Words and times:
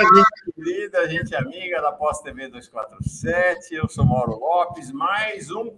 Olá, 0.00 0.08
gente 0.08 0.54
querida, 0.54 1.08
gente 1.10 1.34
amiga 1.34 1.82
da 1.82 1.92
Pós 1.92 2.20
TV 2.22 2.48
247. 2.48 3.74
Eu 3.74 3.86
sou 3.86 4.02
Mauro 4.02 4.38
Lopes. 4.38 4.90
Mais 4.90 5.50
um 5.50 5.76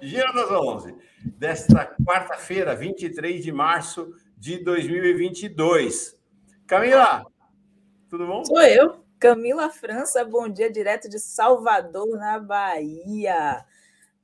Giro 0.00 0.32
das 0.32 0.48
11 0.48 0.94
desta 1.24 1.92
quarta-feira, 2.06 2.76
23 2.76 3.42
de 3.42 3.50
março 3.50 4.14
de 4.38 4.58
2022. 4.58 6.16
Camila, 6.68 7.26
tudo 8.08 8.28
bom? 8.28 8.44
Sou 8.44 8.62
eu, 8.62 9.04
Camila 9.18 9.68
França. 9.70 10.24
Bom 10.24 10.48
dia, 10.48 10.70
direto 10.70 11.08
de 11.08 11.18
Salvador, 11.18 12.16
na 12.16 12.38
Bahia. 12.38 13.64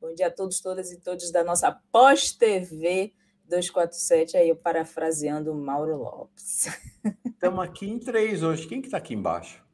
Bom 0.00 0.14
dia 0.14 0.28
a 0.28 0.30
todos, 0.30 0.60
todas 0.60 0.92
e 0.92 1.00
todos 1.00 1.32
da 1.32 1.42
nossa 1.42 1.72
Pós 1.90 2.30
TV 2.30 3.12
247, 3.48 4.36
aí 4.36 4.48
eu 4.48 4.56
parafraseando 4.56 5.54
Mauro 5.54 5.96
Lopes. 5.96 6.68
Estamos 7.24 7.64
aqui 7.64 7.88
em 7.88 7.98
três 7.98 8.42
hoje. 8.42 8.66
Quem 8.66 8.80
que 8.80 8.88
está 8.88 8.98
aqui 8.98 9.14
embaixo? 9.14 9.64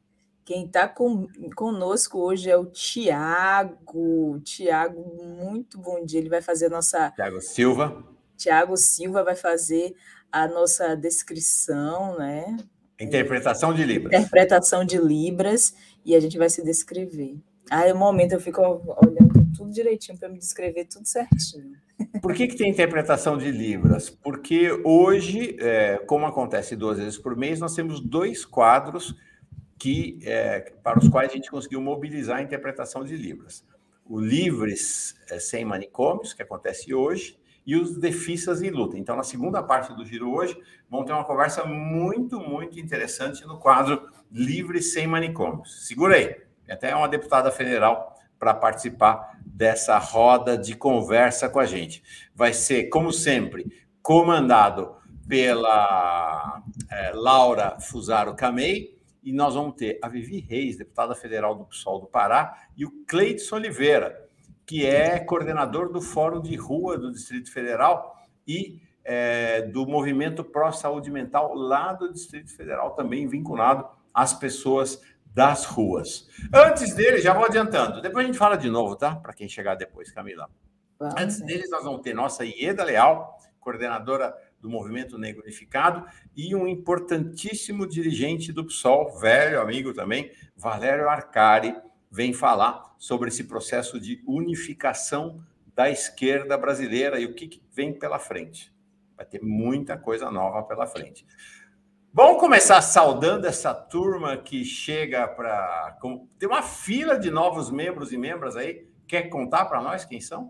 Quem 0.45 0.65
está 0.65 0.87
com, 0.87 1.27
conosco 1.55 2.19
hoje 2.19 2.49
é 2.49 2.55
o 2.55 2.65
Tiago. 2.65 4.39
Tiago, 4.41 5.01
muito 5.23 5.79
bom 5.79 6.05
dia. 6.05 6.19
Ele 6.19 6.29
vai 6.29 6.41
fazer 6.41 6.67
a 6.67 6.69
nossa. 6.69 7.11
Tiago 7.11 7.41
Silva. 7.41 8.03
Tiago 8.37 8.77
Silva 8.77 9.23
vai 9.23 9.35
fazer 9.35 9.95
a 10.31 10.47
nossa 10.47 10.95
descrição, 10.95 12.17
né? 12.17 12.57
Interpretação 12.99 13.73
de 13.73 13.83
Libras. 13.83 14.13
Interpretação 14.13 14.85
de 14.85 14.97
Libras, 14.97 15.73
e 16.05 16.15
a 16.15 16.19
gente 16.19 16.37
vai 16.37 16.49
se 16.49 16.63
descrever. 16.63 17.37
Aí, 17.69 17.91
no 17.91 17.99
momento, 17.99 18.33
eu 18.33 18.39
fico 18.39 18.61
olhando 18.61 19.45
tudo 19.55 19.71
direitinho 19.71 20.17
para 20.17 20.29
me 20.29 20.37
descrever 20.37 20.85
tudo 20.85 21.07
certinho. 21.07 21.75
Por 22.21 22.33
que, 22.33 22.47
que 22.47 22.55
tem 22.55 22.69
interpretação 22.69 23.37
de 23.37 23.49
Libras? 23.51 24.09
Porque 24.09 24.71
hoje, 24.83 25.55
é, 25.59 25.97
como 26.05 26.25
acontece 26.25 26.75
duas 26.75 26.97
vezes 26.97 27.17
por 27.17 27.35
mês, 27.35 27.59
nós 27.59 27.73
temos 27.73 27.99
dois 27.99 28.43
quadros 28.43 29.15
que, 29.77 30.19
é, 30.23 30.73
para 30.83 30.99
os 30.99 31.07
quais 31.07 31.31
a 31.31 31.35
gente 31.35 31.49
conseguiu 31.49 31.81
mobilizar 31.81 32.37
a 32.37 32.41
interpretação 32.41 33.03
de 33.03 33.15
Libras. 33.15 33.65
O 34.05 34.19
Livres 34.19 35.15
é, 35.29 35.39
Sem 35.39 35.63
Manicômios, 35.63 36.33
que 36.33 36.41
acontece 36.41 36.93
hoje, 36.93 37.37
e 37.65 37.75
os 37.75 37.97
Defisas 37.97 38.61
em 38.61 38.69
Luta. 38.69 38.97
Então, 38.97 39.15
na 39.15 39.23
segunda 39.23 39.63
parte 39.63 39.93
do 39.95 40.05
giro 40.05 40.31
hoje, 40.31 40.57
vão 40.89 41.03
ter 41.03 41.13
uma 41.13 41.25
conversa 41.25 41.65
muito, 41.65 42.39
muito 42.39 42.79
interessante 42.79 43.45
no 43.45 43.57
quadro 43.57 44.07
Livres 44.31 44.93
Sem 44.93 45.07
Manicômios. 45.07 45.87
Segura 45.87 46.15
aí, 46.15 46.35
até 46.69 46.95
uma 46.95 47.07
deputada 47.07 47.51
federal 47.51 48.13
para 48.37 48.53
participar 48.53 49.34
dessa 49.55 49.97
roda 49.97 50.57
de 50.57 50.75
conversa 50.75 51.47
com 51.47 51.59
a 51.59 51.65
gente. 51.65 52.03
Vai 52.35 52.51
ser, 52.51 52.89
como 52.89 53.13
sempre, 53.13 53.65
comandado 54.01 54.97
pela 55.29 56.61
é, 56.91 57.11
Laura 57.13 57.79
Fusaro 57.79 58.35
Camei, 58.35 58.99
e 59.23 59.31
nós 59.31 59.55
vamos 59.55 59.75
ter 59.75 59.97
a 60.01 60.09
Vivi 60.09 60.39
Reis, 60.41 60.77
deputada 60.77 61.15
federal 61.15 61.55
do 61.55 61.63
PSOL 61.63 62.01
do 62.01 62.05
Pará, 62.05 62.67
e 62.75 62.85
o 62.85 62.91
Cleidson 63.07 63.55
Oliveira, 63.55 64.27
que 64.65 64.85
é 64.85 65.19
coordenador 65.19 65.89
do 65.89 66.01
Fórum 66.01 66.41
de 66.41 66.57
Rua 66.57 66.97
do 66.97 67.09
Distrito 67.09 67.49
Federal 67.49 68.13
e 68.45 68.81
é, 69.05 69.61
do 69.61 69.87
Movimento 69.87 70.43
Pró 70.43 70.69
Saúde 70.73 71.09
Mental 71.09 71.53
lá 71.55 71.93
do 71.93 72.11
Distrito 72.11 72.53
Federal, 72.53 72.91
também 72.91 73.25
vinculado 73.25 73.87
às 74.13 74.33
pessoas 74.33 75.01
das 75.35 75.65
ruas. 75.65 76.29
Antes 76.53 76.95
dele, 76.95 77.19
já 77.19 77.33
vou 77.33 77.43
adiantando, 77.43 78.01
depois 78.01 78.23
a 78.23 78.27
gente 78.27 78.37
fala 78.37 78.55
de 78.55 78.69
novo, 78.69 78.95
tá? 78.95 79.17
Para 79.17 79.33
quem 79.33 79.49
chegar 79.49 79.75
depois, 79.75 80.09
Camila. 80.09 80.49
Vamos. 80.97 81.21
Antes 81.21 81.41
deles, 81.41 81.69
nós 81.69 81.83
vamos 81.83 81.99
ter 81.99 82.15
nossa 82.15 82.45
Ieda 82.45 82.85
Leal, 82.85 83.37
coordenadora 83.59 84.33
do 84.61 84.69
Movimento 84.69 85.17
Negro 85.17 85.43
Unificado, 85.43 86.05
e 86.33 86.55
um 86.55 86.65
importantíssimo 86.65 87.85
dirigente 87.85 88.53
do 88.53 88.63
PSOL, 88.63 89.19
velho 89.19 89.59
amigo 89.59 89.93
também, 89.93 90.31
Valério 90.55 91.09
Arcari, 91.09 91.75
vem 92.09 92.31
falar 92.31 92.95
sobre 92.97 93.27
esse 93.27 93.43
processo 93.43 93.99
de 93.99 94.23
unificação 94.25 95.43
da 95.75 95.89
esquerda 95.89 96.57
brasileira 96.57 97.19
e 97.19 97.25
o 97.25 97.33
que, 97.33 97.49
que 97.49 97.61
vem 97.73 97.91
pela 97.91 98.19
frente. 98.19 98.73
Vai 99.17 99.25
ter 99.25 99.41
muita 99.43 99.97
coisa 99.97 100.31
nova 100.31 100.63
pela 100.63 100.87
frente. 100.87 101.27
Vamos 102.17 102.39
começar 102.39 102.81
saudando 102.81 103.45
essa 103.45 103.73
turma 103.73 104.37
que 104.37 104.63
chega 104.63 105.27
para. 105.27 105.97
Tem 106.39 106.47
uma 106.47 106.61
fila 106.61 107.19
de 107.19 107.29
novos 107.29 107.69
membros 107.69 108.13
e 108.13 108.17
membras 108.17 108.55
aí. 108.55 108.87
Quer 109.05 109.23
contar 109.23 109.65
para 109.65 109.81
nós 109.81 110.05
quem 110.05 110.21
são? 110.21 110.49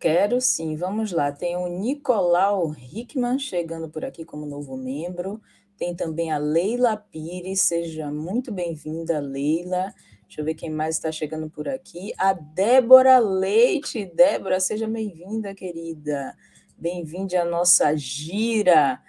Quero 0.00 0.40
sim, 0.40 0.74
vamos 0.74 1.12
lá. 1.12 1.30
Tem 1.30 1.56
o 1.56 1.68
Nicolau 1.68 2.74
Hickman 2.74 3.38
chegando 3.38 3.88
por 3.88 4.04
aqui 4.04 4.24
como 4.24 4.44
novo 4.44 4.76
membro. 4.76 5.40
Tem 5.76 5.94
também 5.94 6.32
a 6.32 6.38
Leila 6.38 6.96
Pires, 6.96 7.60
seja 7.60 8.10
muito 8.10 8.50
bem-vinda, 8.50 9.20
Leila. 9.20 9.94
Deixa 10.22 10.40
eu 10.40 10.44
ver 10.44 10.54
quem 10.54 10.68
mais 10.68 10.96
está 10.96 11.12
chegando 11.12 11.48
por 11.48 11.68
aqui. 11.68 12.12
A 12.18 12.32
Débora 12.32 13.20
Leite. 13.20 14.04
Débora, 14.04 14.58
seja 14.58 14.88
bem-vinda, 14.88 15.54
querida. 15.54 16.36
Bem-vinda 16.76 17.42
à 17.42 17.44
nossa 17.44 17.94
gira. 17.96 19.00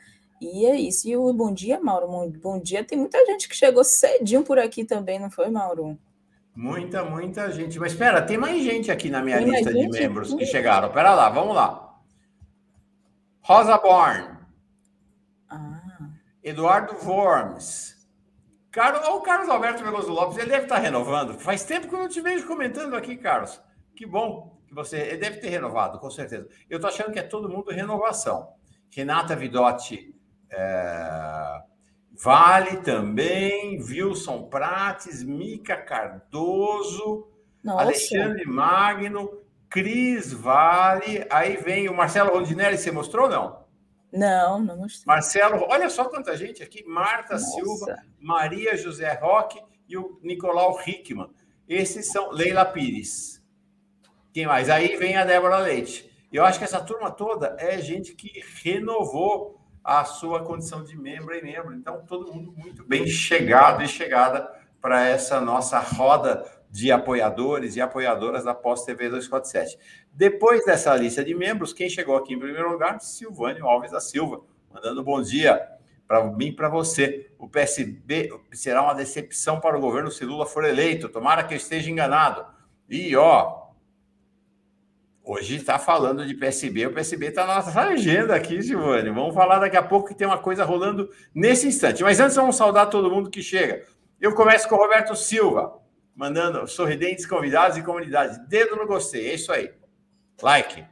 E 0.42 0.66
é 0.66 0.76
isso. 0.76 1.08
E 1.08 1.18
o 1.18 1.34
bom 1.34 1.54
dia, 1.54 1.80
Mauro. 1.80 2.08
Bom 2.42 2.60
dia. 2.60 2.84
Tem 2.84 2.98
muita 2.98 3.24
gente 3.26 3.50
que 3.50 3.56
chegou 3.56 3.84
cedinho 3.84 4.44
por 4.44 4.58
aqui 4.58 4.86
também, 4.86 5.20
não 5.20 5.30
foi, 5.30 5.50
Mauro? 5.50 5.98
Muita, 6.56 7.04
muita 7.04 7.52
gente. 7.52 7.80
Mas 7.80 7.94
espera, 7.94 8.22
tem 8.22 8.38
mais 8.38 8.62
gente 8.64 8.92
aqui 8.92 9.10
na 9.10 9.22
minha 9.22 9.38
tem 9.38 9.50
lista 9.50 9.74
de 9.74 9.88
membros 9.88 10.34
que 10.34 10.46
chegaram. 10.46 10.88
Espera 10.88 11.14
lá, 11.14 11.30
vamos 11.30 11.56
lá. 11.56 11.98
Rosa 13.42 13.78
Born. 13.78 14.38
Ah. 15.50 16.10
Eduardo 16.44 16.96
Worms. 17.06 17.98
Carlos, 18.72 19.08
o 19.08 19.22
Carlos 19.22 19.50
Alberto 19.50 19.84
Veloso 19.84 20.12
Lopes, 20.12 20.38
ele 20.38 20.50
deve 20.50 20.64
estar 20.64 20.78
renovando. 20.78 21.40
Faz 21.40 21.64
tempo 21.64 21.88
que 21.88 21.96
eu 21.96 22.00
não 22.00 22.08
te 22.08 22.22
vejo 22.22 22.46
comentando 22.46 22.96
aqui, 22.96 23.18
Carlos. 23.18 23.60
Que 23.96 24.06
bom 24.06 24.62
que 24.68 24.76
você. 24.76 24.98
Ele 24.98 25.18
deve 25.18 25.38
ter 25.38 25.50
renovado, 25.50 25.98
com 25.98 26.10
certeza. 26.10 26.48
Eu 26.70 26.78
estou 26.78 26.90
achando 26.90 27.12
que 27.12 27.20
é 27.20 27.24
todo 27.24 27.50
mundo 27.50 27.72
renovação. 27.72 28.54
Renata 28.92 29.36
Vidotti 29.36 30.14
é, 30.52 31.62
vale 32.12 32.78
também, 32.78 33.82
Wilson 33.82 34.44
Prates, 34.50 35.24
Mica 35.24 35.78
Cardoso, 35.78 37.28
Nossa. 37.64 37.82
Alexandre 37.82 38.46
Magno, 38.46 39.42
Cris 39.70 40.34
Vale, 40.34 41.26
aí 41.30 41.58
vem 41.58 41.90
o 41.90 41.96
Marcelo 41.96 42.32
Rondinelli, 42.32 42.78
você 42.78 42.92
mostrou 42.92 43.30
não? 43.30 43.60
Não, 44.12 44.60
não 44.60 44.78
mostrei. 44.78 45.06
Marcelo, 45.06 45.66
olha 45.70 45.90
só 45.90 46.06
quanta 46.06 46.36
gente 46.36 46.64
aqui, 46.64 46.84
Marta 46.84 47.34
Nossa. 47.34 47.46
Silva, 47.46 47.96
Maria 48.20 48.76
José 48.76 49.14
Roque 49.14 49.62
e 49.88 49.98
o 49.98 50.20
Nicolau 50.24 50.80
Hickman. 50.86 51.30
Esses 51.68 52.12
são 52.12 52.32
Leila 52.32 52.66
Pires. 52.66 53.40
Quem 54.34 54.48
mais? 54.48 54.70
Aí 54.70 54.96
vem 54.98 55.16
a 55.16 55.26
Débora 55.26 55.58
Leite. 55.60 56.10
Eu 56.32 56.46
acho 56.46 56.58
que 56.58 56.66
essa 56.66 56.82
turma 56.82 57.12
toda 57.12 57.56
é 57.60 57.80
gente 57.80 58.14
que 58.14 58.44
renovou 58.64 59.59
a 59.84 60.04
sua 60.04 60.44
condição 60.44 60.84
de 60.84 60.98
membro 60.98 61.36
e 61.36 61.42
membro. 61.42 61.74
Então, 61.74 62.04
todo 62.06 62.34
mundo 62.34 62.54
muito 62.56 62.84
bem 62.86 63.08
chegado 63.08 63.84
e 63.84 63.88
chegada 63.88 64.50
para 64.82 65.06
essa 65.06 65.42
nossa 65.42 65.80
roda 65.80 66.46
de 66.70 66.92
apoiadores 66.92 67.76
e 67.76 67.82
apoiadoras 67.82 68.44
da 68.44 68.54
Pós 68.54 68.84
TV 68.84 69.10
247. 69.10 69.78
Depois 70.14 70.64
dessa 70.66 70.96
lista 70.96 71.24
de 71.24 71.34
membros, 71.34 71.74
quem 71.74 71.90
chegou 71.90 72.16
aqui 72.16 72.34
em 72.34 72.40
primeiro 72.40 72.72
lugar? 72.72 73.00
Silvânio 73.02 73.68
Alves 73.68 73.92
da 73.92 74.00
Silva, 74.00 74.42
mandando 74.72 75.04
bom 75.04 75.22
dia 75.22 75.60
para 76.08 76.24
mim 76.26 76.48
e 76.48 76.52
para 76.52 76.70
você. 76.70 77.32
O 77.38 77.48
PSB 77.48 78.32
será 78.52 78.84
uma 78.84 78.94
decepção 78.94 79.60
para 79.60 79.78
o 79.78 79.82
governo 79.82 80.12
se 80.12 80.26
Lula 80.26 80.46
for 80.46 80.66
eleito. 80.66 81.10
Tomara 81.10 81.44
que 81.44 81.54
eu 81.54 81.58
esteja 81.58 81.90
enganado. 81.90 82.46
E, 82.90 83.16
ó, 83.16 83.59
Hoje 85.32 85.58
está 85.58 85.78
falando 85.78 86.26
de 86.26 86.34
PSB, 86.34 86.88
o 86.88 86.92
PSB 86.92 87.28
está 87.28 87.46
na 87.46 87.58
nossa 87.58 87.80
agenda 87.80 88.34
aqui, 88.34 88.64
Silvane. 88.64 89.12
Vamos 89.12 89.36
falar 89.36 89.60
daqui 89.60 89.78
a 89.78 89.84
pouco 89.84 90.08
que 90.08 90.16
tem 90.16 90.26
uma 90.26 90.40
coisa 90.40 90.66
rolando 90.66 91.08
nesse 91.36 91.68
instante. 91.68 92.02
Mas 92.02 92.20
antes, 92.20 92.36
vamos 92.36 92.56
saudar 92.56 92.90
todo 92.90 93.12
mundo 93.12 93.30
que 93.30 93.44
chega. 93.44 93.86
Eu 94.20 94.34
começo 94.34 94.68
com 94.68 94.74
o 94.74 94.80
Roberto 94.80 95.16
Silva, 95.16 95.80
mandando 96.16 96.66
sorridentes 96.66 97.28
convidados 97.28 97.78
e 97.78 97.84
comunidade. 97.84 98.40
Dedo 98.48 98.76
no 98.76 98.88
gostei, 98.88 99.30
é 99.30 99.36
isso 99.36 99.52
aí. 99.52 99.72
Like, 100.42 100.84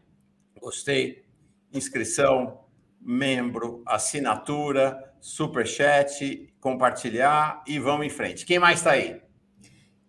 gostei, 0.62 1.26
inscrição, 1.74 2.60
membro, 3.02 3.82
assinatura, 3.88 5.16
superchat, 5.20 6.54
compartilhar 6.60 7.64
e 7.66 7.80
vamos 7.80 8.06
em 8.06 8.12
frente. 8.12 8.46
Quem 8.46 8.60
mais 8.60 8.78
está 8.78 8.92
aí? 8.92 9.20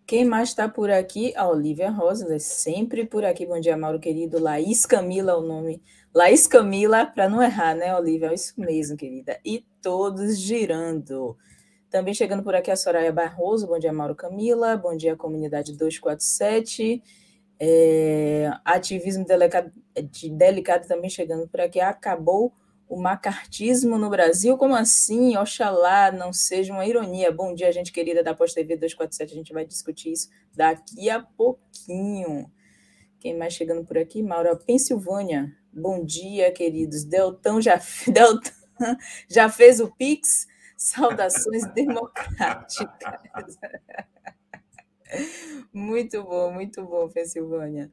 Quem 0.08 0.24
mais 0.24 0.48
está 0.48 0.66
por 0.66 0.90
aqui? 0.90 1.34
A 1.36 1.46
Olivia 1.46 1.90
Rosa, 1.90 2.38
sempre 2.38 3.04
por 3.04 3.26
aqui. 3.26 3.44
Bom 3.44 3.60
dia, 3.60 3.76
Mauro 3.76 4.00
querido. 4.00 4.42
Laís 4.42 4.86
Camila, 4.86 5.36
o 5.36 5.42
nome. 5.42 5.82
Laís 6.14 6.46
Camila, 6.46 7.04
para 7.04 7.28
não 7.28 7.42
errar, 7.42 7.74
né, 7.74 7.94
Olivia? 7.94 8.28
É 8.28 8.34
isso 8.34 8.54
mesmo, 8.56 8.96
querida. 8.96 9.38
E 9.44 9.66
todos 9.82 10.38
girando. 10.38 11.36
Também 11.90 12.14
chegando 12.14 12.42
por 12.42 12.54
aqui 12.54 12.70
a 12.70 12.76
Soraya 12.76 13.12
Barroso. 13.12 13.66
Bom 13.66 13.78
dia, 13.78 13.92
Mauro 13.92 14.14
Camila. 14.14 14.78
Bom 14.78 14.96
dia, 14.96 15.14
comunidade 15.14 15.76
247. 15.76 17.02
É, 17.60 18.50
ativismo 18.64 19.26
delicado, 19.26 19.70
delicado 20.32 20.88
também 20.88 21.10
chegando 21.10 21.46
por 21.46 21.60
aqui. 21.60 21.80
Acabou 21.80 22.54
O 22.88 22.96
macartismo 22.96 23.98
no 23.98 24.08
Brasil, 24.08 24.56
como 24.56 24.74
assim? 24.74 25.36
Oxalá 25.36 26.10
não 26.10 26.32
seja 26.32 26.72
uma 26.72 26.86
ironia. 26.86 27.30
Bom 27.30 27.54
dia, 27.54 27.70
gente 27.70 27.92
querida 27.92 28.22
da 28.22 28.34
Pós 28.34 28.54
TV 28.54 28.76
247. 28.76 29.32
A 29.32 29.36
gente 29.36 29.52
vai 29.52 29.66
discutir 29.66 30.12
isso 30.12 30.30
daqui 30.56 31.10
a 31.10 31.20
pouquinho. 31.20 32.50
Quem 33.20 33.36
mais 33.36 33.52
chegando 33.52 33.84
por 33.84 33.98
aqui? 33.98 34.22
Maura 34.22 34.56
Pensilvânia. 34.56 35.54
Bom 35.70 36.02
dia, 36.02 36.50
queridos. 36.50 37.04
Deltão 37.04 37.60
já, 37.60 37.78
Deltão 38.08 38.52
já 39.28 39.50
fez 39.50 39.80
o 39.80 39.94
Pix? 39.94 40.46
Saudações 40.74 41.66
democráticas. 41.74 42.88
Muito 45.72 46.22
bom, 46.22 46.52
muito 46.52 46.84
bom, 46.84 47.08
Pensilvânia. 47.08 47.90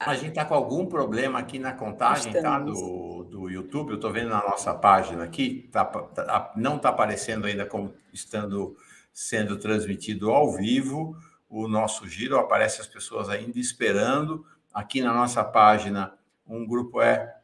A 0.00 0.14
gente 0.14 0.28
está 0.28 0.44
com 0.44 0.54
algum 0.54 0.86
problema 0.86 1.40
aqui 1.40 1.58
na 1.58 1.72
contagem 1.72 2.32
tá, 2.32 2.60
do, 2.60 3.24
do 3.24 3.50
YouTube. 3.50 3.90
Eu 3.90 3.96
estou 3.96 4.12
vendo 4.12 4.28
na 4.28 4.42
nossa 4.42 4.72
página 4.72 5.24
aqui, 5.24 5.68
tá, 5.72 5.84
tá, 5.84 6.52
não 6.56 6.76
está 6.76 6.90
aparecendo 6.90 7.46
ainda 7.46 7.66
como 7.66 7.92
estando 8.12 8.76
sendo 9.12 9.58
transmitido 9.58 10.30
ao 10.30 10.52
vivo 10.52 11.16
o 11.48 11.66
nosso 11.66 12.06
giro. 12.06 12.38
Aparece 12.38 12.80
as 12.80 12.86
pessoas 12.86 13.28
ainda 13.28 13.58
esperando. 13.58 14.46
Aqui 14.72 15.02
na 15.02 15.12
nossa 15.12 15.42
página, 15.42 16.14
um 16.46 16.64
grupo 16.64 17.02
é 17.02 17.34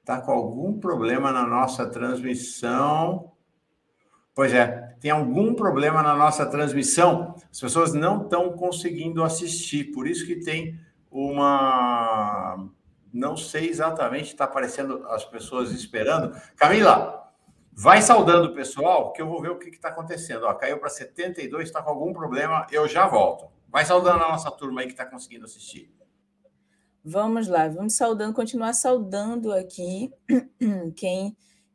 está 0.00 0.20
com 0.20 0.32
algum 0.32 0.80
problema 0.80 1.30
na 1.30 1.46
nossa 1.46 1.86
transmissão. 1.86 3.30
Pois 4.34 4.52
é, 4.52 4.96
tem 5.00 5.12
algum 5.12 5.54
problema 5.54 6.02
na 6.02 6.16
nossa 6.16 6.44
transmissão. 6.46 7.36
As 7.50 7.60
pessoas 7.60 7.94
não 7.94 8.22
estão 8.22 8.50
conseguindo 8.52 9.22
assistir, 9.22 9.92
por 9.92 10.08
isso 10.08 10.26
que 10.26 10.36
tem 10.36 10.76
uma. 11.10 12.68
Não 13.12 13.36
sei 13.36 13.68
exatamente, 13.68 14.26
está 14.26 14.44
aparecendo 14.44 15.04
as 15.08 15.24
pessoas 15.24 15.72
esperando. 15.72 16.40
Camila, 16.56 17.32
vai 17.72 18.00
saudando 18.00 18.46
o 18.46 18.54
pessoal, 18.54 19.12
que 19.12 19.20
eu 19.20 19.26
vou 19.26 19.40
ver 19.42 19.50
o 19.50 19.58
que 19.58 19.68
está 19.68 19.88
acontecendo. 19.88 20.44
Ó, 20.44 20.54
caiu 20.54 20.78
para 20.78 20.88
72, 20.88 21.64
está 21.64 21.82
com 21.82 21.90
algum 21.90 22.12
problema, 22.12 22.66
eu 22.70 22.86
já 22.86 23.08
volto. 23.08 23.48
Vai 23.68 23.84
saudando 23.84 24.22
a 24.22 24.28
nossa 24.28 24.50
turma 24.50 24.80
aí 24.80 24.86
que 24.86 24.92
está 24.92 25.04
conseguindo 25.04 25.44
assistir. 25.44 25.92
Vamos 27.02 27.48
lá, 27.48 27.66
vamos 27.66 27.94
saudando, 27.94 28.34
continuar 28.34 28.74
saudando 28.74 29.52
aqui 29.52 30.12
quem 30.94 31.34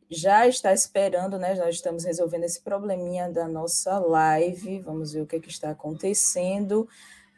já 0.10 0.48
está 0.48 0.72
esperando, 0.72 1.38
né? 1.38 1.56
Nós 1.56 1.76
estamos 1.76 2.04
resolvendo 2.04 2.44
esse 2.44 2.62
probleminha 2.62 3.30
da 3.32 3.48
nossa 3.48 3.98
live. 3.98 4.80
Vamos 4.82 5.14
ver 5.14 5.22
o 5.22 5.26
que, 5.26 5.38
é 5.38 5.40
que 5.40 5.50
está 5.50 5.72
acontecendo. 5.72 6.88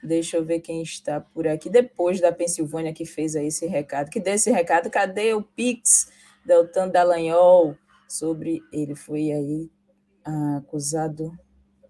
Deixa 0.04 0.38
eu 0.38 0.46
ver 0.46 0.60
quem 0.60 0.82
está 0.82 1.20
por 1.20 1.48
aqui. 1.48 1.70
Depois 1.70 2.22
da 2.22 2.32
Pensilvânia 2.32 2.94
que 2.94 3.06
fez 3.06 3.36
aí 3.36 3.48
esse 3.48 3.66
recado. 3.66 4.10
Que 4.10 4.20
deu 4.20 4.34
esse 4.34 4.52
recado. 4.52 4.90
Cadê 4.90 5.34
o 5.34 5.42
Pix 5.42 6.12
Deltan 6.46 6.90
Dallagnol? 6.90 7.76
Sobre 8.08 8.62
ele 8.72 8.96
foi 8.96 9.32
aí 9.32 9.70
acusado. 10.58 11.32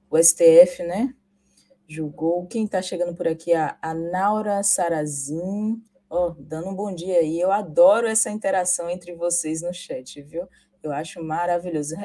O 0.10 0.18
STF, 0.18 0.84
né? 0.84 1.14
Julgou. 1.88 2.48
Quem 2.48 2.66
está 2.66 2.82
chegando 2.82 3.16
por 3.16 3.28
aqui? 3.28 3.54
A, 3.54 3.78
a 3.82 3.94
Naura 3.94 4.64
Sarazin. 4.64 5.82
Ó, 6.10 6.28
oh, 6.28 6.36
dando 6.40 6.70
um 6.70 6.76
bom 6.76 6.94
dia 6.94 7.20
aí. 7.20 7.40
Eu 7.40 7.52
adoro 7.52 8.08
essa 8.08 8.30
interação 8.30 8.90
entre 8.90 9.14
vocês 9.14 9.62
no 9.62 9.74
chat, 9.74 10.22
viu? 10.22 10.48
Eu 10.82 10.92
acho 10.92 11.22
maravilhoso 11.22 11.96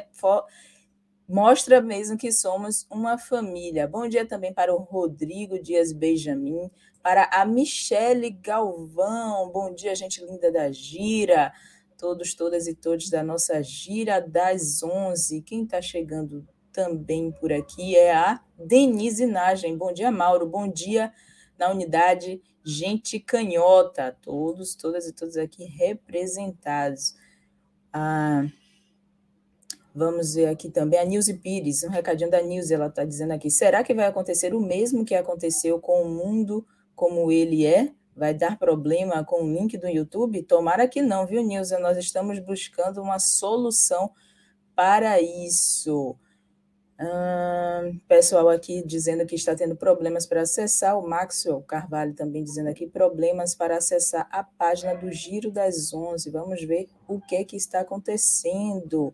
mostra 1.33 1.81
mesmo 1.81 2.19
que 2.19 2.31
somos 2.31 2.87
uma 2.91 3.17
família. 3.17 3.89
Bom 3.89 4.07
dia 4.07 4.27
também 4.27 4.53
para 4.53 4.75
o 4.75 4.77
Rodrigo 4.77 5.59
Dias 5.59 5.91
Benjamin, 5.91 6.71
para 7.03 7.25
a 7.33 7.47
Michele 7.47 8.29
Galvão. 8.29 9.51
Bom 9.51 9.73
dia, 9.73 9.95
gente 9.95 10.23
linda 10.23 10.53
da 10.53 10.71
Gira. 10.71 11.51
Todos, 11.97 12.35
todas 12.35 12.67
e 12.67 12.75
todos 12.75 13.09
da 13.09 13.23
nossa 13.23 13.63
Gira 13.63 14.21
das 14.21 14.83
11. 14.83 15.41
Quem 15.41 15.65
está 15.65 15.81
chegando 15.81 16.47
também 16.71 17.33
por 17.33 17.51
aqui 17.51 17.97
é 17.97 18.15
a 18.15 18.39
Denise 18.59 19.25
Nagem. 19.25 19.75
Bom 19.75 19.91
dia, 19.91 20.11
Mauro. 20.11 20.47
Bom 20.47 20.69
dia 20.69 21.15
na 21.59 21.71
unidade 21.71 22.43
Gente 22.63 23.19
Canhota. 23.19 24.15
Todos, 24.21 24.75
todas 24.75 25.07
e 25.07 25.15
todos 25.15 25.39
aqui 25.39 25.65
representados. 25.65 27.15
Ah, 27.91 28.45
Vamos 29.95 30.35
ver 30.35 30.47
aqui 30.47 30.71
também 30.71 30.99
a 30.99 31.05
Nilce 31.05 31.35
Pires, 31.35 31.83
um 31.83 31.91
recadinho 31.91 32.31
da 32.31 32.41
Nilce, 32.41 32.73
ela 32.73 32.87
está 32.87 33.05
dizendo 33.05 33.33
aqui: 33.33 33.51
será 33.51 33.85
que 33.85 33.93
vai 33.93 34.07
acontecer 34.07 34.55
o 34.55 34.61
mesmo 34.61 35.05
que 35.05 35.15
aconteceu 35.15 35.79
com 35.79 36.03
o 36.03 36.09
mundo 36.09 36.67
como 36.95 37.31
ele 37.31 37.67
é? 37.67 37.93
Vai 38.17 38.33
dar 38.33 38.59
problema 38.59 39.25
com 39.25 39.43
o 39.43 39.53
link 39.53 39.77
do 39.77 39.89
YouTube? 39.89 40.43
Tomara 40.43 40.89
que 40.89 41.03
não, 41.03 41.27
viu, 41.27 41.43
Nilce? 41.43 41.79
Nós 41.79 41.99
estamos 41.99 42.39
buscando 42.39 43.03
uma 43.03 43.19
solução 43.19 44.11
para 44.75 45.21
isso. 45.21 46.17
Hum, 46.99 48.01
pessoal 48.07 48.49
aqui 48.49 48.83
dizendo 48.87 49.27
que 49.27 49.35
está 49.35 49.55
tendo 49.55 49.75
problemas 49.75 50.25
para 50.25 50.43
acessar, 50.43 50.99
o 50.99 51.07
Maxwell 51.07 51.61
Carvalho 51.63 52.15
também 52.15 52.45
dizendo 52.45 52.69
aqui 52.69 52.87
problemas 52.87 53.55
para 53.55 53.77
acessar 53.77 54.29
a 54.31 54.45
página 54.45 54.95
do 54.95 55.11
Giro 55.11 55.51
das 55.51 55.93
Onze. 55.93 56.31
Vamos 56.31 56.63
ver 56.63 56.89
o 57.09 57.21
que, 57.21 57.37
é 57.37 57.45
que 57.45 57.57
está 57.57 57.81
acontecendo 57.81 59.13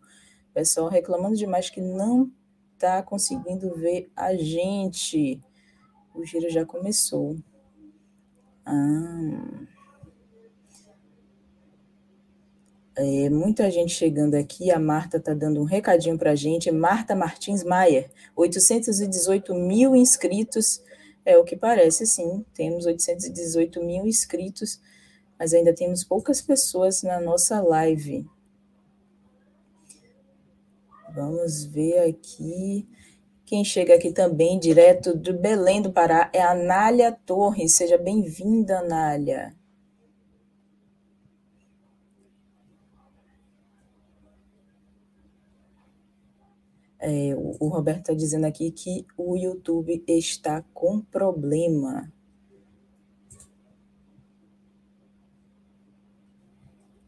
pessoal 0.55 0.89
reclamando 0.89 1.37
demais 1.37 1.71
que 1.71 1.81
não 1.81 2.31
está 2.75 3.03
conseguindo 3.03 3.75
ver 3.75 4.11
a 4.17 4.35
gente. 4.35 5.41
O 6.15 6.25
giro 6.25 6.49
já 6.49 6.65
começou. 6.65 7.37
Ah. 8.65 9.67
É, 12.97 13.31
muita 13.31 13.71
gente 13.71 13.93
chegando 13.93 14.35
aqui. 14.35 14.73
A 14.73 14.79
Marta 14.79 15.19
está 15.19 15.33
dando 15.33 15.61
um 15.61 15.65
recadinho 15.65 16.19
para 16.19 16.33
a 16.33 16.35
gente. 16.35 16.71
Marta 16.71 17.15
Martins 17.15 17.63
Maier, 17.63 18.11
818 18.35 19.55
mil 19.55 19.95
inscritos. 19.95 20.83
É 21.25 21.39
o 21.39 21.45
que 21.45 21.57
parece, 21.57 22.07
sim. 22.07 22.45
Temos 22.55 22.87
818 22.87 23.85
mil 23.85 24.05
inscritos, 24.07 24.81
mas 25.39 25.55
ainda 25.55 25.73
temos 25.73 26.03
poucas 26.03 26.41
pessoas 26.41 27.03
na 27.03 27.21
nossa 27.21 27.61
live. 27.61 28.27
Vamos 31.15 31.65
ver 31.65 32.09
aqui. 32.09 32.89
Quem 33.45 33.65
chega 33.65 33.95
aqui 33.95 34.13
também, 34.13 34.59
direto 34.59 35.17
do 35.17 35.33
Belém 35.33 35.81
do 35.81 35.93
Pará, 35.93 36.31
é 36.35 36.43
a 36.43 36.51
Anália 36.51 37.13
Torres. 37.13 37.77
Seja 37.77 37.97
bem-vinda, 37.97 38.81
Anália. 38.81 39.57
É, 47.01 47.35
o, 47.35 47.57
o 47.61 47.69
Roberto 47.69 48.01
está 48.01 48.15
dizendo 48.15 48.45
aqui 48.45 48.71
que 48.71 49.07
o 49.17 49.37
YouTube 49.37 50.05
está 50.07 50.63
com 50.75 51.01
problema. 51.01 52.13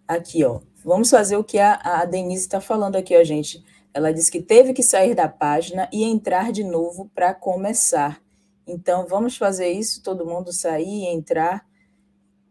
Aqui, 0.08 0.42
ó. 0.44 0.60
Vamos 0.82 1.10
fazer 1.10 1.36
o 1.36 1.44
que 1.44 1.58
a, 1.58 1.74
a 1.74 2.04
Denise 2.04 2.44
está 2.44 2.60
falando 2.60 2.96
aqui, 2.96 3.16
ó, 3.16 3.22
gente. 3.22 3.62
Ela 3.92 4.12
disse 4.12 4.30
que 4.30 4.40
teve 4.40 4.72
que 4.72 4.82
sair 4.82 5.14
da 5.14 5.28
página 5.28 5.88
e 5.92 6.04
entrar 6.04 6.52
de 6.52 6.62
novo 6.62 7.10
para 7.14 7.34
começar. 7.34 8.22
Então, 8.66 9.06
vamos 9.06 9.36
fazer 9.36 9.70
isso, 9.70 10.02
todo 10.02 10.26
mundo 10.26 10.52
sair 10.52 11.04
e 11.04 11.06
entrar. 11.06 11.66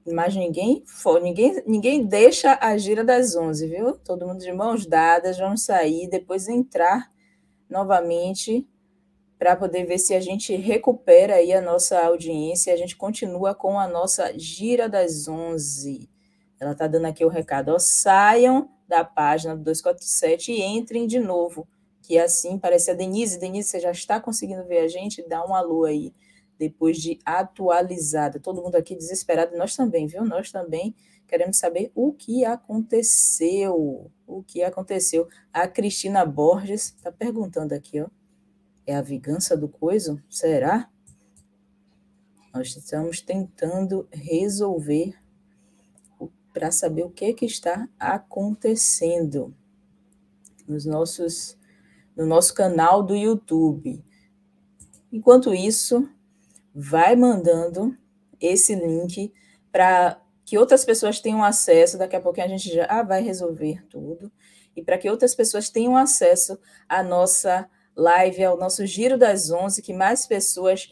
Mas 0.05 0.36
ninguém 0.36 0.84
ninguém, 1.22 1.63
ninguém 1.65 2.05
deixa 2.05 2.58
a 2.60 2.77
gira 2.77 3.03
das 3.03 3.36
11, 3.36 3.67
viu? 3.67 3.93
Todo 3.93 4.27
mundo 4.27 4.39
de 4.39 4.51
mãos 4.51 4.86
dadas, 4.86 5.38
vamos 5.38 5.63
sair, 5.63 6.10
depois 6.10 6.48
entrar 6.48 7.12
novamente 7.69 8.67
para 9.38 9.55
poder 9.55 9.86
ver 9.86 10.00
se 10.00 10.13
a 10.13 10.19
gente 10.19 10.53
recupera 10.55 11.36
aí 11.36 11.53
a 11.53 11.62
nossa 11.62 11.98
audiência, 12.00 12.74
a 12.74 12.77
gente 12.77 12.98
continua 12.98 13.55
com 13.55 13.79
a 13.79 13.88
nossa 13.88 14.38
gira 14.38 14.89
das 14.89 15.29
11. 15.29 16.10
Ela 16.60 16.74
está 16.74 16.88
dando 16.88 17.05
aqui 17.05 17.24
o 17.24 17.29
recado, 17.29 17.69
ó, 17.69 17.79
saiam 17.79 18.69
da 18.89 19.05
página 19.05 19.55
do 19.55 19.63
247 19.63 20.51
e 20.51 20.62
entrem 20.63 21.05
de 21.05 21.19
novo, 21.19 21.67
que 22.01 22.17
assim 22.17 22.58
parece 22.58 22.89
a 22.89 22.96
Denise. 22.96 23.39
Denise, 23.39 23.69
você 23.69 23.79
já 23.79 23.91
está 23.91 24.19
conseguindo 24.19 24.65
ver 24.65 24.79
a 24.79 24.88
gente? 24.88 25.22
Dá 25.29 25.46
um 25.46 25.53
alô 25.53 25.86
aí, 25.86 26.12
depois 26.58 26.98
de 26.98 27.19
atualizada. 27.24 28.39
Todo 28.39 28.63
mundo 28.63 28.75
aqui 28.75 28.96
desesperado, 28.96 29.55
nós 29.55 29.75
também, 29.75 30.08
viu? 30.08 30.25
Nós 30.25 30.51
também 30.51 30.96
queremos 31.27 31.58
saber 31.58 31.91
o 31.93 32.12
que 32.12 32.43
aconteceu. 32.43 34.10
O 34.25 34.41
que 34.41 34.63
aconteceu? 34.63 35.27
A 35.53 35.67
Cristina 35.67 36.25
Borges 36.25 36.96
está 36.98 37.12
perguntando 37.12 37.75
aqui, 37.75 38.01
ó. 38.01 38.08
É 38.88 38.96
a 38.96 39.01
vingança 39.03 39.55
do 39.55 39.69
coiso? 39.69 40.19
Será? 40.27 40.89
Nós 42.51 42.75
estamos 42.75 43.22
tentando 43.22 44.08
resolver 44.12 45.13
para 46.53 46.71
saber 46.71 47.03
o 47.03 47.09
que, 47.09 47.33
que 47.33 47.45
está 47.45 47.87
acontecendo 47.99 49.53
nos 50.67 50.85
nossos, 50.85 51.57
no 52.15 52.25
nosso 52.25 52.53
canal 52.53 53.03
do 53.03 53.15
YouTube. 53.15 54.03
Enquanto 55.11 55.53
isso, 55.53 56.07
vai 56.73 57.15
mandando 57.15 57.97
esse 58.39 58.75
link 58.75 59.33
para 59.71 60.21
que 60.45 60.57
outras 60.57 60.83
pessoas 60.83 61.19
tenham 61.19 61.43
acesso, 61.43 61.97
daqui 61.97 62.15
a 62.15 62.21
pouquinho 62.21 62.47
a 62.47 62.49
gente 62.49 62.73
já 62.73 62.85
ah, 62.89 63.03
vai 63.03 63.21
resolver 63.21 63.85
tudo, 63.87 64.31
e 64.75 64.83
para 64.83 64.97
que 64.97 65.09
outras 65.09 65.35
pessoas 65.35 65.69
tenham 65.69 65.95
acesso 65.95 66.57
à 66.87 67.03
nossa 67.03 67.69
live, 67.95 68.43
ao 68.43 68.57
nosso 68.57 68.85
Giro 68.85 69.17
das 69.17 69.51
Onze, 69.51 69.81
que 69.81 69.93
mais 69.93 70.25
pessoas 70.25 70.91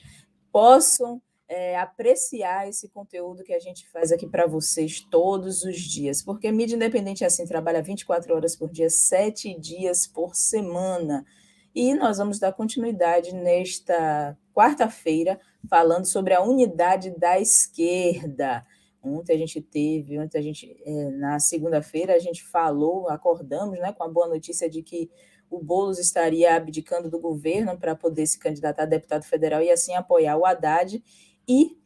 possam 0.52 1.22
é, 1.48 1.78
apreciar 1.78 2.68
esse 2.68 2.90
conteúdo 2.90 3.44
que 3.44 3.54
a 3.54 3.60
gente 3.60 3.88
faz 3.90 4.12
aqui 4.12 4.28
para 4.28 4.46
vocês 4.46 5.00
todos 5.00 5.64
os 5.64 5.78
dias, 5.78 6.22
porque 6.22 6.52
mídia 6.52 6.76
independente 6.76 7.24
é 7.24 7.28
assim, 7.28 7.46
trabalha 7.46 7.82
24 7.82 8.36
horas 8.36 8.56
por 8.56 8.70
dia, 8.70 8.90
sete 8.90 9.58
dias 9.58 10.06
por 10.06 10.36
semana. 10.36 11.26
E 11.74 11.94
nós 11.94 12.18
vamos 12.18 12.40
dar 12.40 12.52
continuidade 12.54 13.34
nesta 13.34 14.38
quarta-feira, 14.54 15.40
falando 15.70 16.06
sobre 16.06 16.34
a 16.34 16.42
unidade 16.42 17.12
da 17.18 17.40
esquerda. 17.40 18.66
Ontem 19.02 19.36
a 19.36 19.38
gente 19.38 19.62
teve, 19.62 20.20
ontem 20.20 20.40
a 20.40 20.42
gente, 20.42 20.76
é, 20.84 21.10
na 21.12 21.40
segunda-feira, 21.40 22.16
a 22.16 22.20
gente 22.20 22.44
falou, 22.44 23.08
acordamos 23.10 23.80
né, 23.80 23.94
com 23.94 24.04
a 24.04 24.10
boa 24.10 24.28
notícia 24.28 24.70
de 24.70 24.82
que 24.82 25.10
o 25.50 25.64
Boulos 25.64 25.98
estaria 25.98 26.56
abdicando 26.56 27.10
do 27.10 27.20
governo 27.20 27.78
para 27.78 27.96
poder 27.96 28.26
se 28.26 28.38
candidatar 28.38 28.84
a 28.84 28.88
deputado 28.88 29.24
federal 29.24 29.62
e 29.62 29.72
assim 29.72 29.96
apoiar 29.96 30.36
o 30.36 30.46
Haddad 30.46 31.02
e, 31.48 31.78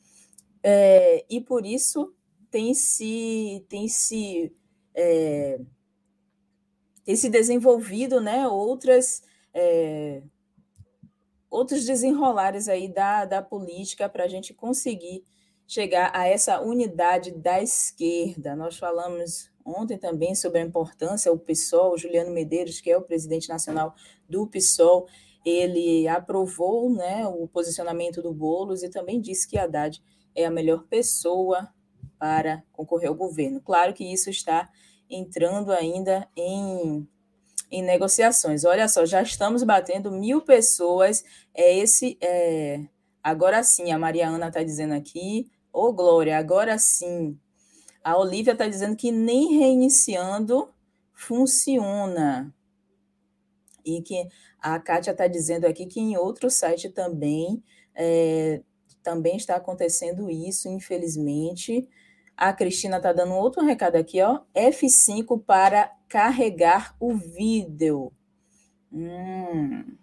é, 0.64 1.26
e 1.30 1.40
por 1.40 1.66
isso 1.66 2.14
tem 2.50 2.74
se, 2.74 3.66
tem 3.70 3.88
se, 3.88 4.54
é, 4.94 5.60
tem 7.06 7.16
se 7.16 7.30
desenvolvido 7.30 8.20
né, 8.20 8.48
outras, 8.48 9.24
é, 9.54 10.22
outros 11.50 11.86
desenrolares 11.86 12.68
aí 12.68 12.88
da, 12.88 13.26
da 13.26 13.42
política 13.42 14.10
para 14.10 14.26
a 14.26 14.28
gente 14.28 14.54
conseguir 14.54 15.26
chegar 15.66 16.12
a 16.14 16.28
essa 16.28 16.60
unidade 16.60 17.32
da 17.32 17.62
esquerda. 17.62 18.56
Nós 18.56 18.78
falamos 18.78 19.50
ontem 19.66 19.98
também 19.98 20.36
sobre 20.36 20.60
a 20.60 20.66
importância, 20.66 21.32
o 21.32 21.40
PSOL, 21.40 21.94
o 21.94 21.98
Juliano 21.98 22.32
Medeiros, 22.32 22.82
que 22.82 22.92
é 22.92 22.98
o 22.98 23.02
presidente 23.02 23.48
nacional 23.48 23.96
do 24.28 24.46
PSOL, 24.48 25.08
ele 25.46 26.08
aprovou 26.08 26.90
né, 26.90 27.26
o 27.28 27.48
posicionamento 27.48 28.22
do 28.22 28.34
Boulos 28.34 28.84
e 28.84 28.90
também 28.90 29.20
disse 29.20 29.48
que 29.48 29.58
Haddad 29.58 30.02
é 30.36 30.46
a 30.46 30.52
melhor 30.52 30.84
pessoa 30.84 31.70
para 32.20 32.64
concorrer 32.72 33.10
ao 33.10 33.16
governo. 33.16 33.60
Claro 33.60 33.94
que 33.94 34.04
isso 34.04 34.30
está 34.30 34.70
entrando 35.10 35.72
ainda 35.72 36.28
em, 36.36 37.08
em 37.72 37.82
negociações. 37.82 38.64
Olha 38.64 38.88
só, 38.88 39.06
já 39.06 39.22
estamos 39.22 39.64
batendo 39.64 40.12
mil 40.12 40.42
pessoas. 40.42 41.24
É 41.54 41.76
esse. 41.78 42.18
É, 42.22 42.86
agora 43.24 43.64
sim, 43.64 43.92
a 43.92 43.98
Mariana 43.98 44.48
está 44.48 44.64
dizendo 44.64 44.94
aqui. 44.94 45.52
Ô, 45.74 45.88
oh, 45.88 45.94
Glória, 45.94 46.38
agora 46.38 46.78
sim. 46.78 47.38
A 48.04 48.18
Olivia 48.18 48.54
está 48.54 48.68
dizendo 48.68 48.96
que 48.96 49.12
nem 49.12 49.58
reiniciando 49.58 50.70
funciona. 51.14 52.54
E 53.84 54.02
que 54.02 54.28
a 54.62 54.80
Kátia 54.80 55.12
está 55.12 55.28
dizendo 55.28 55.66
aqui 55.66 55.86
que 55.86 56.00
em 56.00 56.16
outro 56.16 56.50
site 56.50 56.90
também, 56.90 57.64
é, 57.96 58.62
também 59.02 59.36
está 59.36 59.56
acontecendo 59.56 60.30
isso, 60.30 60.70
infelizmente. 60.70 61.88
A 62.38 62.54
Cristina 62.54 62.98
está 62.98 63.12
dando 63.12 63.34
outro 63.34 63.66
recado 63.66 63.96
aqui, 63.96 64.22
ó. 64.22 64.42
F5 64.56 65.44
para 65.44 65.92
carregar 66.08 66.96
o 67.00 67.16
vídeo. 67.16 68.12
Hum. 68.92 70.01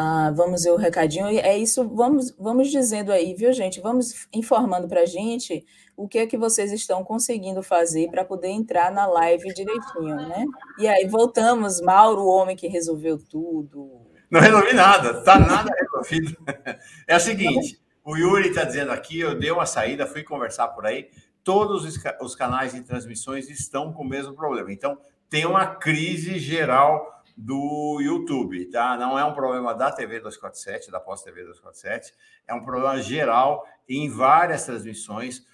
Ah, 0.00 0.30
vamos 0.30 0.62
ver 0.62 0.70
o 0.70 0.76
recadinho. 0.76 1.26
É 1.26 1.58
isso, 1.58 1.88
vamos, 1.88 2.30
vamos 2.38 2.70
dizendo 2.70 3.10
aí, 3.10 3.34
viu, 3.34 3.52
gente? 3.52 3.80
Vamos 3.80 4.28
informando 4.32 4.86
para 4.86 5.00
a 5.00 5.06
gente 5.06 5.66
o 5.96 6.06
que 6.06 6.20
é 6.20 6.26
que 6.28 6.38
vocês 6.38 6.70
estão 6.70 7.02
conseguindo 7.02 7.64
fazer 7.64 8.08
para 8.08 8.24
poder 8.24 8.46
entrar 8.46 8.92
na 8.92 9.06
live 9.06 9.52
direitinho, 9.52 10.14
né? 10.14 10.46
E 10.78 10.86
aí 10.86 11.04
voltamos, 11.08 11.80
Mauro, 11.80 12.22
o 12.22 12.28
homem 12.28 12.54
que 12.54 12.68
resolveu 12.68 13.18
tudo. 13.18 14.06
Não 14.30 14.40
resolvi 14.40 14.72
nada, 14.72 15.20
tá 15.24 15.36
nada 15.36 15.74
resolvido. 15.74 16.36
É 17.08 17.16
o 17.16 17.20
seguinte, 17.20 17.80
o 18.04 18.16
Yuri 18.16 18.50
está 18.50 18.62
dizendo 18.62 18.92
aqui, 18.92 19.18
eu 19.18 19.36
dei 19.36 19.50
uma 19.50 19.66
saída, 19.66 20.06
fui 20.06 20.22
conversar 20.22 20.68
por 20.68 20.86
aí, 20.86 21.08
todos 21.42 21.84
os 22.20 22.36
canais 22.36 22.72
de 22.72 22.82
transmissões 22.82 23.50
estão 23.50 23.92
com 23.92 24.04
o 24.04 24.08
mesmo 24.08 24.32
problema. 24.32 24.72
Então, 24.72 24.96
tem 25.28 25.44
uma 25.44 25.66
crise 25.66 26.38
geral 26.38 27.17
do 27.38 28.00
YouTube, 28.00 28.66
tá? 28.66 28.96
Não 28.96 29.18
é 29.18 29.24
um 29.24 29.32
problema 29.32 29.74
da 29.74 29.92
TV 29.92 30.18
247, 30.18 30.90
da 30.90 30.98
Pós 30.98 31.22
TV 31.22 31.42
247, 31.42 32.12
é 32.46 32.52
um 32.52 32.64
problema 32.64 33.00
geral 33.00 33.64
em 33.88 34.10
várias 34.10 34.64
transmissões 34.64 35.46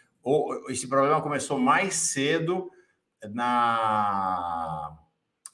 esse 0.68 0.88
problema 0.88 1.20
começou 1.20 1.58
mais 1.58 1.94
cedo 1.94 2.70
na, 3.30 4.96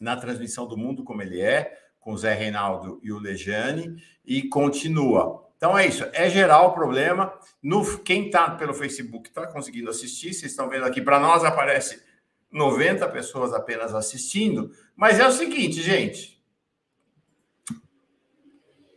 na 0.00 0.16
transmissão 0.16 0.66
do 0.66 0.76
Mundo 0.76 1.02
Como 1.02 1.22
Ele 1.22 1.40
É, 1.40 1.76
com 1.99 2.12
o 2.12 2.18
Zé 2.18 2.32
Reinaldo 2.34 3.00
e 3.02 3.12
o 3.12 3.18
Lejane, 3.18 4.02
e 4.25 4.49
continua. 4.49 5.49
Então 5.56 5.76
é 5.76 5.87
isso, 5.87 6.04
é 6.12 6.30
geral 6.30 6.68
o 6.68 6.72
problema. 6.72 7.32
No, 7.62 7.99
quem 7.99 8.26
está 8.26 8.50
pelo 8.52 8.72
Facebook 8.72 9.28
está 9.28 9.46
conseguindo 9.46 9.90
assistir, 9.90 10.32
vocês 10.32 10.52
estão 10.52 10.68
vendo 10.68 10.84
aqui, 10.84 11.02
para 11.02 11.18
nós 11.18 11.44
aparece 11.44 12.02
90 12.50 13.09
pessoas 13.09 13.52
apenas 13.52 13.95
assistindo, 13.95 14.73
mas 14.97 15.21
é 15.21 15.26
o 15.26 15.33
seguinte, 15.33 15.80
gente. 15.80 16.40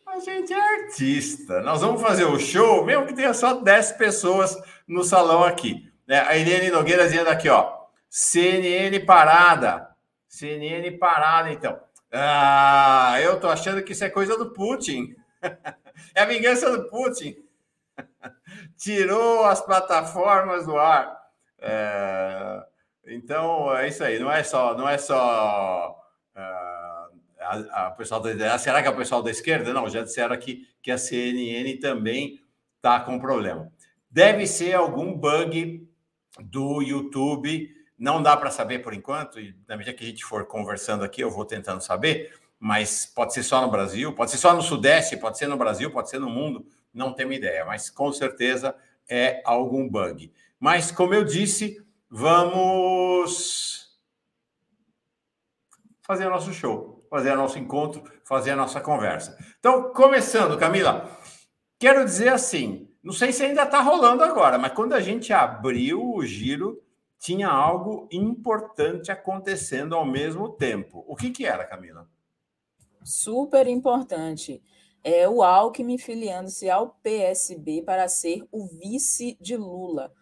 A 0.07 0.19
gente 0.19 0.53
é 0.53 0.59
artista. 0.59 1.61
Nós 1.61 1.81
vamos 1.81 2.01
fazer 2.01 2.25
o 2.25 2.39
show, 2.39 2.85
mesmo 2.85 3.07
que 3.07 3.15
tenha 3.15 3.33
só 3.33 3.55
10 3.55 3.93
pessoas 3.93 4.55
no 4.87 5.03
salão 5.03 5.43
aqui. 5.43 5.91
É, 6.07 6.19
a 6.19 6.37
Irene 6.37 6.69
Nogueira 6.69 7.05
dizendo 7.05 7.29
aqui, 7.29 7.49
ó, 7.49 7.83
CNN 8.09 8.99
parada. 9.05 9.89
CNN 10.27 10.91
parada, 10.97 11.51
então. 11.51 11.79
Ah, 12.11 13.17
eu 13.21 13.39
tô 13.39 13.47
achando 13.47 13.81
que 13.81 13.93
isso 13.93 14.03
é 14.03 14.09
coisa 14.09 14.37
do 14.37 14.51
Putin. 14.51 15.15
é 16.13 16.21
a 16.21 16.25
vingança 16.25 16.69
do 16.69 16.87
Putin. 16.89 17.35
Tirou 18.77 19.45
as 19.45 19.61
plataformas 19.61 20.67
do 20.67 20.77
ar. 20.77 21.17
É, 21.59 22.63
então 23.05 23.75
é 23.75 23.87
isso 23.87 24.03
aí. 24.03 24.19
Não 24.19 24.31
é 24.31 24.43
só, 24.43 24.75
não 24.75 24.87
é 24.87 24.97
só 24.97 25.95
uh, 26.35 27.17
a, 27.39 27.87
a 27.87 27.91
pessoal 27.91 28.21
da 28.21 28.57
será 28.57 28.81
que 28.81 28.87
é 28.87 28.91
o 28.91 28.95
pessoal 28.95 29.21
da 29.21 29.31
esquerda? 29.31 29.73
Não, 29.73 29.89
já 29.89 30.01
disseram 30.01 30.33
aqui 30.33 30.67
que 30.81 30.91
a 30.91 30.97
CNN 30.97 31.77
também 31.77 32.39
está 32.77 32.99
com 32.99 33.19
problema. 33.19 33.71
Deve 34.09 34.45
ser 34.45 34.73
algum 34.73 35.13
bug 35.13 35.87
do 36.39 36.81
YouTube. 36.81 37.73
Não 37.97 38.21
dá 38.21 38.35
para 38.35 38.51
saber 38.51 38.79
por 38.79 38.93
enquanto, 38.93 39.39
e 39.39 39.55
na 39.67 39.77
medida 39.77 39.95
que 39.95 40.03
a 40.03 40.07
gente 40.07 40.25
for 40.25 40.45
conversando 40.45 41.03
aqui, 41.03 41.21
eu 41.21 41.29
vou 41.29 41.45
tentando 41.45 41.81
saber, 41.81 42.33
mas 42.59 43.05
pode 43.05 43.33
ser 43.33 43.43
só 43.43 43.61
no 43.61 43.71
Brasil, 43.71 44.13
pode 44.13 44.31
ser 44.31 44.37
só 44.37 44.53
no 44.53 44.61
Sudeste, 44.61 45.15
pode 45.15 45.37
ser 45.37 45.47
no 45.47 45.57
Brasil, 45.57 45.89
pode 45.91 46.09
ser 46.09 46.19
no 46.19 46.29
mundo, 46.29 46.65
não 46.93 47.13
tenho 47.13 47.31
ideia, 47.31 47.63
mas 47.65 47.89
com 47.89 48.11
certeza 48.11 48.75
é 49.09 49.41
algum 49.45 49.87
bug. 49.87 50.31
Mas, 50.59 50.91
como 50.91 51.13
eu 51.13 51.23
disse, 51.23 51.83
vamos 52.13 53.97
fazer 56.03 56.29
nosso 56.29 56.53
show, 56.53 57.03
fazer 57.09 57.35
nosso 57.35 57.57
encontro, 57.57 58.03
fazer 58.23 58.51
a 58.51 58.55
nossa 58.55 58.79
conversa. 58.79 59.35
Então, 59.57 59.91
começando, 59.91 60.57
Camila, 60.59 61.09
quero 61.79 62.05
dizer 62.05 62.29
assim: 62.29 62.87
não 63.01 63.13
sei 63.13 63.33
se 63.33 63.43
ainda 63.43 63.63
está 63.63 63.81
rolando 63.81 64.23
agora, 64.23 64.59
mas 64.59 64.73
quando 64.73 64.93
a 64.93 65.01
gente 65.01 65.33
abriu 65.33 66.13
o 66.13 66.23
giro, 66.23 66.83
tinha 67.17 67.49
algo 67.49 68.07
importante 68.11 69.11
acontecendo 69.11 69.95
ao 69.95 70.05
mesmo 70.05 70.49
tempo. 70.49 71.03
O 71.07 71.15
que, 71.15 71.31
que 71.31 71.47
era, 71.47 71.65
Camila? 71.65 72.07
Super 73.03 73.65
importante. 73.65 74.61
É 75.03 75.27
o 75.27 75.41
Alckmin 75.41 75.97
filiando-se 75.97 76.69
ao 76.69 76.89
PSB 77.01 77.81
para 77.81 78.07
ser 78.07 78.47
o 78.51 78.67
vice 78.67 79.35
de 79.41 79.57
Lula. 79.57 80.13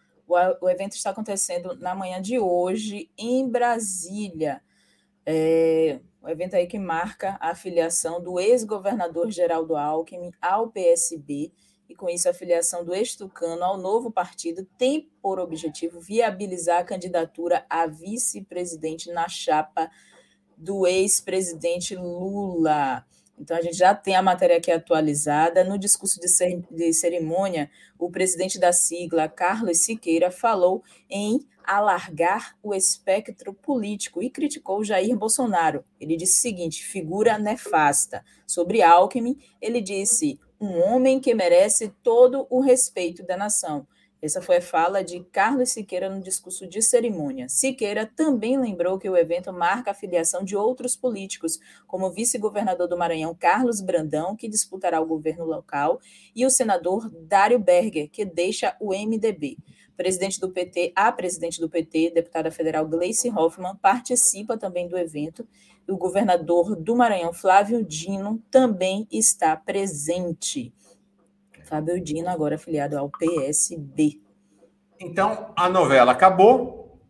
O, 0.60 0.68
evento 0.68 0.92
está 0.92 1.10
acontecendo 1.10 1.76
na 1.76 1.94
manhã 1.94 2.20
de 2.20 2.38
hoje 2.38 3.10
em 3.18 3.48
Brasília. 3.48 4.62
É, 5.26 6.00
o 6.22 6.28
evento 6.28 6.54
aí 6.54 6.66
que 6.66 6.78
marca 6.78 7.36
a 7.40 7.54
filiação 7.54 8.22
do 8.22 8.38
ex-governador 8.40 9.30
Geraldo 9.30 9.76
Alckmin 9.76 10.32
ao 10.40 10.68
PSB 10.68 11.52
e 11.88 11.94
com 11.94 12.08
isso 12.08 12.28
a 12.28 12.32
filiação 12.32 12.84
do 12.84 12.94
ex-tucano 12.94 13.62
ao 13.62 13.76
novo 13.76 14.10
partido 14.10 14.66
tem 14.78 15.10
por 15.20 15.38
objetivo 15.38 16.00
viabilizar 16.00 16.80
a 16.80 16.84
candidatura 16.84 17.66
a 17.68 17.86
vice-presidente 17.86 19.12
na 19.12 19.28
chapa 19.28 19.90
do 20.56 20.86
ex-presidente 20.86 21.94
Lula. 21.94 23.04
Então, 23.42 23.56
a 23.56 23.60
gente 23.60 23.76
já 23.76 23.92
tem 23.92 24.14
a 24.14 24.22
matéria 24.22 24.56
aqui 24.56 24.70
atualizada. 24.70 25.64
No 25.64 25.76
discurso 25.76 26.20
de 26.20 26.92
cerimônia, 26.92 27.68
o 27.98 28.08
presidente 28.08 28.56
da 28.56 28.72
sigla, 28.72 29.28
Carlos 29.28 29.78
Siqueira, 29.78 30.30
falou 30.30 30.84
em 31.10 31.40
alargar 31.64 32.56
o 32.62 32.72
espectro 32.72 33.52
político 33.52 34.22
e 34.22 34.30
criticou 34.30 34.84
Jair 34.84 35.16
Bolsonaro. 35.16 35.84
Ele 36.00 36.16
disse 36.16 36.38
o 36.38 36.40
seguinte: 36.40 36.84
figura 36.84 37.36
nefasta. 37.36 38.24
Sobre 38.46 38.80
Alckmin, 38.80 39.36
ele 39.60 39.80
disse: 39.80 40.38
um 40.60 40.78
homem 40.78 41.18
que 41.18 41.34
merece 41.34 41.88
todo 42.00 42.46
o 42.48 42.60
respeito 42.60 43.24
da 43.24 43.36
nação. 43.36 43.84
Essa 44.22 44.40
foi 44.40 44.58
a 44.58 44.62
fala 44.62 45.02
de 45.02 45.18
Carlos 45.32 45.70
Siqueira 45.70 46.08
no 46.08 46.22
discurso 46.22 46.64
de 46.64 46.80
cerimônia. 46.80 47.48
Siqueira 47.48 48.06
também 48.06 48.56
lembrou 48.56 48.96
que 48.96 49.10
o 49.10 49.16
evento 49.16 49.52
marca 49.52 49.90
a 49.90 49.94
filiação 49.94 50.44
de 50.44 50.54
outros 50.54 50.94
políticos, 50.94 51.58
como 51.88 52.06
o 52.06 52.12
vice-governador 52.12 52.86
do 52.86 52.96
Maranhão, 52.96 53.34
Carlos 53.34 53.80
Brandão, 53.80 54.36
que 54.36 54.46
disputará 54.46 55.00
o 55.00 55.06
governo 55.06 55.44
local, 55.44 56.00
e 56.36 56.46
o 56.46 56.50
senador 56.50 57.10
Dário 57.10 57.58
Berger, 57.58 58.08
que 58.08 58.24
deixa 58.24 58.76
o 58.78 58.90
MDB. 58.90 59.58
Presidente 59.96 60.38
do 60.38 60.50
PT, 60.50 60.92
a 60.94 61.10
presidente 61.10 61.60
do 61.60 61.68
PT, 61.68 62.12
deputada 62.14 62.52
federal 62.52 62.86
Gleice 62.86 63.28
Hoffmann, 63.28 63.74
participa 63.74 64.56
também 64.56 64.86
do 64.86 64.96
evento. 64.96 65.44
O 65.88 65.96
governador 65.96 66.76
do 66.76 66.94
Maranhão, 66.94 67.32
Flávio 67.32 67.84
Dino, 67.84 68.40
também 68.52 69.04
está 69.10 69.56
presente. 69.56 70.72
Fábio 71.72 72.04
Dino, 72.04 72.28
agora 72.28 72.56
afiliado 72.56 72.98
ao 72.98 73.08
PSB. 73.08 74.20
Então, 75.00 75.54
a 75.56 75.70
novela 75.70 76.12
acabou. 76.12 77.00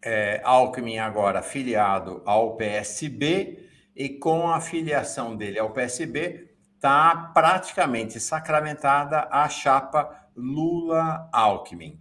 É, 0.00 0.40
Alckmin 0.44 0.98
agora 0.98 1.40
afiliado 1.40 2.22
ao 2.24 2.54
PSB 2.54 3.68
e 3.96 4.08
com 4.08 4.48
a 4.48 4.60
filiação 4.60 5.36
dele 5.36 5.58
ao 5.58 5.72
PSB 5.72 6.48
está 6.76 7.32
praticamente 7.34 8.20
sacramentada 8.20 9.26
a 9.32 9.48
chapa 9.48 10.28
Lula-Alckmin. 10.36 12.00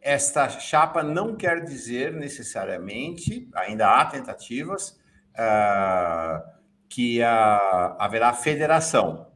Esta 0.00 0.48
chapa 0.48 1.04
não 1.04 1.36
quer 1.36 1.62
dizer 1.62 2.12
necessariamente, 2.12 3.48
ainda 3.54 3.88
há 3.88 4.04
tentativas, 4.04 4.98
uh, 5.38 6.42
que 6.88 7.20
uh, 7.20 7.94
haverá 8.00 8.32
federação 8.32 9.31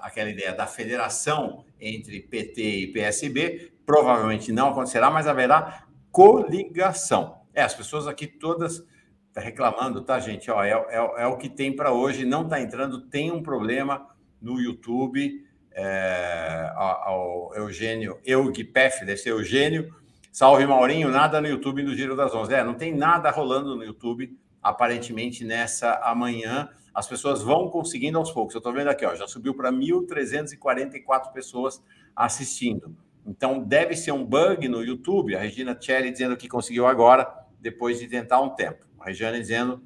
aquela 0.00 0.30
ideia 0.30 0.52
da 0.52 0.66
federação 0.66 1.64
entre 1.80 2.20
PT 2.20 2.62
e 2.62 2.86
PSB, 2.92 3.72
provavelmente 3.84 4.52
não 4.52 4.70
acontecerá, 4.70 5.10
mas 5.10 5.26
haverá 5.26 5.84
coligação. 6.10 7.42
É, 7.54 7.62
as 7.62 7.74
pessoas 7.74 8.06
aqui 8.06 8.26
todas 8.26 8.84
tá 9.32 9.40
reclamando, 9.40 10.02
tá, 10.02 10.20
gente? 10.20 10.50
Ó, 10.50 10.62
é, 10.62 10.70
é, 10.70 11.22
é 11.22 11.26
o 11.26 11.36
que 11.36 11.48
tem 11.48 11.74
para 11.74 11.92
hoje, 11.92 12.24
não 12.24 12.42
está 12.42 12.60
entrando, 12.60 13.08
tem 13.08 13.30
um 13.30 13.42
problema 13.42 14.06
no 14.40 14.60
YouTube. 14.60 15.46
É, 15.74 16.70
ao 16.74 17.50
Eugênio, 17.54 18.20
Eugpef, 18.26 19.06
deve 19.06 19.16
ser 19.16 19.30
Eugênio, 19.30 19.88
salve 20.30 20.66
Maurinho, 20.66 21.08
nada 21.08 21.40
no 21.40 21.48
YouTube 21.48 21.82
no 21.82 21.94
Giro 21.94 22.14
das 22.14 22.34
Onze. 22.34 22.52
É, 22.52 22.62
não 22.62 22.74
tem 22.74 22.94
nada 22.94 23.30
rolando 23.30 23.74
no 23.74 23.82
YouTube, 23.82 24.36
aparentemente, 24.62 25.46
nessa 25.46 25.94
amanhã 26.04 26.68
as 26.94 27.06
pessoas 27.06 27.42
vão 27.42 27.68
conseguindo 27.68 28.18
aos 28.18 28.30
poucos. 28.30 28.54
Eu 28.54 28.58
estou 28.58 28.72
vendo 28.72 28.88
aqui, 28.88 29.04
ó, 29.04 29.14
já 29.14 29.26
subiu 29.26 29.54
para 29.54 29.72
1.344 29.72 31.32
pessoas 31.32 31.82
assistindo. 32.14 32.96
Então, 33.26 33.60
deve 33.60 33.96
ser 33.96 34.12
um 34.12 34.24
bug 34.24 34.68
no 34.68 34.82
YouTube. 34.82 35.34
A 35.34 35.40
Regina 35.40 35.74
Tchelle 35.74 36.10
dizendo 36.10 36.36
que 36.36 36.48
conseguiu 36.48 36.86
agora, 36.86 37.32
depois 37.60 37.98
de 37.98 38.08
tentar 38.08 38.40
um 38.40 38.50
tempo. 38.50 38.84
A 39.00 39.06
Regina 39.06 39.32
dizendo, 39.32 39.82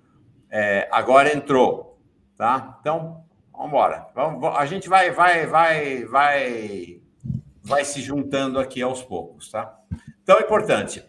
é, 0.51 0.89
agora 0.91 1.33
entrou. 1.35 2.01
Tá? 2.37 2.79
Então, 2.81 3.25
vamos 3.53 3.69
embora. 3.69 4.07
Vamos, 4.15 4.45
a 4.57 4.67
gente 4.67 4.89
vai, 4.89 5.11
vai, 5.11 5.47
vai, 5.47 6.05
vai, 6.05 7.01
vai 7.63 7.85
se 7.85 8.01
juntando 8.01 8.59
aqui 8.59 8.83
aos 8.83 9.03
poucos. 9.03 9.51
Tá? 9.51 9.79
Então, 10.23 10.39
é 10.39 10.43
importante. 10.43 11.05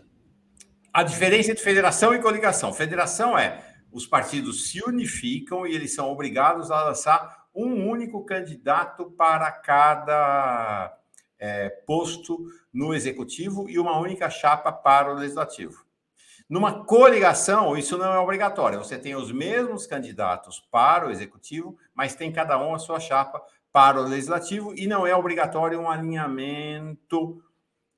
A 0.94 1.04
diferença 1.04 1.52
entre 1.52 1.64
federação 1.64 2.14
e 2.14 2.20
coligação. 2.20 2.74
Federação 2.74 3.38
é 3.38 3.67
os 3.92 4.06
partidos 4.06 4.70
se 4.70 4.84
unificam 4.84 5.66
e 5.66 5.74
eles 5.74 5.94
são 5.94 6.12
obrigados 6.12 6.72
a 6.72 6.84
lançar 6.84 7.48
um 7.54 7.90
único 7.90 8.24
candidato 8.24 9.12
para 9.12 9.52
cada 9.52 10.96
é, 11.40 11.70
posto 11.70 12.46
no 12.72 12.94
executivo 12.94 13.70
e 13.70 13.80
uma 13.80 13.98
única 14.00 14.30
chapa 14.30 14.72
para 14.72 15.12
o 15.12 15.16
legislativo. 15.16 15.86
Numa 16.50 16.86
coligação, 16.86 17.76
isso 17.76 17.98
não 17.98 18.14
é 18.14 18.20
obrigatório. 18.20 18.80
Você 18.80 18.98
tem 18.98 19.16
os 19.16 19.32
mesmos 19.32 19.86
candidatos 19.86 20.60
para 20.72 21.08
o 21.08 21.12
executivo, 21.12 21.78
mas 21.94 22.16
tem 22.16 22.32
cada 22.32 22.58
um 22.58 22.74
a 22.74 22.80
sua 22.80 23.00
chapa 23.00 23.42
para 23.72 24.00
o 24.00 24.08
legislativo 24.08 24.74
e 24.74 24.88
não 24.88 25.06
é 25.06 25.16
obrigatório 25.16 25.80
um 25.80 25.90
alinhamento 25.90 27.44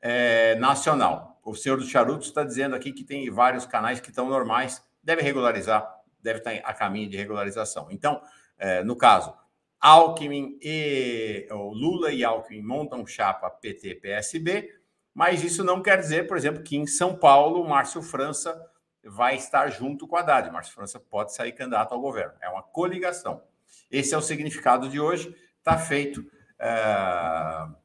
é, 0.01 0.55
nacional. 0.55 1.39
O 1.43 1.53
senhor 1.53 1.77
do 1.77 1.85
Charuto 1.85 2.25
está 2.25 2.43
dizendo 2.43 2.75
aqui 2.75 2.91
que 2.91 3.03
tem 3.03 3.29
vários 3.29 3.65
canais 3.65 3.99
que 3.99 4.09
estão 4.09 4.27
normais 4.27 4.83
deve 5.09 5.23
regularizar, 5.23 5.91
deve 6.21 6.37
estar 6.37 6.51
a 6.63 6.71
caminho 6.71 7.09
de 7.09 7.17
regularização. 7.17 7.87
Então, 7.89 8.21
é, 8.59 8.83
no 8.83 8.95
caso, 8.95 9.33
Alckmin 9.79 10.59
e 10.61 11.47
ou 11.49 11.73
Lula 11.73 12.11
e 12.11 12.23
Alckmin 12.23 12.61
montam 12.61 13.07
chapa 13.07 13.49
PT-PSB, 13.49 14.69
mas 15.11 15.43
isso 15.43 15.63
não 15.63 15.81
quer 15.81 15.97
dizer, 15.97 16.27
por 16.27 16.37
exemplo, 16.37 16.61
que 16.61 16.77
em 16.77 16.85
São 16.85 17.15
Paulo, 17.15 17.67
Márcio 17.67 18.03
França 18.03 18.55
vai 19.03 19.35
estar 19.35 19.69
junto 19.69 20.07
com 20.07 20.15
a 20.15 20.19
Haddad. 20.19 20.51
Márcio 20.51 20.75
França 20.75 20.99
pode 20.99 21.33
sair 21.33 21.53
candidato 21.53 21.93
ao 21.93 21.99
governo. 21.99 22.33
É 22.39 22.47
uma 22.47 22.61
coligação. 22.61 23.41
Esse 23.89 24.13
é 24.13 24.17
o 24.17 24.21
significado 24.21 24.87
de 24.87 24.99
hoje. 24.99 25.35
Está 25.59 25.77
feito. 25.77 26.23
É 26.59 27.79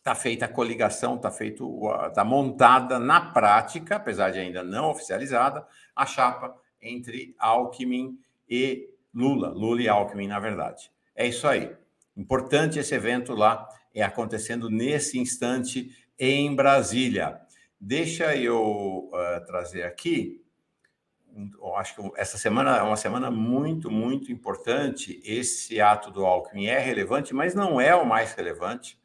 Está 0.00 0.14
feita 0.14 0.46
a 0.46 0.48
coligação, 0.48 1.16
está 1.16 1.30
feito, 1.30 1.78
está 2.08 2.24
montada 2.24 2.98
na 2.98 3.20
prática, 3.32 3.96
apesar 3.96 4.30
de 4.30 4.38
ainda 4.38 4.64
não 4.64 4.88
oficializada, 4.88 5.66
a 5.94 6.06
chapa 6.06 6.56
entre 6.80 7.34
Alckmin 7.38 8.18
e 8.48 8.88
Lula, 9.14 9.48
Lula 9.48 9.82
e 9.82 9.88
Alckmin, 9.88 10.28
na 10.28 10.38
verdade. 10.38 10.90
É 11.14 11.26
isso 11.26 11.46
aí. 11.46 11.74
Importante 12.16 12.78
esse 12.78 12.94
evento 12.94 13.34
lá, 13.34 13.68
é 13.94 14.02
acontecendo 14.02 14.70
nesse 14.70 15.18
instante 15.18 15.90
em 16.18 16.54
Brasília. 16.54 17.40
Deixa 17.80 18.36
eu 18.36 19.10
uh, 19.12 19.44
trazer 19.46 19.82
aqui. 19.82 20.44
Eu 21.34 21.76
acho 21.76 21.94
que 21.94 22.10
essa 22.16 22.36
semana 22.36 22.76
é 22.76 22.82
uma 22.82 22.96
semana 22.96 23.30
muito, 23.30 23.90
muito 23.90 24.32
importante. 24.32 25.20
Esse 25.24 25.80
ato 25.80 26.10
do 26.10 26.24
Alckmin 26.24 26.66
é 26.66 26.78
relevante, 26.78 27.34
mas 27.34 27.54
não 27.54 27.80
é 27.80 27.94
o 27.94 28.04
mais 28.04 28.34
relevante 28.34 29.00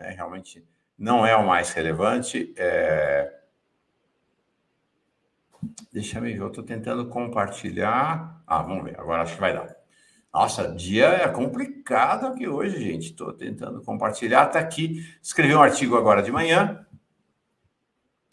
né? 0.00 0.10
realmente 0.16 0.66
não 0.98 1.24
é 1.24 1.36
o 1.36 1.46
mais 1.46 1.72
relevante. 1.72 2.52
É... 2.56 3.39
Deixa 5.92 6.18
eu 6.18 6.22
ver, 6.22 6.36
eu 6.36 6.48
estou 6.48 6.64
tentando 6.64 7.08
compartilhar. 7.08 8.42
Ah, 8.46 8.62
vamos 8.62 8.84
ver, 8.84 8.98
agora 8.98 9.22
acho 9.22 9.34
que 9.34 9.40
vai 9.40 9.52
dar. 9.52 9.74
Nossa, 10.32 10.68
dia 10.68 11.06
é 11.06 11.28
complicado 11.28 12.26
aqui 12.26 12.46
hoje, 12.46 12.78
gente. 12.80 13.06
Estou 13.06 13.32
tentando 13.32 13.82
compartilhar. 13.82 14.46
Está 14.46 14.60
aqui, 14.60 15.04
escrevi 15.20 15.54
um 15.54 15.62
artigo 15.62 15.96
agora 15.96 16.22
de 16.22 16.30
manhã. 16.30 16.86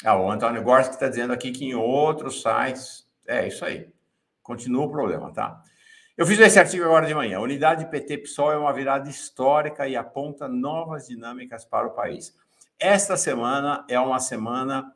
Ah, 0.06 0.16
o 0.16 0.30
Antônio 0.30 0.62
Gorski 0.62 0.94
está 0.94 1.10
dizendo 1.10 1.34
aqui 1.34 1.52
que 1.52 1.66
em 1.66 1.74
outros 1.74 2.42
sites. 2.42 3.08
É 3.28 3.48
isso 3.48 3.66
aí. 3.66 3.92
Continua 4.44 4.86
o 4.86 4.92
problema, 4.92 5.34
tá? 5.34 5.62
Eu 6.16 6.26
fiz 6.26 6.40
esse 6.40 6.60
artigo 6.60 6.86
agora 6.86 7.06
de 7.06 7.13
manhã. 7.13 7.38
A 7.38 7.42
unidade 7.42 7.90
PT-PSOL 7.90 8.52
é 8.52 8.58
uma 8.58 8.74
virada 8.74 9.10
histórica 9.10 9.88
e 9.88 9.96
aponta 9.96 10.48
novas 10.48 11.08
dinâmicas 11.08 11.66
para 11.66 11.88
o 11.88 11.92
país. 11.92 12.36
Esta 12.80 13.18
semana 13.18 13.84
é 13.90 14.00
uma 14.00 14.20
semana 14.20 14.96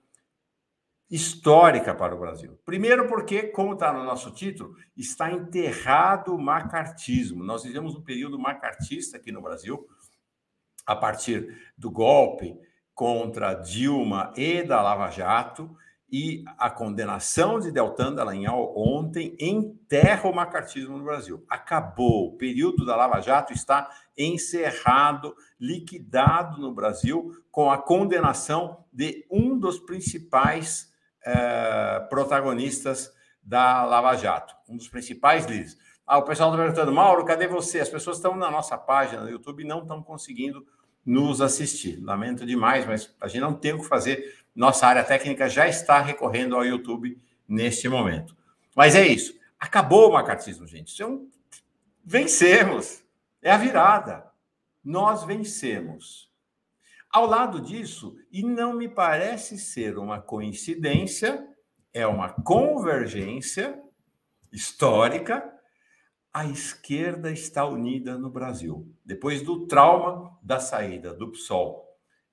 histórica 1.12 1.94
para 1.94 2.16
o 2.16 2.20
Brasil. 2.20 2.58
Primeiro, 2.66 3.06
porque, 3.06 3.44
como 3.44 3.74
está 3.74 3.92
no 3.92 4.06
nosso 4.06 4.32
título, 4.32 4.76
está 4.96 5.30
enterrado 5.30 6.34
o 6.34 6.42
macartismo. 6.42 7.44
Nós 7.44 7.64
vivemos 7.64 7.94
um 7.96 8.02
período 8.02 8.40
macartista 8.40 9.18
aqui 9.18 9.30
no 9.30 9.42
Brasil, 9.42 9.86
a 10.88 10.96
partir 10.96 11.74
do 11.78 11.92
golpe 11.92 12.58
contra 12.96 13.54
Dilma 13.54 14.32
e 14.38 14.64
da 14.64 14.82
Lava 14.82 15.10
Jato 15.10 15.76
e 16.10 16.44
a 16.58 16.70
condenação 16.70 17.60
de 17.60 17.72
Deltan 17.72 18.14
Dallagnol 18.14 18.74
ontem 18.78 19.36
enterra 19.40 20.30
o 20.30 20.36
macartismo 20.36 20.98
no 20.98 21.04
Brasil. 21.04 21.44
Acabou. 21.50 22.28
O 22.28 22.38
período 22.38 22.86
da 22.86 22.96
Lava 22.96 23.22
Jato 23.22 23.54
está 23.54 23.90
encerrado, 24.18 25.34
liquidado 25.60 26.60
no 26.60 26.74
Brasil, 26.74 27.32
com 27.50 27.72
a 27.72 27.78
condenação 27.78 28.86
de 28.92 29.26
um 29.32 29.58
dos 29.58 29.80
principais 29.80 30.91
eh, 31.26 32.08
protagonistas 32.10 33.12
da 33.44 33.84
Lava 33.86 34.16
Jato, 34.16 34.56
um 34.70 34.78
dos 34.78 34.88
principais 34.88 35.46
líderes. 35.46 35.78
Ah, 36.06 36.18
o 36.18 36.24
pessoal 36.24 36.50
está 36.50 36.62
perguntando, 36.62 36.92
Mauro, 36.92 37.26
cadê 37.26 37.48
você? 37.48 37.80
As 37.80 37.90
pessoas 37.90 38.18
estão 38.18 38.36
na 38.36 38.52
nossa 38.52 38.78
página 38.78 39.24
no 39.24 39.30
YouTube 39.30 39.64
e 39.64 39.68
não 39.68 39.82
estão 39.82 40.02
conseguindo 40.02 40.66
nos 41.06 41.42
assistir. 41.42 42.00
Lamento 42.02 42.46
demais, 42.46 42.86
mas 42.86 43.16
a 43.20 43.28
gente 43.28 43.42
não 43.42 43.54
tem 43.54 43.74
o 43.74 43.80
que 43.80 43.88
fazer 43.88 44.42
nossa 44.56 44.86
área 44.88 45.04
técnica 45.04 45.50
já 45.50 45.68
está 45.68 46.02
recorrendo 46.02 46.56
ao 46.56 46.66
YouTube 46.66 47.18
neste 47.48 47.88
momento. 47.88 48.36
Mas 48.76 48.96
é 48.96 49.08
isso. 49.08 49.34
Acabou 49.60 50.10
o 50.10 50.14
macartismo, 50.14 50.68
gente. 50.68 50.90
Isso 50.90 51.04
é. 51.04 51.62
Vencemos. 52.04 53.04
É 53.42 53.52
a 53.52 53.58
virada. 53.58 54.26
Nós 54.84 55.24
vencemos. 55.24 56.31
Ao 57.12 57.26
lado 57.26 57.60
disso, 57.60 58.16
e 58.32 58.42
não 58.42 58.74
me 58.74 58.88
parece 58.88 59.58
ser 59.58 59.98
uma 59.98 60.22
coincidência, 60.22 61.46
é 61.94 62.08
uma 62.08 62.30
convergência 62.30 63.78
histórica, 64.52 65.52
a 66.34 66.46
esquerda 66.46 67.30
está 67.30 67.66
unida 67.66 68.18
no 68.18 68.30
Brasil. 68.30 68.88
Depois 69.06 69.42
do 69.42 69.68
trauma 69.68 70.38
da 70.42 70.60
saída 70.60 71.14
do 71.14 71.30
PSOL 71.32 71.86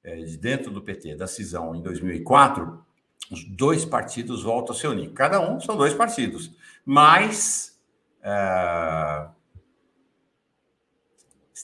de 0.05 0.37
dentro 0.37 0.71
do 0.71 0.81
PT 0.81 1.17
da 1.17 1.27
cisão 1.27 1.75
em 1.75 1.83
2004, 1.83 2.85
os 3.31 3.45
dois 3.45 3.85
partidos 3.85 4.43
voltam 4.43 4.75
a 4.75 4.79
se 4.79 4.87
unir. 4.87 5.13
Cada 5.13 5.41
um 5.41 5.61
são 5.61 5.77
dois 5.77 5.93
partidos, 5.93 6.55
mas 6.85 7.79
é, 8.23 9.29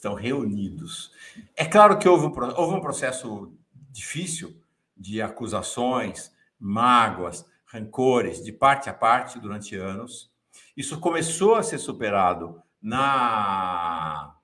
estão 0.04 0.14
reunidos. 0.14 1.10
É 1.56 1.64
claro 1.64 1.98
que 1.98 2.06
houve 2.06 2.26
um, 2.26 2.32
houve 2.56 2.74
um 2.74 2.80
processo 2.80 3.50
difícil 3.90 4.54
de 4.94 5.22
acusações, 5.22 6.30
mágoas, 6.60 7.46
rancores 7.64 8.44
de 8.44 8.52
parte 8.52 8.90
a 8.90 8.94
parte 8.94 9.40
durante 9.40 9.74
anos. 9.74 10.30
Isso 10.76 11.00
começou 11.00 11.54
a 11.54 11.62
ser 11.62 11.78
superado 11.78 12.62
na, 12.82 14.36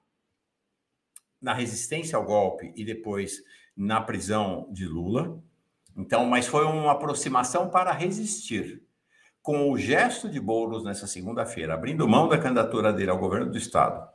na 1.41 1.53
resistência 1.53 2.17
ao 2.17 2.25
golpe 2.25 2.73
e 2.75 2.83
depois 2.83 3.43
na 3.77 4.01
prisão 4.01 4.67
de 4.71 4.87
Lula. 4.87 5.39
Então, 5.95 6.25
mas 6.25 6.47
foi 6.47 6.65
uma 6.65 6.93
aproximação 6.93 7.69
para 7.69 7.93
resistir. 7.93 8.83
Com 9.43 9.71
o 9.71 9.79
gesto 9.79 10.29
de 10.29 10.39
Boulos 10.39 10.85
nessa 10.85 11.07
segunda-feira, 11.07 11.75
abrindo 11.75 12.09
mão 12.09 12.29
da 12.29 12.39
candidatura 12.39 12.93
dele 12.93 13.11
ao 13.11 13.19
governo 13.19 13.51
do 13.51 13.59
estado 13.59 14.07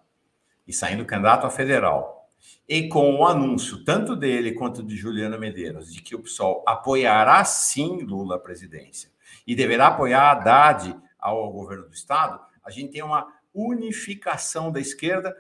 e 0.67 0.73
saindo 0.73 1.06
candidato 1.06 1.45
a 1.45 1.49
federal, 1.49 2.30
e 2.67 2.88
com 2.88 3.15
o 3.15 3.25
anúncio 3.25 3.84
tanto 3.84 4.15
dele 4.15 4.54
quanto 4.54 4.84
de 4.84 4.95
Juliana 4.95 5.38
Medeiros 5.38 5.93
de 5.93 6.01
que 6.01 6.15
o 6.15 6.19
PSOL 6.19 6.63
apoiará 6.67 7.43
sim 7.43 8.01
Lula 8.01 8.36
à 8.36 8.39
presidência 8.39 9.12
e 9.45 9.56
deverá 9.56 9.88
apoiar 9.88 10.32
Haddad 10.32 10.95
ao 11.19 11.51
governo 11.51 11.88
do 11.88 11.93
estado, 11.93 12.39
a 12.63 12.71
gente 12.71 12.91
tem 12.91 13.04
uma 13.04 13.28
unificação 13.54 14.71
da 14.71 14.80
esquerda 14.80 15.36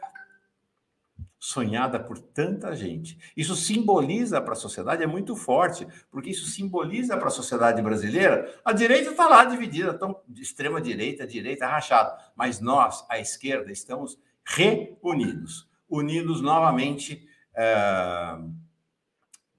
sonhada 1.45 1.99
por 1.99 2.17
tanta 2.17 2.75
gente. 2.75 3.19
Isso 3.37 3.55
simboliza 3.55 4.41
para 4.41 4.53
a 4.53 4.55
sociedade, 4.55 5.03
é 5.03 5.07
muito 5.07 5.35
forte, 5.35 5.87
porque 6.09 6.31
isso 6.31 6.47
simboliza 6.47 7.15
para 7.17 7.27
a 7.27 7.31
sociedade 7.31 7.81
brasileira. 7.83 8.51
A 8.65 8.73
direita 8.73 9.11
está 9.11 9.27
lá 9.27 9.45
dividida, 9.45 9.93
tão 9.93 10.19
extrema 10.35 10.81
direita, 10.81 11.27
direita 11.27 11.67
rachada, 11.67 12.17
mas 12.35 12.59
nós, 12.59 13.05
a 13.07 13.19
esquerda, 13.19 13.71
estamos 13.71 14.17
reunidos, 14.45 15.67
unidos 15.89 16.41
novamente 16.41 17.27
é, 17.55 18.37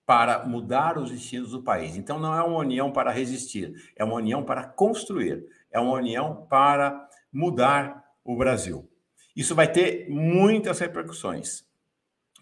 para 0.04 0.46
mudar 0.46 0.98
os 0.98 1.10
destinos 1.10 1.50
do 1.50 1.62
país. 1.62 1.96
Então, 1.96 2.18
não 2.18 2.34
é 2.34 2.42
uma 2.42 2.58
união 2.58 2.92
para 2.92 3.10
resistir, 3.10 3.74
é 3.96 4.04
uma 4.04 4.14
união 4.14 4.44
para 4.44 4.64
construir, 4.64 5.46
é 5.70 5.80
uma 5.80 5.92
união 5.92 6.46
para 6.48 7.08
mudar 7.32 8.04
o 8.24 8.36
Brasil. 8.36 8.88
Isso 9.34 9.54
vai 9.54 9.70
ter 9.70 10.08
muitas 10.08 10.78
repercussões 10.78 11.66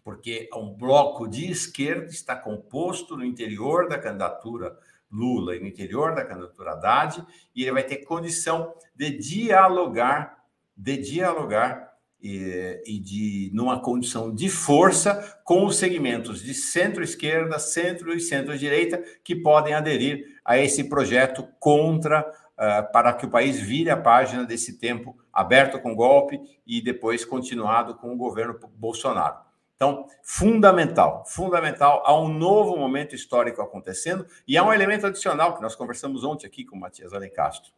porque 0.04 0.50
um 0.54 0.74
bloco 0.74 1.26
de 1.26 1.50
esquerda 1.50 2.04
está 2.04 2.37
composto 2.37 3.16
no 3.16 3.24
interior 3.24 3.88
da 3.88 3.98
candidatura 3.98 4.78
Lula 5.11 5.57
e 5.57 5.61
no 5.61 5.66
interior 5.66 6.14
da 6.14 6.24
candidatura 6.24 6.72
Haddad, 6.72 7.24
e 7.54 7.62
ele 7.62 7.72
vai 7.72 7.85
ter 7.85 7.98
condição 7.98 8.74
de 8.94 9.16
dialogar, 9.16 10.44
de 10.76 10.98
dialogar 10.98 11.84
e, 12.25 12.83
e 12.87 12.99
de 12.99 13.51
numa 13.53 13.79
condição 13.79 14.35
de 14.35 14.49
força 14.49 15.39
com 15.45 15.67
os 15.67 15.77
segmentos 15.77 16.43
de 16.43 16.55
centro-esquerda, 16.55 17.59
centro 17.59 18.15
e 18.15 18.21
centro-direita 18.21 19.05
que 19.23 19.37
podem 19.37 19.75
aderir 19.75 20.41
a 20.43 20.57
esse 20.57 20.85
projeto 20.85 21.47
contra 21.61 22.23
uh, 22.23 22.91
para 22.91 23.13
que 23.13 23.27
o 23.27 23.31
país 23.31 23.61
vire 23.61 23.91
a 23.91 23.97
página 23.97 24.45
desse 24.45 24.79
tempo 24.79 25.15
aberto 25.31 25.79
com 25.79 25.95
golpe 25.95 26.41
e 26.67 26.81
depois 26.81 27.27
continuado 27.27 27.95
com 27.95 28.15
o 28.15 28.17
governo 28.17 28.59
Bolsonaro. 28.75 29.37
Então, 29.77 30.07
fundamental, 30.23 31.25
fundamental, 31.27 32.03
há 32.07 32.19
um 32.19 32.29
novo 32.29 32.75
momento 32.75 33.15
histórico 33.15 33.61
acontecendo 33.61 34.25
e 34.49 34.57
há 34.57 34.65
um 34.65 34.73
elemento 34.73 35.07
adicional 35.07 35.55
que 35.55 35.61
nós 35.61 35.75
conversamos 35.75 36.25
ontem 36.25 36.47
aqui 36.47 36.65
com 36.65 36.77
o 36.77 36.81
Matias 36.81 37.13
Alencastro. 37.13 37.71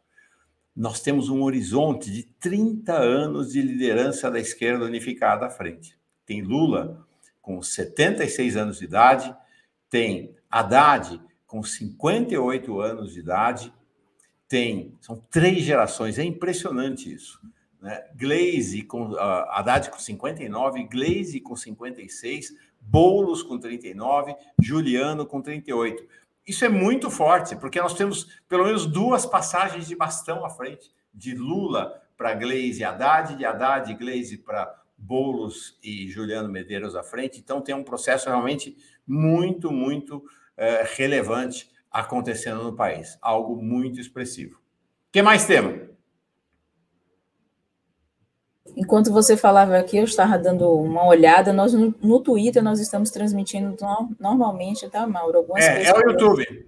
Nós 0.77 1.01
temos 1.01 1.27
um 1.27 1.41
horizonte 1.41 2.11
de 2.11 2.23
30 2.23 2.93
anos 2.93 3.51
de 3.51 3.61
liderança 3.61 4.29
da 4.29 4.39
esquerda 4.39 4.85
unificada 4.85 5.47
à 5.47 5.49
frente. 5.49 5.97
Tem 6.25 6.41
Lula 6.41 7.05
com 7.41 7.61
76 7.61 8.55
anos 8.55 8.79
de 8.79 8.85
idade, 8.85 9.35
tem 9.89 10.35
Haddad 10.49 11.19
com 11.45 11.63
58 11.63 12.79
anos 12.79 13.13
de 13.13 13.19
idade, 13.19 13.73
tem, 14.47 14.95
são 15.01 15.21
três 15.29 15.63
gerações, 15.63 16.19
é 16.19 16.23
impressionante 16.23 17.11
isso 17.11 17.41
né? 17.81 18.03
Glaze 18.15 18.81
com 18.83 19.11
uh, 19.11 19.17
Haddad 19.17 19.89
com 19.89 19.99
59, 19.99 20.83
Glaze 20.83 21.39
com 21.39 21.55
56, 21.55 22.53
Boulos 22.81 23.43
com 23.43 23.57
39, 23.57 24.35
Juliano 24.61 25.25
com 25.25 25.41
38. 25.41 26.05
Isso 26.47 26.63
é 26.63 26.69
muito 26.69 27.11
forte, 27.11 27.57
porque 27.57 27.81
nós 27.81 27.93
temos 27.93 28.25
pelo 28.47 28.63
menos 28.63 28.85
duas 28.85 29.25
passagens 29.25 29.85
de 29.85 29.95
bastão 29.95 30.45
à 30.45 30.49
frente, 30.49 30.89
de 31.13 31.35
Lula 31.35 32.01
para 32.15 32.33
e 32.33 32.83
Haddad, 32.83 33.35
de 33.35 33.45
Haddad 33.45 33.91
e 33.91 33.95
Glaze 33.95 34.37
para 34.37 34.73
Boulos 34.97 35.77
e 35.83 36.07
Juliano 36.07 36.49
Medeiros 36.49 36.95
à 36.95 37.03
frente. 37.03 37.39
Então 37.39 37.61
tem 37.61 37.75
um 37.75 37.83
processo 37.83 38.29
realmente 38.29 38.75
muito, 39.05 39.71
muito 39.71 40.17
uh, 40.17 40.23
relevante 40.95 41.69
acontecendo 41.91 42.63
no 42.63 42.75
país, 42.75 43.17
algo 43.21 43.61
muito 43.61 43.99
expressivo. 43.99 44.55
O 44.55 45.11
que 45.11 45.21
mais 45.21 45.45
temos? 45.45 45.86
Enquanto 48.87 49.11
você 49.11 49.35
falava 49.35 49.77
aqui, 49.77 49.97
eu 49.97 50.05
estava 50.05 50.39
dando 50.39 50.71
uma 50.71 51.05
olhada. 51.05 51.51
Nós 51.51 51.73
no, 51.73 51.93
no 52.01 52.21
Twitter 52.21 52.63
nós 52.63 52.79
estamos 52.79 53.11
transmitindo 53.11 53.75
no, 53.81 54.15
normalmente, 54.17 54.89
tá, 54.89 55.05
Mauro? 55.05 55.39
Algumas 55.39 55.65
é, 55.65 55.83
é 55.83 55.93
o 55.93 56.09
YouTube. 56.09 56.65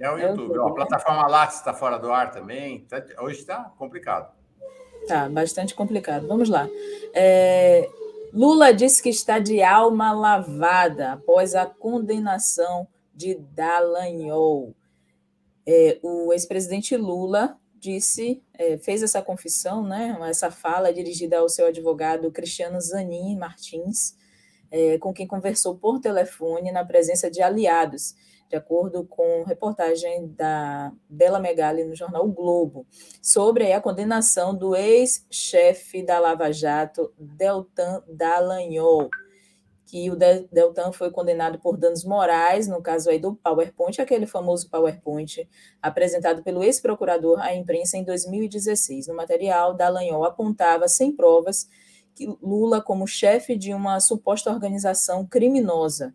É 0.00 0.10
o 0.10 0.16
é 0.16 0.22
YouTube. 0.22 0.44
YouTube 0.44 0.58
Ó, 0.60 0.64
a 0.64 0.68
né? 0.70 0.74
plataforma 0.74 1.26
Lattes 1.26 1.58
está 1.58 1.74
fora 1.74 1.98
do 1.98 2.10
ar 2.10 2.30
também. 2.30 2.86
Tá, 2.88 3.04
hoje 3.20 3.40
está 3.40 3.70
complicado. 3.76 4.32
Tá, 5.06 5.28
bastante 5.28 5.74
complicado. 5.74 6.26
Vamos 6.26 6.48
lá. 6.48 6.66
É, 7.12 7.86
Lula 8.32 8.72
disse 8.72 9.02
que 9.02 9.10
está 9.10 9.38
de 9.38 9.62
alma 9.62 10.10
lavada 10.10 11.12
após 11.12 11.54
a 11.54 11.66
condenação 11.66 12.88
de 13.14 13.34
Dallagnol. 13.34 14.74
É, 15.66 15.98
o 16.02 16.32
ex-presidente 16.32 16.96
Lula 16.96 17.58
disse, 17.78 18.42
é, 18.54 18.78
fez 18.78 19.02
essa 19.02 19.22
confissão, 19.22 19.82
né, 19.86 20.16
essa 20.28 20.50
fala 20.50 20.92
dirigida 20.92 21.38
ao 21.38 21.48
seu 21.48 21.66
advogado 21.66 22.30
Cristiano 22.30 22.80
Zanin 22.80 23.36
Martins, 23.36 24.16
é, 24.70 24.98
com 24.98 25.12
quem 25.12 25.26
conversou 25.26 25.76
por 25.76 26.00
telefone 26.00 26.70
na 26.72 26.84
presença 26.84 27.30
de 27.30 27.40
aliados, 27.40 28.14
de 28.48 28.56
acordo 28.56 29.04
com 29.04 29.44
reportagem 29.44 30.28
da 30.28 30.92
Bela 31.08 31.38
Megali 31.38 31.84
no 31.84 31.94
jornal 31.94 32.26
o 32.26 32.32
Globo, 32.32 32.86
sobre 33.22 33.72
a 33.72 33.80
condenação 33.80 34.54
do 34.54 34.74
ex-chefe 34.74 36.02
da 36.02 36.18
Lava 36.18 36.50
Jato, 36.52 37.12
Deltan 37.18 38.02
Dallagnol, 38.08 39.10
que 39.88 40.10
o 40.10 40.16
Deltan 40.16 40.92
foi 40.92 41.10
condenado 41.10 41.58
por 41.58 41.78
danos 41.78 42.04
morais, 42.04 42.68
no 42.68 42.82
caso 42.82 43.08
aí 43.08 43.18
do 43.18 43.34
PowerPoint, 43.36 43.98
aquele 44.02 44.26
famoso 44.26 44.68
PowerPoint 44.68 45.48
apresentado 45.80 46.42
pelo 46.42 46.62
ex-procurador 46.62 47.40
à 47.40 47.54
imprensa 47.54 47.96
em 47.96 48.04
2016. 48.04 49.06
No 49.06 49.14
material, 49.14 49.72
Dallagnol 49.72 50.26
apontava, 50.26 50.86
sem 50.88 51.10
provas, 51.10 51.66
que 52.14 52.26
Lula 52.42 52.82
como 52.82 53.06
chefe 53.06 53.56
de 53.56 53.72
uma 53.72 53.98
suposta 53.98 54.50
organização 54.50 55.24
criminosa. 55.24 56.14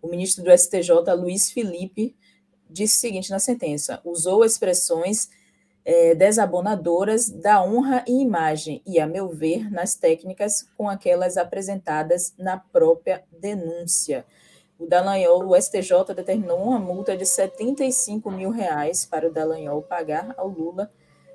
O 0.00 0.08
ministro 0.08 0.42
do 0.42 0.50
STJ, 0.50 0.90
Luiz 1.18 1.50
Felipe, 1.50 2.16
disse 2.70 2.96
o 2.96 3.00
seguinte 3.00 3.30
na 3.30 3.38
sentença: 3.38 4.00
usou 4.02 4.42
expressões 4.42 5.28
é, 5.84 6.14
desabonadoras 6.14 7.30
da 7.30 7.62
honra 7.62 8.04
e 8.06 8.20
imagem, 8.20 8.82
e, 8.86 9.00
a 9.00 9.06
meu 9.06 9.28
ver, 9.28 9.70
nas 9.70 9.94
técnicas 9.94 10.66
com 10.76 10.88
aquelas 10.88 11.36
apresentadas 11.36 12.34
na 12.38 12.58
própria 12.58 13.24
denúncia. 13.32 14.24
O 14.78 14.86
Dallagnol, 14.86 15.48
o 15.48 15.60
STJ 15.60 16.14
determinou 16.14 16.62
uma 16.62 16.78
multa 16.78 17.16
de 17.16 17.26
75 17.26 18.30
mil 18.30 18.50
reais 18.50 19.04
para 19.04 19.26
o 19.26 19.32
Dallagnol 19.32 19.82
pagar 19.82 20.34
ao 20.36 20.48
Lula 20.48 20.90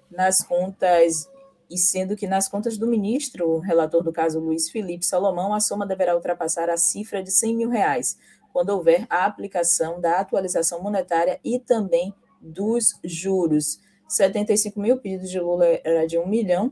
nas 0.10 0.42
contas, 0.44 1.28
e 1.70 1.78
sendo 1.78 2.16
que 2.16 2.28
nas 2.28 2.48
contas 2.48 2.78
do 2.78 2.88
ministro, 2.88 3.58
relator 3.58 4.04
do 4.04 4.14
caso 4.14 4.40
Luiz 4.40 4.70
Felipe 4.70 5.06
Salomão, 5.06 5.54
a 5.54 5.60
soma 5.60 5.88
deverá 5.88 6.16
ultrapassar 6.16 6.70
a 6.70 6.78
cifra 6.78 7.24
de 7.24 7.32
100 7.32 7.56
mil 7.56 7.70
reais, 7.70 8.18
quando 8.54 8.70
houver 8.70 9.08
a 9.10 9.26
aplicação 9.26 10.00
da 10.00 10.20
atualização 10.20 10.82
monetária 10.82 11.40
e 11.44 11.60
também 11.60 12.14
dos 12.40 13.00
juros. 13.04 13.80
75 14.16 14.80
mil, 14.80 14.98
pedidos 14.98 15.30
de 15.30 15.40
Lula 15.40 15.66
era 15.84 16.06
de 16.06 16.18
1 16.18 16.28
milhão, 16.28 16.72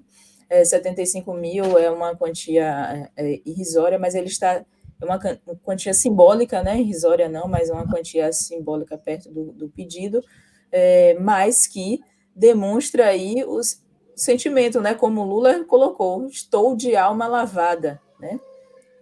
é, 0.50 0.64
75 0.64 1.34
mil 1.34 1.78
é 1.78 1.90
uma 1.90 2.16
quantia 2.16 3.10
é, 3.16 3.34
é, 3.34 3.42
irrisória, 3.46 3.98
mas 3.98 4.16
ele 4.16 4.28
está, 4.28 4.56
é 4.56 5.06
uma 5.06 5.20
quantia 5.64 5.94
simbólica, 5.94 6.62
né, 6.64 6.80
irrisória 6.80 7.30
não, 7.30 7.48
mas 7.48 7.70
uma 7.70 7.88
quantia 7.90 8.32
simbólica 8.34 8.98
perto 8.98 9.30
do, 9.30 9.52
do 9.54 9.70
pedido, 9.70 10.24
é, 10.72 11.16
mas 11.20 11.68
que 11.68 12.00
demonstra 12.36 13.08
aí 13.08 13.44
o 13.46 13.60
sentimento, 14.16 14.82
né, 14.82 14.94
como 14.94 15.24
Lula 15.24 15.64
colocou, 15.66 16.26
estou 16.28 16.76
de 16.76 16.96
alma 16.96 17.28
lavada, 17.28 18.02
né, 18.20 18.40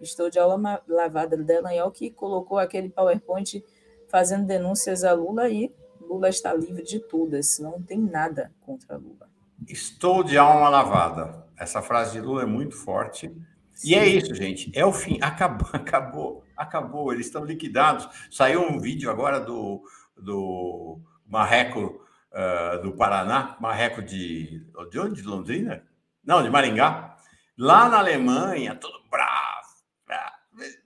Estou 0.00 0.30
de 0.30 0.38
aula 0.38 0.82
lavada 0.88 1.36
Delanhol, 1.36 1.90
que 1.90 2.10
colocou 2.10 2.58
aquele 2.58 2.88
PowerPoint 2.88 3.62
fazendo 4.08 4.46
denúncias 4.46 5.04
a 5.04 5.12
Lula 5.12 5.48
e 5.50 5.70
Lula 6.10 6.28
está 6.28 6.52
livre 6.52 6.82
de 6.82 6.98
tudo, 6.98 7.38
não 7.60 7.80
tem 7.80 8.00
nada 8.00 8.52
contra 8.60 8.96
Lula. 8.96 9.30
Estou 9.68 10.24
de 10.24 10.36
alma 10.36 10.68
lavada. 10.68 11.46
Essa 11.56 11.80
frase 11.80 12.12
de 12.12 12.20
Lula 12.20 12.42
é 12.42 12.46
muito 12.46 12.76
forte. 12.76 13.28
Sim. 13.72 13.90
E 13.90 13.94
é 13.94 14.08
isso, 14.08 14.34
gente. 14.34 14.72
É 14.74 14.84
o 14.84 14.92
fim. 14.92 15.18
Acabou, 15.22 15.68
acabou, 15.72 16.44
acabou. 16.56 17.12
Eles 17.12 17.26
estão 17.26 17.44
liquidados. 17.44 18.08
Saiu 18.28 18.60
um 18.62 18.80
vídeo 18.80 19.08
agora 19.08 19.38
do, 19.38 19.82
do 20.16 20.98
Marreco 21.24 22.04
uh, 22.32 22.82
do 22.82 22.92
Paraná, 22.96 23.56
Marreco 23.60 24.02
de. 24.02 24.66
De 24.90 24.98
onde? 24.98 25.22
De 25.22 25.28
Londrina? 25.28 25.84
Não, 26.24 26.42
de 26.42 26.50
Maringá. 26.50 27.16
Lá 27.56 27.88
na 27.88 27.98
Alemanha, 27.98 28.74
todo 28.74 28.98
bravo 29.08 29.49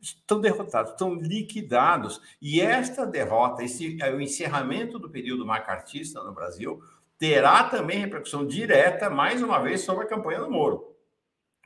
estão 0.04 0.40
derrotados, 0.40 0.92
estão 0.92 1.14
liquidados. 1.14 2.20
E 2.40 2.60
esta 2.60 3.06
derrota, 3.06 3.62
esse 3.62 4.00
é 4.02 4.12
o 4.12 4.20
encerramento 4.20 4.98
do 4.98 5.08
período 5.08 5.46
macartista 5.46 6.22
no 6.22 6.34
Brasil, 6.34 6.82
terá 7.18 7.64
também 7.64 7.98
repercussão 7.98 8.46
direta, 8.46 9.08
mais 9.08 9.42
uma 9.42 9.58
vez, 9.58 9.80
sobre 9.80 10.04
a 10.04 10.08
campanha 10.08 10.40
do 10.40 10.50
Moro. 10.50 10.94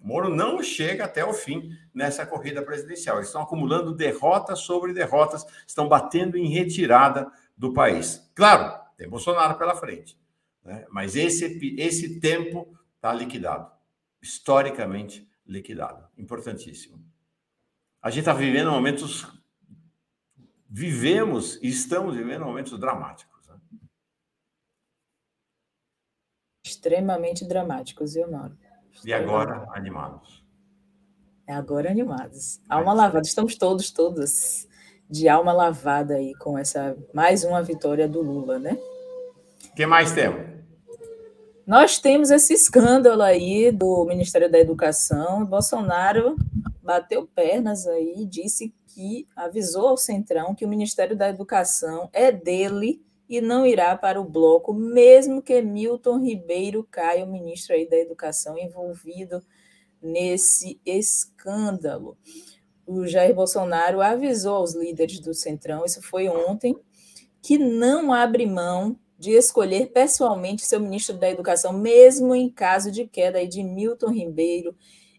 O 0.00 0.06
Moro 0.06 0.28
não 0.28 0.62
chega 0.62 1.04
até 1.04 1.24
o 1.24 1.32
fim 1.32 1.70
nessa 1.92 2.24
corrida 2.24 2.62
presidencial. 2.62 3.16
Eles 3.16 3.28
estão 3.28 3.42
acumulando 3.42 3.94
derrotas 3.94 4.60
sobre 4.60 4.92
derrotas, 4.92 5.44
estão 5.66 5.88
batendo 5.88 6.36
em 6.38 6.48
retirada 6.48 7.30
do 7.56 7.72
país. 7.72 8.30
Claro, 8.34 8.80
tem 8.96 9.08
Bolsonaro 9.08 9.58
pela 9.58 9.74
frente, 9.74 10.16
né? 10.64 10.86
mas 10.90 11.16
esse, 11.16 11.58
esse 11.76 12.20
tempo 12.20 12.72
está 12.94 13.12
liquidado, 13.12 13.68
historicamente 14.22 15.28
liquidado. 15.44 16.06
Importantíssimo. 16.16 17.02
A 18.08 18.10
gente 18.10 18.20
está 18.20 18.32
vivendo 18.32 18.70
momentos. 18.70 19.26
Vivemos 20.66 21.58
e 21.62 21.68
estamos 21.68 22.16
vivendo 22.16 22.42
momentos 22.42 22.80
dramáticos. 22.80 23.46
Né? 23.46 23.56
Extremamente 26.64 27.46
dramáticos, 27.46 28.14
viu, 28.14 28.30
Mauro? 28.30 28.56
E 29.04 29.12
agora 29.12 29.68
animados. 29.74 30.42
É 31.46 31.52
agora 31.52 31.90
animados. 31.90 32.62
Alma 32.66 32.94
lavada. 32.94 33.26
Estamos 33.26 33.56
todos, 33.56 33.90
todas 33.90 34.66
de 35.10 35.28
alma 35.28 35.52
lavada 35.52 36.14
aí 36.14 36.34
com 36.36 36.56
essa 36.56 36.96
mais 37.12 37.44
uma 37.44 37.62
vitória 37.62 38.08
do 38.08 38.22
Lula, 38.22 38.58
né? 38.58 38.78
O 39.70 39.74
que 39.74 39.84
mais 39.84 40.12
temos? 40.12 40.48
Nós 41.66 41.98
temos 41.98 42.30
esse 42.30 42.54
escândalo 42.54 43.20
aí 43.20 43.70
do 43.70 44.06
Ministério 44.06 44.50
da 44.50 44.58
Educação. 44.58 45.44
Bolsonaro 45.44 46.38
bateu 46.88 47.26
pernas 47.26 47.86
aí 47.86 48.24
disse 48.24 48.72
que 48.86 49.28
avisou 49.36 49.88
ao 49.88 49.96
Centrão 49.98 50.54
que 50.54 50.64
o 50.64 50.68
Ministério 50.68 51.14
da 51.14 51.28
Educação 51.28 52.08
é 52.14 52.32
dele 52.32 53.04
e 53.28 53.42
não 53.42 53.66
irá 53.66 53.94
para 53.94 54.18
o 54.18 54.24
bloco, 54.24 54.72
mesmo 54.72 55.42
que 55.42 55.60
Milton 55.60 56.18
Ribeiro 56.18 56.88
caia, 56.90 57.26
o 57.26 57.30
ministro 57.30 57.74
aí 57.74 57.86
da 57.86 57.98
Educação, 57.98 58.56
envolvido 58.58 59.44
nesse 60.00 60.80
escândalo. 60.82 62.16
O 62.86 63.06
Jair 63.06 63.34
Bolsonaro 63.34 64.00
avisou 64.00 64.56
aos 64.56 64.74
líderes 64.74 65.20
do 65.20 65.34
Centrão, 65.34 65.84
isso 65.84 66.00
foi 66.00 66.26
ontem, 66.26 66.74
que 67.42 67.58
não 67.58 68.14
abre 68.14 68.46
mão 68.46 68.98
de 69.18 69.32
escolher 69.32 69.92
pessoalmente 69.92 70.64
seu 70.64 70.80
ministro 70.80 71.18
da 71.18 71.28
Educação, 71.28 71.70
mesmo 71.70 72.34
em 72.34 72.48
caso 72.48 72.90
de 72.90 73.06
queda 73.06 73.46
de 73.46 73.62
Milton 73.62 74.10
Ribeiro 74.10 74.74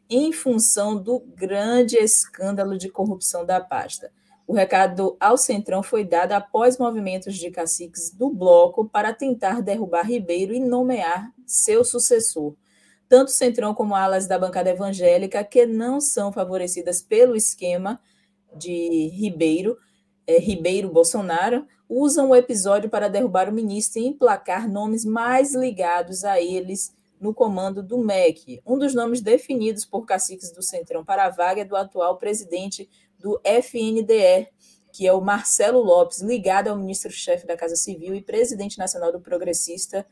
em 0.10 0.32
função 0.32 1.02
do 1.02 1.20
grande 1.20 1.96
escândalo 1.98 2.78
de 2.78 2.90
corrupção 2.90 3.46
da 3.46 3.62
pasta. 3.62 4.12
O 4.48 4.54
recado 4.54 5.16
ao 5.20 5.38
Centrão 5.38 5.84
foi 5.84 6.04
dado 6.04 6.32
após 6.32 6.80
movimentos 6.80 7.36
de 7.36 7.52
caciques 7.52 8.12
do 8.12 8.32
bloco 8.32 8.90
para 8.90 9.14
tentar 9.14 9.62
derrubar 9.62 10.08
Ribeiro 10.08 10.54
e 10.54 10.60
nomear 10.60 11.32
seu 11.46 11.84
sucessor. 11.84 12.56
Tanto 13.08 13.30
Centrão 13.30 13.76
como 13.76 13.96
alas 13.96 14.26
da 14.26 14.40
bancada 14.40 14.72
evangélica, 14.72 15.44
que 15.44 15.68
não 15.68 16.02
são 16.02 16.34
favorecidas 16.34 17.00
pelo 17.00 17.36
esquema 17.36 18.00
de 18.56 19.10
Ribeiro, 19.14 19.78
é, 20.26 20.40
Ribeiro 20.40 20.90
Bolsonaro, 20.90 21.68
usam 21.88 22.30
o 22.30 22.36
episódio 22.36 22.90
para 22.90 23.08
derrubar 23.08 23.50
o 23.50 23.54
ministro 23.54 24.02
e 24.02 24.08
emplacar 24.08 24.68
nomes 24.68 25.06
mais 25.06 25.54
ligados 25.54 26.24
a 26.24 26.42
eles 26.42 26.96
no 27.20 27.34
comando 27.34 27.84
do 27.84 27.98
MEC. 27.98 28.62
Um 28.66 28.78
dos 28.78 28.94
nomes 28.94 29.22
definidos 29.22 29.86
por 29.86 30.06
caciques 30.06 30.52
do 30.52 30.62
Centrão 30.62 31.04
para 31.04 31.26
a 31.26 31.30
vaga 31.30 31.62
é 31.62 31.66
do 31.66 31.76
atual 31.76 32.18
presidente 32.18 32.90
do 33.18 33.40
FNDE, 33.44 34.48
que 34.92 35.06
é 35.06 35.14
o 35.14 35.22
Marcelo 35.22 35.82
Lopes, 35.82 36.22
ligado 36.22 36.70
ao 36.70 36.78
ministro-chefe 36.78 37.46
da 37.46 37.58
Casa 37.58 37.76
Civil 37.76 38.16
e 38.16 38.22
presidente 38.22 38.78
nacional 38.78 39.12
do 39.12 39.20
Progressista, 39.20 40.06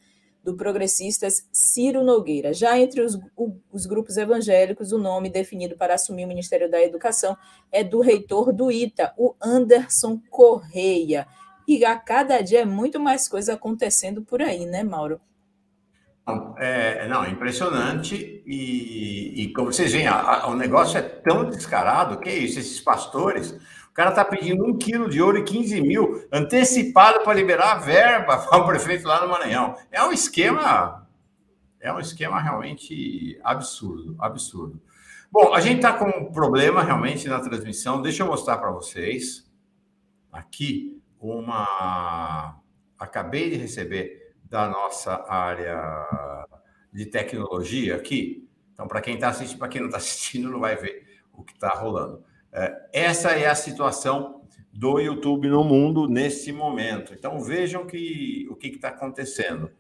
do 0.44 0.56
Progressistas 0.56 1.48
Ciro 1.52 2.04
Nogueira. 2.04 2.54
Já 2.54 2.78
entre 2.80 3.02
os, 3.02 3.18
os 3.72 3.86
grupos 3.86 4.18
evangélicos, 4.18 4.92
o 4.92 4.98
nome 4.98 5.30
definido 5.30 5.76
para 5.76 5.96
assumir 5.96 6.26
o 6.26 6.28
Ministério 6.28 6.70
da 6.70 6.82
Educação 6.82 7.36
é 7.72 7.84
do 7.84 8.00
reitor 8.00 8.54
do 8.54 8.72
ITA, 8.72 9.14
o 9.18 9.36
Anderson 9.42 10.22
Correia. 10.30 11.28
E 11.68 11.84
a 11.84 11.98
cada 11.98 12.40
dia 12.40 12.62
é 12.62 12.66
muito 12.66 13.00
mais 13.00 13.28
coisa 13.28 13.54
acontecendo 13.54 14.22
por 14.22 14.42
aí, 14.42 14.66
né, 14.66 14.84
Mauro? 14.84 15.20
É, 16.58 17.08
não, 17.08 17.24
é 17.24 17.30
impressionante. 17.30 18.44
E, 18.46 19.44
e, 19.44 19.54
como 19.54 19.72
vocês 19.72 19.94
veem, 19.94 20.08
a, 20.08 20.20
a, 20.20 20.48
o 20.48 20.56
negócio 20.56 20.98
é 20.98 21.02
tão 21.02 21.50
descarado 21.50 22.20
que 22.20 22.30
é 22.30 22.38
isso. 22.38 22.60
Esses 22.60 22.82
pastores, 22.82 23.52
o 23.52 23.94
cara 23.94 24.10
está 24.10 24.26
pedindo 24.26 24.66
um 24.66 24.78
quilo 24.78 25.10
de 25.10 25.22
ouro 25.22 25.38
e 25.38 25.44
15 25.44 25.82
mil 25.82 26.28
antecipado 26.32 27.24
para 27.24 27.34
liberar 27.34 27.74
a 27.74 27.80
verba 27.80 28.38
para 28.46 28.58
o 28.58 28.66
prefeito 28.66 29.08
lá 29.08 29.22
no 29.22 29.30
Maranhão. 29.30 29.76
É 29.90 30.04
um 30.04 30.12
esquema, 30.12 31.08
é 31.80 31.94
um 31.94 32.00
esquema 32.00 32.42
realmente 32.42 33.40
absurdo, 33.44 34.16
absurdo. 34.20 34.82
Bom, 35.32 35.54
a 35.54 35.62
gente 35.62 35.78
está 35.78 35.94
com 35.94 36.08
um 36.08 36.32
problema 36.32 36.84
realmente 36.84 37.28
na 37.28 37.40
transmissão. 37.40 38.02
Deixa 38.02 38.24
eu 38.24 38.28
mostrar 38.28 38.58
para 38.58 38.72
vocês 38.72 39.50
aqui 40.32 41.02
uma. 41.20 42.60
Acabei 43.00 43.50
de 43.50 43.58
receber 43.58 44.27
da 44.50 44.68
nossa 44.68 45.26
área 45.28 45.78
de 46.92 47.06
tecnologia 47.06 47.96
aqui. 47.96 48.48
Então, 48.74 48.88
para 48.88 49.02
quem 49.02 49.16
está 49.16 49.30
assistindo, 49.30 49.60
para 49.60 49.68
quem 49.68 49.82
não 49.82 49.88
está 49.88 49.98
assistindo, 50.00 50.50
não 50.50 50.60
vai 50.60 50.76
ver 50.76 51.06
o 51.34 51.44
que 51.44 51.54
está 51.54 51.70
rolando. 51.70 52.24
É, 52.52 52.90
essa 52.94 53.32
é 53.32 53.48
a 53.48 53.56
situação 53.56 54.42
do 54.72 55.00
YouTube 55.00 55.48
no 55.48 55.64
mundo 55.64 56.08
nesse 56.08 56.52
momento. 56.52 57.14
Então, 57.14 57.40
vejam 57.40 57.86
que, 57.86 58.48
o 58.50 58.56
que 58.56 58.68
está 58.68 58.90
acontecendo. 58.90 59.72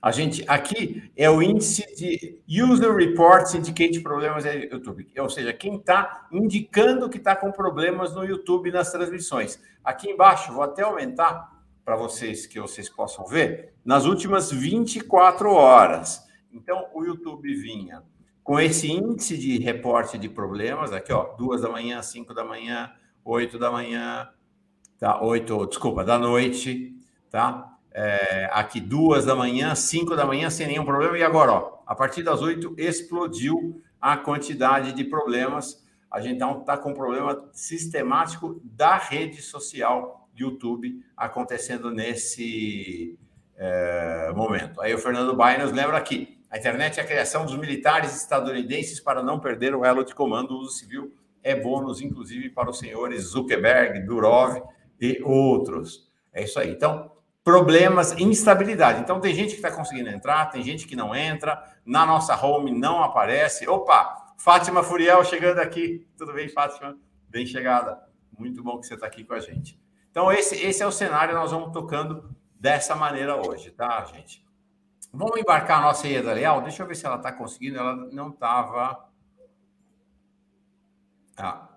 A 0.00 0.12
gente 0.12 0.44
aqui 0.46 1.10
é 1.16 1.28
o 1.28 1.42
índice 1.42 1.84
de 1.96 2.38
User 2.62 2.94
Reports 2.94 3.54
Indicate 3.54 4.00
Problemas 4.00 4.44
no 4.44 4.52
YouTube, 4.52 5.08
ou 5.18 5.28
seja, 5.28 5.52
quem 5.52 5.76
está 5.76 6.28
indicando 6.30 7.08
que 7.08 7.18
está 7.18 7.34
com 7.34 7.50
problemas 7.50 8.14
no 8.14 8.24
YouTube 8.24 8.70
nas 8.70 8.92
transmissões. 8.92 9.60
Aqui 9.82 10.10
embaixo, 10.10 10.52
vou 10.52 10.62
até 10.62 10.82
aumentar 10.82 11.51
para 11.84 11.96
vocês 11.96 12.46
que 12.46 12.60
vocês 12.60 12.88
possam 12.88 13.26
ver, 13.26 13.74
nas 13.84 14.04
últimas 14.04 14.50
24 14.50 15.50
horas. 15.50 16.26
Então, 16.52 16.86
o 16.94 17.04
YouTube 17.04 17.52
vinha 17.54 18.02
com 18.42 18.58
esse 18.58 18.90
índice 18.90 19.36
de 19.36 19.58
reporte 19.58 20.18
de 20.18 20.28
problemas, 20.28 20.92
aqui, 20.92 21.12
ó, 21.12 21.34
duas 21.36 21.62
da 21.62 21.68
manhã, 21.68 22.02
cinco 22.02 22.34
da 22.34 22.44
manhã, 22.44 22.92
oito 23.24 23.58
da 23.58 23.70
manhã, 23.70 24.28
tá? 24.98 25.22
Oito, 25.22 25.66
desculpa, 25.66 26.04
da 26.04 26.18
noite, 26.18 26.94
tá? 27.30 27.68
É, 27.92 28.48
aqui 28.52 28.80
duas 28.80 29.24
da 29.24 29.34
manhã, 29.34 29.74
cinco 29.74 30.16
da 30.16 30.24
manhã, 30.24 30.50
sem 30.50 30.66
nenhum 30.66 30.84
problema, 30.84 31.18
e 31.18 31.22
agora, 31.22 31.52
ó, 31.52 31.82
a 31.86 31.94
partir 31.94 32.22
das 32.22 32.42
oito 32.42 32.74
explodiu 32.78 33.82
a 34.00 34.16
quantidade 34.16 34.92
de 34.92 35.04
problemas. 35.04 35.82
A 36.10 36.20
gente 36.20 36.34
está 36.34 36.54
tá 36.54 36.78
com 36.78 36.90
um 36.90 36.94
problema 36.94 37.48
sistemático 37.52 38.60
da 38.64 38.96
rede 38.96 39.40
social 39.40 40.21
YouTube 40.36 41.04
acontecendo 41.16 41.90
nesse 41.90 43.18
é, 43.56 44.32
momento. 44.34 44.80
Aí 44.80 44.94
o 44.94 44.98
Fernando 44.98 45.36
Baia 45.36 45.62
nos 45.62 45.72
lembra 45.72 45.96
aqui: 45.96 46.38
a 46.50 46.58
internet 46.58 46.98
é 46.98 47.02
a 47.02 47.06
criação 47.06 47.44
dos 47.44 47.56
militares 47.56 48.14
estadunidenses 48.16 49.00
para 49.00 49.22
não 49.22 49.40
perder 49.40 49.74
o 49.74 49.84
elo 49.84 50.04
de 50.04 50.14
comando 50.14 50.48
do 50.48 50.58
uso 50.58 50.72
civil. 50.72 51.14
É 51.42 51.54
bônus, 51.54 52.00
inclusive, 52.00 52.50
para 52.50 52.70
os 52.70 52.78
senhores 52.78 53.22
Zuckerberg, 53.22 54.06
Durov 54.06 54.62
e 55.00 55.20
outros. 55.24 56.08
É 56.32 56.44
isso 56.44 56.58
aí. 56.58 56.70
Então, 56.70 57.10
problemas, 57.42 58.12
instabilidade. 58.12 59.00
Então, 59.00 59.20
tem 59.20 59.34
gente 59.34 59.50
que 59.50 59.56
está 59.56 59.70
conseguindo 59.70 60.08
entrar, 60.08 60.46
tem 60.46 60.62
gente 60.62 60.86
que 60.86 60.94
não 60.94 61.14
entra, 61.14 61.60
na 61.84 62.06
nossa 62.06 62.36
home 62.36 62.70
não 62.70 63.02
aparece. 63.02 63.68
Opa, 63.68 64.34
Fátima 64.38 64.84
Furiel 64.84 65.24
chegando 65.24 65.58
aqui. 65.58 66.06
Tudo 66.16 66.32
bem, 66.32 66.48
Fátima? 66.48 66.96
Bem 67.28 67.44
chegada. 67.44 68.00
Muito 68.38 68.62
bom 68.62 68.78
que 68.78 68.86
você 68.86 68.94
está 68.94 69.06
aqui 69.06 69.24
com 69.24 69.34
a 69.34 69.40
gente. 69.40 69.81
Então, 70.12 70.30
esse, 70.30 70.54
esse 70.56 70.82
é 70.82 70.86
o 70.86 70.92
cenário, 70.92 71.34
nós 71.34 71.50
vamos 71.50 71.72
tocando 71.72 72.36
dessa 72.60 72.94
maneira 72.94 73.34
hoje, 73.34 73.70
tá, 73.70 74.04
gente? 74.04 74.44
Vamos 75.10 75.40
embarcar 75.40 75.78
a 75.78 75.82
nossa 75.82 76.06
Ieda 76.06 76.34
Leal? 76.34 76.60
Deixa 76.60 76.82
eu 76.82 76.86
ver 76.86 76.94
se 76.94 77.06
ela 77.06 77.16
está 77.16 77.32
conseguindo. 77.32 77.78
Ela 77.78 77.96
não 78.12 78.28
estava. 78.28 79.10
Ah, 81.36 81.68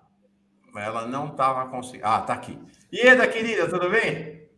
ela 0.76 1.06
não 1.06 1.28
estava 1.28 1.68
conseguindo. 1.68 2.06
Ah, 2.06 2.20
tá 2.20 2.34
aqui. 2.34 2.58
Ieda, 2.92 3.26
querida, 3.26 3.68
tudo 3.68 3.90
bem? 3.90 4.48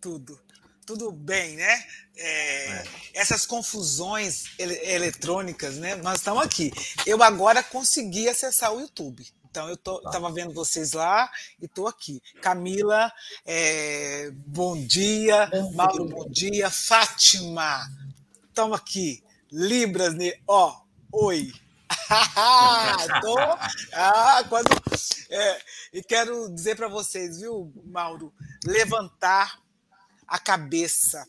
Tudo. 0.00 0.40
Tudo 0.86 1.12
bem, 1.12 1.56
né? 1.56 1.84
É, 2.16 2.72
é. 2.72 2.84
Essas 3.14 3.46
confusões 3.46 4.46
ele 4.58 4.74
eletrônicas, 4.84 5.76
né? 5.76 5.96
Nós 5.96 6.18
estamos 6.18 6.44
aqui. 6.44 6.72
Eu 7.04 7.22
agora 7.22 7.62
consegui 7.62 8.28
acessar 8.28 8.72
o 8.72 8.80
YouTube. 8.80 9.24
Então, 9.52 9.68
eu 9.68 9.74
estava 9.74 10.28
tá. 10.28 10.30
vendo 10.30 10.54
vocês 10.54 10.94
lá 10.94 11.30
e 11.60 11.66
estou 11.66 11.86
aqui. 11.86 12.22
Camila, 12.40 13.12
é, 13.44 14.30
bom 14.46 14.74
dia. 14.86 15.46
Bom 15.48 15.72
Mauro, 15.74 16.06
bom 16.06 16.26
dia. 16.26 16.70
Fátima, 16.70 17.86
estamos 18.48 18.78
aqui. 18.78 19.22
Libras, 19.50 20.14
né? 20.14 20.32
Ó, 20.48 20.80
oi. 21.12 21.52
tô, 23.20 23.36
ah, 23.92 24.42
quando, 24.48 24.68
é, 25.28 25.62
e 25.92 26.02
quero 26.02 26.48
dizer 26.54 26.74
para 26.74 26.88
vocês, 26.88 27.40
viu, 27.40 27.70
Mauro? 27.84 28.32
Levantar 28.64 29.60
a 30.26 30.38
cabeça 30.38 31.28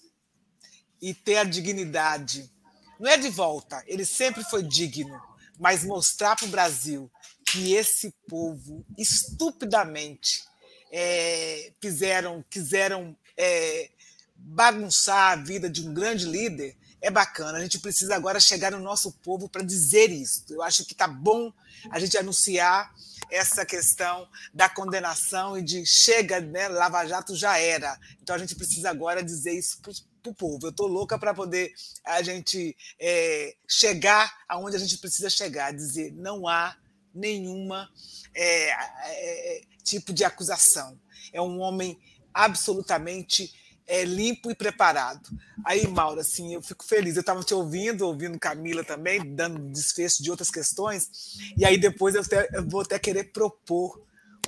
e 1.01 1.13
ter 1.13 1.39
a 1.39 1.43
dignidade. 1.43 2.49
Não 2.97 3.12
é 3.12 3.17
de 3.17 3.27
volta, 3.27 3.83
ele 3.86 4.05
sempre 4.05 4.45
foi 4.45 4.63
digno, 4.63 5.21
mas 5.59 5.83
mostrar 5.83 6.38
para 6.38 6.45
o 6.45 6.49
Brasil 6.49 7.12
que 7.45 7.73
esse 7.73 8.13
povo 8.27 8.86
estupidamente 8.97 10.43
é, 10.91 11.71
fizeram, 11.82 12.43
quiseram 12.49 13.15
é, 13.38 13.89
bagunçar 14.36 15.32
a 15.32 15.36
vida 15.36 15.69
de 15.69 15.88
um 15.88 15.93
grande 15.93 16.25
líder 16.25 16.75
é 17.01 17.12
bacana. 17.12 17.58
A 17.58 17.62
gente 17.62 17.79
precisa 17.79 18.15
agora 18.15 18.39
chegar 18.39 18.71
no 18.71 18.79
nosso 18.79 19.12
povo 19.12 19.49
para 19.49 19.62
dizer 19.62 20.10
isso. 20.10 20.45
Eu 20.49 20.63
acho 20.63 20.86
que 20.86 20.93
está 20.93 21.08
bom 21.08 21.51
a 21.91 21.99
gente 21.99 22.17
anunciar 22.17 22.93
essa 23.29 23.65
questão 23.65 24.27
da 24.53 24.69
condenação 24.69 25.58
e 25.58 25.62
de 25.62 25.86
chega, 25.86 26.39
né, 26.39 26.67
Lava 26.69 27.06
Jato 27.06 27.36
já 27.36 27.58
era. 27.58 27.99
Então 28.21 28.36
a 28.36 28.39
gente 28.39 28.56
precisa 28.56 28.89
agora 28.89 29.21
dizer 29.21 29.51
isso 29.51 29.79
para 29.82 29.91
o 30.32 30.34
povo. 30.34 30.67
Eu 30.67 30.69
estou 30.69 30.88
louca 30.88 31.19
para 31.19 31.34
poder 31.34 31.73
a 32.06 32.21
gente 32.21 32.75
é, 32.99 33.56
chegar 33.67 34.34
aonde 34.47 34.77
a 34.77 34.79
gente 34.79 34.97
precisa 34.97 35.29
chegar, 35.29 35.73
dizer 35.73 36.13
não 36.13 36.47
há 36.47 36.75
nenhuma 37.13 37.89
é, 38.36 38.69
é, 38.71 39.62
tipo 39.84 40.13
de 40.13 40.23
acusação. 40.23 40.99
É 41.32 41.41
um 41.41 41.60
homem 41.60 41.99
absolutamente 42.34 43.54
é, 43.86 44.04
limpo 44.06 44.49
e 44.49 44.56
preparado. 44.56 45.30
Aí, 45.65 45.88
Mauro, 45.88 46.19
assim, 46.19 46.54
eu 46.54 46.62
fico 46.62 46.84
feliz. 46.84 47.15
Eu 47.15 47.21
estava 47.21 47.43
te 47.43 47.54
ouvindo, 47.54 48.08
ouvindo 48.08 48.39
Camila 48.39 48.84
também, 48.84 49.36
dando 49.36 49.71
desfecho 49.71 50.23
de 50.23 50.32
outras 50.32 50.49
questões, 50.49 51.38
e 51.58 51.65
aí 51.65 51.78
depois 51.78 52.15
eu, 52.15 52.21
até, 52.21 52.49
eu 52.54 52.67
vou 52.67 52.82
até 52.82 52.97
querer 52.97 53.26
propor 53.26 54.02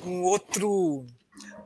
um 0.04 0.22
outro 0.24 1.06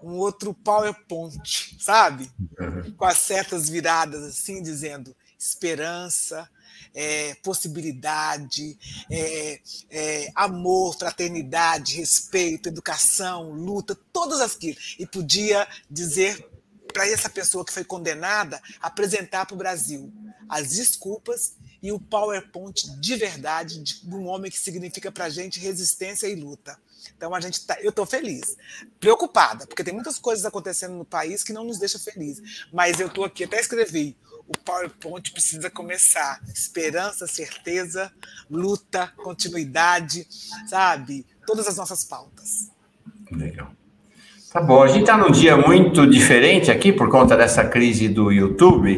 um 0.01 0.13
outro 0.17 0.53
PowerPoint, 0.53 1.75
sabe? 1.77 2.31
Uhum. 2.57 2.93
Com 2.93 3.05
as 3.05 3.17
setas 3.17 3.67
viradas, 3.67 4.23
assim, 4.23 4.63
dizendo 4.63 5.13
esperança, 5.37 6.49
é, 6.93 7.35
possibilidade, 7.35 8.77
é, 9.09 9.59
é, 9.89 10.31
amor, 10.35 10.97
fraternidade, 10.97 11.95
respeito, 11.95 12.69
educação, 12.69 13.51
luta, 13.51 13.97
todas 14.11 14.41
as 14.41 14.55
que 14.55 14.77
e 14.97 15.05
podia 15.05 15.67
dizer 15.89 16.47
para 16.93 17.07
essa 17.07 17.29
pessoa 17.29 17.63
que 17.63 17.71
foi 17.71 17.83
condenada 17.83 18.61
apresentar 18.81 19.45
para 19.45 19.53
o 19.53 19.57
Brasil 19.57 20.11
as 20.47 20.69
desculpas 20.69 21.53
e 21.81 21.91
o 21.91 21.99
PowerPoint 21.99 22.99
de 22.99 23.15
verdade 23.15 23.81
de 23.81 24.13
um 24.13 24.27
homem 24.27 24.51
que 24.51 24.59
significa 24.59 25.11
para 25.11 25.25
a 25.25 25.29
gente 25.29 25.59
resistência 25.59 26.27
e 26.27 26.35
luta. 26.35 26.77
Então 27.15 27.33
a 27.33 27.39
gente 27.39 27.65
tá, 27.65 27.77
eu 27.81 27.89
estou 27.89 28.05
feliz, 28.05 28.57
preocupada, 28.99 29.65
porque 29.67 29.83
tem 29.83 29.93
muitas 29.93 30.17
coisas 30.17 30.45
acontecendo 30.45 30.95
no 30.95 31.05
país 31.05 31.43
que 31.43 31.53
não 31.53 31.63
nos 31.63 31.77
deixa 31.77 31.99
felizes. 31.99 32.65
Mas 32.73 32.99
eu 32.99 33.07
estou 33.07 33.23
aqui, 33.23 33.43
até 33.43 33.59
escrevi, 33.59 34.17
o 34.49 34.57
PowerPoint 34.65 35.31
precisa 35.31 35.69
começar. 35.69 36.41
Esperança, 36.53 37.27
certeza, 37.27 38.11
luta, 38.49 39.13
continuidade, 39.15 40.25
sabe? 40.67 41.25
Todas 41.45 41.67
as 41.67 41.77
nossas 41.77 42.03
pautas. 42.03 42.71
Legal. 43.31 43.71
Tá 44.51 44.59
bom, 44.59 44.81
a 44.81 44.87
gente 44.87 45.01
está 45.01 45.15
num 45.15 45.29
dia 45.29 45.55
muito 45.55 46.07
diferente 46.07 46.71
aqui 46.71 46.91
por 46.91 47.09
conta 47.11 47.37
dessa 47.37 47.63
crise 47.63 48.09
do 48.09 48.31
YouTube 48.31 48.97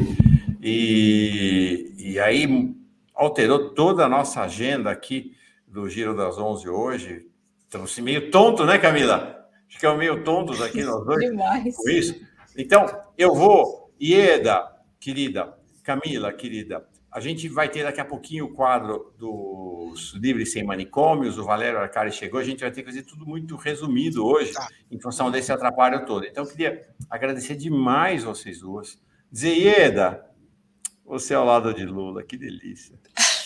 e, 0.64 1.94
e 1.98 2.20
aí 2.20 2.74
alterou 3.14 3.72
toda 3.72 4.06
a 4.06 4.10
nossa 4.10 4.42
agenda 4.44 4.90
aqui 4.90 5.36
do 5.68 5.90
Giro 5.90 6.16
das 6.16 6.38
11 6.38 6.70
hoje. 6.70 7.28
Estamos 7.66 8.00
meio 8.00 8.32
tontos, 8.32 8.66
né, 8.66 8.78
Camila? 8.78 9.46
Ficamos 9.68 10.00
meio 10.00 10.24
tontos 10.24 10.62
aqui 10.62 10.84
nós 10.84 11.06
dois 11.06 11.20
Demais. 11.30 11.76
com 11.76 11.90
isso. 11.90 12.16
Então, 12.58 12.86
eu 13.18 13.36
vou, 13.36 13.94
Ieda, 14.02 14.66
querida, 15.02 15.58
Camila, 15.84 16.32
querida, 16.32 16.88
a 17.12 17.20
gente 17.20 17.50
vai 17.50 17.68
ter 17.68 17.84
daqui 17.84 18.00
a 18.00 18.06
pouquinho 18.06 18.46
o 18.46 18.54
quadro 18.54 19.14
dos 19.18 20.14
Livres 20.14 20.54
Sem 20.54 20.64
Manicômios, 20.64 21.38
o 21.38 21.44
Valério 21.44 21.80
Arcari 21.80 22.12
chegou, 22.12 22.40
a 22.40 22.44
gente 22.44 22.62
vai 22.62 22.72
ter 22.72 22.84
que 22.84 22.88
fazer 22.88 23.02
tudo 23.02 23.26
muito 23.26 23.56
resumido 23.58 24.26
hoje, 24.26 24.54
tá. 24.54 24.66
em 24.90 25.00
função 25.00 25.30
desse 25.30 25.52
atrapalho 25.52 26.06
todo. 26.06 26.26
Então, 26.26 26.46
eu 26.46 26.50
queria 26.50 26.88
agradecer 27.10 27.56
demais 27.56 28.24
vocês 28.24 28.60
duas. 28.62 29.02
Dizer, 29.30 29.56
Ieda, 29.56 30.26
você 31.04 31.34
ao 31.34 31.46
lado 31.46 31.74
de 31.74 31.84
Lula, 31.84 32.24
que 32.24 32.38
delícia. 32.38 32.98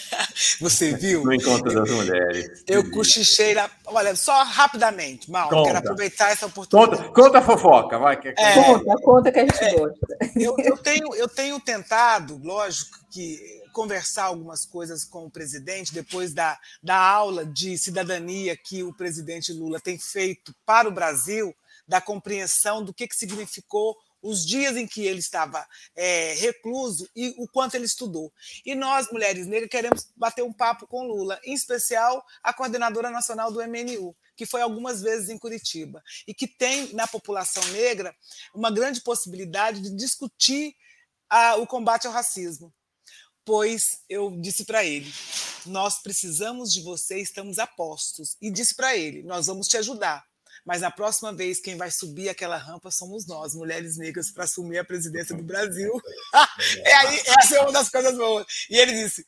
Você 0.60 0.96
viu? 0.96 1.24
No 1.24 1.34
encontro 1.34 1.74
das 1.74 1.90
mulheres. 1.90 2.64
Eu 2.68 2.90
cochichei. 2.92 3.54
Na... 3.54 3.70
Olha, 3.86 4.16
só 4.16 4.44
rapidamente, 4.44 5.30
Mal, 5.30 5.50
conta. 5.50 5.68
quero 5.68 5.80
aproveitar 5.80 6.32
essa 6.32 6.46
oportunidade. 6.46 7.04
Conta, 7.04 7.14
conta 7.14 7.38
a 7.40 7.42
fofoca, 7.42 8.00
vai. 8.00 8.20
Que... 8.20 8.30
É, 8.30 8.54
conta, 8.56 8.96
conta 9.02 9.32
que 9.32 9.40
a 9.40 9.42
gente 9.42 9.64
é, 9.64 9.74
gosta. 9.74 10.08
Eu, 10.36 10.56
eu, 10.60 10.78
tenho, 10.78 11.16
eu 11.16 11.28
tenho 11.28 11.60
tentado, 11.60 12.40
lógico, 12.44 13.00
que 13.12 13.40
conversar 13.72 14.26
algumas 14.26 14.66
coisas 14.66 15.04
com 15.04 15.26
o 15.26 15.32
presidente 15.32 15.94
depois 15.94 16.34
da, 16.34 16.58
da 16.82 16.98
aula 16.98 17.46
de 17.46 17.78
cidadania 17.78 18.56
que 18.56 18.84
o 18.84 18.94
presidente 18.94 19.52
Lula 19.52 19.80
tem 19.80 20.00
feito 20.00 20.56
para 20.66 20.88
o 20.88 20.92
Brasil, 20.92 21.54
da 21.88 22.02
compreensão 22.02 22.84
do 22.84 22.94
que, 22.94 23.08
que 23.08 23.16
significou 23.16 23.96
os 24.26 24.46
dias 24.46 24.76
em 24.76 24.88
que 24.88 25.06
ele 25.06 25.20
estava 25.20 25.66
é, 25.96 26.34
recluso 26.34 27.08
e 27.16 27.36
o 27.38 27.48
quanto 27.48 27.76
ele 27.76 27.86
estudou. 27.86 28.34
E 28.66 28.74
nós, 28.74 29.12
mulheres 29.12 29.46
negras, 29.46 29.70
queremos 29.70 30.08
bater 30.16 30.44
um 30.44 30.52
papo 30.52 30.88
com 30.88 31.06
Lula, 31.06 31.40
em 31.44 31.54
especial 31.54 32.26
a 32.42 32.52
coordenadora 32.52 33.12
nacional 33.12 33.52
do 33.52 33.62
MNU, 33.62 34.16
que 34.36 34.46
foi 34.46 34.62
algumas 34.62 35.02
vezes 35.02 35.30
em 35.30 35.38
Curitiba, 35.38 36.04
e 36.28 36.34
que 36.34 36.48
tem 36.48 36.94
na 36.94 37.08
população 37.08 37.64
negra 37.68 38.16
uma 38.54 38.72
grande 38.72 39.02
possibilidade 39.02 39.80
de 39.80 39.96
discutir 39.96 40.76
a, 41.30 41.56
o 41.56 41.68
combate 41.68 42.08
ao 42.08 42.14
racismo. 42.14 42.74
Pois 43.46 44.00
eu 44.10 44.32
disse 44.42 44.66
para 44.66 44.84
ele: 44.84 45.14
nós 45.68 46.02
precisamos 46.02 46.74
de 46.74 46.82
você, 46.82 47.20
estamos 47.20 47.60
a 47.60 47.68
postos. 47.68 48.36
E 48.42 48.50
disse 48.50 48.74
para 48.74 48.98
ele: 48.98 49.22
nós 49.22 49.46
vamos 49.46 49.68
te 49.68 49.78
ajudar 49.78 50.26
mas 50.66 50.82
na 50.82 50.90
próxima 50.90 51.32
vez 51.32 51.60
quem 51.60 51.78
vai 51.78 51.92
subir 51.92 52.28
aquela 52.28 52.58
rampa 52.58 52.90
somos 52.90 53.28
nós, 53.28 53.54
mulheres 53.54 53.98
negras, 53.98 54.32
para 54.32 54.46
assumir 54.46 54.80
a 54.80 54.84
presidência 54.84 55.36
do 55.36 55.44
Brasil. 55.44 55.92
e 56.84 56.90
aí, 56.90 57.22
essa 57.40 57.58
é 57.58 57.62
uma 57.62 57.72
das 57.72 57.90
coisas 57.90 58.18
boas. 58.18 58.48
E 58.70 58.76
ele 58.76 58.94
disse, 58.94 59.26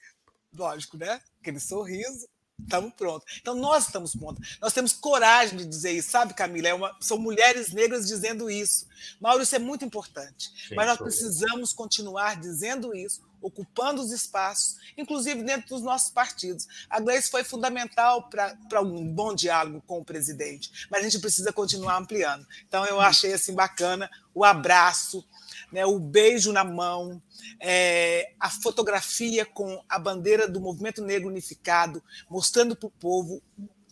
lógico, 0.54 0.98
né? 0.98 1.22
Aquele 1.40 1.60
sorriso, 1.60 2.28
estamos 2.62 2.94
prontos. 2.94 3.38
Então, 3.40 3.56
nós 3.56 3.86
estamos 3.86 4.16
prontos. 4.16 4.58
Nós 4.62 4.74
temos 4.74 4.94
coragem 4.94 5.58
de 5.58 5.66
dizer 5.66 5.92
isso, 5.92 6.12
sabe, 6.12 6.34
Camila? 6.34 6.68
É 6.68 6.74
uma, 6.74 6.96
são 7.00 7.18
mulheres 7.18 7.72
negras 7.72 8.08
dizendo 8.08 8.50
isso. 8.50 8.88
Mauro, 9.22 9.44
isso 9.44 9.56
é 9.56 9.60
muito 9.60 9.86
importante. 9.86 10.52
Sim, 10.68 10.76
mas 10.76 10.88
nós 10.88 10.98
precisamos 10.98 11.72
continuar 11.72 12.40
dizendo 12.40 12.96
isso, 12.96 13.22
ocupando 13.42 14.02
os 14.02 14.12
espaços, 14.12 14.78
inclusive 14.98 15.44
dentro 15.44 15.70
dos 15.70 15.82
nossos 15.82 16.10
partidos. 16.10 16.68
A 16.90 17.00
Gleice 17.00 17.30
foi 17.30 17.44
fundamental 17.44 18.28
para 18.30 18.82
um 18.82 19.08
bom 19.08 19.34
diálogo 19.36 19.82
com 19.86 20.00
o 20.00 20.06
presidente, 20.06 20.88
mas 20.90 21.02
a 21.02 21.04
gente 21.04 21.20
precisa 21.20 21.54
continuar 21.54 21.98
ampliando. 21.98 22.46
Então, 22.68 22.86
eu 22.86 23.00
achei 23.00 23.34
assim 23.34 23.54
bacana 23.54 24.10
o 24.34 24.44
abraço, 24.44 25.24
né, 25.72 25.86
o 25.86 26.00
beijo 26.00 26.52
na 26.52 26.64
mão, 26.64 27.22
é, 27.60 28.32
a 28.40 28.50
fotografia 28.50 29.46
com 29.46 29.82
a 29.88 30.00
bandeira 30.00 30.48
do 30.48 30.62
Movimento 30.62 31.04
Negro 31.04 31.30
Unificado, 31.30 32.02
mostrando 32.30 32.76
para 32.76 32.88
o 32.88 32.92
povo 32.92 33.42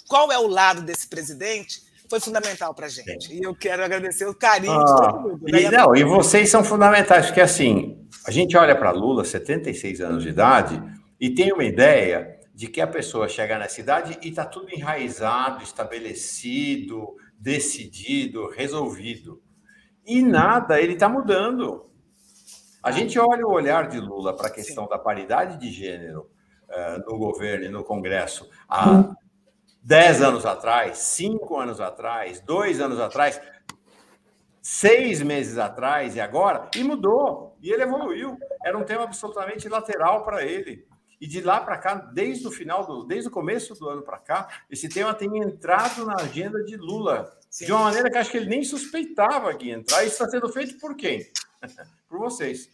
qual 0.08 0.32
é 0.32 0.38
o 0.38 0.48
lado 0.48 0.82
desse 0.82 1.08
presidente 1.08 1.84
foi 2.10 2.20
fundamental 2.20 2.74
para 2.74 2.86
a 2.86 2.90
gente. 2.90 3.34
E 3.34 3.42
eu 3.42 3.56
quero 3.56 3.84
agradecer 3.84 4.26
o 4.26 4.34
carinho 4.34 4.74
ah, 4.74 4.84
de 4.84 4.96
todo 4.96 5.22
mundo. 5.22 5.46
Né? 5.52 5.64
E, 5.64 5.72
não, 5.72 5.96
e 5.96 6.04
vocês 6.04 6.50
são 6.50 6.64
fundamentais, 6.64 7.28
porque 7.28 7.42
assim, 7.42 8.08
a 8.26 8.32
gente 8.32 8.56
olha 8.56 8.76
para 8.76 8.92
Lula, 8.92 9.26
76 9.26 10.02
anos 10.02 10.24
de 10.24 10.30
idade, 10.30 10.82
e 11.20 11.30
tem 11.30 11.52
uma 11.52 11.64
ideia 11.64 12.40
de 12.54 12.68
que 12.68 12.80
a 12.80 12.88
pessoa 12.88 13.28
chega 13.28 13.58
na 13.58 13.68
cidade 13.68 14.18
e 14.22 14.30
está 14.30 14.46
tudo 14.46 14.74
enraizado, 14.74 15.64
estabelecido, 15.64 17.16
decidido, 17.38 18.50
resolvido. 18.50 19.42
E 20.06 20.22
nada, 20.22 20.80
ele 20.80 20.94
está 20.94 21.10
mudando. 21.10 21.90
A 22.84 22.92
gente 22.92 23.18
olha 23.18 23.46
o 23.46 23.52
olhar 23.52 23.88
de 23.88 24.00
Lula 24.00 24.36
para 24.36 24.48
a 24.48 24.52
questão 24.52 24.84
Sim. 24.84 24.90
da 24.92 25.00
paridade 25.00 25.58
de 25.58 25.72
gênero 25.72 26.30
uh, 26.70 27.10
no 27.10 27.18
governo 27.18 27.66
e 27.66 27.70
no 27.70 27.84
Congresso 27.84 28.48
há 28.70 29.16
dez 29.82 30.22
anos 30.22 30.46
atrás, 30.46 31.00
cinco 31.00 31.60
anos 31.60 31.82
atrás, 31.82 32.40
dois 32.42 32.80
anos 32.80 33.00
atrás, 33.00 33.42
seis 34.62 35.22
meses 35.22 35.58
atrás 35.58 36.16
e 36.16 36.20
agora, 36.20 36.70
e 36.76 36.84
mudou, 36.84 37.58
e 37.60 37.72
ele 37.72 37.84
evoluiu. 37.84 38.38
Era 38.64 38.78
um 38.78 38.84
tema 38.84 39.04
absolutamente 39.04 39.68
lateral 39.68 40.24
para 40.24 40.44
ele. 40.44 40.88
E 41.20 41.28
de 41.28 41.42
lá 41.42 41.62
para 41.62 41.78
cá, 41.78 41.96
desde 41.96 42.48
o 42.48 42.52
final 42.52 42.86
do, 42.86 43.04
desde 43.04 43.30
o 43.30 43.32
começo 43.32 43.74
do 43.76 43.88
ano 43.90 44.02
para 44.02 44.18
cá, 44.18 44.48
esse 44.70 44.90
tema 44.90 45.14
tem 45.14 45.38
entrado 45.38 46.06
na 46.06 46.16
agenda 46.16 46.64
de 46.64 46.76
Lula 46.76 47.32
Sim. 47.56 47.68
de 47.68 47.72
uma 47.72 47.84
maneira 47.84 48.12
que 48.12 48.18
acho 48.18 48.32
que 48.32 48.36
ele 48.36 48.50
nem 48.50 48.66
suspeitava 48.66 49.56
que 49.56 49.68
ia 49.68 49.76
entrar. 49.76 50.04
Isso 50.04 50.16
está 50.16 50.28
sendo 50.28 50.52
feito 50.52 50.78
por 50.78 50.94
quem? 50.94 51.26
por 52.10 52.20
vocês. 52.20 52.70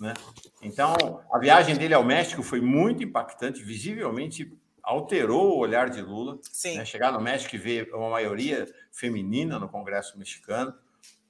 Né? 0.00 0.12
Então, 0.60 0.96
a 1.32 1.38
viagem 1.38 1.76
dele 1.76 1.94
ao 1.94 2.02
México 2.02 2.42
foi 2.42 2.60
muito 2.60 3.04
impactante, 3.04 3.62
visivelmente 3.62 4.52
alterou 4.82 5.52
o 5.52 5.58
olhar 5.58 5.88
de 5.88 6.02
Lula. 6.02 6.40
Né? 6.64 6.84
Chegar 6.84 7.12
no 7.12 7.20
México 7.20 7.54
e 7.54 7.58
ver 7.60 7.94
uma 7.94 8.10
maioria 8.10 8.66
feminina 8.90 9.56
no 9.56 9.68
Congresso 9.68 10.18
mexicano, 10.18 10.74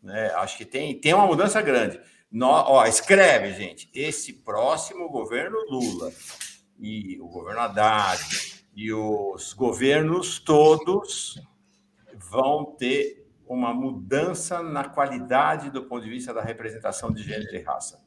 né? 0.03 0.33
acho 0.37 0.57
que 0.57 0.65
tem, 0.65 0.99
tem 0.99 1.13
uma 1.13 1.27
mudança 1.27 1.61
grande. 1.61 2.01
No, 2.33 2.47
ó, 2.47 2.87
escreve, 2.87 3.53
gente, 3.53 3.91
esse 3.95 4.33
próximo 4.33 5.11
governo 5.11 5.59
Lula 5.69 6.11
e 6.81 7.21
o 7.21 7.29
governo 7.29 7.61
Haddad 7.61 8.65
e 8.75 8.91
os 8.95 9.53
governos 9.53 10.39
todos 10.39 11.39
vão 12.35 12.65
ter 12.65 13.25
uma 13.47 13.73
mudança 13.73 14.61
na 14.61 14.85
qualidade 14.85 15.71
do 15.71 15.85
ponto 15.85 16.03
de 16.03 16.11
vista 16.11 16.35
da 16.35 16.43
representação 16.43 17.13
de 17.13 17.23
gênero 17.23 17.55
e 17.55 17.61
raça. 17.61 18.03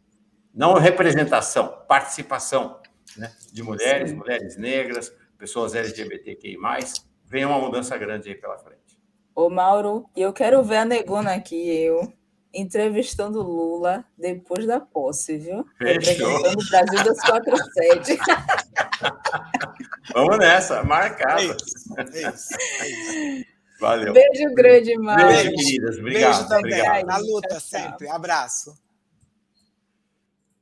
Não 0.54 0.74
representação, 0.74 1.86
participação 1.88 2.82
né? 3.16 3.32
de 3.54 3.64
mulheres, 3.64 4.10
Sim. 4.10 4.18
mulheres 4.18 4.58
negras, 4.58 5.16
pessoas 5.38 5.74
LGBTQI+, 5.76 6.58
vem 7.26 7.46
uma 7.46 7.60
mudança 7.60 7.98
grande 7.98 8.30
aí 8.30 8.36
pela 8.36 8.58
frente. 8.58 9.00
Ô, 9.34 9.50
Mauro, 9.50 10.10
eu 10.16 10.34
quero 10.34 10.62
ver 10.64 10.78
a 10.78 10.86
negona 10.86 11.36
aqui, 11.36 11.70
eu, 11.70 12.12
entrevistando 12.54 13.42
Lula 13.42 14.04
depois 14.18 14.66
da 14.66 14.80
posse, 14.80 15.38
viu? 15.38 15.66
Fechou. 15.78 16.28
Representando 16.28 16.60
o 16.60 16.70
Brasil 16.70 17.04
das 17.04 17.22
quatro 17.22 17.56
sedes. 17.74 18.18
Vamos 20.12 20.38
nessa, 20.40 20.84
marcado. 20.84 21.42
É 21.42 21.46
isso, 21.46 21.96
é 21.98 22.04
isso, 22.04 22.54
é 22.82 22.90
isso. 22.90 23.57
Valeu. 23.80 24.14
Beijo 24.14 24.54
grande, 24.54 24.98
Mauro. 24.98 25.28
Beijo, 25.28 25.52
queridas. 25.52 25.98
Obrigado. 25.98 26.34
Beijo 26.34 26.50
também. 26.50 26.82
Obrigado. 26.82 27.06
Na 27.06 27.18
luta 27.18 27.60
sempre. 27.60 28.10
Abraço. 28.10 28.78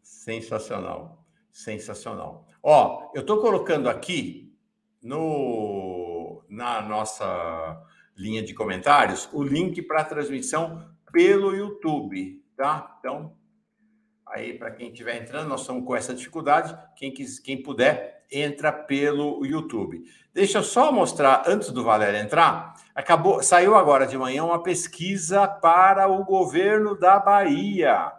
Sensacional. 0.01 1.23
Sensacional. 1.51 2.47
Ó, 2.61 3.11
eu 3.13 3.21
estou 3.21 3.39
colocando 3.39 3.87
aqui 3.87 4.53
no, 5.01 6.43
na 6.49 6.81
nossa 6.81 7.81
linha 8.17 8.41
de 8.41 8.53
comentários 8.53 9.29
o 9.31 9.43
link 9.43 9.81
para 9.83 10.01
a 10.01 10.05
transmissão 10.05 10.89
pelo 11.11 11.55
YouTube, 11.55 12.43
tá? 12.57 12.97
Então, 12.99 13.35
aí 14.35 14.57
para 14.57 14.71
quem 14.71 14.89
estiver 14.89 15.21
entrando, 15.21 15.47
nós 15.47 15.61
estamos 15.61 15.85
com 15.85 15.95
essa 15.95 16.13
dificuldade. 16.13 16.77
Quem, 16.95 17.11
quis, 17.11 17.39
quem 17.39 17.61
puder, 17.61 18.25
entra 18.31 18.71
pelo 18.71 19.45
YouTube. 19.45 20.03
Deixa 20.33 20.57
eu 20.57 20.63
só 20.63 20.91
mostrar, 20.91 21.43
antes 21.47 21.71
do 21.71 21.83
Valério 21.83 22.19
entrar, 22.19 22.73
acabou, 22.93 23.41
saiu 23.41 23.75
agora 23.75 24.05
de 24.05 24.17
manhã 24.17 24.43
uma 24.43 24.61
pesquisa 24.61 25.47
para 25.47 26.07
o 26.07 26.23
governo 26.25 26.97
da 26.97 27.17
Bahia. 27.17 28.11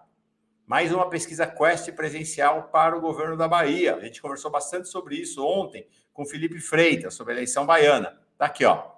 Mais 0.67 0.93
uma 0.93 1.09
pesquisa 1.09 1.47
Quest 1.47 1.93
presencial 1.93 2.65
para 2.73 2.97
o 2.97 3.01
governo 3.01 3.37
da 3.37 3.47
Bahia. 3.47 3.95
A 3.97 4.01
gente 4.01 4.23
conversou 4.23 4.51
bastante 4.51 4.89
sobre 4.89 5.17
isso 5.17 5.45
ontem 5.45 5.87
com 6.13 6.25
Felipe 6.25 6.59
Freitas, 6.59 7.15
sobre 7.15 7.35
a 7.35 7.37
eleição 7.37 7.67
baiana. 7.67 8.19
Tá 8.39 8.47
aqui, 8.47 8.65
ó. 8.65 8.91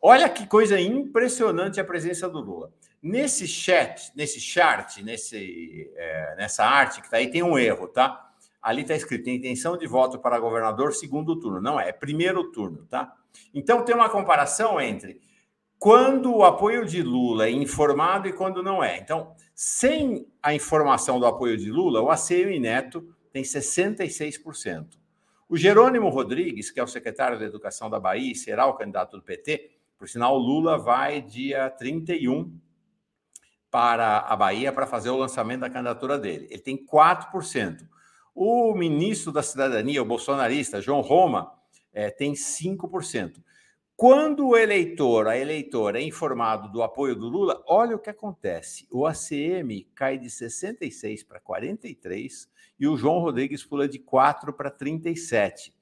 Olha 0.00 0.28
que 0.28 0.46
coisa 0.46 0.80
impressionante 0.80 1.80
a 1.80 1.84
presença 1.84 2.28
do 2.28 2.40
Lula. 2.40 2.72
Nesse 3.06 3.46
chat, 3.46 4.10
nesse 4.16 4.40
chart, 4.40 5.02
nesse, 5.02 5.92
é, 5.94 6.36
nessa 6.38 6.64
arte 6.64 7.02
que 7.02 7.06
está 7.06 7.18
aí, 7.18 7.30
tem 7.30 7.42
um 7.42 7.58
erro, 7.58 7.86
tá? 7.86 8.32
Ali 8.62 8.80
está 8.80 8.94
escrito 8.94 9.28
intenção 9.28 9.76
de 9.76 9.86
voto 9.86 10.18
para 10.18 10.40
governador 10.40 10.94
segundo 10.94 11.38
turno. 11.38 11.60
Não 11.60 11.78
é, 11.78 11.90
é 11.90 11.92
primeiro 11.92 12.50
turno, 12.50 12.86
tá? 12.86 13.14
Então 13.52 13.84
tem 13.84 13.94
uma 13.94 14.08
comparação 14.08 14.80
entre 14.80 15.20
quando 15.78 16.34
o 16.34 16.44
apoio 16.44 16.86
de 16.86 17.02
Lula 17.02 17.46
é 17.46 17.50
informado 17.50 18.26
e 18.26 18.32
quando 18.32 18.62
não 18.62 18.82
é. 18.82 18.96
Então, 18.96 19.34
sem 19.54 20.26
a 20.42 20.54
informação 20.54 21.20
do 21.20 21.26
apoio 21.26 21.58
de 21.58 21.70
Lula, 21.70 22.00
o 22.00 22.10
ACM 22.10 22.58
Neto 22.58 23.06
tem 23.30 23.42
66%. 23.42 24.96
O 25.46 25.58
Jerônimo 25.58 26.08
Rodrigues, 26.08 26.70
que 26.70 26.80
é 26.80 26.82
o 26.82 26.86
secretário 26.86 27.38
da 27.38 27.44
Educação 27.44 27.90
da 27.90 28.00
Bahia 28.00 28.32
e 28.32 28.34
será 28.34 28.64
o 28.64 28.72
candidato 28.72 29.18
do 29.18 29.22
PT, 29.22 29.72
por 29.98 30.08
sinal, 30.08 30.38
Lula 30.38 30.78
vai 30.78 31.20
dia 31.20 31.68
31 31.68 32.63
para 33.74 34.18
a 34.18 34.36
Bahia 34.36 34.72
para 34.72 34.86
fazer 34.86 35.10
o 35.10 35.16
lançamento 35.16 35.62
da 35.62 35.68
candidatura 35.68 36.16
dele. 36.16 36.46
Ele 36.48 36.62
tem 36.62 36.86
4%. 36.86 37.84
O 38.32 38.72
ministro 38.72 39.32
da 39.32 39.42
Cidadania, 39.42 40.00
o 40.00 40.04
bolsonarista, 40.04 40.80
João 40.80 41.00
Roma, 41.00 41.52
é, 41.92 42.08
tem 42.08 42.34
5%. 42.34 43.42
Quando 43.96 44.46
o 44.46 44.56
eleitor, 44.56 45.26
a 45.26 45.36
eleitora, 45.36 45.98
é 45.98 46.04
informado 46.04 46.70
do 46.70 46.84
apoio 46.84 47.16
do 47.16 47.28
Lula, 47.28 47.64
olha 47.66 47.96
o 47.96 47.98
que 47.98 48.08
acontece. 48.08 48.86
O 48.92 49.08
ACM 49.08 49.84
cai 49.92 50.18
de 50.18 50.30
66 50.30 51.24
para 51.24 51.40
43 51.40 52.48
e 52.78 52.86
o 52.86 52.96
João 52.96 53.18
Rodrigues 53.18 53.64
pula 53.64 53.88
de 53.88 53.98
4 53.98 54.52
para 54.52 54.70
37. 54.70 55.74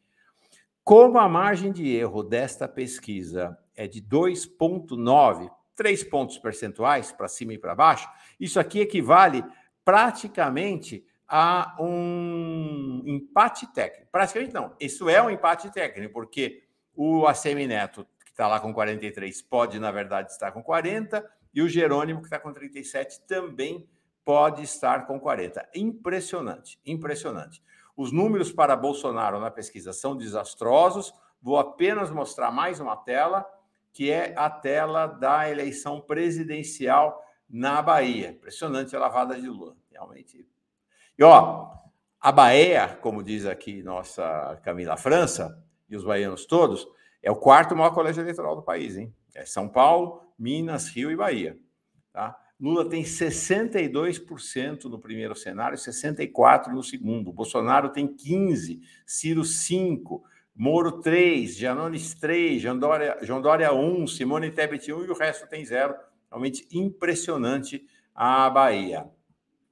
Como 0.83 1.19
a 1.19 1.29
margem 1.29 1.71
de 1.71 1.95
erro 1.95 2.23
desta 2.23 2.67
pesquisa 2.67 3.55
é 3.77 3.87
de 3.87 4.01
2,9, 4.01 5.51
três 5.75 6.05
pontos 6.05 6.39
percentuais 6.39 7.13
para 7.13 7.29
cima 7.29 7.55
e 7.55 7.59
para 7.59 7.75
baixo, 7.75 8.09
isso 8.39 8.61
aqui 8.61 8.81
equivale 8.81 9.45
praticamente 9.85 11.05
a 11.27 11.77
um 11.81 13.03
empate 13.07 13.67
técnico. 13.73 14.11
Praticamente 14.13 14.53
não, 14.53 14.75
isso 14.79 15.09
é 15.09 15.23
um 15.23 15.31
empate 15.31 15.73
técnico, 15.73 16.13
porque 16.13 16.63
o 16.95 17.27
ACM 17.27 17.67
Neto, 17.67 18.07
que 18.25 18.31
está 18.31 18.47
lá 18.47 18.61
com 18.61 18.73
43, 18.73 19.41
pode, 19.43 19.79
na 19.79 19.91
verdade, 19.91 20.31
estar 20.31 20.53
com 20.53 20.63
40, 20.63 21.27
e 21.55 21.63
o 21.63 21.69
Jerônimo, 21.69 22.21
que 22.21 22.27
está 22.27 22.39
com 22.39 22.53
37, 22.53 23.27
também 23.27 23.89
pode 24.25 24.63
estar 24.63 25.07
com 25.07 25.19
40. 25.19 25.69
Impressionante, 25.75 26.79
impressionante. 26.85 27.63
Os 27.97 28.13
números 28.13 28.53
para 28.53 28.77
Bolsonaro 28.77 29.39
na 29.39 29.51
pesquisa 29.51 29.93
são 29.93 30.17
desastrosos. 30.17 31.13
Vou 31.41 31.59
apenas 31.59 32.11
mostrar 32.11 32.51
mais 32.51 32.81
uma 32.81 32.97
tela 32.97 33.47
que 33.93 34.11
é 34.11 34.35
a 34.37 34.49
tela 34.49 35.07
da 35.07 35.51
eleição 35.51 36.01
presidencial 36.01 37.23
na 37.49 37.83
Bahia. 37.83 38.31
Impressionante 38.31 38.97
a 38.97 38.99
lavada 38.99 39.39
de 39.39 39.47
Lula, 39.47 39.77
realmente. 39.91 40.49
E 41.19 41.23
ó, 41.23 41.71
a 42.21 42.33
Bahia, 42.33 42.99
como 43.03 43.23
diz 43.23 43.45
aqui 43.45 43.83
nossa 43.83 44.59
Camila 44.63 44.97
França 44.97 45.63
e 45.89 45.97
os 45.97 46.05
baianos 46.05 46.47
todos, 46.47 46.87
é 47.23 47.31
o 47.31 47.37
quarto 47.37 47.77
maior 47.77 47.93
colégio 47.93 48.23
eleitoral 48.23 48.57
do 48.57 48.63
país, 48.63 48.97
hein? 48.97 49.15
É 49.35 49.45
São 49.45 49.69
Paulo, 49.69 50.23
Minas, 50.39 50.89
Rio 50.89 51.11
e 51.11 51.17
Bahia. 51.17 51.59
Tá? 52.13 52.37
Lula 52.59 52.89
tem 52.89 53.03
62% 53.03 54.85
no 54.85 54.99
primeiro 54.99 55.35
cenário, 55.35 55.77
64% 55.77 56.69
no 56.69 56.83
segundo. 56.83 57.33
Bolsonaro 57.33 57.91
tem 57.91 58.07
15%, 58.07 58.81
Ciro 59.05 59.43
5%, 59.43 60.23
Moro 60.55 61.01
3, 61.01 61.57
Janones 61.57 62.15
3, 62.15 62.61
João 62.61 62.79
Dória, 62.79 63.19
João 63.23 63.41
Dória 63.41 63.73
1, 63.73 64.07
Simone 64.07 64.51
Tebet 64.51 64.93
1 64.93 65.05
e 65.05 65.11
o 65.11 65.15
resto 65.15 65.49
tem 65.49 65.65
zero. 65.65 65.95
Realmente 66.31 66.67
impressionante 66.71 67.87
a 68.15 68.49
Bahia. 68.51 69.11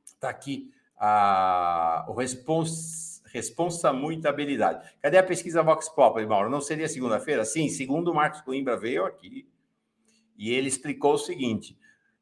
Está 0.04 0.30
aqui 0.30 0.72
a, 0.96 2.06
o 2.08 2.14
respons, 2.14 3.22
responsa 3.32 3.92
muita 3.92 4.28
habilidade. 4.28 4.90
Cadê 5.00 5.18
a 5.18 5.22
pesquisa 5.22 5.62
Vox 5.62 5.88
Populi, 5.88 6.26
Mauro? 6.26 6.50
Não 6.50 6.60
seria 6.60 6.88
segunda-feira? 6.88 7.44
Sim, 7.44 7.68
segundo 7.68 8.10
o 8.10 8.14
Marcos 8.14 8.40
Coimbra 8.40 8.76
veio 8.76 9.04
aqui 9.04 9.48
e 10.36 10.50
ele 10.50 10.68
explicou 10.68 11.14
o 11.14 11.18
seguinte: 11.18 11.78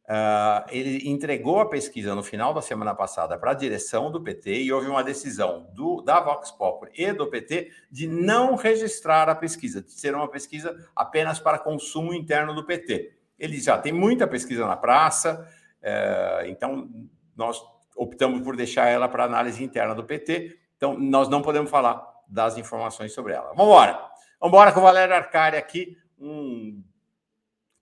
Uh, 0.09 0.65
ele 0.71 1.07
entregou 1.07 1.61
a 1.61 1.69
pesquisa 1.69 2.15
no 2.15 2.23
final 2.23 2.55
da 2.55 2.63
semana 2.63 2.95
passada 2.95 3.37
para 3.37 3.51
a 3.51 3.55
direção 3.55 4.11
do 4.11 4.23
PT 4.23 4.63
e 4.63 4.73
houve 4.73 4.89
uma 4.89 5.05
decisão 5.05 5.69
do, 5.75 6.01
da 6.01 6.19
Vox 6.19 6.51
Populi 6.51 6.91
e 6.95 7.13
do 7.13 7.27
PT 7.27 7.71
de 7.91 8.09
não 8.09 8.55
registrar 8.55 9.29
a 9.29 9.35
pesquisa, 9.35 9.83
de 9.83 9.93
ser 9.93 10.15
uma 10.15 10.27
pesquisa 10.27 10.75
apenas 10.97 11.39
para 11.39 11.59
consumo 11.59 12.15
interno 12.15 12.55
do 12.55 12.65
PT. 12.65 13.13
Ele 13.39 13.61
já 13.61 13.77
tem 13.77 13.93
muita 13.93 14.27
pesquisa 14.27 14.67
na 14.67 14.79
praça, 14.79 15.47
uh, 15.83 16.47
então 16.47 16.89
nós 17.37 17.63
optamos 17.95 18.41
por 18.41 18.57
deixar 18.57 18.87
ela 18.87 19.11
para 19.11 19.25
análise 19.25 19.63
interna 19.63 19.95
do 19.95 20.05
PT, 20.05 20.59
então 20.79 20.99
nós 20.99 21.29
não 21.29 21.43
podemos 21.43 21.71
falar 21.71 22.03
das 22.27 22.57
informações 22.57 23.13
sobre 23.13 23.35
ela. 23.35 23.49
Vamos 23.49 23.67
embora. 23.67 23.93
Vamos 24.41 24.55
embora 24.55 24.73
com 24.73 24.81
o 24.81 24.85
Valério 24.85 25.15
Arcari 25.15 25.59
aqui, 25.59 25.99
um 26.19 26.83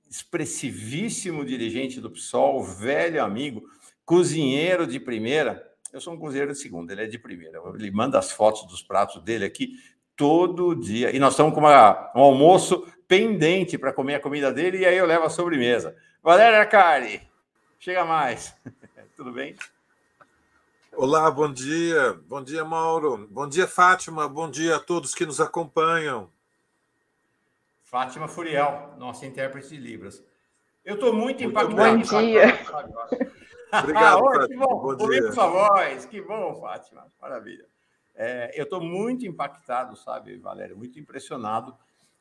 expressivíssimo 0.08 1.44
dirigente 1.44 2.00
do 2.00 2.10
PSOL, 2.10 2.62
velho 2.62 3.22
amigo, 3.22 3.62
cozinheiro 4.04 4.86
de 4.86 5.00
primeira. 5.00 5.64
Eu 5.92 6.00
sou 6.00 6.14
um 6.14 6.18
cozinheiro 6.18 6.52
de 6.52 6.58
segunda, 6.58 6.92
ele 6.92 7.04
é 7.04 7.06
de 7.06 7.18
primeira. 7.18 7.60
Ele 7.74 7.90
manda 7.90 8.18
as 8.18 8.30
fotos 8.30 8.66
dos 8.66 8.82
pratos 8.82 9.22
dele 9.22 9.44
aqui. 9.44 9.74
todo 10.16 10.74
dia. 10.74 11.14
E 11.14 11.18
nós 11.18 11.34
estamos 11.34 11.52
com 11.52 11.60
uma, 11.60 12.10
um 12.16 12.20
almoço 12.20 12.86
pendente 13.06 13.76
para 13.76 13.92
comer 13.92 14.14
a 14.14 14.20
comida 14.20 14.52
dele, 14.52 14.78
e 14.78 14.86
aí 14.86 14.96
eu 14.96 15.06
levo 15.06 15.24
a 15.24 15.30
sobremesa. 15.30 15.94
Valéria 16.22 16.60
Arcari, 16.60 17.20
chega 17.78 18.04
mais. 18.04 18.54
Tudo 19.16 19.32
bem? 19.32 19.54
Olá, 20.92 21.30
bom 21.30 21.52
dia. 21.52 22.14
Bom 22.26 22.42
dia, 22.42 22.64
Mauro. 22.64 23.28
Bom 23.30 23.46
dia, 23.46 23.66
Fátima. 23.66 24.26
Bom 24.26 24.50
dia 24.50 24.76
a 24.76 24.80
todos 24.80 25.14
que 25.14 25.26
nos 25.26 25.40
acompanham. 25.40 26.30
Fátima 27.86 28.26
Furiel, 28.26 28.94
nossa 28.98 29.24
intérprete 29.24 29.68
de 29.68 29.76
Libras. 29.76 30.22
Eu 30.84 30.96
estou 30.96 31.12
muito, 31.12 31.24
muito 31.24 31.44
impactado. 31.44 31.98
Bom 31.98 32.20
dia. 32.20 32.42
Obrigado, 33.80 34.26
ah, 34.26 34.32
Fátima. 34.34 34.48
Que 34.48 34.56
bom, 34.56 34.96
bom 34.96 35.08
dia. 35.08 35.32
sua 35.32 35.46
voz. 35.46 36.04
Que 36.04 36.20
bom, 36.20 36.54
Fátima. 36.56 37.06
Maravilha. 37.22 37.64
É, 38.16 38.50
eu 38.58 38.64
estou 38.64 38.80
muito 38.80 39.24
impactado, 39.24 39.94
sabe, 39.96 40.36
Valério? 40.36 40.76
Muito 40.76 40.98
impressionado 40.98 41.76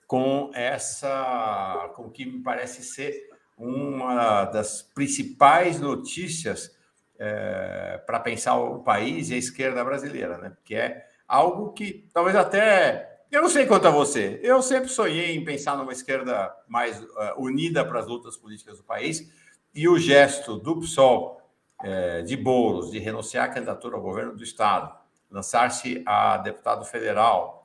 com 0.05 0.51
essa, 0.53 1.91
com 1.95 2.03
o 2.03 2.11
que 2.11 2.26
me 2.26 2.43
parece 2.43 2.84
ser 2.84 3.28
uma 3.57 4.45
das 4.45 4.84
principais 4.84 5.80
notícias 5.80 6.78
é, 7.18 8.03
para 8.05 8.20
pensar 8.20 8.55
o 8.57 8.84
país 8.84 9.32
e 9.32 9.34
a 9.34 9.38
esquerda 9.38 9.84
brasileira, 9.84 10.38
né? 10.38 10.55
Que 10.63 10.76
é 10.76 11.07
algo 11.28 11.74
que 11.74 12.07
talvez 12.13 12.36
até 12.36 13.14
eu 13.36 13.41
não 13.41 13.49
sei 13.49 13.65
quanto 13.65 13.88
a 13.88 13.91
você. 13.91 14.39
Eu 14.41 14.61
sempre 14.61 14.89
sonhei 14.89 15.36
em 15.36 15.43
pensar 15.43 15.77
numa 15.77 15.91
esquerda 15.91 16.55
mais 16.67 17.01
uh, 17.01 17.07
unida 17.38 17.83
para 17.83 17.99
as 17.99 18.07
lutas 18.07 18.38
políticas 18.38 18.77
do 18.77 18.83
país 18.83 19.29
e 19.73 19.88
o 19.89 19.99
gesto 19.99 20.57
do 20.57 20.79
PSOL 20.79 21.41
é, 21.83 22.21
de 22.21 22.38
Boulos 22.38 22.89
de 22.89 22.99
renunciar 22.99 23.45
à 23.45 23.49
candidatura 23.49 23.97
ao 23.97 24.01
governo 24.01 24.33
do 24.33 24.43
estado, 24.43 24.95
lançar-se 25.29 26.01
a 26.05 26.38
deputado 26.38 26.86
federal 26.86 27.55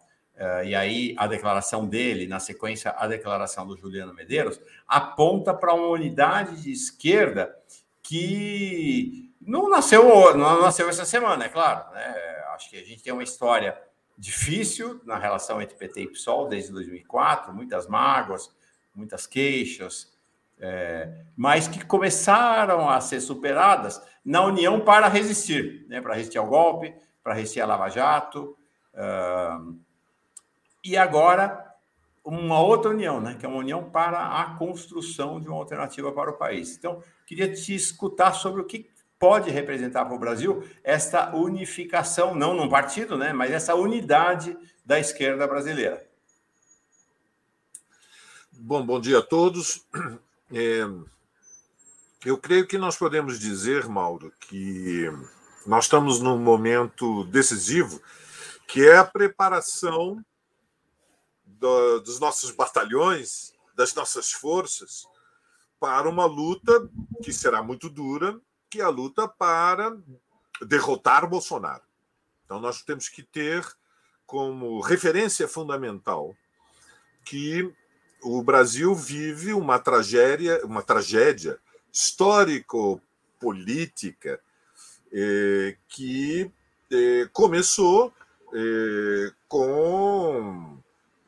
Uh, 0.41 0.64
e 0.64 0.75
aí 0.75 1.14
a 1.18 1.27
declaração 1.27 1.87
dele, 1.87 2.27
na 2.27 2.41
sequência, 2.41 2.95
a 2.97 3.07
declaração 3.07 3.66
do 3.66 3.77
Juliano 3.77 4.14
Medeiros, 4.14 4.59
aponta 4.89 5.53
para 5.53 5.75
uma 5.75 5.89
unidade 5.89 6.62
de 6.62 6.73
esquerda 6.73 7.55
que 8.03 9.31
não 9.39 9.68
nasceu, 9.68 10.03
não 10.35 10.62
nasceu 10.62 10.89
essa 10.89 11.05
semana, 11.05 11.45
é 11.45 11.49
claro. 11.51 11.93
Né? 11.93 12.14
Acho 12.55 12.71
que 12.71 12.79
a 12.79 12.83
gente 12.83 13.03
tem 13.03 13.12
uma 13.12 13.23
história 13.23 13.77
difícil 14.21 15.01
na 15.07 15.16
relação 15.16 15.62
entre 15.62 15.75
PT 15.75 16.03
e 16.03 16.09
PSOL 16.09 16.47
desde 16.47 16.71
2004, 16.73 17.55
muitas 17.55 17.87
mágoas, 17.87 18.55
muitas 18.95 19.27
queixas, 19.27 20.12
é, 20.59 21.25
mas 21.35 21.66
que 21.66 21.83
começaram 21.83 22.89
a 22.91 23.01
ser 23.01 23.23
superadas 23.23 24.01
na 24.23 24.45
união 24.45 24.79
para 24.79 25.09
resistir, 25.09 25.87
né? 25.89 26.03
para 26.03 26.14
resistir 26.14 26.37
ao 26.37 26.47
golpe, 26.47 26.95
para 27.25 27.33
resistir 27.33 27.62
à 27.62 27.66
Lava 27.66 27.89
Jato. 27.89 28.55
Uh, 28.93 29.81
e 30.85 30.99
agora 30.99 31.75
uma 32.23 32.61
outra 32.61 32.91
união, 32.91 33.23
né? 33.23 33.37
que 33.41 33.47
é 33.47 33.49
uma 33.49 33.59
união 33.59 33.91
para 33.91 34.39
a 34.39 34.57
construção 34.57 35.41
de 35.41 35.49
uma 35.49 35.57
alternativa 35.57 36.12
para 36.12 36.31
o 36.31 36.37
país. 36.37 36.77
Então, 36.77 37.03
queria 37.25 37.51
te 37.51 37.75
escutar 37.75 38.35
sobre 38.35 38.61
o 38.61 38.66
que 38.66 38.91
pode 39.21 39.51
representar 39.51 40.07
para 40.07 40.14
o 40.14 40.18
Brasil 40.18 40.66
esta 40.83 41.37
unificação, 41.37 42.35
não 42.35 42.55
num 42.55 42.71
partido, 42.71 43.18
né? 43.18 43.35
mas 43.35 43.53
essa 43.53 43.75
unidade 43.75 44.57
da 44.85 44.99
esquerda 44.99 45.47
brasileira. 45.47 46.05
Bom, 48.51 48.85
bom 48.85 48.99
dia 48.99 49.18
a 49.18 49.23
todos. 49.23 49.87
É, 50.53 50.81
eu 52.25 52.37
creio 52.37 52.66
que 52.66 52.77
nós 52.77 52.97
podemos 52.97 53.39
dizer, 53.39 53.89
Mauro, 53.89 54.33
que 54.41 55.09
nós 55.64 55.85
estamos 55.85 56.18
num 56.18 56.37
momento 56.37 57.23
decisivo, 57.27 58.03
que 58.66 58.85
é 58.85 58.97
a 58.97 59.05
preparação 59.05 60.21
do, 61.45 62.01
dos 62.01 62.18
nossos 62.18 62.51
batalhões, 62.51 63.53
das 63.77 63.95
nossas 63.95 64.33
forças, 64.33 65.07
para 65.79 66.09
uma 66.09 66.25
luta 66.25 66.91
que 67.23 67.33
será 67.33 67.62
muito 67.62 67.89
dura, 67.89 68.41
que 68.71 68.81
é 68.81 68.85
a 68.85 68.89
luta 68.89 69.27
para 69.27 69.99
derrotar 70.62 71.29
Bolsonaro. 71.29 71.83
Então, 72.45 72.61
nós 72.61 72.83
temos 72.83 73.09
que 73.09 73.23
ter 73.23 73.66
como 74.27 74.81
referência 74.81 75.49
fundamental 75.49 76.37
que 77.25 77.73
o 78.23 78.43
Brasil 78.43 78.95
vive 78.95 79.53
uma 79.53 79.79
tragédia, 79.79 80.64
uma 80.64 80.83
tragédia 80.83 81.59
histórico-política 81.93 84.41
eh, 85.12 85.77
que 85.89 86.51
eh, 86.91 87.29
começou 87.33 88.14
eh, 88.55 89.33
com 89.49 90.80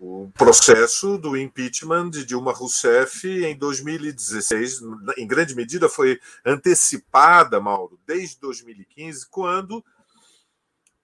o 0.05 0.29
processo 0.35 1.17
do 1.17 1.37
impeachment 1.37 2.11
de 2.11 2.25
Dilma 2.25 2.53
Rousseff 2.53 3.25
em 3.25 3.57
2016, 3.57 4.81
em 5.17 5.27
grande 5.29 5.55
medida, 5.55 5.89
foi 5.89 6.21
antecipada, 6.45 7.61
Mauro, 7.61 8.01
desde 8.05 8.41
2015, 8.41 9.29
quando, 9.29 9.85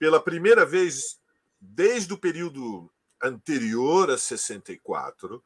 pela 0.01 0.21
primeira 0.21 0.67
vez, 0.67 1.21
desde 1.61 2.13
o 2.13 2.19
período 2.19 2.91
anterior 3.23 4.11
a 4.11 4.19
64, 4.19 5.41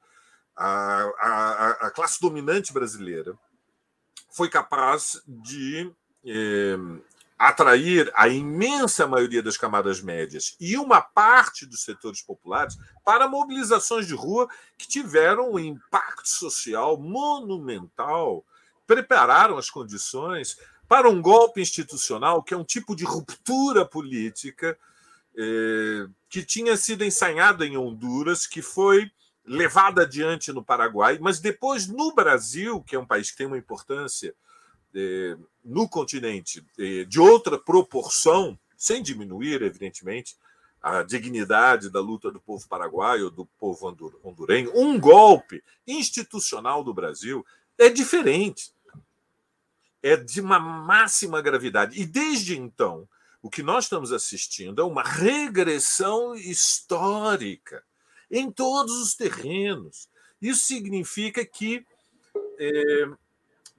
a, 0.56 1.02
a, 1.20 1.70
a 1.88 1.90
classe 1.90 2.18
dominante 2.22 2.72
brasileira 2.72 3.38
foi 4.30 4.48
capaz 4.48 5.22
de 5.28 5.92
eh, 6.24 6.78
atrair 7.48 8.08
a 8.14 8.28
imensa 8.28 9.04
maioria 9.04 9.42
das 9.42 9.56
camadas 9.56 10.00
médias 10.00 10.54
e 10.60 10.76
uma 10.76 11.00
parte 11.00 11.66
dos 11.66 11.82
setores 11.82 12.22
populares 12.22 12.78
para 13.04 13.26
mobilizações 13.26 14.06
de 14.06 14.14
rua 14.14 14.48
que 14.78 14.86
tiveram 14.86 15.52
um 15.52 15.58
impacto 15.58 16.28
social 16.28 16.96
monumental, 16.96 18.44
prepararam 18.86 19.58
as 19.58 19.68
condições 19.68 20.56
para 20.86 21.10
um 21.10 21.20
golpe 21.20 21.60
institucional, 21.60 22.44
que 22.44 22.54
é 22.54 22.56
um 22.56 22.62
tipo 22.62 22.94
de 22.94 23.04
ruptura 23.04 23.84
política 23.84 24.78
eh, 25.36 26.06
que 26.28 26.44
tinha 26.44 26.76
sido 26.76 27.02
ensaiada 27.02 27.66
em 27.66 27.76
Honduras, 27.76 28.46
que 28.46 28.62
foi 28.62 29.10
levada 29.44 30.02
adiante 30.02 30.52
no 30.52 30.62
Paraguai, 30.62 31.18
mas 31.20 31.40
depois 31.40 31.88
no 31.88 32.14
Brasil, 32.14 32.80
que 32.82 32.94
é 32.94 32.98
um 33.00 33.06
país 33.06 33.32
que 33.32 33.38
tem 33.38 33.46
uma 33.48 33.58
importância 33.58 34.32
eh, 34.94 35.36
no 35.64 35.88
continente 35.88 36.64
eh, 36.78 37.04
de 37.04 37.20
outra 37.20 37.58
proporção, 37.58 38.58
sem 38.76 39.02
diminuir, 39.02 39.62
evidentemente, 39.62 40.36
a 40.82 41.02
dignidade 41.02 41.88
da 41.88 42.00
luta 42.00 42.30
do 42.30 42.40
povo 42.40 42.66
paraguaio, 42.68 43.30
do 43.30 43.46
povo 43.58 43.94
hondurenho, 44.24 44.72
um 44.74 44.98
golpe 44.98 45.62
institucional 45.86 46.82
do 46.82 46.92
Brasil 46.92 47.46
é 47.78 47.88
diferente. 47.88 48.72
É 50.02 50.16
de 50.16 50.40
uma 50.40 50.58
máxima 50.58 51.40
gravidade. 51.40 52.00
E 52.00 52.04
desde 52.04 52.58
então, 52.58 53.08
o 53.40 53.48
que 53.48 53.62
nós 53.62 53.84
estamos 53.84 54.12
assistindo 54.12 54.82
é 54.82 54.84
uma 54.84 55.04
regressão 55.04 56.34
histórica 56.34 57.84
em 58.28 58.50
todos 58.50 59.00
os 59.00 59.14
terrenos. 59.14 60.08
Isso 60.40 60.66
significa 60.66 61.44
que 61.44 61.86
é, 62.58 63.08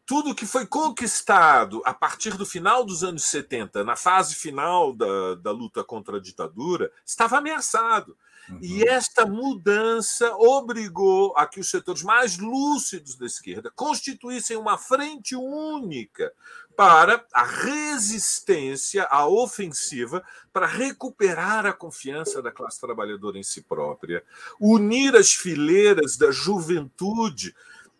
tudo 0.05 0.35
que 0.35 0.45
foi 0.45 0.65
conquistado 0.65 1.81
a 1.85 1.93
partir 1.93 2.35
do 2.35 2.45
final 2.45 2.83
dos 2.83 3.03
anos 3.03 3.23
70, 3.23 3.83
na 3.83 3.95
fase 3.95 4.35
final 4.35 4.93
da, 4.93 5.35
da 5.35 5.51
luta 5.51 5.83
contra 5.83 6.17
a 6.17 6.21
ditadura, 6.21 6.91
estava 7.05 7.37
ameaçado. 7.37 8.17
Uhum. 8.49 8.59
E 8.61 8.83
esta 8.83 9.25
mudança 9.25 10.35
obrigou 10.35 11.33
a 11.37 11.47
que 11.47 11.61
os 11.61 11.69
setores 11.69 12.03
mais 12.03 12.37
lúcidos 12.37 13.15
da 13.15 13.25
esquerda 13.25 13.71
constituíssem 13.73 14.57
uma 14.57 14.77
frente 14.77 15.35
única 15.35 16.33
para 16.75 17.23
a 17.31 17.43
resistência 17.43 19.03
à 19.03 19.27
ofensiva, 19.27 20.23
para 20.51 20.65
recuperar 20.65 21.65
a 21.65 21.71
confiança 21.71 22.41
da 22.41 22.51
classe 22.51 22.81
trabalhadora 22.81 23.37
em 23.37 23.43
si 23.43 23.61
própria, 23.61 24.23
unir 24.59 25.15
as 25.15 25.31
fileiras 25.31 26.17
da 26.17 26.31
juventude 26.31 27.55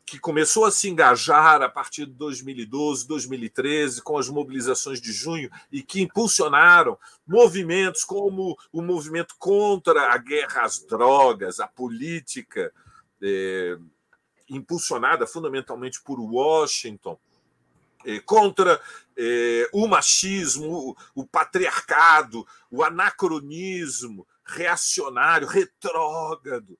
que 0.06 0.20
começou 0.20 0.66
a 0.66 0.72
se 0.72 0.90
engajar 0.90 1.62
a 1.62 1.70
partir 1.70 2.06
de 2.06 2.14
2012, 2.14 3.08
2013, 3.08 4.02
com 4.02 4.18
as 4.18 4.30
mobilizações 4.30 5.02
de 5.02 5.12
junho 5.12 5.50
e 5.72 5.82
que 5.82 6.02
impulsionaram 6.02 6.98
movimentos 7.26 8.04
como 8.04 8.58
o 8.72 8.82
movimento 8.82 9.36
contra 9.40 10.14
a 10.14 10.18
guerra 10.18 10.64
às 10.64 10.84
drogas, 10.84 11.60
a 11.60 11.68
política 11.68 12.72
é, 13.22 13.78
impulsionada 14.50 15.26
fundamentalmente 15.26 16.02
por 16.02 16.20
Washington, 16.20 17.18
é, 18.06 18.20
contra 18.20 18.82
é, 19.18 19.70
o 19.72 19.88
machismo, 19.88 20.90
o, 21.16 21.22
o 21.22 21.26
patriarcado, 21.26 22.46
o 22.70 22.84
anacronismo 22.84 24.28
reacionário, 24.44 25.48
retrógrado. 25.48 26.78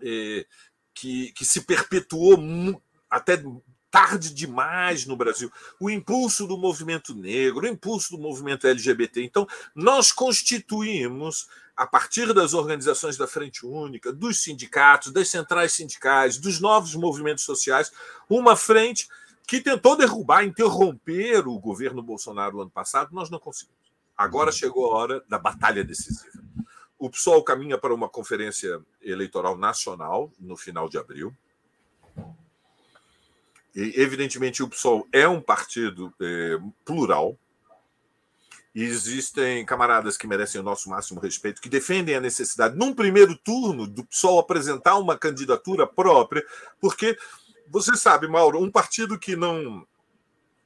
É, 0.00 0.46
que, 0.96 1.30
que 1.32 1.44
se 1.44 1.60
perpetuou 1.60 2.38
até 3.08 3.40
tarde 3.90 4.34
demais 4.34 5.06
no 5.06 5.16
Brasil. 5.16 5.52
O 5.78 5.90
impulso 5.90 6.46
do 6.46 6.56
movimento 6.56 7.14
negro, 7.14 7.64
o 7.64 7.68
impulso 7.68 8.16
do 8.16 8.18
movimento 8.18 8.66
LGBT. 8.66 9.22
Então, 9.22 9.46
nós 9.74 10.10
constituímos, 10.10 11.48
a 11.76 11.86
partir 11.86 12.32
das 12.32 12.54
organizações 12.54 13.16
da 13.16 13.26
Frente 13.26 13.64
Única, 13.64 14.12
dos 14.12 14.42
sindicatos, 14.42 15.12
das 15.12 15.28
centrais 15.28 15.72
sindicais, 15.72 16.38
dos 16.38 16.60
novos 16.60 16.94
movimentos 16.94 17.44
sociais, 17.44 17.92
uma 18.28 18.56
frente 18.56 19.06
que 19.46 19.60
tentou 19.60 19.96
derrubar, 19.96 20.44
interromper 20.44 21.46
o 21.46 21.58
governo 21.58 22.02
Bolsonaro 22.02 22.56
no 22.56 22.62
ano 22.62 22.70
passado, 22.70 23.14
nós 23.14 23.30
não 23.30 23.38
conseguimos. 23.38 23.76
Agora 24.16 24.50
chegou 24.50 24.92
a 24.92 24.96
hora 24.96 25.24
da 25.28 25.38
batalha 25.38 25.84
decisiva. 25.84 26.42
O 26.98 27.10
PSOL 27.10 27.42
caminha 27.42 27.76
para 27.76 27.94
uma 27.94 28.08
conferência 28.08 28.80
eleitoral 29.02 29.56
nacional 29.56 30.32
no 30.38 30.56
final 30.56 30.88
de 30.88 30.98
abril. 30.98 31.34
E, 33.74 33.92
evidentemente, 34.00 34.62
o 34.62 34.68
PSOL 34.68 35.06
é 35.12 35.28
um 35.28 35.40
partido 35.40 36.12
é, 36.20 36.58
plural. 36.84 37.38
E 38.74 38.82
existem 38.82 39.64
camaradas 39.64 40.16
que 40.16 40.26
merecem 40.26 40.60
o 40.60 40.64
nosso 40.64 40.88
máximo 40.88 41.20
respeito, 41.20 41.60
que 41.60 41.68
defendem 41.68 42.14
a 42.14 42.20
necessidade, 42.20 42.76
num 42.76 42.94
primeiro 42.94 43.36
turno, 43.36 43.86
do 43.86 44.04
PSOL 44.04 44.38
apresentar 44.38 44.96
uma 44.96 45.16
candidatura 45.16 45.86
própria, 45.86 46.44
porque 46.80 47.16
você 47.68 47.96
sabe, 47.96 48.28
Mauro, 48.28 48.62
um 48.62 48.70
partido 48.70 49.18
que 49.18 49.34
não 49.36 49.86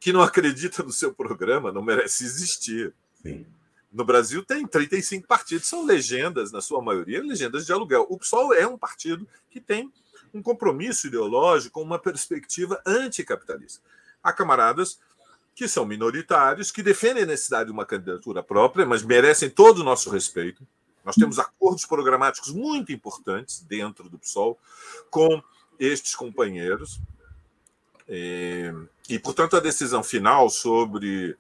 que 0.01 0.13
não 0.15 0.23
acredita 0.23 0.83
no 0.83 0.91
seu 0.91 1.13
programa 1.13 1.71
não 1.71 1.83
merece 1.83 2.25
existir. 2.25 2.95
Sim. 3.23 3.47
No 3.93 4.05
Brasil 4.05 4.45
tem 4.45 4.67
35 4.67 5.27
partidos, 5.27 5.67
são 5.67 5.85
legendas, 5.85 6.53
na 6.53 6.61
sua 6.61 6.81
maioria, 6.81 7.23
legendas 7.23 7.67
de 7.67 7.73
aluguel. 7.73 8.07
O 8.09 8.17
PSOL 8.17 8.55
é 8.55 8.67
um 8.67 8.79
partido 8.79 9.27
que 9.51 9.61
tem 9.61 9.93
um 10.33 10.41
compromisso 10.41 11.09
ideológico, 11.09 11.81
uma 11.81 11.99
perspectiva 11.99 12.81
anticapitalista. 12.87 13.83
Há 14.23 14.33
camaradas 14.33 15.01
que 15.55 15.67
são 15.67 15.85
minoritários, 15.85 16.71
que 16.71 16.83
defendem 16.83 17.25
a 17.25 17.27
necessidade 17.27 17.67
de 17.67 17.73
uma 17.73 17.85
candidatura 17.85 18.43
própria, 18.43 18.87
mas 18.87 19.03
merecem 19.03 19.51
todo 19.51 19.79
o 19.81 19.85
nosso 19.85 20.09
respeito. 20.09 20.67
Nós 21.05 21.17
temos 21.17 21.39
acordos 21.39 21.85
programáticos 21.85 22.53
muito 22.53 22.93
importantes 22.93 23.61
dentro 23.61 24.09
do 24.09 24.19
PSOL 24.19 24.59
com 25.11 25.43
estes 25.79 26.15
companheiros. 26.15 27.01
E, 28.09 28.73
e, 29.09 29.19
portanto, 29.19 29.57
a 29.57 29.61
decisão 29.61 30.05
final 30.05 30.49
sobre 30.49 31.37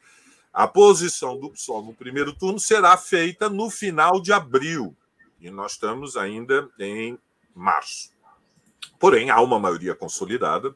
a 0.53 0.67
posição 0.67 1.39
do 1.39 1.51
PSOL 1.51 1.83
no 1.83 1.95
primeiro 1.95 2.35
turno 2.35 2.59
será 2.59 2.97
feita 2.97 3.49
no 3.49 3.71
final 3.71 4.21
de 4.21 4.33
abril. 4.33 4.97
E 5.41 5.51
nós 5.51 5.73
estamos 5.73 6.17
ainda 6.17 6.69
em 6.79 7.19
março. 7.55 8.13
Porém, 8.99 9.31
há 9.31 9.41
uma 9.41 9.59
maioria 9.59 9.95
consolidada. 9.95 10.75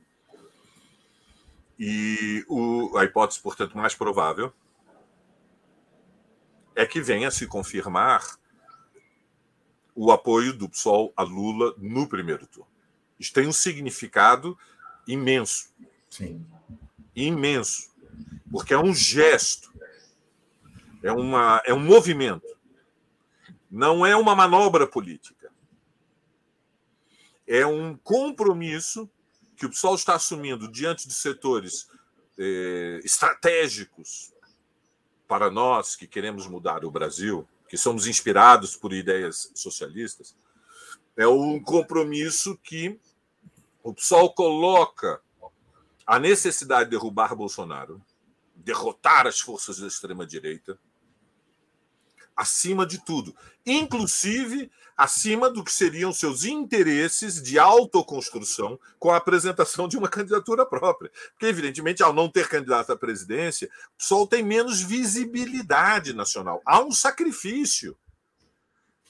E 1.79 2.45
o, 2.49 2.97
a 2.97 3.05
hipótese, 3.05 3.41
portanto, 3.41 3.77
mais 3.77 3.95
provável 3.95 4.53
é 6.75 6.87
que 6.87 7.01
venha 7.01 7.29
a 7.29 7.31
se 7.31 7.47
confirmar 7.47 8.23
o 9.95 10.11
apoio 10.11 10.53
do 10.53 10.69
PSOL 10.69 11.13
a 11.17 11.23
Lula 11.23 11.75
no 11.79 12.09
primeiro 12.09 12.47
turno. 12.47 12.69
Isso 13.19 13.33
tem 13.33 13.47
um 13.47 13.53
significado 13.53 14.59
imenso. 15.07 15.73
Sim. 16.11 16.45
Imenso. 17.15 17.94
Porque 18.51 18.75
é 18.75 18.79
um 18.79 18.95
gesto, 18.95 19.73
é, 21.03 21.13
uma, 21.13 21.63
é 21.65 21.75
um 21.75 21.81
movimento, 21.81 22.47
não 23.71 24.07
é 24.07 24.15
uma 24.17 24.35
manobra 24.35 24.87
política. 24.87 25.53
É 27.47 27.67
um 27.67 27.97
compromisso 27.97 29.11
que 29.57 29.67
o 29.67 29.71
PSOL 29.71 29.95
está 29.95 30.15
assumindo 30.15 30.71
diante 30.71 31.07
de 31.07 31.15
setores 31.15 31.89
eh, 32.39 33.01
estratégicos 33.05 34.33
para 35.27 35.51
nós 35.51 35.97
que 35.97 36.07
queremos 36.07 36.47
mudar 36.47 36.85
o 36.85 36.91
Brasil, 36.91 37.47
que 37.69 37.77
somos 37.77 38.07
inspirados 38.07 38.77
por 38.77 38.93
ideias 38.93 39.51
socialistas, 39.55 40.37
é 41.17 41.27
um 41.27 41.61
compromisso 41.61 42.59
que 42.63 42.99
o 43.83 43.93
PSOL 43.93 44.33
coloca 44.33 45.21
a 46.07 46.19
necessidade 46.19 46.85
de 46.85 46.91
derrubar 46.91 47.35
Bolsonaro, 47.35 48.03
derrotar 48.55 49.27
as 49.27 49.41
forças 49.41 49.79
da 49.79 49.87
extrema-direita, 49.87 50.79
acima 52.37 52.87
de 52.87 53.03
tudo, 53.05 53.35
inclusive 53.65 54.71
acima 54.97 55.51
do 55.51 55.65
que 55.65 55.73
seriam 55.73 56.13
seus 56.13 56.45
interesses 56.45 57.43
de 57.43 57.59
autoconstrução 57.59 58.79
com 58.99 59.11
a 59.11 59.17
apresentação 59.17 59.89
de 59.89 59.97
uma 59.97 60.09
candidatura 60.09 60.65
própria. 60.65 61.11
Porque, 61.31 61.47
evidentemente, 61.47 62.03
ao 62.03 62.13
não 62.13 62.29
ter 62.29 62.49
candidato 62.49 62.93
à 62.93 62.97
presidência, 62.97 63.69
o 63.95 63.99
PSOL 63.99 64.27
tem 64.27 64.43
menos 64.43 64.81
visibilidade 64.81 66.13
nacional. 66.13 66.63
Há 66.65 66.81
um 66.83 66.93
sacrifício. 66.93 67.97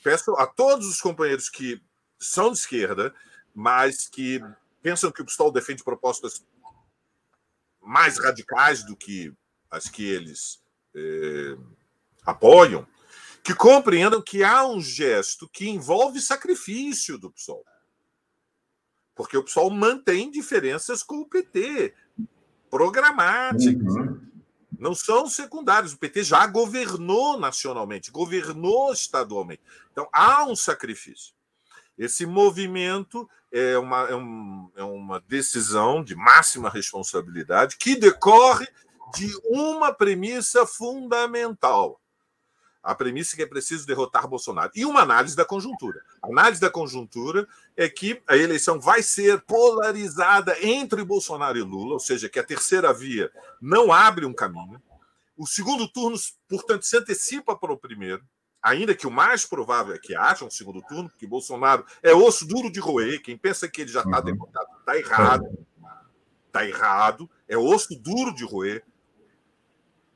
Peço 0.03 0.32
a 0.36 0.47
todos 0.47 0.86
os 0.86 1.01
companheiros 1.01 1.49
que 1.49 1.80
são 2.18 2.51
de 2.51 2.59
esquerda, 2.59 3.14
mas 3.55 4.07
que 4.07 4.42
pensam 4.82 5.11
que 5.11 5.22
o 5.22 5.24
PSOL 5.24 5.53
defende 5.53 5.84
propostas 5.84 6.45
mais 7.85 8.18
radicais 8.18 8.85
do 8.85 8.97
que 8.97 9.32
as 9.70 9.89
que 9.89 10.05
eles 10.05 10.62
eh, 10.95 11.57
apoiam, 12.24 12.87
que 13.43 13.55
compreendam 13.55 14.22
que 14.22 14.43
há 14.43 14.66
um 14.66 14.80
gesto 14.80 15.49
que 15.49 15.68
envolve 15.68 16.20
sacrifício 16.20 17.18
do 17.18 17.30
PSOL. 17.30 17.64
Porque 19.14 19.37
o 19.37 19.45
PSOL 19.45 19.70
mantém 19.70 20.30
diferenças 20.30 21.03
com 21.03 21.20
o 21.20 21.28
PT, 21.28 21.95
programáticas. 22.70 23.95
Uhum. 23.95 24.20
Não 24.78 24.95
são 24.95 25.28
secundários. 25.28 25.93
O 25.93 25.99
PT 25.99 26.24
já 26.24 26.47
governou 26.47 27.39
nacionalmente, 27.39 28.11
governou 28.11 28.93
estadualmente. 28.93 29.62
Então, 29.93 30.09
há 30.12 30.45
um 30.45 30.57
sacrifício. 30.57 31.32
Esse 31.97 32.26
movimento 32.26 33.28
é 33.55 33.78
uma, 33.78 34.09
é, 34.09 34.16
um, 34.16 34.68
é 34.74 34.82
uma 34.82 35.20
decisão 35.20 36.02
de 36.02 36.16
máxima 36.16 36.68
responsabilidade 36.68 37.76
que 37.78 37.94
decorre 37.94 38.66
de 39.14 39.30
uma 39.44 39.94
premissa 39.94 40.66
fundamental. 40.66 42.00
A 42.82 42.96
premissa 42.96 43.34
é 43.34 43.36
que 43.36 43.42
é 43.44 43.46
preciso 43.46 43.86
derrotar 43.86 44.26
Bolsonaro. 44.26 44.72
E 44.74 44.84
uma 44.84 45.02
análise 45.02 45.36
da 45.36 45.44
conjuntura. 45.44 46.02
A 46.20 46.26
análise 46.26 46.61
da 46.61 46.68
conjuntura 46.68 47.46
é 47.76 47.88
que 47.88 48.20
a 48.26 48.36
eleição 48.36 48.80
vai 48.80 49.05
ser 49.05 49.40
polarizada 49.42 50.57
entre 50.61 51.05
Bolsonaro 51.05 51.57
e 51.57 51.62
Lula, 51.62 51.94
ou 51.94 52.00
seja, 52.00 52.28
que 52.28 52.40
a 52.40 52.44
terceira 52.44 52.92
via 52.92 53.30
não 53.62 53.92
abre 53.92 54.26
um 54.26 54.34
caminho. 54.34 54.82
O 55.36 55.46
segundo 55.46 55.88
turno, 55.88 56.16
portanto, 56.48 56.82
se 56.82 56.96
antecipa 56.96 57.57
para 57.57 57.72
o 57.72 57.78
primeiro 57.78 58.22
ainda 58.65 58.95
que 58.95 59.07
o 59.07 59.11
mais 59.11 59.45
provável 59.45 59.95
é 59.95 59.99
que 59.99 60.17
haja 60.17 60.45
um 60.45 60.51
segundo 60.51 60.81
turno, 60.83 61.11
porque 61.11 61.27
Bolsonaro 61.27 61.85
é 62.03 62.15
osso 62.15 62.47
duro 62.47 62.73
de 62.73 62.81
roer. 62.81 63.23
Quem 63.23 63.37
pensa 63.37 63.69
que 63.69 63.83
ele 63.83 63.93
já 63.93 64.01
está 64.01 64.19
uhum. 64.19 64.25
derrotado 64.25 64.69
está 64.79 64.97
errado. 64.97 65.67
Está 66.47 66.67
errado. 66.67 67.31
É 67.47 67.59
osso 67.59 67.95
duro 67.95 68.35
de 68.35 68.43
roer. 68.45 68.83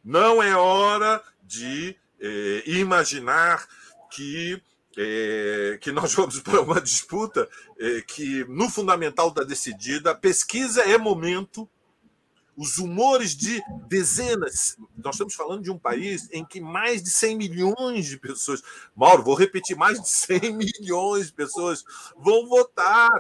Não 0.03 0.43
é 0.43 0.57
hora 0.57 1.23
de 1.43 1.95
eh, 2.19 2.63
imaginar 2.67 3.69
que 4.11 4.63
é, 4.97 5.79
que 5.81 5.93
nós 5.93 6.15
vamos 6.15 6.41
para 6.43 6.61
uma 6.63 6.81
disputa 6.81 7.49
é, 7.79 8.01
que, 8.01 8.45
no 8.49 8.71
fundamental 8.71 9.31
da 9.31 9.45
decidida, 9.45 10.15
pesquisa 10.15 10.83
é 10.83 10.97
momento 10.97 11.69
os 12.59 12.77
humores 12.79 13.37
de 13.37 13.63
dezenas. 13.87 14.77
Nós 14.97 15.15
estamos 15.15 15.35
falando 15.35 15.63
de 15.63 15.71
um 15.71 15.79
país 15.79 16.29
em 16.33 16.45
que 16.45 16.61
mais 16.61 17.01
de 17.01 17.09
100 17.09 17.37
milhões 17.37 18.07
de 18.07 18.19
pessoas, 18.19 18.61
Mauro, 18.97 19.23
vou 19.23 19.37
repetir, 19.37 19.77
mais 19.77 20.03
de 20.03 20.09
100 20.09 20.57
milhões 20.59 21.29
de 21.29 21.33
pessoas 21.35 21.85
vão 22.17 22.49
votar. 22.49 23.13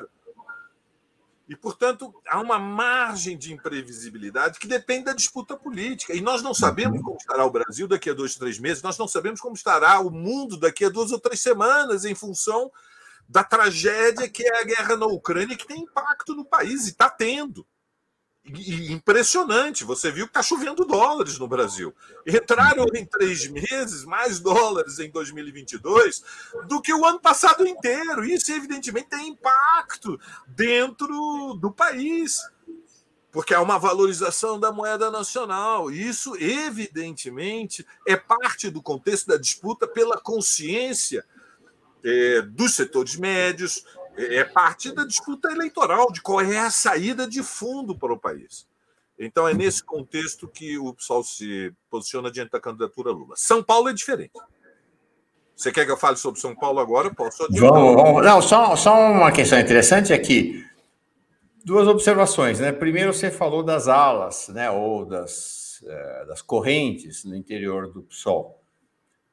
E, 1.49 1.55
portanto, 1.55 2.13
há 2.27 2.41
uma 2.41 2.59
margem 2.59 3.39
de 3.39 3.53
imprevisibilidade 3.53 4.59
que 4.59 4.67
depende 4.67 5.05
da 5.05 5.13
disputa 5.13 5.57
política. 5.57 6.15
E 6.15 6.21
nós 6.21 6.43
não 6.43 6.53
sabemos 6.53 7.01
como 7.01 7.17
estará 7.17 7.47
o 7.47 7.51
Brasil 7.51 7.87
daqui 7.87 8.11
a 8.11 8.15
dois, 8.15 8.35
três 8.35 8.59
meses, 8.59 8.83
nós 8.83 8.99
não 8.99 9.07
sabemos 9.07 9.41
como 9.41 9.55
estará 9.55 10.01
o 10.01 10.11
mundo 10.11 10.59
daqui 10.59 10.85
a 10.85 10.89
duas 10.89 11.13
ou 11.13 11.21
três 11.21 11.41
semanas, 11.41 12.05
em 12.05 12.15
função 12.15 12.73
da 13.29 13.45
tragédia 13.45 14.29
que 14.29 14.43
é 14.43 14.61
a 14.61 14.65
guerra 14.65 14.97
na 14.97 15.07
Ucrânia, 15.07 15.57
que 15.57 15.67
tem 15.67 15.83
impacto 15.83 16.35
no 16.35 16.45
país, 16.45 16.87
e 16.87 16.91
está 16.91 17.09
tendo 17.09 17.65
impressionante. 18.91 19.85
Você 19.85 20.11
viu 20.11 20.27
que 20.27 20.31
está 20.31 20.43
chovendo 20.43 20.85
dólares 20.85 21.39
no 21.39 21.49
Brasil. 21.49 21.95
Entraram 22.27 22.87
em 22.95 23.05
três 23.05 23.47
meses 23.47 24.05
mais 24.05 24.41
dólares 24.41 24.99
em 24.99 25.11
2022 25.11 26.23
do 26.67 26.81
que 26.81 26.93
o 26.93 27.05
ano 27.05 27.21
passado 27.21 27.67
inteiro. 27.67 28.25
Isso, 28.25 28.53
evidentemente, 28.53 29.09
tem 29.09 29.29
impacto 29.29 30.19
dentro 30.47 31.55
do 31.55 31.71
país, 31.71 32.41
porque 33.31 33.55
há 33.55 33.61
uma 33.61 33.79
valorização 33.79 34.59
da 34.59 34.73
moeda 34.73 35.11
nacional. 35.11 35.91
Isso, 35.91 36.37
evidentemente, 36.37 37.87
é 38.07 38.17
parte 38.17 38.71
do 38.71 38.83
contexto 38.83 39.27
da 39.27 39.37
disputa 39.37 39.87
pela 39.87 40.21
consciência 40.21 41.25
é, 42.05 42.43
dos 42.43 42.75
setores 42.75 43.17
médios, 43.17 43.85
É 44.19 44.45
parte 44.45 44.93
da 44.93 45.05
disputa 45.05 45.51
eleitoral, 45.51 46.11
de 46.11 46.21
qual 46.21 46.41
é 46.41 46.59
a 46.59 46.71
saída 46.71 47.27
de 47.27 47.43
fundo 47.43 47.97
para 47.97 48.13
o 48.13 48.19
país. 48.19 48.67
Então, 49.19 49.49
é 49.49 49.55
nesse 49.55 49.83
contexto 49.83 50.47
que 50.49 50.79
o 50.79 50.93
PSOL 50.95 51.25
se 51.25 51.73
posiciona 51.91 52.31
diante 52.31 52.51
da 52.51 52.61
candidatura 52.61 53.11
Lula. 53.11 53.35
São 53.37 53.63
Paulo 53.63 53.89
é 53.89 53.93
diferente. 53.93 54.33
Você 55.57 55.73
quer 55.73 55.85
que 55.85 55.91
eu 55.91 55.97
fale 55.97 56.17
sobre 56.17 56.41
São 56.41 56.55
Paulo 56.55 56.79
agora? 56.79 57.13
Posso 57.13 57.47
vamos, 57.51 57.95
vamos, 57.97 58.25
Não, 58.25 58.41
só, 58.41 58.77
só 58.77 58.95
uma 58.95 59.33
questão 59.33 59.59
interessante 59.59 60.13
é 60.13 60.19
que 60.19 60.65
duas 61.65 61.89
observações, 61.89 62.61
né? 62.61 62.71
Primeiro, 62.71 63.13
você 63.13 63.29
falou 63.29 63.65
das 63.65 63.89
alas, 63.89 64.49
né? 64.49 64.71
Ou 64.71 65.05
das, 65.05 65.83
é, 65.85 66.25
das 66.27 66.43
correntes 66.43 67.25
no 67.25 67.35
interior 67.35 67.93
do 67.93 68.03
PSOL. 68.03 68.63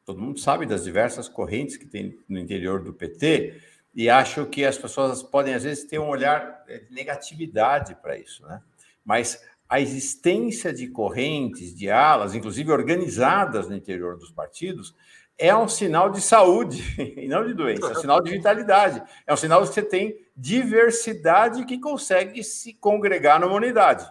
Todo 0.03 0.19
mundo 0.19 0.39
sabe 0.39 0.65
das 0.65 0.83
diversas 0.83 1.29
correntes 1.29 1.77
que 1.77 1.85
tem 1.85 2.17
no 2.27 2.39
interior 2.39 2.83
do 2.83 2.91
PT 2.91 3.61
e 3.95 4.09
acho 4.09 4.45
que 4.45 4.65
as 4.65 4.77
pessoas 4.77 5.23
podem, 5.23 5.53
às 5.53 5.63
vezes, 5.63 5.85
ter 5.85 5.99
um 5.99 6.09
olhar 6.09 6.63
de 6.67 6.93
negatividade 6.93 7.95
para 7.95 8.17
isso, 8.17 8.45
né? 8.45 8.61
Mas 9.05 9.41
a 9.69 9.79
existência 9.79 10.73
de 10.73 10.87
correntes, 10.87 11.73
de 11.73 11.89
alas, 11.89 12.35
inclusive 12.35 12.71
organizadas 12.71 13.69
no 13.69 13.75
interior 13.75 14.17
dos 14.17 14.31
partidos, 14.31 14.93
é 15.37 15.55
um 15.55 15.67
sinal 15.67 16.09
de 16.09 16.21
saúde 16.21 16.83
e 17.17 17.27
não 17.27 17.45
de 17.45 17.53
doença, 17.53 17.87
é 17.87 17.91
um 17.91 18.01
sinal 18.01 18.21
de 18.21 18.31
vitalidade. 18.31 19.01
É 19.25 19.33
um 19.33 19.37
sinal 19.37 19.61
de 19.61 19.69
que 19.69 19.75
você 19.75 19.81
tem 19.81 20.19
diversidade 20.35 21.65
que 21.65 21.79
consegue 21.79 22.43
se 22.43 22.73
congregar 22.73 23.39
numa 23.39 23.53
unidade. 23.53 24.05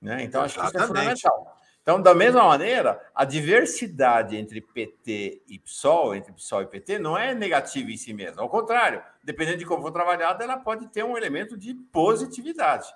Né? 0.00 0.24
Então, 0.24 0.42
acho 0.42 0.58
que 0.58 0.66
isso 0.66 0.78
é 0.78 0.86
fundamental. 0.86 1.51
Então, 1.82 2.00
da 2.00 2.14
mesma 2.14 2.44
maneira, 2.44 3.00
a 3.12 3.24
diversidade 3.24 4.36
entre 4.36 4.60
PT 4.60 5.42
e 5.48 5.58
PSOL, 5.58 6.14
entre 6.14 6.32
PSOL 6.32 6.62
e 6.62 6.66
PT, 6.66 7.00
não 7.00 7.18
é 7.18 7.34
negativa 7.34 7.90
em 7.90 7.96
si 7.96 8.12
mesma. 8.12 8.40
Ao 8.40 8.48
contrário, 8.48 9.02
dependendo 9.22 9.58
de 9.58 9.66
como 9.66 9.82
for 9.82 9.90
trabalhada, 9.90 10.44
ela 10.44 10.56
pode 10.56 10.86
ter 10.88 11.04
um 11.04 11.16
elemento 11.16 11.56
de 11.56 11.74
positividade. 11.74 12.86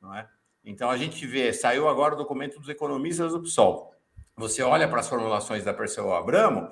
Não 0.00 0.14
é? 0.14 0.28
Então, 0.62 0.90
a 0.90 0.96
gente 0.98 1.26
vê, 1.26 1.54
saiu 1.54 1.88
agora 1.88 2.14
o 2.14 2.18
documento 2.18 2.60
dos 2.60 2.68
economistas 2.68 3.32
do 3.32 3.40
PSOL. 3.40 3.94
Você 4.36 4.62
olha 4.62 4.88
para 4.88 5.00
as 5.00 5.08
formulações 5.08 5.64
da 5.64 5.72
Perseu 5.72 6.12
Abramo, 6.12 6.68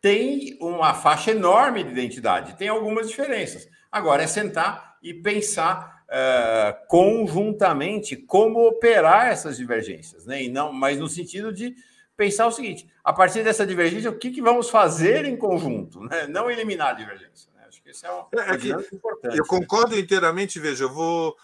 tem 0.00 0.56
uma 0.60 0.94
faixa 0.94 1.30
enorme 1.30 1.84
de 1.84 1.90
identidade, 1.90 2.56
tem 2.56 2.68
algumas 2.68 3.08
diferenças. 3.08 3.68
Agora 3.92 4.22
é 4.22 4.26
sentar 4.26 4.96
e 5.02 5.14
pensar 5.14 5.99
uh, 6.10 6.86
conjuntamente 6.88 8.16
como 8.16 8.66
operar 8.66 9.28
essas 9.28 9.56
divergências, 9.56 10.26
né? 10.26 10.42
E 10.42 10.48
não, 10.48 10.72
mas 10.72 10.98
no 10.98 11.08
sentido 11.08 11.52
de 11.52 11.74
pensar 12.16 12.46
o 12.46 12.52
seguinte: 12.52 12.88
a 13.02 13.12
partir 13.12 13.42
dessa 13.42 13.66
divergência, 13.66 14.10
o 14.10 14.18
que, 14.18 14.30
que 14.30 14.42
vamos 14.42 14.68
fazer 14.68 15.24
em 15.24 15.36
conjunto, 15.36 16.00
né? 16.00 16.26
Não 16.26 16.50
eliminar 16.50 16.88
a 16.88 16.94
divergência. 16.94 17.50
Né? 17.54 17.64
Acho 17.68 17.82
que 17.82 17.90
esse 17.90 18.04
é 18.04 18.12
um, 18.12 18.24
é, 18.34 18.50
é 18.50 18.94
importante. 18.94 19.38
Eu 19.38 19.46
concordo 19.46 19.98
inteiramente. 19.98 20.58
Veja, 20.58 20.84
eu 20.84 20.92
vou 20.92 21.36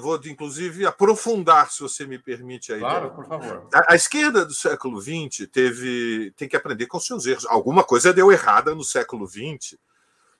vou 0.00 0.18
inclusive 0.26 0.86
aprofundar, 0.86 1.70
se 1.70 1.80
você 1.80 2.06
me 2.06 2.18
permite 2.18 2.72
aí. 2.72 2.78
Claro, 2.78 3.10
por 3.10 3.26
favor. 3.26 3.68
A, 3.74 3.92
a, 3.92 3.96
esquerda 3.96 4.44
do 4.44 4.54
século 4.54 5.00
XX 5.00 5.48
teve 5.50 6.32
tem 6.36 6.48
que 6.48 6.56
aprender 6.56 6.86
com 6.86 7.00
seus 7.00 7.26
erros. 7.26 7.44
Alguma 7.46 7.82
coisa 7.82 8.12
deu 8.12 8.30
errada 8.30 8.74
no 8.74 8.84
século 8.84 9.26
XX 9.26 9.76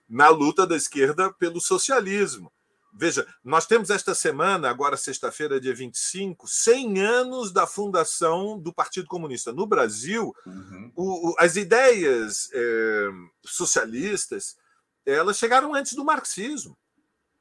na 0.08 0.28
luta 0.28 0.64
da 0.66 0.76
esquerda 0.76 1.32
pelo 1.32 1.60
socialismo. 1.60 2.52
Veja, 2.99 3.26
nós 3.44 3.66
temos 3.66 3.90
esta 3.90 4.14
semana, 4.14 4.70
agora 4.70 4.97
sexta-feira, 4.97 5.61
dia 5.61 5.74
25, 5.74 6.49
100 6.49 7.01
anos 7.01 7.53
da 7.53 7.66
fundação 7.66 8.59
do 8.59 8.72
Partido 8.72 9.07
Comunista. 9.07 9.53
No 9.53 9.66
Brasil, 9.66 10.34
uhum. 10.47 10.92
o, 10.97 11.30
o, 11.30 11.34
as 11.38 11.57
ideias 11.57 12.49
é, 12.55 13.09
socialistas 13.44 14.57
elas 15.05 15.38
chegaram 15.38 15.74
antes 15.74 15.92
do 15.92 16.05
marxismo. 16.05 16.76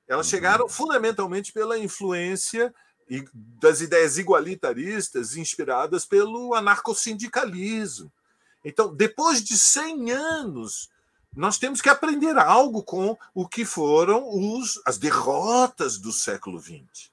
Elas 0.07 0.27
uhum. 0.27 0.29
chegaram 0.29 0.69
fundamentalmente 0.69 1.51
pela 1.51 1.79
influência 1.79 2.73
das 3.33 3.81
ideias 3.81 4.17
igualitaristas 4.17 5.35
inspiradas 5.35 6.05
pelo 6.05 6.53
anarcossindicalismo. 6.53 8.11
Então, 8.63 8.93
depois 8.93 9.43
de 9.43 9.57
100 9.57 10.11
anos, 10.11 10.89
nós 11.35 11.57
temos 11.57 11.81
que 11.81 11.89
aprender 11.89 12.37
algo 12.37 12.81
com 12.81 13.17
o 13.33 13.47
que 13.47 13.65
foram 13.65 14.27
os, 14.29 14.81
as 14.85 14.97
derrotas 14.97 15.97
do 15.97 16.11
século 16.11 16.59
XX. 16.59 17.11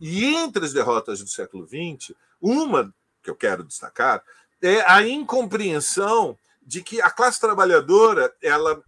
E 0.00 0.24
entre 0.24 0.64
as 0.64 0.72
derrotas 0.72 1.20
do 1.20 1.28
século 1.28 1.66
XX, 1.66 2.16
uma 2.40 2.92
que 3.22 3.30
eu 3.30 3.36
quero 3.36 3.64
destacar 3.64 4.22
é 4.60 4.80
a 4.90 5.06
incompreensão 5.06 6.38
de 6.62 6.82
que 6.82 7.00
a 7.00 7.10
classe 7.10 7.40
trabalhadora 7.40 8.34
ela 8.42 8.82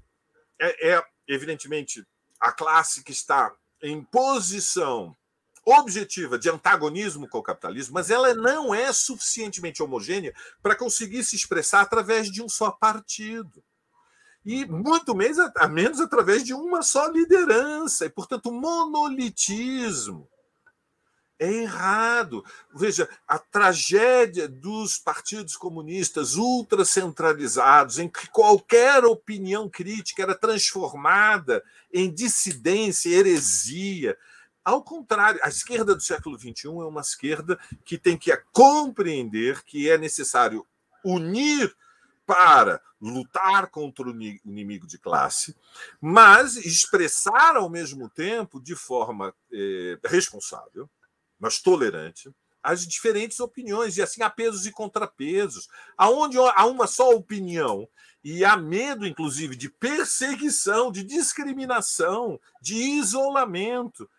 é, 0.58 0.94
é 0.94 1.04
evidentemente 1.28 2.06
a 2.40 2.52
classe 2.52 3.02
que 3.02 3.12
está 3.12 3.52
em 3.82 4.02
posição 4.02 5.14
objetiva 5.64 6.38
de 6.38 6.48
antagonismo 6.48 7.28
com 7.28 7.38
o 7.38 7.42
capitalismo, 7.42 7.94
mas 7.94 8.08
ela 8.08 8.32
não 8.34 8.74
é 8.74 8.92
suficientemente 8.92 9.82
homogênea 9.82 10.32
para 10.62 10.76
conseguir 10.76 11.24
se 11.24 11.34
expressar 11.34 11.80
através 11.80 12.30
de 12.30 12.40
um 12.40 12.48
só 12.48 12.70
partido. 12.70 13.62
E 14.46 14.64
muito 14.64 15.12
menos, 15.12 15.38
menos 15.72 16.00
através 16.00 16.44
de 16.44 16.54
uma 16.54 16.80
só 16.80 17.08
liderança, 17.08 18.06
e, 18.06 18.08
portanto, 18.08 18.52
monolitismo 18.52 20.28
é 21.36 21.52
errado. 21.52 22.44
Veja, 22.72 23.08
a 23.26 23.40
tragédia 23.40 24.46
dos 24.46 24.98
partidos 24.98 25.56
comunistas 25.56 26.36
ultracentralizados, 26.36 27.98
em 27.98 28.08
que 28.08 28.28
qualquer 28.28 29.04
opinião 29.04 29.68
crítica 29.68 30.22
era 30.22 30.34
transformada 30.34 31.60
em 31.92 32.08
dissidência, 32.08 33.10
heresia. 33.10 34.16
Ao 34.64 34.80
contrário, 34.80 35.40
a 35.42 35.48
esquerda 35.48 35.92
do 35.92 36.02
século 36.02 36.38
XXI 36.38 36.68
é 36.68 36.68
uma 36.68 37.00
esquerda 37.00 37.58
que 37.84 37.98
tem 37.98 38.16
que 38.16 38.34
compreender 38.52 39.64
que 39.64 39.90
é 39.90 39.98
necessário 39.98 40.64
unir 41.04 41.74
para 42.26 42.82
lutar 43.00 43.68
contra 43.68 44.08
o 44.08 44.10
inimigo 44.44 44.86
de 44.86 44.98
classe, 44.98 45.56
mas 46.00 46.56
expressar 46.56 47.56
ao 47.56 47.70
mesmo 47.70 48.10
tempo, 48.10 48.60
de 48.60 48.74
forma 48.74 49.34
eh, 49.52 49.98
responsável, 50.04 50.90
mas 51.38 51.60
tolerante, 51.60 52.30
as 52.62 52.84
diferentes 52.84 53.38
opiniões, 53.38 53.96
e 53.96 54.02
assim 54.02 54.22
há 54.22 54.28
pesos 54.28 54.66
e 54.66 54.72
contrapesos. 54.72 55.68
Aonde 55.96 56.36
há 56.36 56.66
uma 56.66 56.88
só 56.88 57.10
opinião 57.12 57.88
e 58.24 58.44
há 58.44 58.56
medo, 58.56 59.06
inclusive, 59.06 59.54
de 59.54 59.70
perseguição, 59.70 60.90
de 60.90 61.04
discriminação, 61.04 62.40
de 62.60 62.74
isolamento, 62.74 64.10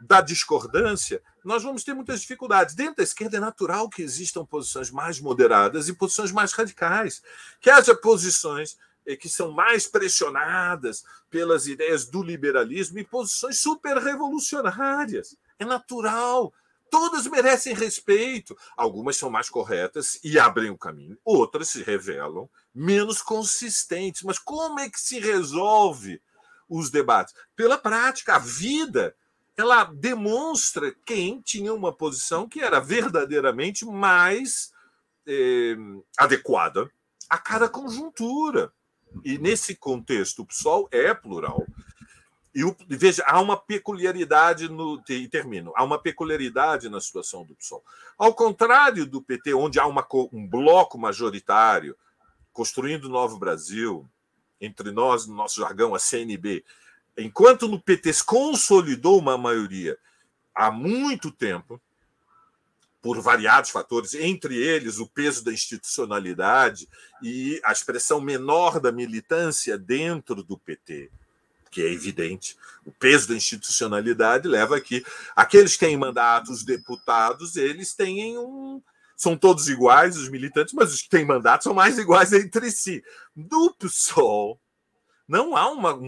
da 0.00 0.20
discordância, 0.20 1.20
nós 1.44 1.62
vamos 1.62 1.84
ter 1.84 1.94
muitas 1.94 2.20
dificuldades. 2.20 2.74
Dentro 2.74 2.96
da 2.96 3.02
esquerda 3.02 3.36
é 3.36 3.40
natural 3.40 3.88
que 3.88 4.02
existam 4.02 4.44
posições 4.44 4.90
mais 4.90 5.20
moderadas 5.20 5.88
e 5.88 5.92
posições 5.92 6.32
mais 6.32 6.52
radicais, 6.52 7.22
que 7.60 7.70
haja 7.70 7.94
posições 7.94 8.76
eh, 9.04 9.16
que 9.16 9.28
são 9.28 9.50
mais 9.50 9.86
pressionadas 9.86 11.04
pelas 11.28 11.66
ideias 11.66 12.04
do 12.04 12.22
liberalismo 12.22 12.98
e 12.98 13.04
posições 13.04 13.58
super 13.58 13.96
revolucionárias. 13.98 15.36
É 15.58 15.64
natural. 15.64 16.52
Todas 16.90 17.26
merecem 17.26 17.74
respeito. 17.74 18.56
Algumas 18.76 19.16
são 19.16 19.30
mais 19.30 19.48
corretas 19.48 20.20
e 20.22 20.38
abrem 20.38 20.70
o 20.70 20.78
caminho, 20.78 21.18
outras 21.24 21.68
se 21.68 21.82
revelam 21.82 22.48
menos 22.74 23.22
consistentes. 23.22 24.22
Mas 24.22 24.38
como 24.38 24.78
é 24.78 24.88
que 24.88 25.00
se 25.00 25.18
resolve 25.18 26.20
os 26.68 26.90
debates? 26.90 27.34
Pela 27.56 27.78
prática. 27.78 28.36
A 28.36 28.38
vida 28.38 29.16
ela 29.56 29.84
demonstra 29.84 30.94
quem 31.04 31.40
tinha 31.40 31.72
uma 31.74 31.92
posição 31.92 32.48
que 32.48 32.60
era 32.60 32.80
verdadeiramente 32.80 33.84
mais 33.84 34.72
eh, 35.26 35.76
adequada 36.18 36.90
a 37.28 37.38
cada 37.38 37.68
conjuntura. 37.68 38.72
E 39.24 39.38
nesse 39.38 39.74
contexto, 39.74 40.42
o 40.42 40.46
PSOL 40.46 40.88
é 40.90 41.12
plural. 41.12 41.66
E 42.54 42.64
o, 42.64 42.76
veja, 42.88 43.22
há 43.26 43.40
uma 43.40 43.56
peculiaridade 43.56 44.68
no. 44.68 45.02
E 45.08 45.28
termino. 45.28 45.72
Há 45.74 45.84
uma 45.84 45.98
peculiaridade 45.98 46.88
na 46.88 47.00
situação 47.00 47.44
do 47.44 47.54
PSOL. 47.54 47.82
Ao 48.18 48.34
contrário 48.34 49.06
do 49.06 49.22
PT, 49.22 49.54
onde 49.54 49.78
há 49.78 49.86
uma, 49.86 50.06
um 50.32 50.46
bloco 50.46 50.98
majoritário 50.98 51.96
construindo 52.52 53.06
o 53.06 53.10
Novo 53.10 53.38
Brasil, 53.38 54.06
entre 54.60 54.90
nós, 54.92 55.26
no 55.26 55.34
nosso 55.34 55.60
jargão, 55.60 55.94
a 55.94 55.98
CNB, 55.98 56.64
enquanto 57.16 57.68
no 57.68 57.80
PT 57.80 58.12
se 58.12 58.24
consolidou 58.24 59.18
uma 59.18 59.36
maioria 59.36 59.98
há 60.54 60.70
muito 60.70 61.30
tempo, 61.30 61.80
por 63.00 63.20
variados 63.20 63.70
fatores, 63.70 64.14
entre 64.14 64.56
eles 64.56 64.98
o 64.98 65.08
peso 65.08 65.44
da 65.44 65.52
institucionalidade 65.52 66.88
e 67.20 67.60
a 67.64 67.72
expressão 67.72 68.20
menor 68.20 68.78
da 68.78 68.92
militância 68.92 69.76
dentro 69.76 70.42
do 70.44 70.56
PT 70.56 71.10
que 71.72 71.82
é 71.82 71.90
evidente. 71.90 72.54
O 72.84 72.92
peso 72.92 73.28
da 73.28 73.34
institucionalidade 73.34 74.46
leva 74.46 74.76
a 74.76 74.80
que 74.80 75.02
aqueles 75.34 75.72
que 75.72 75.86
têm 75.86 75.96
mandatos, 75.96 76.50
os 76.50 76.64
deputados, 76.64 77.56
eles 77.56 77.94
têm 77.94 78.38
um. 78.38 78.80
São 79.16 79.36
todos 79.36 79.68
iguais, 79.68 80.16
os 80.16 80.28
militantes, 80.28 80.74
mas 80.74 80.92
os 80.92 81.00
que 81.00 81.08
têm 81.08 81.24
mandatos 81.24 81.64
são 81.64 81.72
mais 81.72 81.98
iguais 81.98 82.32
entre 82.34 82.70
si. 82.70 83.02
No 83.34 83.72
PSOL, 83.74 84.60
não 85.32 85.56
há 85.56 85.70
uma, 85.70 85.98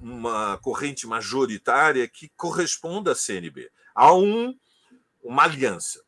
uma 0.00 0.58
corrente 0.62 1.06
majoritária 1.06 2.08
que 2.08 2.30
corresponda 2.34 3.12
à 3.12 3.14
CNB. 3.14 3.70
Há 3.94 4.14
um, 4.14 4.58
uma 5.22 5.42
aliança, 5.42 6.02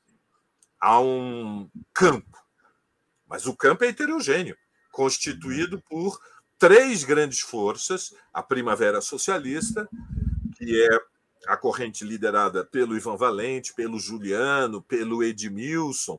há 0.80 0.98
um 0.98 1.68
campo, 1.92 2.42
mas 3.26 3.44
o 3.44 3.54
campo 3.54 3.84
é 3.84 3.88
heterogêneo, 3.88 4.56
constituído 4.90 5.78
por 5.90 6.18
três 6.58 7.04
grandes 7.04 7.40
forças: 7.40 8.14
a 8.32 8.42
Primavera 8.42 9.02
Socialista, 9.02 9.86
que 10.56 10.82
é 10.84 11.00
a 11.46 11.58
corrente 11.58 12.02
liderada 12.02 12.64
pelo 12.64 12.96
Ivan 12.96 13.18
Valente, 13.18 13.74
pelo 13.74 13.98
Juliano, 13.98 14.80
pelo 14.80 15.22
Edmilson, 15.22 16.18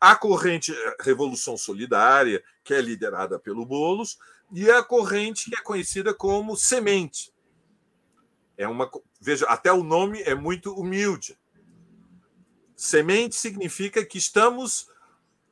a 0.00 0.16
corrente 0.16 0.74
Revolução 1.00 1.58
Solidária, 1.58 2.42
que 2.64 2.72
é 2.72 2.80
liderada 2.80 3.38
pelo 3.38 3.66
Bolos, 3.66 4.16
e 4.54 4.70
a 4.70 4.84
corrente 4.84 5.50
que 5.50 5.56
é 5.56 5.60
conhecida 5.60 6.14
como 6.14 6.56
Semente. 6.56 7.34
É 8.56 8.68
uma, 8.68 8.88
veja, 9.20 9.46
até 9.46 9.72
o 9.72 9.82
nome 9.82 10.22
é 10.22 10.32
muito 10.32 10.72
humilde. 10.72 11.36
Semente 12.76 13.34
significa 13.34 14.04
que 14.04 14.16
estamos 14.16 14.88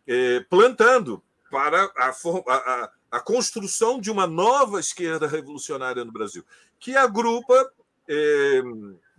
eh, 0.06 0.44
plantando 0.48 1.20
para 1.50 1.82
a, 1.96 2.10
a, 2.10 2.90
a, 3.10 3.20
construção 3.20 4.00
de 4.00 4.08
uma 4.08 4.26
nova 4.26 4.78
esquerda 4.78 5.26
revolucionária 5.26 6.04
no 6.04 6.12
Brasil, 6.12 6.44
que 6.78 6.96
agrupa 6.96 7.72
eh, 8.08 8.62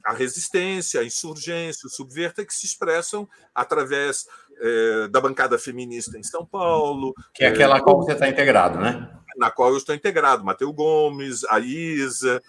a 0.05 0.13
resistência, 0.13 1.01
a 1.01 1.05
insurgência, 1.05 1.87
o 1.87 1.89
subverta, 1.89 2.45
que 2.45 2.53
se 2.53 2.65
expressam 2.65 3.27
através 3.53 4.27
eh, 4.61 5.07
da 5.09 5.19
bancada 5.19 5.57
feminista 5.57 6.17
em 6.17 6.23
São 6.23 6.45
Paulo. 6.45 7.13
Que 7.33 7.43
é 7.43 7.47
aquela 7.47 7.81
qual 7.81 7.97
você 7.97 8.13
está 8.13 8.29
integrado, 8.29 8.79
né? 8.79 9.09
Na 9.37 9.51
qual 9.51 9.71
eu 9.71 9.77
estou 9.77 9.95
integrado. 9.95 10.43
Mateu 10.43 10.71
Gomes, 10.71 11.43
a 11.45 11.59
Isa, 11.59 12.41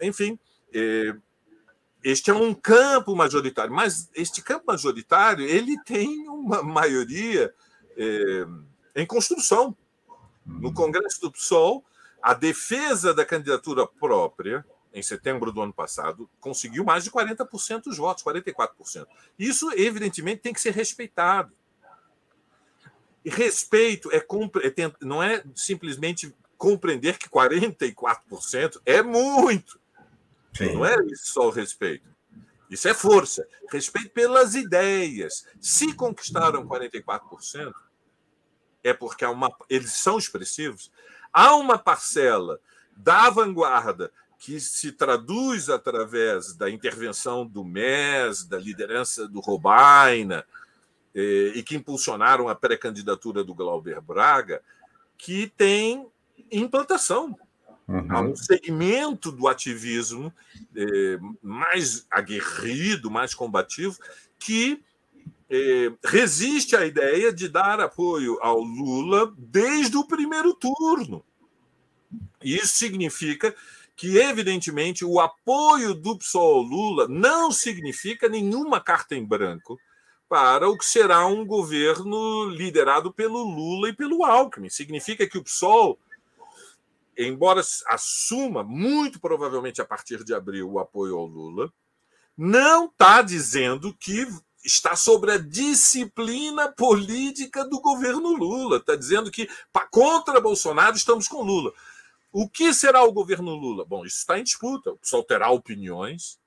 enfim 0.00 0.38
este 2.06 2.30
é 2.30 2.34
um 2.34 2.54
campo 2.54 3.16
majoritário, 3.16 3.74
mas 3.74 4.08
este 4.14 4.40
campo 4.40 4.66
majoritário 4.68 5.44
ele 5.44 5.76
tem 5.82 6.28
uma 6.28 6.62
maioria 6.62 7.52
é, 7.96 8.46
em 8.94 9.04
construção. 9.04 9.76
No 10.44 10.72
Congresso 10.72 11.20
do 11.22 11.32
PSOL, 11.32 11.84
a 12.22 12.32
defesa 12.32 13.12
da 13.12 13.24
candidatura 13.24 13.84
própria, 13.88 14.64
em 14.94 15.02
setembro 15.02 15.50
do 15.50 15.60
ano 15.60 15.72
passado, 15.72 16.30
conseguiu 16.38 16.84
mais 16.84 17.02
de 17.02 17.10
40% 17.10 17.82
dos 17.82 17.96
votos, 17.96 18.22
44%. 18.22 19.04
Isso, 19.36 19.68
evidentemente, 19.72 20.42
tem 20.42 20.52
que 20.52 20.60
ser 20.60 20.72
respeitado. 20.72 21.52
E 23.26 23.28
respeito 23.28 24.08
é, 24.12 24.18
é 24.18 24.92
não 25.00 25.20
é 25.20 25.42
simplesmente 25.52 26.32
compreender 26.56 27.18
que 27.18 27.28
44% 27.28 28.80
é 28.86 29.02
muito. 29.02 29.80
Sim. 30.56 30.74
Não 30.74 30.86
é 30.86 30.94
isso 31.06 31.32
só 31.32 31.48
o 31.48 31.50
respeito. 31.50 32.08
Isso 32.70 32.86
é 32.86 32.94
força. 32.94 33.44
Respeito 33.68 34.10
pelas 34.10 34.54
ideias. 34.54 35.44
Se 35.60 35.92
conquistaram 35.92 36.68
44%, 36.68 37.74
é 38.84 38.92
porque 38.94 39.24
há 39.24 39.30
uma, 39.32 39.52
eles 39.68 39.94
são 39.94 40.18
expressivos. 40.18 40.92
Há 41.32 41.56
uma 41.56 41.76
parcela 41.76 42.60
da 42.96 43.28
vanguarda 43.28 44.12
que 44.38 44.60
se 44.60 44.92
traduz 44.92 45.68
através 45.68 46.54
da 46.54 46.70
intervenção 46.70 47.44
do 47.44 47.64
MES, 47.64 48.44
da 48.44 48.56
liderança 48.56 49.26
do 49.26 49.40
Robaina, 49.40 50.46
e 51.18 51.62
que 51.62 51.76
impulsionaram 51.76 52.48
a 52.48 52.54
pré-candidatura 52.54 53.42
do 53.42 53.54
Glauber 53.54 54.00
Braga, 54.02 54.60
que 55.16 55.50
tem 55.56 56.06
implantação. 56.52 57.36
Uhum. 57.88 58.06
Há 58.10 58.20
um 58.20 58.36
segmento 58.36 59.32
do 59.32 59.48
ativismo 59.48 60.32
eh, 60.74 61.18
mais 61.42 62.06
aguerrido, 62.10 63.10
mais 63.10 63.32
combativo, 63.32 63.96
que 64.38 64.82
eh, 65.48 65.92
resiste 66.04 66.76
à 66.76 66.84
ideia 66.84 67.32
de 67.32 67.48
dar 67.48 67.80
apoio 67.80 68.38
ao 68.42 68.60
Lula 68.60 69.32
desde 69.38 69.96
o 69.96 70.06
primeiro 70.06 70.52
turno. 70.52 71.24
Isso 72.42 72.76
significa 72.76 73.54
que, 73.96 74.18
evidentemente, 74.18 75.04
o 75.04 75.18
apoio 75.18 75.94
do 75.94 76.18
PSOL 76.18 76.56
ao 76.56 76.62
Lula 76.62 77.08
não 77.08 77.50
significa 77.50 78.28
nenhuma 78.28 78.80
carta 78.80 79.14
em 79.14 79.24
branco 79.24 79.80
para 80.28 80.68
o 80.68 80.76
que 80.76 80.84
será 80.84 81.26
um 81.26 81.46
governo 81.46 82.48
liderado 82.48 83.12
pelo 83.12 83.42
Lula 83.42 83.88
e 83.88 83.92
pelo 83.92 84.24
Alckmin. 84.24 84.68
Significa 84.68 85.26
que 85.26 85.38
o 85.38 85.44
PSOL 85.44 85.98
embora 87.16 87.62
assuma, 87.86 88.62
muito 88.62 89.18
provavelmente 89.18 89.80
a 89.80 89.84
partir 89.84 90.22
de 90.22 90.34
abril, 90.34 90.70
o 90.70 90.78
apoio 90.78 91.16
ao 91.16 91.26
Lula, 91.26 91.72
não 92.36 92.86
está 92.86 93.22
dizendo 93.22 93.94
que 93.94 94.26
está 94.62 94.94
sobre 94.96 95.32
a 95.32 95.38
disciplina 95.38 96.70
política 96.70 97.64
do 97.64 97.80
governo 97.80 98.34
Lula. 98.34 98.76
Está 98.78 98.96
dizendo 98.96 99.30
que 99.30 99.48
contra 99.90 100.40
Bolsonaro 100.40 100.96
estamos 100.96 101.28
com 101.28 101.42
Lula. 101.42 101.72
O 102.32 102.48
que 102.48 102.74
será 102.74 103.02
o 103.02 103.12
governo 103.12 103.54
Lula? 103.54 103.84
Bom, 103.86 104.04
isso 104.04 104.18
está 104.18 104.38
em 104.38 104.44
disputa. 104.44 104.90
O 104.90 104.98
PSOL 104.98 105.24
terá 105.24 105.50
opiniões, 105.50 106.38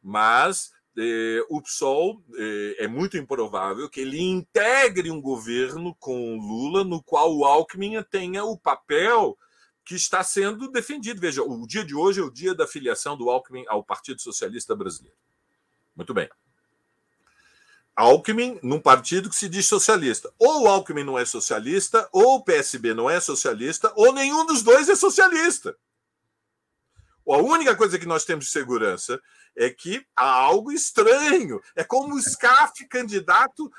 mas 0.00 0.70
eh, 0.96 1.44
o 1.48 1.60
PSOL 1.62 2.22
eh, 2.36 2.76
é 2.80 2.88
muito 2.88 3.16
improvável 3.16 3.88
que 3.88 4.00
ele 4.00 4.20
integre 4.20 5.10
um 5.10 5.20
governo 5.20 5.94
com 5.98 6.36
Lula 6.36 6.84
no 6.84 7.02
qual 7.02 7.34
o 7.34 7.44
Alckmin 7.44 8.02
tenha 8.10 8.44
o 8.44 8.58
papel 8.58 9.38
que 9.84 9.94
está 9.94 10.22
sendo 10.22 10.70
defendido. 10.70 11.20
Veja, 11.20 11.42
o 11.42 11.66
dia 11.66 11.84
de 11.84 11.94
hoje 11.94 12.20
é 12.20 12.22
o 12.22 12.30
dia 12.30 12.54
da 12.54 12.66
filiação 12.66 13.16
do 13.16 13.30
Alckmin 13.30 13.64
ao 13.68 13.82
Partido 13.82 14.20
Socialista 14.20 14.74
Brasileiro. 14.76 15.16
Muito 15.96 16.12
bem. 16.12 16.28
Alckmin 17.94 18.58
num 18.62 18.80
partido 18.80 19.28
que 19.28 19.36
se 19.36 19.48
diz 19.48 19.66
socialista. 19.66 20.32
Ou 20.38 20.62
o 20.62 20.68
Alckmin 20.68 21.04
não 21.04 21.18
é 21.18 21.24
socialista, 21.24 22.08
ou 22.12 22.36
o 22.36 22.44
PSB 22.44 22.94
não 22.94 23.08
é 23.08 23.20
socialista, 23.20 23.92
ou 23.96 24.12
nenhum 24.12 24.46
dos 24.46 24.62
dois 24.62 24.88
é 24.88 24.96
socialista. 24.96 25.76
A 27.28 27.36
única 27.38 27.76
coisa 27.76 27.98
que 27.98 28.06
nós 28.06 28.24
temos 28.24 28.46
de 28.46 28.50
segurança 28.50 29.20
é 29.56 29.70
que 29.70 30.04
há 30.16 30.28
algo 30.28 30.72
estranho. 30.72 31.60
É 31.76 31.84
como 31.84 32.14
o 32.14 32.20
SCAF 32.20 32.86
candidato 32.88 33.70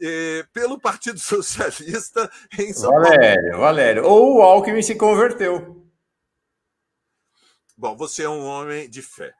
eh, 0.00 0.46
pelo 0.52 0.80
Partido 0.80 1.18
Socialista 1.20 2.30
em 2.58 2.72
São 2.72 2.90
Valério, 2.90 3.50
Paulo. 3.50 3.64
Valério. 3.64 4.04
Ou 4.04 4.36
o 4.36 4.42
Alckmin 4.42 4.82
se 4.82 4.94
converteu. 4.94 5.86
Bom, 7.76 7.96
você 7.96 8.24
é 8.24 8.28
um 8.28 8.44
homem 8.44 8.88
de 8.90 9.02
fé. 9.02 9.32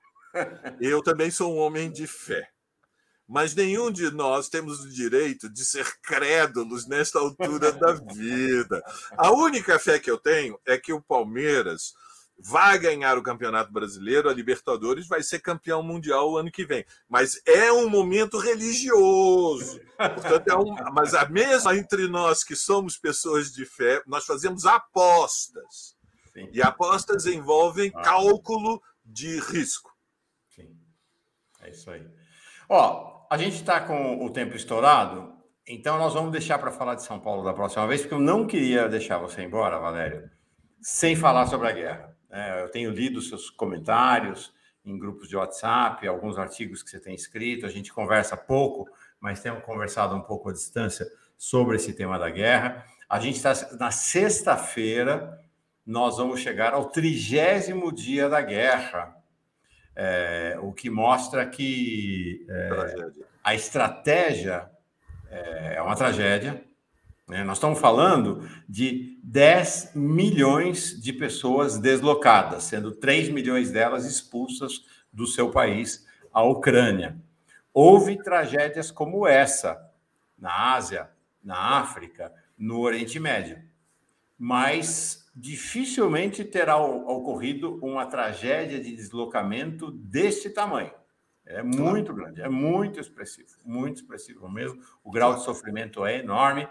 Eu 0.81 1.03
também 1.03 1.31
sou 1.31 1.55
um 1.55 1.59
homem 1.59 1.91
de 1.91 2.07
fé. 2.07 2.49
Mas 3.27 3.55
nenhum 3.55 3.91
de 3.91 4.11
nós 4.11 4.49
temos 4.49 4.81
o 4.81 4.89
direito 4.89 5.51
de 5.51 5.65
ser 5.65 5.87
crédulos 6.01 6.87
nesta 6.87 7.19
altura 7.19 7.73
da 7.73 7.93
vida. 7.93 8.83
A 9.17 9.31
única 9.33 9.79
fé 9.79 9.99
que 9.99 10.11
eu 10.11 10.17
tenho 10.17 10.59
é 10.65 10.79
que 10.79 10.93
o 10.93 11.03
Palmeiras 11.03 11.93
vai 12.39 12.78
ganhar 12.78 13.18
o 13.18 13.22
Campeonato 13.22 13.72
Brasileiro, 13.72 14.28
a 14.28 14.34
Libertadores 14.34 15.09
vai 15.09 15.22
ser 15.22 15.41
campeão 15.41 15.82
mundial 15.82 16.30
o 16.30 16.36
ano 16.36 16.51
que 16.51 16.64
vem. 16.64 16.84
Mas 17.09 17.41
é 17.45 17.72
um 17.72 17.89
momento 17.89 18.39
religioso. 18.39 19.80
Portanto, 19.97 20.49
é 20.49 20.57
um, 20.57 20.74
mas 20.93 21.14
a 21.14 21.28
mesma 21.28 21.76
entre 21.76 22.07
nós 22.09 22.45
que 22.45 22.55
somos 22.55 22.97
pessoas 22.97 23.53
de 23.53 23.64
fé, 23.64 24.03
nós 24.07 24.24
fazemos 24.24 24.64
apostas. 24.64 25.97
Sim. 26.32 26.49
E 26.53 26.62
apostas 26.62 27.26
envolvem 27.26 27.91
ah. 27.95 28.03
cálculo 28.03 28.80
de 29.05 29.41
risco. 29.41 29.93
Sim. 30.55 30.76
É 31.61 31.70
isso 31.70 31.91
aí. 31.91 32.07
Ó, 32.68 33.26
a 33.28 33.36
gente 33.36 33.57
está 33.57 33.80
com 33.80 34.24
o 34.24 34.30
tempo 34.30 34.55
estourado, 34.55 35.34
então 35.66 35.99
nós 35.99 36.14
vamos 36.14 36.30
deixar 36.30 36.59
para 36.59 36.70
falar 36.70 36.95
de 36.95 37.03
São 37.03 37.18
Paulo 37.18 37.43
da 37.43 37.53
próxima 37.53 37.86
vez, 37.86 38.03
porque 38.03 38.14
eu 38.14 38.20
não 38.20 38.47
queria 38.47 38.89
deixar 38.89 39.18
você 39.18 39.43
embora, 39.43 39.78
Valério, 39.78 40.30
sem 40.80 41.16
falar 41.16 41.47
sobre 41.47 41.68
a 41.68 41.72
guerra. 41.72 42.08
É, 42.31 42.62
eu 42.62 42.70
tenho 42.70 42.91
lido 42.91 43.20
seus 43.20 43.51
comentários 43.51 44.53
em 44.85 44.99
grupos 44.99 45.29
de 45.29 45.37
WhatsApp, 45.37 46.07
alguns 46.07 46.39
artigos 46.39 46.83
que 46.83 46.91
você 46.91 47.01
tem 47.01 47.14
escrito. 47.14 47.66
A 47.66 47.70
gente 47.70 47.93
conversa 47.93 48.37
pouco, 48.37 48.89
mas 49.20 49.41
temos 49.41 49.64
conversado 49.64 50.14
um 50.14 50.22
pouco 50.22 50.51
à 50.51 50.53
distância 50.53 51.07
sobre 51.37 51.76
esse 51.76 51.93
tema 51.93 52.18
da 52.18 52.31
guerra. 52.31 52.85
A 53.09 53.18
gente 53.20 53.37
está 53.37 53.53
na 53.79 53.91
sexta-feira, 53.91 55.41
nós 55.87 56.18
vamos 56.18 56.41
chegar 56.41 56.74
ao 56.74 56.91
trigésimo 56.91 57.93
dia 57.93 58.29
da 58.29 58.41
guerra, 58.41 59.16
é, 59.97 60.57
o 60.61 60.72
que 60.72 60.89
mostra 60.89 61.45
que 61.45 62.47
é, 62.49 62.70
a 63.43 63.55
estratégia 63.55 64.70
é, 65.29 65.74
é 65.76 65.83
uma 65.83 65.97
tragédia, 65.97 66.62
né? 67.29 67.45
Nós 67.45 67.59
estamos 67.59 67.79
falando 67.79 68.49
de 68.68 69.18
10 69.22 69.93
milhões 69.95 71.01
de 71.01 71.12
pessoas 71.12 71.79
deslocadas, 71.79 72.64
sendo 72.64 72.93
3 72.93 73.29
milhões 73.29 73.70
delas 73.70 74.07
expulsas 74.07 74.85
do 75.12 75.26
seu 75.26 75.51
país, 75.51 76.07
a 76.33 76.43
Ucrânia. 76.43 77.16
Houve 77.72 78.16
tragédias 78.16 78.91
como 78.91 79.26
essa 79.26 79.93
na 80.39 80.74
Ásia, 80.74 81.11
na 81.43 81.79
África, 81.79 82.33
no 82.57 82.81
Oriente 82.81 83.20
Médio. 83.20 83.62
mas 84.39 85.29
dificilmente 85.35 86.45
terá 86.45 86.76
ocorrido 86.76 87.79
uma 87.85 88.07
tragédia 88.07 88.81
de 88.81 88.95
deslocamento 88.95 89.91
deste 89.91 90.49
tamanho. 90.49 90.93
É 91.45 91.62
muito 91.62 92.12
grande, 92.12 92.43
é 92.43 92.49
muito 92.49 93.01
expressivo, 93.01 93.49
muito 93.64 93.97
expressivo 93.97 94.49
mesmo. 94.49 94.81
O 95.03 95.11
grau 95.11 95.35
de 95.35 95.43
sofrimento 95.43 96.05
é 96.05 96.18
enorme. 96.18 96.68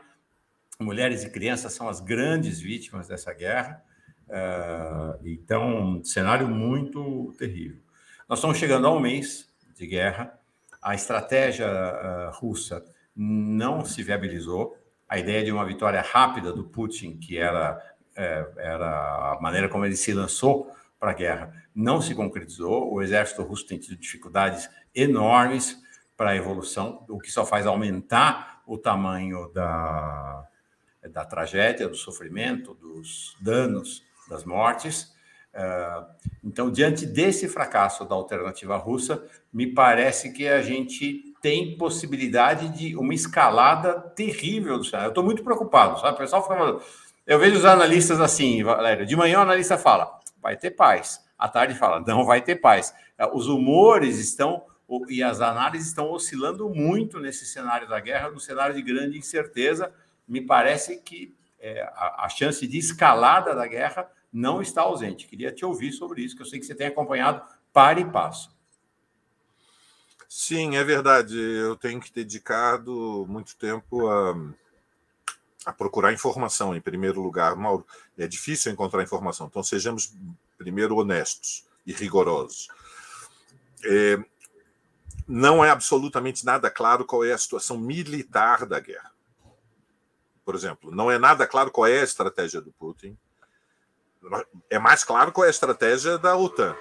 Mulheres 0.80 1.24
e 1.24 1.30
crianças 1.32 1.74
são 1.74 1.90
as 1.90 2.00
grandes 2.00 2.60
vítimas 2.60 3.08
dessa 3.08 3.34
guerra. 3.34 3.84
Uh, 4.28 5.28
então, 5.28 6.04
cenário 6.04 6.48
muito 6.48 7.34
terrível. 7.36 7.82
Nós 8.30 8.38
estamos 8.38 8.58
chegando 8.58 8.86
a 8.86 8.94
um 8.94 9.00
mês 9.00 9.50
de 9.76 9.88
guerra. 9.88 10.40
A 10.80 10.94
estratégia 10.94 11.68
uh, 11.68 12.38
russa 12.38 12.86
não 13.16 13.84
se 13.84 14.04
viabilizou. 14.04 14.78
A 15.10 15.18
ideia 15.18 15.44
de 15.44 15.52
uma 15.52 15.66
vitória 15.66 16.00
rápida 16.00 16.54
do 16.54 16.66
Putin, 16.66 17.18
que 17.18 17.40
era, 17.40 17.82
é, 18.16 18.46
era 18.58 19.34
a 19.34 19.40
maneira 19.42 19.70
como 19.70 19.86
ele 19.86 19.96
se 19.96 20.14
lançou 20.14 20.72
para 21.00 21.12
a 21.12 21.14
guerra, 21.14 21.54
não 21.74 22.02
se 22.02 22.14
concretizou. 22.14 22.94
O 22.94 23.02
exército 23.02 23.42
russo 23.42 23.66
tem 23.66 23.80
tido 23.80 23.98
dificuldades 23.98 24.70
enormes 24.94 25.82
para 26.16 26.32
a 26.32 26.36
evolução, 26.36 27.06
o 27.08 27.20
que 27.20 27.32
só 27.32 27.46
faz 27.46 27.66
aumentar 27.66 28.62
o 28.68 28.78
tamanho 28.78 29.50
da, 29.54 30.46
da 31.08 31.26
tragédia, 31.26 31.88
do 31.88 31.96
sofrimento, 31.96 32.74
dos 32.74 33.36
danos, 33.42 34.04
das 34.30 34.44
mortes. 34.44 35.16
É, 35.54 36.04
então, 36.44 36.72
diante 36.72 37.06
desse 37.06 37.48
fracasso 37.48 38.06
da 38.06 38.16
alternativa 38.16 38.78
russa, 38.78 39.24
me 39.52 39.68
parece 39.74 40.32
que 40.32 40.48
a 40.48 40.62
gente 40.62 41.34
tem 41.42 41.78
possibilidade 41.78 42.70
de 42.70 42.96
uma 42.96 43.14
escalada 43.14 44.00
terrível 44.16 44.78
do 44.78 44.84
cenário. 44.84 45.08
Eu 45.08 45.12
estou 45.12 45.24
muito 45.24 45.44
preocupado, 45.44 46.00
sabe? 46.00 46.16
O 46.16 46.18
pessoal 46.18 46.46
fala. 46.46 46.82
Eu 47.26 47.40
vejo 47.40 47.58
os 47.58 47.66
analistas 47.66 48.22
assim, 48.22 48.64
Valério. 48.64 49.06
De 49.06 49.16
manhã 49.16 49.40
o 49.40 49.42
analista 49.42 49.78
fala, 49.78 50.20
vai 50.42 50.56
ter 50.56 50.72
paz. 50.72 51.26
À 51.38 51.48
tarde 51.48 51.76
fala, 51.76 52.04
não 52.06 52.26
vai 52.26 52.42
ter 52.42 52.56
paz. 52.58 52.94
É, 53.18 53.26
os 53.28 53.48
humores 53.48 54.18
estão 54.20 54.64
e 55.10 55.22
as 55.22 55.42
análises 55.42 55.90
estão 55.90 56.12
oscilando 56.12 56.70
muito 56.70 57.20
nesse 57.20 57.46
cenário 57.46 57.88
da 57.90 58.00
guerra, 58.00 58.30
no 58.30 58.40
cenário 58.40 58.74
de 58.74 58.82
grande 58.82 59.18
incerteza. 59.18 59.92
Me 60.28 60.42
parece 60.42 60.98
que 60.98 61.36
é, 61.60 61.82
a, 61.94 62.26
a 62.26 62.30
chance 62.30 62.66
de 62.68 62.78
escalada 62.78 63.56
da 63.56 63.68
guerra 63.68 64.10
não 64.32 64.62
está 64.62 64.82
ausente. 64.82 65.28
Queria 65.28 65.52
te 65.52 65.66
ouvir 65.66 65.92
sobre 65.92 66.22
isso, 66.22 66.36
que 66.36 66.42
eu 66.42 66.46
sei 66.46 66.60
que 66.60 66.66
você 66.66 66.76
tem 66.76 66.88
acompanhado 66.88 67.42
para 67.74 68.00
e 68.00 68.06
passo. 68.06 68.56
Sim, 70.28 70.76
é 70.76 70.84
verdade. 70.84 71.38
Eu 71.38 71.76
tenho 71.76 72.00
que 72.00 72.12
dedicado 72.12 73.26
muito 73.30 73.56
tempo 73.56 74.08
a, 74.08 74.36
a 75.66 75.74
procurar 75.74 76.14
informação, 76.14 76.76
em 76.76 76.82
primeiro 76.82 77.22
lugar. 77.22 77.56
Mauro, 77.56 77.86
é 78.18 78.28
difícil 78.28 78.72
encontrar 78.72 79.04
informação, 79.04 79.48
então 79.48 79.64
sejamos 79.64 80.14
primeiro 80.58 80.96
honestos 80.96 81.66
e 81.86 81.94
rigorosos. 81.94 82.68
É, 83.86 84.18
não 85.28 85.64
é 85.64 85.70
absolutamente 85.70 86.46
nada 86.46 86.70
claro 86.70 87.06
qual 87.06 87.24
é 87.24 87.32
a 87.32 87.38
situação 87.38 87.78
militar 87.78 88.66
da 88.66 88.80
guerra. 88.80 89.12
Por 90.48 90.56
exemplo, 90.56 90.96
não 90.96 91.12
é 91.12 91.20
nada 91.20 91.46
claro 91.46 91.70
qual 91.70 91.88
é 91.88 92.00
a 92.00 92.06
estratégia 92.06 92.62
do 92.62 92.72
Putin. 92.72 93.18
É 94.70 94.80
mais 94.80 95.04
claro 95.04 95.30
qual 95.34 95.44
é 95.44 95.50
a 95.50 95.52
estratégia 95.52 96.18
da 96.18 96.38
OTAN. 96.38 96.74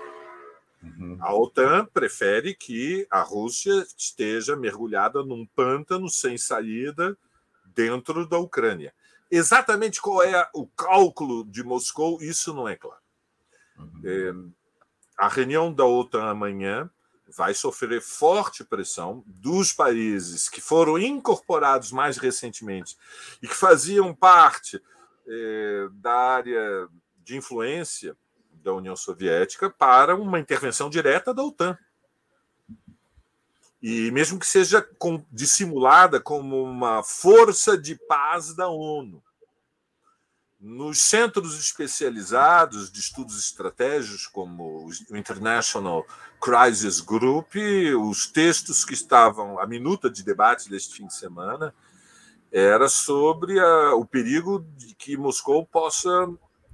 Uhum. 0.81 1.19
A 1.21 1.35
OTAN 1.35 1.85
prefere 1.87 2.55
que 2.55 3.09
a 3.11 3.23
Rússia 3.23 3.85
esteja 3.99 4.55
mergulhada 4.55 5.25
num 5.25 5.45
pântano 5.45 6.09
sem 6.09 6.39
saída 6.39 7.19
dentro 7.65 8.25
da 8.25 8.39
Ucrânia. 8.39 8.95
Exatamente 9.29 10.01
qual 10.01 10.23
é 10.23 10.49
o 10.55 10.69
cálculo 10.69 11.45
de 11.45 11.65
Moscou, 11.65 12.23
isso 12.23 12.55
não 12.55 12.69
é 12.69 12.77
claro. 12.77 13.03
Uhum. 13.77 14.01
É, 14.05 14.33
a 15.19 15.27
reunião 15.27 15.75
da 15.75 15.85
OTAN 15.85 16.27
amanhã 16.27 16.89
vai 17.29 17.55
sofrer 17.55 18.01
forte 18.01 18.65
pressão 18.65 19.23
dos 19.27 19.73
países 19.73 20.49
que 20.49 20.61
foram 20.61 20.99
incorporados 20.99 21.91
mais 21.91 22.17
recentemente 22.19 22.97
e 23.43 23.49
que 23.49 23.55
faziam 23.55 24.15
parte 24.15 24.83
é, 25.27 25.89
da 25.93 26.15
área 26.15 26.89
de 27.25 27.37
influência 27.37 28.17
da 28.53 28.73
União 28.73 28.97
Soviética 28.97 29.69
para 29.69 30.15
uma 30.15 30.39
intervenção 30.39 30.89
direta 30.89 31.35
da 31.35 31.43
OTAN. 31.43 31.77
E 33.83 34.11
mesmo 34.11 34.39
que 34.39 34.47
seja 34.47 34.87
dissimulada 35.31 36.21
como 36.21 36.63
uma 36.63 37.03
força 37.03 37.77
de 37.77 37.95
paz 37.95 38.55
da 38.55 38.69
ONU. 38.69 39.23
Nos 40.59 41.03
centros 41.03 41.59
especializados 41.59 42.91
de 42.91 42.99
estudos 42.99 43.39
estratégicos, 43.39 44.27
como 44.27 44.89
o 45.11 45.17
International 45.17 46.07
Crisis 46.41 47.01
Group, 47.01 47.57
os 48.01 48.27
textos 48.27 48.83
que 48.83 48.95
estavam, 48.95 49.59
a 49.61 49.67
minuta 49.67 50.09
de 50.09 50.25
debate 50.25 50.71
deste 50.71 50.97
fim 50.97 51.07
de 51.07 51.15
semana, 51.15 51.75
era 52.51 52.89
sobre 52.89 53.61
a, 53.61 53.95
o 53.95 54.07
perigo 54.07 54.67
de 54.77 54.95
que 54.95 55.15
Moscou 55.15 55.67
possa 55.67 56.27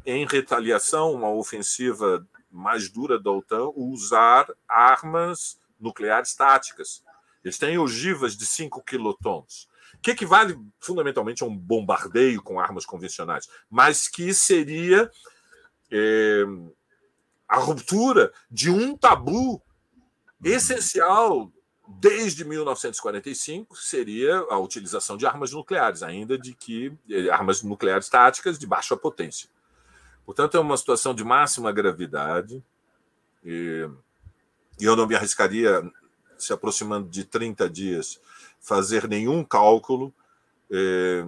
em 0.07 0.27
retaliação, 0.27 1.13
uma 1.13 1.31
ofensiva 1.31 2.25
mais 2.51 2.89
dura 2.89 3.19
da 3.19 3.33
OTAN, 3.33 3.73
usar 3.75 4.47
armas 4.69 5.59
nucleares 5.81 6.35
táticas. 6.35 7.03
Eles 7.43 7.59
têm 7.59 7.79
ogivas 7.79 8.37
de 8.37 8.47
5 8.47 8.81
quilotons, 8.85 9.69
que 10.03 10.11
equivale 10.11 10.59
fundamentalmente 10.81 11.43
a 11.43 11.47
um 11.47 11.57
bombardeio 11.57 12.43
com 12.43 12.59
armas 12.59 12.85
convencionais, 12.85 13.49
mas 13.71 14.09
que 14.09 14.35
seria 14.35 15.11
é, 15.91 16.45
a 17.49 17.59
ruptura 17.59 18.33
de 18.51 18.71
um 18.71 18.97
tabu 18.97 19.63
essencial 20.43 21.53
desde 21.87 22.45
1945 22.45 23.77
seria 23.77 24.39
a 24.51 24.59
utilização 24.59 25.17
de 25.17 25.27
armas 25.27 25.53
nucleares, 25.53 26.03
ainda 26.03 26.39
de 26.39 26.55
que 26.55 26.93
eh, 27.11 27.29
armas 27.29 27.63
nucleares 27.63 28.09
táticas 28.09 28.59
de 28.59 28.67
baixa 28.67 28.97
potência. 28.97 29.49
Portanto, 30.25 30.57
é 30.57 30.61
uma 30.61 30.77
situação 30.77 31.15
de 31.15 31.25
máxima 31.25 31.71
gravidade 31.73 32.63
e 33.45 33.89
eu 34.81 34.97
não 34.97 35.07
me 35.07 35.15
arriscaria, 35.15 35.83
se 36.39 36.53
aproximando 36.53 37.09
de 37.09 37.25
30 37.25 37.69
dias, 37.69 38.21
fazer 38.63 39.09
nenhum 39.09 39.45
cálculo 39.45 40.15
eh, 40.71 41.25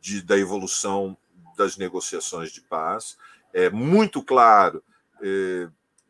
de, 0.00 0.20
da 0.20 0.36
evolução 0.36 1.16
das 1.56 1.76
negociações 1.76 2.52
de 2.52 2.60
paz. 2.60 3.16
É 3.54 3.70
muito 3.70 4.22
claro 4.22 4.82
eh, 5.22 5.68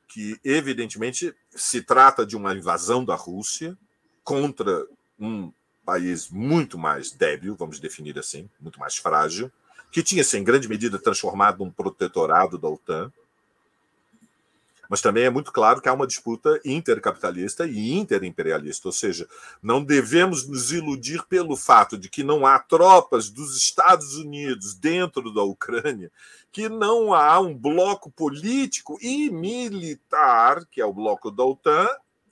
que, 0.08 0.40
evidentemente, 0.44 1.34
se 1.50 1.82
trata 1.82 2.26
de 2.26 2.36
uma 2.36 2.54
invasão 2.54 3.04
da 3.04 3.14
Rússia 3.14 3.76
contra 4.24 4.86
um 5.18 5.52
país 5.84 6.28
muito 6.28 6.78
mais 6.78 7.10
débil, 7.10 7.54
vamos 7.54 7.78
definir 7.78 8.18
assim, 8.18 8.48
muito 8.60 8.80
mais 8.80 8.96
frágil, 8.96 9.50
que 9.90 10.02
tinha 10.02 10.24
se 10.24 10.38
em 10.38 10.44
grande 10.44 10.68
medida 10.68 10.98
transformado 10.98 11.58
num 11.58 11.70
protetorado 11.70 12.56
da 12.56 12.68
OTAN. 12.68 13.12
Mas 14.92 15.00
também 15.00 15.24
é 15.24 15.30
muito 15.30 15.50
claro 15.50 15.80
que 15.80 15.88
há 15.88 15.92
uma 15.94 16.06
disputa 16.06 16.60
intercapitalista 16.62 17.66
e 17.66 17.94
interimperialista, 17.94 18.88
ou 18.88 18.92
seja, 18.92 19.26
não 19.62 19.82
devemos 19.82 20.46
nos 20.46 20.70
iludir 20.70 21.24
pelo 21.30 21.56
fato 21.56 21.96
de 21.96 22.10
que 22.10 22.22
não 22.22 22.44
há 22.44 22.58
tropas 22.58 23.30
dos 23.30 23.56
Estados 23.56 24.16
Unidos 24.16 24.74
dentro 24.74 25.32
da 25.32 25.42
Ucrânia, 25.42 26.12
que 26.52 26.68
não 26.68 27.14
há 27.14 27.40
um 27.40 27.56
bloco 27.56 28.10
político 28.10 28.98
e 29.00 29.30
militar, 29.30 30.66
que 30.70 30.78
é 30.78 30.84
o 30.84 30.92
bloco 30.92 31.30
da 31.30 31.42
OTAN, 31.42 31.88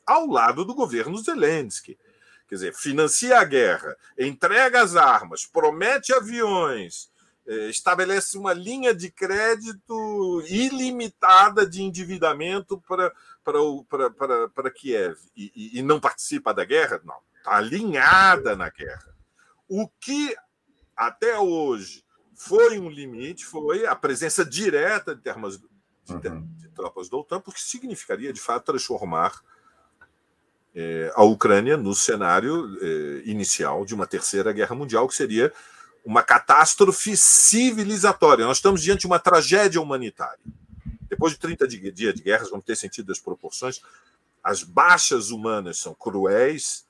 ao 0.06 0.26
lado 0.26 0.62
do 0.62 0.74
governo 0.74 1.16
Zelensky. 1.16 1.96
Quer 2.46 2.56
dizer, 2.56 2.74
financia 2.74 3.38
a 3.38 3.44
guerra, 3.44 3.96
entrega 4.18 4.82
as 4.82 4.96
armas, 4.96 5.46
promete 5.46 6.12
aviões, 6.12 7.09
estabelece 7.68 8.38
uma 8.38 8.52
linha 8.52 8.94
de 8.94 9.10
crédito 9.10 10.42
ilimitada 10.46 11.66
de 11.66 11.82
endividamento 11.82 12.80
para, 12.86 13.12
para, 13.44 14.10
para, 14.10 14.48
para 14.48 14.70
Kiev 14.70 15.18
e, 15.36 15.78
e 15.78 15.82
não 15.82 15.98
participa 15.98 16.54
da 16.54 16.64
guerra? 16.64 17.00
Não, 17.04 17.16
está 17.38 17.56
alinhada 17.56 18.54
na 18.54 18.70
guerra. 18.70 19.14
O 19.68 19.88
que 19.88 20.36
até 20.96 21.38
hoje 21.38 22.04
foi 22.34 22.78
um 22.78 22.88
limite 22.88 23.44
foi 23.44 23.86
a 23.86 23.94
presença 23.94 24.44
direta 24.44 25.14
de, 25.14 25.20
termas, 25.20 25.58
de, 25.58 26.28
uhum. 26.28 26.48
de 26.56 26.68
tropas 26.70 27.08
da 27.08 27.18
OTAN, 27.18 27.40
porque 27.40 27.60
significaria, 27.60 28.32
de 28.32 28.40
fato, 28.40 28.72
transformar 28.72 29.42
é, 30.74 31.12
a 31.14 31.22
Ucrânia 31.22 31.76
no 31.76 31.94
cenário 31.94 32.78
é, 32.80 33.22
inicial 33.28 33.84
de 33.84 33.94
uma 33.94 34.06
terceira 34.06 34.52
guerra 34.52 34.74
mundial, 34.74 35.06
que 35.06 35.14
seria 35.14 35.52
uma 36.04 36.22
catástrofe 36.22 37.16
civilizatória. 37.16 38.46
Nós 38.46 38.58
estamos 38.58 38.82
diante 38.82 39.00
de 39.00 39.06
uma 39.06 39.18
tragédia 39.18 39.80
humanitária. 39.80 40.40
Depois 41.08 41.32
de 41.32 41.38
30 41.38 41.68
dias 41.68 42.14
de 42.14 42.22
guerras, 42.22 42.50
vamos 42.50 42.64
ter 42.64 42.76
sentido 42.76 43.10
as 43.12 43.18
proporções. 43.18 43.82
As 44.42 44.62
baixas 44.62 45.30
humanas 45.30 45.78
são 45.78 45.92
cruéis, 45.92 46.86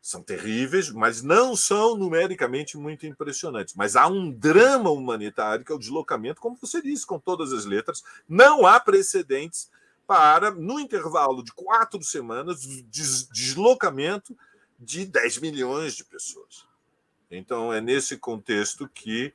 são 0.00 0.22
terríveis, 0.22 0.90
mas 0.90 1.20
não 1.20 1.56
são 1.56 1.96
numericamente 1.96 2.78
muito 2.78 3.06
impressionantes. 3.06 3.74
Mas 3.74 3.96
há 3.96 4.06
um 4.06 4.30
drama 4.30 4.88
humanitário 4.90 5.64
que 5.64 5.72
é 5.72 5.74
o 5.74 5.78
deslocamento, 5.80 6.40
como 6.40 6.56
você 6.56 6.80
disse, 6.80 7.04
com 7.04 7.18
todas 7.18 7.52
as 7.52 7.64
letras. 7.64 8.04
Não 8.28 8.64
há 8.64 8.78
precedentes 8.78 9.68
para, 10.06 10.52
no 10.52 10.78
intervalo 10.78 11.42
de 11.42 11.52
quatro 11.52 12.00
semanas, 12.02 12.60
deslocamento 12.88 14.36
de 14.78 15.04
10 15.04 15.38
milhões 15.38 15.94
de 15.94 16.04
pessoas. 16.04 16.64
Então, 17.30 17.72
é 17.72 17.80
nesse 17.80 18.16
contexto 18.16 18.88
que 18.88 19.32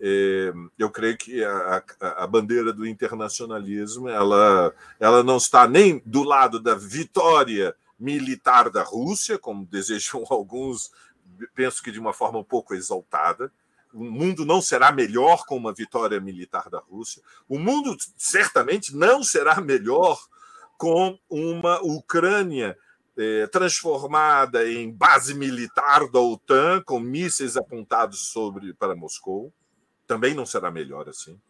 é, 0.00 0.52
eu 0.78 0.90
creio 0.90 1.16
que 1.16 1.42
a, 1.42 1.82
a, 2.00 2.24
a, 2.24 2.26
bandeira 2.26 2.72
do 2.72 2.86
internacionalismo 2.86 4.08
ela, 4.08 4.74
ela 5.00 5.22
não 5.22 5.38
está 5.38 5.66
nem 5.66 6.02
do 6.04 6.22
lado 6.22 6.60
da 6.60 6.74
vitória 6.74 7.74
militar 7.98 8.68
da 8.68 8.82
Rússia, 8.82 9.38
como 9.38 9.64
desejam 9.70 10.24
alguns, 10.28 10.90
penso 11.54 11.82
que 11.82 11.90
de 11.90 11.98
uma 11.98 12.12
forma 12.12 12.38
um 12.38 12.44
pouco 12.44 12.74
exaltada. 12.74 13.50
O 13.92 14.04
mundo 14.04 14.44
não 14.44 14.60
será 14.60 14.92
melhor 14.92 15.46
com 15.46 15.56
uma 15.56 15.72
vitória 15.72 16.20
militar 16.20 16.68
da 16.68 16.78
Rússia. 16.78 17.22
O 17.48 17.58
mundo 17.58 17.96
certamente 18.16 18.94
não 18.94 19.22
será 19.22 19.58
melhor 19.58 20.20
com 20.76 21.18
uma 21.30 21.80
Ucrânia 21.80 22.76
eh, 23.16 23.46
transformada 23.46 24.68
em 24.70 24.92
base 24.92 25.34
militar 25.34 26.08
da 26.10 26.20
OTAN, 26.20 26.82
com 26.84 27.00
mísseis 27.00 27.56
apontados 27.56 28.28
sobre 28.28 28.74
para 28.74 28.94
Moscou. 28.94 29.52
Também 30.06 30.34
não 30.34 30.46
será 30.46 30.70
melhor 30.70 31.08
assim. 31.08 31.40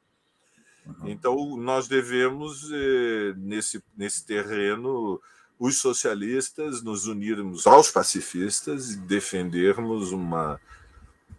Uhum. 0.87 1.09
Então, 1.09 1.57
nós 1.57 1.89
devemos, 1.89 2.71
eh, 2.73 3.35
nesse, 3.37 3.83
nesse 3.97 4.25
terreno, 4.25 5.21
os 5.59 5.79
socialistas 5.79 6.83
nos 6.83 7.07
unirmos 7.07 7.67
aos 7.67 7.91
pacifistas 7.91 8.91
e 8.91 8.97
defendermos 8.99 10.13
uma, 10.13 10.61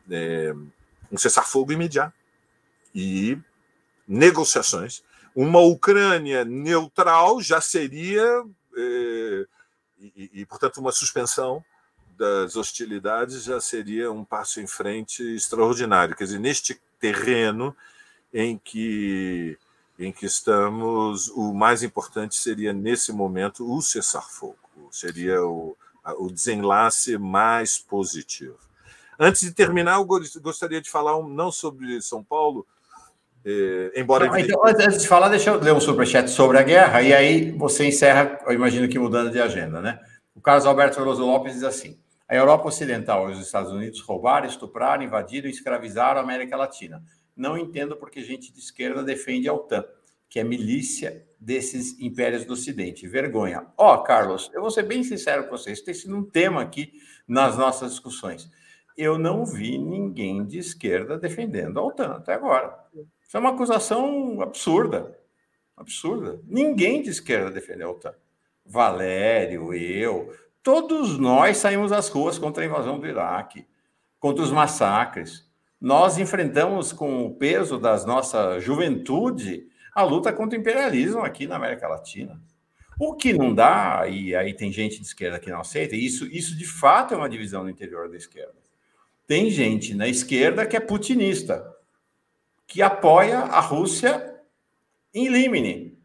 é, 0.09 0.53
um 1.11 1.17
cessar-fogo 1.17 1.71
imediato 1.71 2.15
e 2.93 3.37
negociações. 4.07 5.03
Uma 5.35 5.59
Ucrânia 5.59 6.43
neutral 6.43 7.39
já 7.41 7.61
seria, 7.61 8.43
é, 8.75 9.45
e, 9.99 10.31
e, 10.33 10.45
portanto, 10.45 10.77
uma 10.77 10.91
suspensão 10.91 11.63
das 12.17 12.55
hostilidades 12.55 13.43
já 13.43 13.61
seria 13.61 14.11
um 14.11 14.25
passo 14.25 14.59
em 14.59 14.67
frente 14.67 15.23
extraordinário. 15.35 16.15
Quer 16.15 16.25
dizer, 16.25 16.39
neste 16.39 16.81
terreno 16.99 17.75
em 18.33 18.57
que 18.57 19.57
em 19.99 20.11
que 20.11 20.27
estamos, 20.27 21.27
o 21.29 21.53
mais 21.53 21.81
importante 21.81 22.35
seria, 22.35 22.71
nesse 22.71 23.11
momento, 23.11 23.67
o 23.67 23.81
cessar-fogo, 23.81 24.55
seria 24.91 25.43
o, 25.43 25.75
o 26.19 26.29
desenlace 26.29 27.17
mais 27.17 27.79
positivo. 27.79 28.59
Antes 29.19 29.41
de 29.41 29.51
terminar, 29.51 29.95
eu 29.95 30.05
gostaria 30.05 30.79
de 30.79 30.89
falar 30.89 31.19
não 31.23 31.51
sobre 31.51 31.99
São 32.03 32.23
Paulo, 32.23 32.67
eh, 33.45 33.91
embora. 33.95 34.27
Não, 34.27 34.37
então, 34.37 34.61
antes 34.65 35.01
de 35.01 35.07
falar, 35.07 35.29
deixa 35.29 35.51
eu 35.51 35.59
ler 35.59 35.73
um 35.73 35.79
superchat 35.79 36.29
sobre 36.29 36.57
a 36.57 36.63
guerra, 36.63 37.01
e 37.01 37.13
aí 37.13 37.51
você 37.51 37.85
encerra, 37.85 38.39
eu 38.45 38.53
imagino 38.53 38.87
que 38.87 38.99
mudando 38.99 39.31
de 39.31 39.39
agenda, 39.39 39.81
né? 39.81 39.99
O 40.35 40.41
Carlos 40.41 40.65
Alberto 40.65 40.99
Veloso 40.99 41.25
Lopes 41.25 41.53
diz 41.53 41.63
assim: 41.63 41.97
a 42.27 42.35
Europa 42.35 42.67
Ocidental 42.67 43.29
e 43.29 43.33
os 43.33 43.39
Estados 43.39 43.71
Unidos 43.71 44.01
roubaram, 44.01 44.47
estupraram, 44.47 45.03
invadiram 45.03 45.47
e 45.47 45.51
escravizaram 45.51 46.19
a 46.19 46.23
América 46.23 46.55
Latina 46.57 47.01
não 47.37 47.57
entendo 47.57 47.95
porque 47.95 48.23
gente 48.23 48.51
de 48.51 48.59
esquerda 48.59 49.03
defende 49.03 49.47
a 49.47 49.53
OTAN, 49.53 49.85
que 50.27 50.39
é 50.39 50.43
milícia 50.43 51.25
desses 51.39 51.97
impérios 51.99 52.43
do 52.43 52.53
Ocidente. 52.53 53.07
Vergonha. 53.07 53.67
Ó, 53.77 53.93
oh, 53.93 54.03
Carlos, 54.03 54.49
eu 54.53 54.61
vou 54.61 54.71
ser 54.71 54.83
bem 54.83 55.03
sincero 55.03 55.43
com 55.43 55.51
vocês, 55.51 55.81
tem 55.81 55.93
sido 55.93 56.17
um 56.17 56.23
tema 56.23 56.61
aqui 56.61 56.91
nas 57.27 57.55
nossas 57.55 57.91
discussões. 57.91 58.49
Eu 58.97 59.19
não 59.19 59.45
vi 59.45 59.77
ninguém 59.77 60.43
de 60.43 60.57
esquerda 60.57 61.19
defendendo 61.19 61.79
a 61.79 61.85
OTAN 61.85 62.13
até 62.13 62.33
agora. 62.33 62.75
Isso 63.27 63.35
é 63.35 63.39
uma 63.39 63.49
acusação 63.49 64.41
absurda. 64.41 65.19
Absurda. 65.75 66.39
Ninguém 66.47 67.01
de 67.01 67.09
esquerda 67.09 67.51
defendeu 67.51 67.91
OTAN. 67.91 68.15
Valério, 68.65 69.73
eu, 69.73 70.33
todos 70.63 71.17
nós 71.17 71.57
saímos 71.57 71.91
às 71.91 72.09
ruas 72.09 72.39
contra 72.39 72.63
a 72.63 72.65
invasão 72.65 72.99
do 72.99 73.07
Iraque, 73.07 73.67
contra 74.19 74.43
os 74.43 74.51
massacres 74.51 75.47
nós 75.79 76.17
enfrentamos 76.17 76.91
com 76.91 77.25
o 77.25 77.35
peso 77.35 77.77
da 77.77 78.03
nossa 78.05 78.59
juventude 78.59 79.67
a 79.93 80.03
luta 80.03 80.33
contra 80.33 80.57
o 80.57 80.61
imperialismo 80.61 81.21
aqui 81.21 81.47
na 81.47 81.55
América 81.55 81.87
Latina. 81.87 82.39
O 82.99 83.13
que 83.13 83.31
não 83.31 83.53
dá, 83.53 84.05
e 84.07 84.35
aí 84.35 84.53
tem 84.53 84.71
gente 84.71 84.99
de 84.99 85.05
esquerda 85.05 85.39
que 85.39 85.51
não 85.51 85.61
aceita, 85.61 85.95
e 85.95 86.03
isso, 86.03 86.25
isso 86.25 86.57
de 86.57 86.65
fato 86.65 87.13
é 87.13 87.17
uma 87.17 87.29
divisão 87.29 87.63
no 87.63 87.69
interior 87.69 88.09
da 88.09 88.17
esquerda. 88.17 88.55
Tem 89.27 89.51
gente 89.51 89.93
na 89.93 90.07
esquerda 90.07 90.65
que 90.65 90.75
é 90.75 90.79
putinista, 90.79 91.63
que 92.67 92.81
apoia 92.81 93.39
a 93.39 93.61
Rússia 93.61 94.35
em 95.13 95.29
limine, 95.29 95.97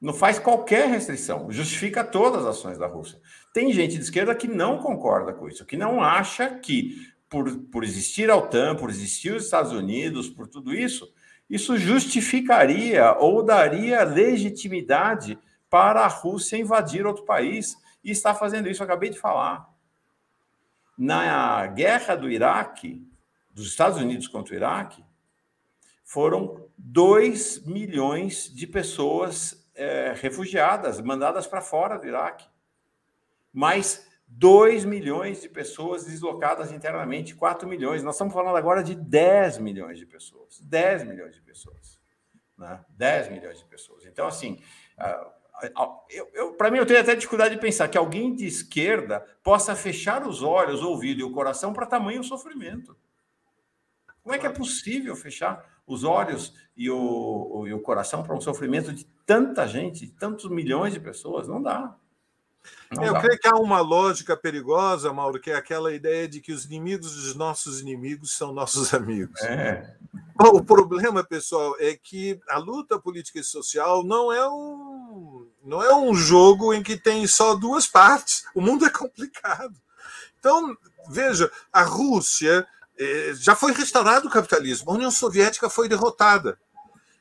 não 0.00 0.12
faz 0.12 0.38
qualquer 0.38 0.88
restrição, 0.88 1.50
justifica 1.50 2.04
todas 2.04 2.44
as 2.44 2.58
ações 2.58 2.76
da 2.76 2.86
Rússia. 2.86 3.18
Tem 3.54 3.72
gente 3.72 3.96
de 3.96 4.02
esquerda 4.02 4.34
que 4.34 4.48
não 4.48 4.78
concorda 4.78 5.32
com 5.32 5.48
isso, 5.48 5.64
que 5.64 5.76
não 5.76 6.02
acha 6.02 6.58
que 6.58 7.14
por, 7.28 7.50
por 7.72 7.84
existir 7.84 8.30
a 8.30 8.36
OTAN, 8.36 8.76
por 8.76 8.90
existir 8.90 9.32
os 9.32 9.44
Estados 9.44 9.72
Unidos, 9.72 10.28
por 10.28 10.46
tudo 10.46 10.74
isso, 10.74 11.10
isso 11.48 11.76
justificaria 11.76 13.12
ou 13.18 13.42
daria 13.42 14.02
legitimidade 14.02 15.38
para 15.70 16.00
a 16.00 16.08
Rússia 16.08 16.56
invadir 16.56 17.06
outro 17.06 17.24
país 17.24 17.76
e 18.02 18.10
está 18.10 18.34
fazendo 18.34 18.68
isso, 18.68 18.82
acabei 18.82 19.10
de 19.10 19.18
falar. 19.18 19.68
Na 20.96 21.66
guerra 21.66 22.14
do 22.14 22.30
Iraque, 22.30 23.06
dos 23.52 23.66
Estados 23.68 23.98
Unidos 23.98 24.28
contra 24.28 24.54
o 24.54 24.56
Iraque, 24.56 25.03
foram 26.14 26.70
2 26.78 27.66
milhões 27.66 28.48
de 28.54 28.68
pessoas 28.68 29.68
é, 29.74 30.14
refugiadas, 30.14 31.00
mandadas 31.00 31.44
para 31.44 31.60
fora 31.60 31.98
do 31.98 32.06
Iraque. 32.06 32.46
Mais 33.52 34.08
2 34.28 34.84
milhões 34.84 35.42
de 35.42 35.48
pessoas 35.48 36.04
deslocadas 36.04 36.70
internamente, 36.70 37.34
4 37.34 37.68
milhões. 37.68 38.04
Nós 38.04 38.14
estamos 38.14 38.32
falando 38.32 38.56
agora 38.56 38.80
de 38.80 38.94
10 38.94 39.58
milhões 39.58 39.98
de 39.98 40.06
pessoas. 40.06 40.60
10 40.60 41.02
milhões 41.02 41.34
de 41.34 41.42
pessoas. 41.42 42.00
Né? 42.56 42.84
10 42.90 43.32
milhões 43.32 43.58
de 43.58 43.64
pessoas. 43.64 44.06
Então, 44.06 44.28
assim, 44.28 44.62
para 46.56 46.70
mim, 46.70 46.78
eu 46.78 46.86
tenho 46.86 47.00
até 47.00 47.16
dificuldade 47.16 47.56
de 47.56 47.60
pensar 47.60 47.88
que 47.88 47.98
alguém 47.98 48.32
de 48.32 48.46
esquerda 48.46 49.18
possa 49.42 49.74
fechar 49.74 50.24
os 50.24 50.44
olhos, 50.44 50.80
o 50.80 50.90
ouvido 50.90 51.22
e 51.22 51.24
o 51.24 51.32
coração 51.32 51.72
para 51.72 51.84
tamanho 51.86 52.22
sofrimento. 52.22 52.96
Como 54.22 54.32
é 54.32 54.38
que 54.38 54.46
é 54.46 54.50
possível 54.50 55.16
fechar 55.16 55.73
os 55.86 56.04
olhos 56.04 56.54
e 56.76 56.90
o, 56.90 57.64
e 57.66 57.72
o 57.72 57.80
coração 57.80 58.22
para 58.22 58.34
um 58.34 58.40
sofrimento 58.40 58.92
de 58.92 59.04
tanta 59.26 59.66
gente, 59.66 60.06
tantos 60.08 60.50
milhões 60.50 60.92
de 60.92 61.00
pessoas? 61.00 61.46
Não 61.48 61.62
dá. 61.62 61.96
É, 62.98 63.08
eu 63.08 63.14
creio 63.20 63.38
que 63.38 63.48
há 63.48 63.56
uma 63.56 63.80
lógica 63.80 64.36
perigosa, 64.36 65.12
Mauro, 65.12 65.40
que 65.40 65.50
é 65.50 65.54
aquela 65.54 65.92
ideia 65.92 66.26
de 66.26 66.40
que 66.40 66.52
os 66.52 66.64
inimigos 66.64 67.14
dos 67.14 67.34
nossos 67.34 67.80
inimigos 67.80 68.32
são 68.32 68.52
nossos 68.52 68.92
amigos. 68.94 69.40
É. 69.42 69.96
O 70.38 70.62
problema, 70.62 71.22
pessoal, 71.22 71.76
é 71.78 71.94
que 71.94 72.40
a 72.48 72.58
luta 72.58 72.98
política 72.98 73.38
e 73.38 73.44
social 73.44 74.02
não 74.02 74.32
é 74.32 74.48
um, 74.48 75.46
não 75.62 75.82
é 75.82 75.94
um 75.94 76.14
jogo 76.14 76.72
em 76.72 76.82
que 76.82 76.96
tem 76.96 77.26
só 77.26 77.54
duas 77.54 77.86
partes. 77.86 78.44
O 78.54 78.60
mundo 78.60 78.84
é 78.84 78.90
complicado. 78.90 79.74
Então, 80.38 80.76
veja, 81.08 81.50
a 81.72 81.82
Rússia 81.82 82.66
já 83.34 83.56
foi 83.56 83.72
restaurado 83.72 84.28
o 84.28 84.30
capitalismo, 84.30 84.90
a 84.90 84.94
União 84.94 85.10
Soviética 85.10 85.68
foi 85.68 85.88
derrotada. 85.88 86.58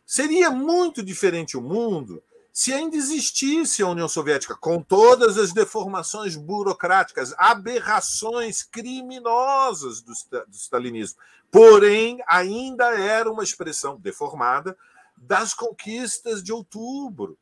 Seria 0.06 0.50
muito 0.50 1.02
diferente 1.02 1.58
o 1.58 1.62
mundo 1.62 2.22
se 2.54 2.72
ainda 2.72 2.96
existisse 2.96 3.82
a 3.82 3.88
União 3.88 4.08
Soviética, 4.08 4.56
com 4.56 4.80
todas 4.80 5.40
as 5.40 5.52
deformações 5.52 6.36
burocráticas, 6.36 7.34
aberrações 7.36 8.62
criminosas 8.62 10.04
do, 10.04 10.14
do 10.48 10.56
stalinismo, 10.56 11.18
porém 11.50 12.20
ainda 12.28 12.96
era 12.96 13.32
uma 13.32 13.44
expressão 13.44 14.00
deformada 14.00 14.78
das 15.18 15.56
conquistas 15.56 16.44
de 16.44 16.54
outubro, 16.54 17.40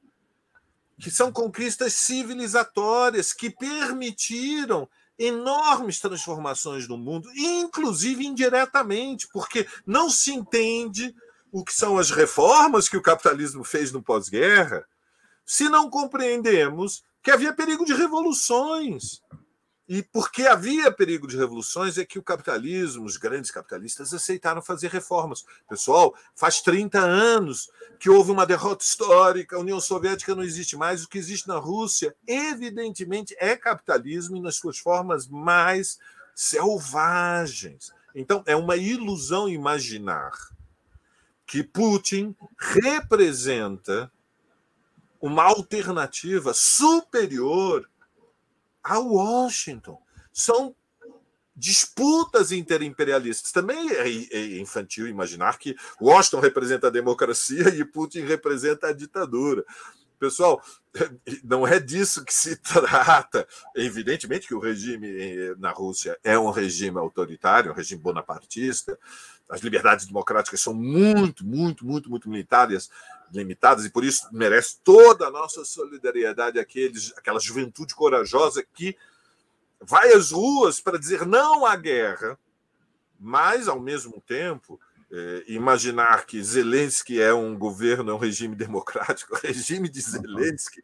que 0.97 1.11
são 1.11 1.29
conquistas 1.29 1.93
civilizatórias 1.93 3.33
que 3.33 3.49
permitiram 3.49 4.87
enormes 5.21 5.99
transformações 5.99 6.87
no 6.87 6.97
mundo, 6.97 7.29
inclusive 7.35 8.25
indiretamente, 8.25 9.27
porque 9.31 9.67
não 9.85 10.09
se 10.09 10.33
entende 10.33 11.15
o 11.51 11.63
que 11.63 11.73
são 11.73 11.97
as 11.97 12.09
reformas 12.09 12.89
que 12.89 12.97
o 12.97 13.01
capitalismo 13.01 13.63
fez 13.63 13.91
no 13.91 14.01
pós-guerra, 14.01 14.83
se 15.45 15.69
não 15.69 15.89
compreendemos 15.89 17.03
que 17.21 17.29
havia 17.29 17.53
perigo 17.53 17.85
de 17.85 17.93
revoluções 17.93 19.21
E 19.93 20.01
porque 20.01 20.43
havia 20.43 20.89
perigo 20.89 21.27
de 21.27 21.35
revoluções 21.35 21.97
é 21.97 22.05
que 22.05 22.17
o 22.17 22.23
capitalismo, 22.23 23.03
os 23.03 23.17
grandes 23.17 23.51
capitalistas, 23.51 24.13
aceitaram 24.13 24.61
fazer 24.61 24.87
reformas. 24.87 25.43
Pessoal, 25.67 26.15
faz 26.33 26.61
30 26.61 26.97
anos 26.97 27.69
que 27.99 28.09
houve 28.09 28.31
uma 28.31 28.45
derrota 28.45 28.85
histórica, 28.85 29.57
a 29.57 29.59
União 29.59 29.81
Soviética 29.81 30.33
não 30.33 30.43
existe 30.43 30.77
mais, 30.77 31.03
o 31.03 31.09
que 31.09 31.17
existe 31.17 31.45
na 31.45 31.57
Rússia, 31.57 32.15
evidentemente, 32.25 33.35
é 33.37 33.53
capitalismo 33.57 34.37
e 34.37 34.39
nas 34.39 34.55
suas 34.55 34.79
formas 34.79 35.27
mais 35.27 35.99
selvagens. 36.33 37.93
Então, 38.15 38.41
é 38.45 38.55
uma 38.55 38.77
ilusão 38.77 39.49
imaginar 39.49 40.31
que 41.45 41.63
Putin 41.63 42.33
representa 42.57 44.09
uma 45.19 45.43
alternativa 45.43 46.53
superior 46.53 47.91
a 48.83 48.99
Washington. 48.99 49.99
São 50.31 50.75
disputas 51.55 52.51
interimperialistas. 52.51 53.51
Também 53.51 53.91
é, 53.91 54.07
é 54.07 54.59
infantil 54.59 55.07
imaginar 55.07 55.59
que 55.59 55.75
Washington 56.01 56.39
representa 56.39 56.87
a 56.87 56.91
democracia 56.91 57.69
e 57.69 57.85
Putin 57.85 58.21
representa 58.21 58.87
a 58.87 58.93
ditadura. 58.93 59.63
Pessoal, 60.17 60.61
não 61.43 61.65
é 61.65 61.79
disso 61.79 62.23
que 62.23 62.33
se 62.33 62.55
trata. 62.55 63.47
Evidentemente 63.75 64.47
que 64.47 64.53
o 64.53 64.59
regime 64.59 65.07
eh, 65.07 65.55
na 65.57 65.71
Rússia 65.71 66.17
é 66.23 66.37
um 66.37 66.51
regime 66.51 66.99
autoritário, 66.99 67.71
um 67.71 67.75
regime 67.75 68.01
bonapartista. 68.01 68.97
As 69.51 69.59
liberdades 69.59 70.05
democráticas 70.05 70.61
são 70.61 70.73
muito, 70.73 71.45
muito, 71.45 71.85
muito, 71.85 72.09
muito 72.09 72.31
limitadas, 72.31 72.89
limitadas 73.33 73.83
e 73.83 73.89
por 73.89 74.05
isso 74.05 74.25
merece 74.31 74.77
toda 74.81 75.27
a 75.27 75.29
nossa 75.29 75.65
solidariedade 75.65 76.57
àqueles, 76.57 77.13
àquela 77.17 77.37
juventude 77.37 77.93
corajosa 77.93 78.65
que 78.73 78.95
vai 79.81 80.13
às 80.13 80.31
ruas 80.31 80.79
para 80.79 80.97
dizer 80.97 81.25
não 81.25 81.65
à 81.65 81.75
guerra, 81.75 82.39
mas, 83.19 83.67
ao 83.67 83.79
mesmo 83.79 84.23
tempo, 84.25 84.79
é, 85.11 85.43
imaginar 85.47 86.25
que 86.25 86.41
Zelensky 86.41 87.21
é 87.21 87.33
um 87.33 87.57
governo, 87.57 88.11
é 88.11 88.13
um 88.13 88.17
regime 88.17 88.55
democrático, 88.55 89.35
o 89.35 89.39
regime 89.45 89.89
de 89.89 89.99
Zelensky 89.99 90.81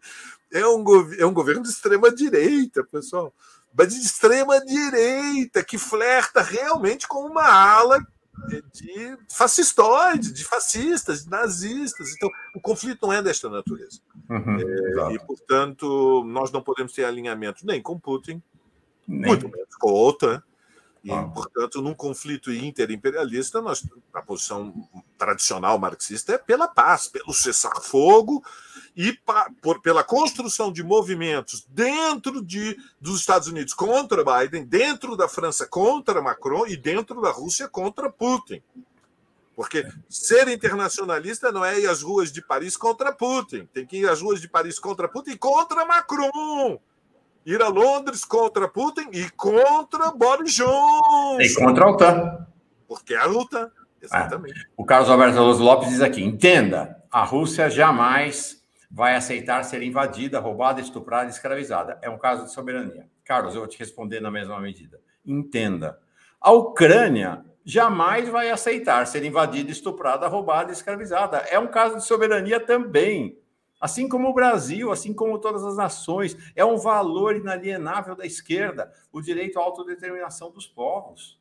é 0.51 0.67
um, 0.67 0.83
é 1.17 1.25
um 1.25 1.33
governo 1.33 1.63
de 1.63 1.69
extrema-direita, 1.69 2.83
pessoal, 2.83 3.33
mas 3.73 3.93
de 3.93 4.01
extrema-direita, 4.01 5.63
que 5.63 5.77
flerta 5.77 6.41
realmente 6.41 7.07
com 7.07 7.25
uma 7.25 7.45
ala 7.45 8.05
de 8.73 9.17
fascistoide, 9.29 10.31
de 10.31 10.43
fascistas, 10.43 11.23
de 11.23 11.29
nazistas. 11.29 12.13
Então, 12.15 12.29
o 12.55 12.61
conflito 12.61 12.99
não 13.07 13.13
é 13.13 13.21
desta 13.21 13.49
natureza. 13.49 13.99
Uhum, 14.29 14.59
é, 14.59 15.13
e, 15.13 15.19
portanto, 15.19 16.23
nós 16.25 16.51
não 16.51 16.61
podemos 16.61 16.93
ter 16.93 17.05
alinhamento 17.05 17.65
nem 17.65 17.81
com 17.81 17.99
Putin, 17.99 18.41
nem. 19.07 19.27
muito 19.27 19.49
menos 19.49 19.75
com 19.79 19.89
a 19.89 19.93
OTAN. 19.93 20.43
E, 21.03 21.11
ah. 21.11 21.23
portanto, 21.23 21.81
num 21.81 21.93
conflito 21.93 22.51
interimperialista, 22.51 23.61
nós, 23.61 23.87
a 24.13 24.21
posição 24.21 24.73
tradicional 25.17 25.79
marxista 25.79 26.33
é 26.33 26.37
pela 26.37 26.67
paz, 26.67 27.07
pelo 27.07 27.33
cessar-fogo 27.33 28.43
e 28.97 29.13
pa, 29.13 29.47
por, 29.61 29.79
pela 29.79 30.03
construção 30.03 30.71
de 30.71 30.83
movimentos 30.83 31.67
dentro 31.69 32.43
de, 32.43 32.75
dos 32.99 33.19
Estados 33.19 33.47
Unidos 33.47 33.75
contra 33.75 34.25
Biden, 34.25 34.65
dentro 34.65 35.15
da 35.15 35.29
França 35.29 35.67
contra 35.67 36.19
Macron 36.19 36.65
e 36.65 36.75
dentro 36.75 37.21
da 37.21 37.29
Rússia 37.29 37.67
contra 37.67 38.09
Putin. 38.09 38.59
Porque 39.55 39.87
ser 40.09 40.47
internacionalista 40.47 41.51
não 41.51 41.63
é 41.63 41.79
ir 41.79 41.87
às 41.87 42.01
ruas 42.01 42.31
de 42.31 42.41
Paris 42.41 42.75
contra 42.75 43.13
Putin, 43.13 43.69
tem 43.71 43.85
que 43.85 43.97
ir 43.97 44.09
às 44.09 44.19
ruas 44.19 44.41
de 44.41 44.49
Paris 44.49 44.79
contra 44.79 45.07
Putin 45.07 45.31
e 45.31 45.37
contra 45.37 45.85
Macron 45.85 46.79
ir 47.45 47.61
a 47.61 47.69
Londres 47.69 48.25
contra 48.25 48.67
Putin 48.67 49.07
e 49.13 49.29
contra 49.29 50.11
Boris 50.11 50.53
Johnson. 50.53 51.37
E 51.39 51.53
contra 51.53 51.85
a 51.85 51.89
OTAN. 51.91 52.47
Porque 52.87 53.13
é 53.13 53.19
a 53.19 53.25
luta. 53.25 53.71
Exatamente. 54.01 54.65
Ah, 54.67 54.73
o 54.75 54.85
Carlos 54.85 55.09
Alberto 55.09 55.39
Lopes 55.39 55.89
diz 55.89 56.01
aqui: 56.01 56.23
entenda, 56.23 57.01
a 57.11 57.23
Rússia 57.23 57.69
jamais 57.69 58.56
vai 58.89 59.15
aceitar 59.15 59.63
ser 59.63 59.81
invadida, 59.81 60.39
roubada, 60.39 60.79
estuprada 60.79 61.29
escravizada. 61.29 61.99
É 62.01 62.09
um 62.09 62.17
caso 62.17 62.45
de 62.45 62.53
soberania. 62.53 63.09
Carlos, 63.23 63.53
eu 63.53 63.61
vou 63.61 63.69
te 63.69 63.77
responder 63.77 64.19
na 64.19 64.31
mesma 64.31 64.59
medida. 64.59 64.99
Entenda. 65.25 65.99
A 66.39 66.51
Ucrânia 66.51 67.43
jamais 67.65 68.29
vai 68.29 68.49
aceitar 68.49 69.05
ser 69.05 69.25
invadida, 69.25 69.69
estuprada, 69.69 70.27
roubada 70.27 70.71
escravizada. 70.71 71.37
É 71.49 71.59
um 71.59 71.67
caso 71.67 71.97
de 71.97 72.05
soberania 72.05 72.59
também. 72.59 73.37
Assim 73.79 74.07
como 74.07 74.29
o 74.29 74.33
Brasil, 74.33 74.91
assim 74.91 75.13
como 75.13 75.37
todas 75.37 75.63
as 75.63 75.75
nações, 75.75 76.35
é 76.55 76.63
um 76.63 76.77
valor 76.77 77.35
inalienável 77.35 78.15
da 78.15 78.25
esquerda, 78.25 78.91
o 79.11 79.21
direito 79.21 79.59
à 79.59 79.61
autodeterminação 79.61 80.49
dos 80.49 80.65
povos. 80.65 81.39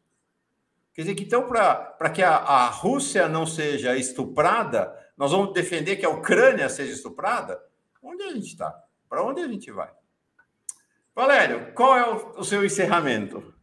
Quer 0.92 1.02
dizer 1.02 1.14
que, 1.14 1.24
então, 1.24 1.46
para 1.46 2.10
que 2.10 2.22
a, 2.22 2.36
a 2.36 2.66
Rússia 2.68 3.28
não 3.28 3.46
seja 3.46 3.96
estuprada, 3.96 4.94
nós 5.16 5.32
vamos 5.32 5.52
defender 5.54 5.96
que 5.96 6.04
a 6.04 6.10
Ucrânia 6.10 6.68
seja 6.68 6.92
estuprada? 6.92 7.62
Onde 8.02 8.22
a 8.22 8.32
gente 8.32 8.48
está? 8.48 8.84
Para 9.08 9.22
onde 9.22 9.40
a 9.40 9.48
gente 9.48 9.70
vai? 9.70 9.90
Valério, 11.14 11.72
qual 11.72 11.96
é 11.96 12.08
o, 12.08 12.40
o 12.40 12.44
seu 12.44 12.64
encerramento? 12.64 13.54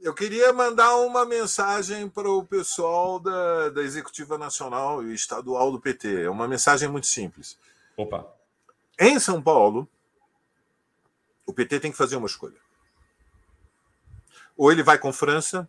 Eu 0.00 0.14
queria 0.14 0.52
mandar 0.52 0.96
uma 0.96 1.26
mensagem 1.26 2.08
para 2.08 2.30
o 2.30 2.44
pessoal 2.44 3.18
da, 3.18 3.70
da 3.70 3.82
Executiva 3.82 4.38
Nacional 4.38 5.02
e 5.02 5.12
Estadual 5.12 5.70
do 5.70 5.80
PT. 5.80 6.22
É 6.22 6.30
uma 6.30 6.48
mensagem 6.48 6.88
muito 6.88 7.06
simples. 7.06 7.58
Opa. 7.96 8.26
Em 8.98 9.18
São 9.18 9.42
Paulo, 9.42 9.88
o 11.44 11.52
PT 11.52 11.80
tem 11.80 11.90
que 11.90 11.96
fazer 11.98 12.16
uma 12.16 12.26
escolha. 12.26 12.58
Ou 14.56 14.72
ele 14.72 14.82
vai 14.82 14.98
com 14.98 15.12
França, 15.12 15.68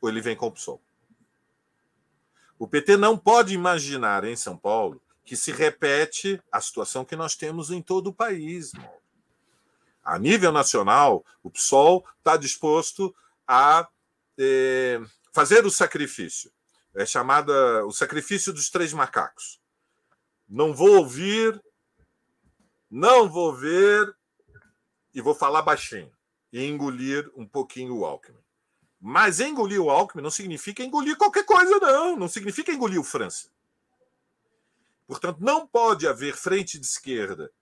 ou 0.00 0.08
ele 0.08 0.20
vem 0.20 0.36
com 0.36 0.46
o 0.46 0.52
PSOL. 0.52 0.80
O 2.58 2.66
PT 2.66 2.96
não 2.96 3.18
pode 3.18 3.54
imaginar 3.54 4.24
em 4.24 4.36
São 4.36 4.56
Paulo 4.56 5.00
que 5.24 5.36
se 5.36 5.52
repete 5.52 6.40
a 6.50 6.60
situação 6.60 7.04
que 7.04 7.16
nós 7.16 7.34
temos 7.34 7.70
em 7.70 7.82
todo 7.82 8.08
o 8.08 8.14
país. 8.14 8.72
A 10.02 10.18
nível 10.18 10.52
nacional, 10.52 11.24
o 11.42 11.50
PSOL 11.50 12.06
está 12.18 12.36
disposto 12.36 13.14
a 13.46 13.88
é, 14.38 15.00
fazer 15.32 15.66
o 15.66 15.70
sacrifício. 15.70 16.50
É 16.94 17.04
chamada 17.04 17.84
o 17.84 17.92
sacrifício 17.92 18.52
dos 18.52 18.70
três 18.70 18.92
macacos. 18.92 19.60
Não 20.48 20.72
vou 20.72 20.96
ouvir, 20.96 21.60
não 22.90 23.28
vou 23.28 23.52
ver 23.54 24.16
e 25.12 25.20
vou 25.20 25.34
falar 25.34 25.62
baixinho 25.62 26.12
e 26.52 26.64
engolir 26.64 27.30
um 27.36 27.44
pouquinho 27.44 27.96
o 27.96 28.06
Alckmin. 28.06 28.45
Mas 29.00 29.40
engolir 29.40 29.80
o 29.80 29.90
Alckmin 29.90 30.22
não 30.22 30.30
significa 30.30 30.82
engolir 30.82 31.16
qualquer 31.16 31.44
coisa, 31.44 31.78
não. 31.78 32.16
Não 32.16 32.28
significa 32.28 32.72
engolir 32.72 33.00
o 33.00 33.04
França. 33.04 33.48
Portanto, 35.06 35.38
não 35.40 35.66
pode 35.66 36.06
haver 36.08 36.34
frente 36.34 36.78
de 36.78 36.86
esquerda 36.86 37.52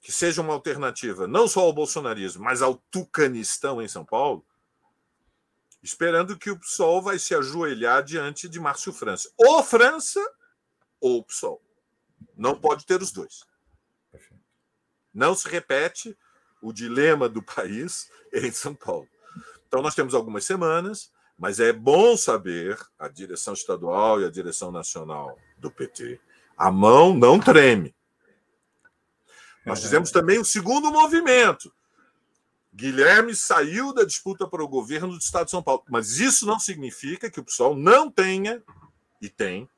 que 0.00 0.12
seja 0.12 0.42
uma 0.42 0.52
alternativa 0.52 1.26
não 1.26 1.48
só 1.48 1.60
ao 1.60 1.72
bolsonarismo, 1.72 2.44
mas 2.44 2.62
ao 2.62 2.76
tucanistão 2.90 3.80
em 3.80 3.88
São 3.88 4.04
Paulo, 4.04 4.44
esperando 5.82 6.38
que 6.38 6.50
o 6.50 6.58
PSOL 6.58 7.00
vai 7.00 7.18
se 7.18 7.34
ajoelhar 7.34 8.02
diante 8.04 8.48
de 8.48 8.60
Márcio 8.60 8.92
França. 8.92 9.30
Ou 9.36 9.62
França 9.62 10.20
ou 11.00 11.24
PSOL. 11.24 11.62
Não 12.36 12.58
pode 12.58 12.84
ter 12.84 13.00
os 13.00 13.10
dois. 13.10 13.44
Não 15.12 15.34
se 15.34 15.48
repete 15.48 16.16
o 16.60 16.72
dilema 16.72 17.28
do 17.28 17.42
país 17.42 18.10
em 18.32 18.50
São 18.50 18.74
Paulo. 18.74 19.08
Então, 19.66 19.82
nós 19.82 19.94
temos 19.94 20.14
algumas 20.14 20.44
semanas, 20.44 21.10
mas 21.38 21.60
é 21.60 21.72
bom 21.72 22.16
saber 22.16 22.78
a 22.98 23.08
direção 23.08 23.54
estadual 23.54 24.20
e 24.20 24.24
a 24.24 24.30
direção 24.30 24.70
nacional 24.70 25.38
do 25.58 25.70
PT. 25.70 26.20
A 26.56 26.70
mão 26.70 27.14
não 27.14 27.38
treme. 27.38 27.94
Nós 29.64 29.82
fizemos 29.82 30.10
também 30.10 30.38
o 30.38 30.44
segundo 30.44 30.92
movimento. 30.92 31.72
Guilherme 32.72 33.34
saiu 33.34 33.92
da 33.92 34.04
disputa 34.04 34.46
para 34.46 34.62
o 34.62 34.68
governo 34.68 35.08
do 35.08 35.18
Estado 35.18 35.46
de 35.46 35.50
São 35.50 35.62
Paulo. 35.62 35.82
Mas 35.88 36.18
isso 36.20 36.46
não 36.46 36.60
significa 36.60 37.30
que 37.30 37.40
o 37.40 37.44
PSOL 37.44 37.74
não 37.74 38.10
tenha, 38.10 38.62
e 39.20 39.28
tem, 39.30 39.68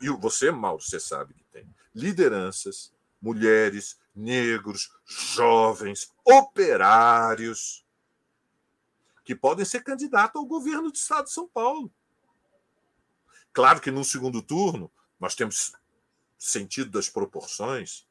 e 0.00 0.08
você, 0.10 0.50
Mauro, 0.50 0.82
você 0.82 1.00
sabe 1.00 1.32
que 1.32 1.44
tem, 1.44 1.66
lideranças, 1.94 2.92
mulheres, 3.20 3.98
negros, 4.14 4.90
jovens, 5.06 6.12
operários, 6.24 7.85
que 9.26 9.34
podem 9.34 9.64
ser 9.64 9.82
candidatos 9.82 10.40
ao 10.40 10.46
governo 10.46 10.90
do 10.90 10.96
Estado 10.96 11.24
de 11.24 11.32
São 11.32 11.48
Paulo. 11.48 11.92
Claro 13.52 13.80
que 13.80 13.90
no 13.90 14.04
segundo 14.04 14.40
turno, 14.40 14.90
nós 15.18 15.34
temos 15.34 15.72
sentido 16.38 16.90
das 16.92 17.08
proporções, 17.08 18.06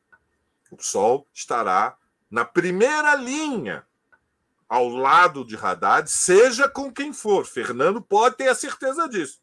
o 0.70 0.76
PSOL 0.76 1.26
estará 1.34 1.98
na 2.30 2.44
primeira 2.44 3.16
linha 3.16 3.88
ao 4.68 4.90
lado 4.90 5.46
de 5.46 5.56
Haddad, 5.56 6.10
seja 6.10 6.68
com 6.68 6.92
quem 6.92 7.14
for. 7.14 7.46
Fernando 7.46 8.02
pode 8.02 8.36
ter 8.36 8.50
a 8.50 8.56
certeza 8.56 9.08
disso. 9.08 9.40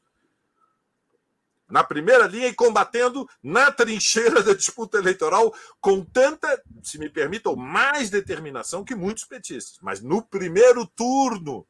Na 1.73 1.83
primeira 1.83 2.27
linha 2.27 2.49
e 2.49 2.55
combatendo 2.55 3.27
na 3.43 3.73
trincheira 3.73 4.43
da 4.45 4.53
disputa 4.53 4.99
eleitoral 4.99 5.55
com 5.81 6.05
tanta, 6.05 6.63
se 6.83 6.99
me 6.99 7.09
permitam, 7.09 7.57
mais 7.57 8.11
determinação 8.11 8.85
que 8.85 8.95
muitos 8.95 9.25
petistas. 9.25 9.79
Mas 9.81 10.03
no 10.03 10.23
primeiro 10.23 10.87
turno, 10.87 11.67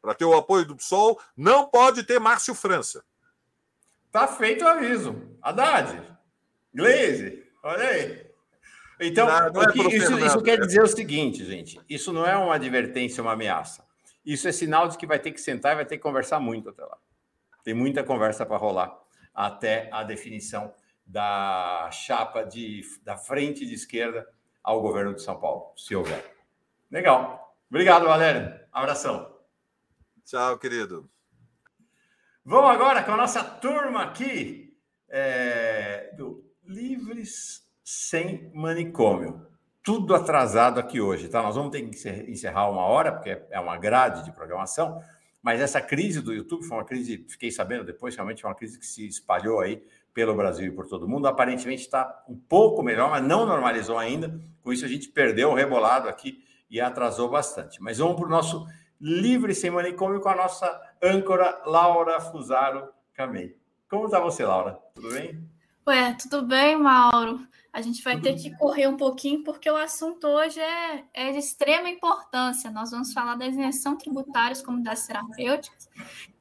para 0.00 0.14
ter 0.14 0.24
o 0.24 0.34
apoio 0.34 0.64
do 0.64 0.74
PSOL, 0.74 1.20
não 1.36 1.66
pode 1.66 2.02
ter 2.02 2.18
Márcio 2.18 2.54
França. 2.54 3.04
Tá 4.10 4.26
feito 4.26 4.64
o 4.64 4.68
aviso. 4.68 5.20
Haddad, 5.42 6.02
Glaze, 6.74 7.44
olha 7.62 7.88
aí. 7.88 8.26
Então, 9.00 9.26
não, 9.26 9.52
não 9.52 9.62
é 9.64 9.94
isso, 9.94 10.18
isso, 10.18 10.42
quer 10.42 10.58
dizer 10.58 10.82
o 10.82 10.86
seguinte, 10.86 11.44
gente: 11.44 11.78
isso 11.90 12.10
não 12.10 12.24
é 12.24 12.36
uma 12.38 12.54
advertência, 12.54 13.22
uma 13.22 13.32
ameaça. 13.32 13.84
Isso 14.24 14.48
é 14.48 14.52
sinal 14.52 14.88
de 14.88 14.96
que 14.96 15.06
vai 15.06 15.18
ter 15.18 15.32
que 15.32 15.40
sentar 15.40 15.72
e 15.72 15.76
vai 15.76 15.84
ter 15.84 15.98
que 15.98 16.02
conversar 16.02 16.40
muito 16.40 16.70
até 16.70 16.82
lá. 16.82 16.96
Tem 17.62 17.74
muita 17.74 18.02
conversa 18.02 18.44
para 18.44 18.56
rolar 18.56 18.98
até 19.34 19.88
a 19.92 20.02
definição 20.02 20.72
da 21.06 21.88
chapa 21.92 22.44
de, 22.44 22.82
da 23.02 23.16
frente 23.16 23.66
de 23.66 23.74
esquerda 23.74 24.26
ao 24.62 24.80
governo 24.80 25.14
de 25.14 25.22
São 25.22 25.38
Paulo, 25.38 25.72
se 25.76 25.94
houver. 25.94 26.34
Legal. 26.90 27.56
Obrigado, 27.68 28.06
Valério. 28.06 28.60
Abração. 28.70 29.34
Tchau, 30.24 30.58
querido. 30.58 31.10
Vamos 32.44 32.70
agora 32.70 33.02
com 33.02 33.12
a 33.12 33.16
nossa 33.16 33.42
turma 33.42 34.02
aqui 34.02 34.76
é, 35.08 36.12
do 36.16 36.44
Livres 36.64 37.68
Sem 37.84 38.50
Manicômio. 38.54 39.46
Tudo 39.82 40.14
atrasado 40.14 40.78
aqui 40.78 41.00
hoje, 41.00 41.28
tá? 41.28 41.42
Nós 41.42 41.56
vamos 41.56 41.70
ter 41.70 41.82
que 41.82 42.30
encerrar 42.30 42.70
uma 42.70 42.82
hora, 42.82 43.12
porque 43.12 43.42
é 43.50 43.58
uma 43.58 43.76
grade 43.76 44.24
de 44.24 44.32
programação, 44.32 45.02
mas 45.42 45.60
essa 45.60 45.80
crise 45.80 46.20
do 46.20 46.32
YouTube 46.32 46.64
foi 46.64 46.76
uma 46.76 46.84
crise, 46.84 47.26
fiquei 47.28 47.50
sabendo 47.50 47.84
depois, 47.84 48.14
realmente 48.14 48.40
foi 48.40 48.50
uma 48.50 48.56
crise 48.56 48.78
que 48.78 48.86
se 48.86 49.06
espalhou 49.06 49.60
aí 49.60 49.82
pelo 50.14 50.34
Brasil 50.34 50.66
e 50.66 50.70
por 50.70 50.86
todo 50.86 51.08
mundo. 51.08 51.26
Aparentemente 51.26 51.82
está 51.82 52.22
um 52.28 52.36
pouco 52.36 52.82
melhor, 52.82 53.10
mas 53.10 53.24
não 53.24 53.44
normalizou 53.44 53.98
ainda. 53.98 54.38
Com 54.62 54.72
isso, 54.72 54.84
a 54.84 54.88
gente 54.88 55.08
perdeu 55.08 55.50
o 55.50 55.54
rebolado 55.54 56.08
aqui 56.08 56.44
e 56.70 56.80
atrasou 56.80 57.28
bastante. 57.28 57.82
Mas 57.82 57.98
vamos 57.98 58.16
para 58.16 58.26
o 58.26 58.30
nosso 58.30 58.66
Livre 59.00 59.54
Sem 59.54 59.70
Manicômio 59.70 60.20
com 60.20 60.28
a 60.28 60.36
nossa 60.36 60.80
âncora 61.02 61.60
Laura 61.66 62.20
Fusaro 62.20 62.88
Camei. 63.14 63.56
Como 63.90 64.04
está 64.06 64.20
você, 64.20 64.44
Laura? 64.44 64.78
Tudo 64.94 65.10
bem? 65.10 65.42
Ué, 65.86 66.16
tudo 66.16 66.46
bem, 66.46 66.78
Mauro? 66.78 67.40
A 67.72 67.80
gente 67.80 68.02
vai 68.04 68.20
ter 68.20 68.34
que 68.34 68.54
correr 68.56 68.86
um 68.86 68.98
pouquinho, 68.98 69.42
porque 69.42 69.70
o 69.70 69.76
assunto 69.76 70.26
hoje 70.26 70.60
é, 70.60 71.04
é 71.14 71.32
de 71.32 71.38
extrema 71.38 71.88
importância. 71.88 72.70
Nós 72.70 72.90
vamos 72.90 73.14
falar 73.14 73.34
da 73.34 73.46
isenção 73.46 73.96
tributária 73.96 74.50
das 74.50 74.60
comunidades 74.60 75.06
terapêuticas 75.06 75.88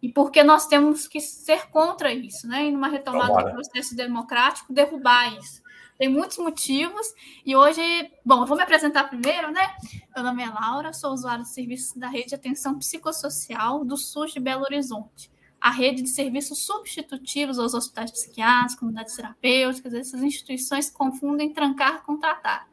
e 0.01 0.09
porque 0.11 0.43
nós 0.43 0.67
temos 0.67 1.07
que 1.07 1.21
ser 1.21 1.69
contra 1.69 2.13
isso, 2.13 2.45
né? 2.47 2.65
E 2.65 2.71
numa 2.71 2.89
retomada 2.89 3.45
do 3.45 3.51
processo 3.51 3.95
democrático, 3.95 4.73
derrubar 4.73 5.33
isso. 5.37 5.61
Tem 5.97 6.09
muitos 6.09 6.37
motivos 6.37 7.13
e 7.45 7.55
hoje, 7.55 7.81
bom, 8.25 8.41
eu 8.41 8.45
vou 8.45 8.57
me 8.57 8.63
apresentar 8.63 9.05
primeiro, 9.05 9.51
né? 9.51 9.73
Meu 10.13 10.25
nome 10.25 10.43
é 10.43 10.49
Laura, 10.49 10.91
sou 10.91 11.13
usuária 11.13 11.43
de 11.43 11.49
serviços 11.49 11.95
da 11.95 12.09
rede 12.09 12.29
de 12.29 12.35
atenção 12.35 12.77
psicossocial 12.77 13.85
do 13.85 13.95
SUS 13.95 14.33
de 14.33 14.39
Belo 14.39 14.63
Horizonte 14.63 15.31
a 15.61 15.69
rede 15.69 16.01
de 16.01 16.09
serviços 16.09 16.65
substitutivos 16.65 17.59
aos 17.59 17.75
hospitais 17.75 18.09
psiquiátricos, 18.09 18.75
comunidades 18.75 19.15
terapêuticas, 19.15 19.93
essas 19.93 20.23
instituições 20.23 20.89
confundem 20.89 21.53
trancar 21.53 22.03
com 22.03 22.17
tratar. 22.17 22.67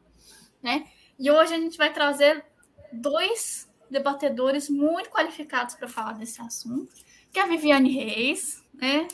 Né? 0.63 0.87
E 1.19 1.31
hoje 1.31 1.53
a 1.53 1.59
gente 1.59 1.77
vai 1.77 1.93
trazer 1.93 2.45
dois 2.91 3.69
debatedores 3.91 4.71
muito 4.71 5.11
qualificados 5.11 5.75
para 5.75 5.87
falar 5.87 6.15
desse 6.15 6.41
assunto, 6.41 6.95
que 7.31 7.39
é 7.39 7.43
a 7.43 7.47
Viviane 7.47 7.91
Reis, 7.91 8.65
né? 8.73 9.07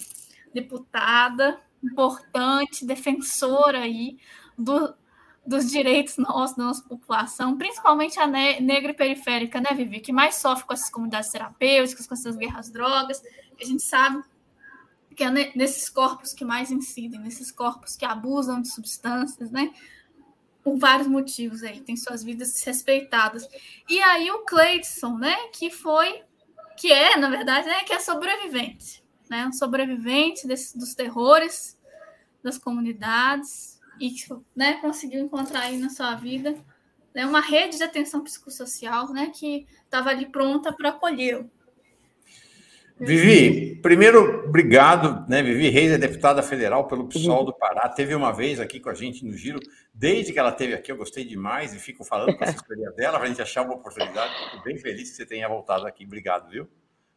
deputada, 0.53 1.61
importante, 1.83 2.87
defensora 2.87 3.81
aí 3.81 4.19
do, 4.57 4.95
dos 5.45 5.71
direitos 5.71 6.17
nossos, 6.17 6.57
da 6.57 6.65
nossa 6.65 6.83
população, 6.85 7.59
principalmente 7.59 8.19
a 8.19 8.27
ne 8.27 8.61
negra 8.61 8.93
e 8.93 8.95
periférica, 8.95 9.61
né, 9.61 9.71
Vivi, 9.75 10.01
que 10.01 10.13
mais 10.13 10.37
sofre 10.37 10.65
com 10.65 10.73
essas 10.73 10.91
comunidades 10.91 11.31
terapêuticas, 11.31 12.07
com 12.07 12.15
essas 12.15 12.37
guerras 12.37 12.71
drogas, 12.71 13.21
a 13.61 13.65
gente 13.65 13.83
sabe 13.83 14.23
que 15.15 15.23
é 15.23 15.31
nesses 15.31 15.89
corpos 15.89 16.33
que 16.33 16.45
mais 16.45 16.71
incidem, 16.71 17.21
nesses 17.21 17.51
corpos 17.51 17.97
que 17.97 18.05
abusam 18.05 18.61
de 18.61 18.69
substâncias, 18.69 19.51
né? 19.51 19.73
Por 20.63 20.79
vários 20.79 21.07
motivos 21.07 21.63
aí, 21.63 21.81
tem 21.81 21.97
suas 21.97 22.25
vidas 22.25 22.53
desrespeitadas. 22.53 23.47
E 23.89 24.03
aí 24.03 24.31
o 24.31 24.41
Cleidson, 24.41 25.19
né, 25.19 25.37
que 25.53 25.71
foi, 25.71 26.23
que 26.77 26.91
é, 26.91 27.17
na 27.17 27.29
verdade, 27.29 27.69
né, 27.69 27.85
que 27.85 27.93
é 27.93 28.01
sobrevivente, 28.01 29.05
né? 29.31 29.47
Um 29.47 29.53
sobrevivente 29.53 30.47
desse, 30.47 30.77
dos 30.77 30.95
terrores 30.95 31.79
das 32.43 32.59
comunidades 32.59 33.81
e 34.01 34.15
né, 34.55 34.75
conseguiu 34.81 35.21
encontrar 35.21 35.61
aí 35.61 35.79
na 35.79 35.89
sua 35.89 36.15
vida 36.15 36.57
né, 37.15 37.25
uma 37.25 37.41
rede 37.41 37.77
de 37.77 37.85
atenção 37.85 38.23
psicossocial, 38.23 39.13
né, 39.13 39.31
que 39.33 39.67
estava 39.85 40.11
ali 40.11 40.27
pronta 40.27 40.73
para 40.73 40.89
acolhê-lo. 40.89 41.49
Vivi, 42.99 43.75
primeiro, 43.83 44.47
obrigado, 44.47 45.29
né? 45.29 45.43
Vivi 45.43 45.69
Reis 45.69 45.91
é 45.91 45.99
deputada 45.99 46.43
federal 46.43 46.87
pelo 46.87 47.09
PSOL 47.09 47.45
do 47.45 47.53
Pará. 47.53 47.89
Teve 47.89 48.15
uma 48.15 48.33
vez 48.33 48.61
aqui 48.61 48.79
com 48.79 48.89
a 48.89 48.95
gente 48.95 49.25
no 49.25 49.33
Giro. 49.33 49.59
Desde 49.93 50.33
que 50.33 50.39
ela 50.39 50.53
teve 50.53 50.75
aqui, 50.75 50.93
eu 50.93 50.97
gostei 50.97 51.25
demais 51.25 51.75
e 51.75 51.79
fico 51.81 52.05
falando 52.05 52.37
com 52.37 52.45
a 52.45 52.47
assessoria 52.49 52.93
dela 52.93 53.19
para 53.19 53.27
a 53.27 53.29
gente 53.29 53.43
achar 53.43 53.63
uma 53.63 53.75
oportunidade. 53.75 54.33
Fico 54.51 54.63
bem 54.63 54.79
feliz 54.79 55.11
que 55.11 55.17
você 55.17 55.27
tenha 55.27 55.49
voltado 55.49 55.87
aqui. 55.87 56.05
Obrigado, 56.05 56.49
viu? 56.49 56.69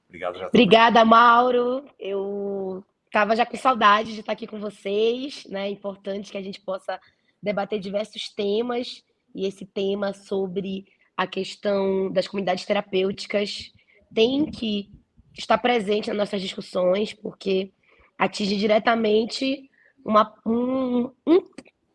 Obrigado, 0.07 0.39
já 0.39 0.47
Obrigada, 0.47 1.05
Mauro. 1.05 1.85
Eu 1.99 2.83
estava 3.05 3.35
já 3.35 3.45
com 3.45 3.55
saudade 3.55 4.13
de 4.13 4.21
estar 4.21 4.31
aqui 4.31 4.47
com 4.47 4.59
vocês, 4.59 5.45
né? 5.45 5.67
É 5.67 5.71
importante 5.71 6.31
que 6.31 6.37
a 6.37 6.43
gente 6.43 6.59
possa 6.59 6.99
debater 7.41 7.79
diversos 7.79 8.29
temas 8.29 9.03
e 9.35 9.45
esse 9.45 9.63
tema 9.63 10.11
sobre 10.11 10.85
a 11.15 11.27
questão 11.27 12.11
das 12.11 12.27
comunidades 12.27 12.65
terapêuticas 12.65 13.71
tem 14.13 14.45
que 14.45 14.96
está 15.37 15.57
presente 15.57 16.07
nas 16.07 16.17
nossas 16.17 16.41
discussões, 16.41 17.13
porque 17.13 17.71
atinge 18.17 18.57
diretamente 18.57 19.69
uma, 20.03 20.33
um, 20.45 21.11
um, 21.25 21.39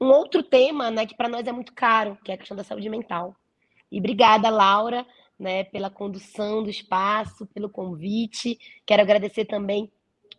um 0.01 0.07
outro 0.07 0.43
tema 0.43 0.91
né, 0.91 1.07
que 1.07 1.17
para 1.17 1.29
nós 1.29 1.47
é 1.47 1.53
muito 1.53 1.73
caro, 1.73 2.17
que 2.25 2.31
é 2.31 2.35
a 2.35 2.39
questão 2.39 2.57
da 2.57 2.65
saúde 2.65 2.89
mental. 2.89 3.35
E 3.91 3.99
obrigada, 3.99 4.49
Laura, 4.49 5.07
né, 5.39 5.65
pela 5.65 5.91
condução 5.91 6.63
do 6.63 6.71
espaço, 6.71 7.47
pelo 7.47 7.69
convite. 7.69 8.59
Quero 8.87 9.03
agradecer 9.03 9.45
também 9.45 9.91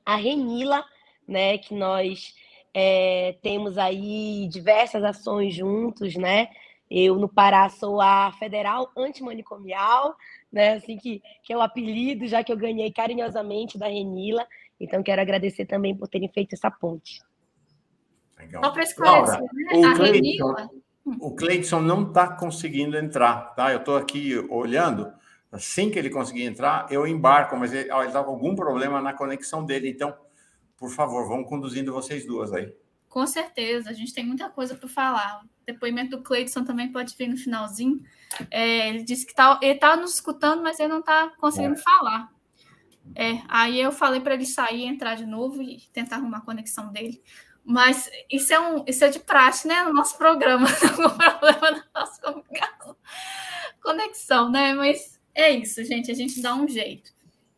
a 0.06 0.16
Renila, 0.16 0.84
né, 1.28 1.58
que 1.58 1.74
nós 1.74 2.34
é, 2.74 3.38
temos 3.42 3.78
aí 3.78 4.48
diversas 4.50 5.04
ações 5.04 5.54
juntos, 5.54 6.16
né? 6.16 6.50
Eu, 6.90 7.16
no 7.16 7.30
Pará, 7.30 7.70
sou 7.70 8.02
a 8.02 8.32
federal 8.34 8.92
antimanicomial, 8.96 10.16
né? 10.54 10.76
Assim 10.76 10.96
que, 10.96 11.22
que 11.44 11.52
é 11.52 11.58
o 11.58 11.62
apelido, 11.62 12.28
já 12.28 12.44
que 12.44 12.54
eu 12.54 12.58
ganhei 12.58 12.92
carinhosamente 12.92 13.78
da 13.78 13.88
Renila. 13.88 14.48
Então, 14.80 15.02
quero 15.02 15.22
agradecer 15.22 15.66
também 15.66 15.98
por 15.98 16.08
terem 16.08 16.30
feito 16.30 16.54
essa 16.54 16.70
ponte. 16.70 17.20
Legal. 18.38 18.64
Só 18.64 18.72
para 18.72 18.84
esclarecer, 18.84 19.40
Laura, 19.40 19.54
né? 19.54 19.74
O 19.74 19.86
a 19.86 19.96
Cleiton, 19.96 20.14
Renila... 20.14 20.70
O 21.06 21.36
Cleiton 21.36 21.82
não 21.82 22.08
está 22.08 22.28
conseguindo 22.36 22.96
entrar, 22.96 23.56
tá? 23.56 23.72
Eu 23.72 23.80
estou 23.80 23.98
aqui 23.98 24.38
olhando. 24.50 25.12
Assim 25.52 25.90
que 25.90 26.00
ele 26.00 26.10
conseguir 26.10 26.44
entrar, 26.44 26.88
eu 26.92 27.06
embarco, 27.06 27.56
mas 27.58 27.74
ele 27.74 27.90
está 27.90 28.24
com 28.24 28.32
algum 28.32 28.56
problema 28.56 29.02
na 29.02 29.14
conexão 29.14 29.66
dele. 29.66 29.90
Então, 29.90 30.16
por 30.78 30.90
favor, 30.90 31.28
vamos 31.28 31.48
conduzindo 31.50 31.94
vocês 31.94 32.26
duas 32.26 32.52
aí. 32.54 32.74
Com 33.08 33.28
certeza, 33.28 33.90
a 33.90 33.94
gente 33.94 34.14
tem 34.14 34.26
muita 34.26 34.50
coisa 34.50 34.76
para 34.76 34.90
falar. 34.90 35.44
Depoimento 35.66 36.18
do 36.18 36.24
Cleiton 36.24 36.64
também 36.64 36.92
pode 36.92 37.16
vir 37.16 37.28
no 37.28 37.38
finalzinho. 37.38 38.02
É, 38.50 38.90
ele 38.90 39.04
disse 39.04 39.26
que 39.26 39.34
tá, 39.34 39.60
ele 39.62 39.74
está 39.74 39.96
nos 39.96 40.16
escutando, 40.16 40.62
mas 40.62 40.80
ele 40.80 40.90
não 40.90 41.00
está 41.00 41.32
conseguindo 41.40 41.76
é. 41.76 41.78
falar. 41.78 42.32
É, 43.16 43.42
aí 43.48 43.80
eu 43.80 43.92
falei 43.92 44.22
para 44.22 44.34
ele 44.34 44.46
sair, 44.46 44.86
entrar 44.86 45.16
de 45.16 45.26
novo 45.26 45.62
e 45.62 45.82
tentar 45.92 46.18
arrumar 46.18 46.38
a 46.38 46.42
conexão 46.42 46.92
dele. 46.92 47.22
Mas 47.64 48.10
isso 48.30 48.54
é, 48.54 48.60
um, 48.60 48.84
isso 48.86 49.06
é 49.06 49.10
de 49.10 49.20
praxe, 49.20 49.68
né? 49.68 49.84
No 49.84 49.94
nosso 49.94 50.18
programa. 50.18 50.68
Não 50.98 51.18
problema 51.18 51.72
na 51.72 51.84
nossa 52.02 52.44
conexão, 53.82 54.50
né? 54.50 54.74
Mas 54.74 55.20
é 55.34 55.52
isso, 55.52 55.84
gente. 55.84 56.12
A 56.12 56.16
gente 56.16 56.42
dá 56.42 56.56
um 56.56 56.68
jeito. 56.68 57.12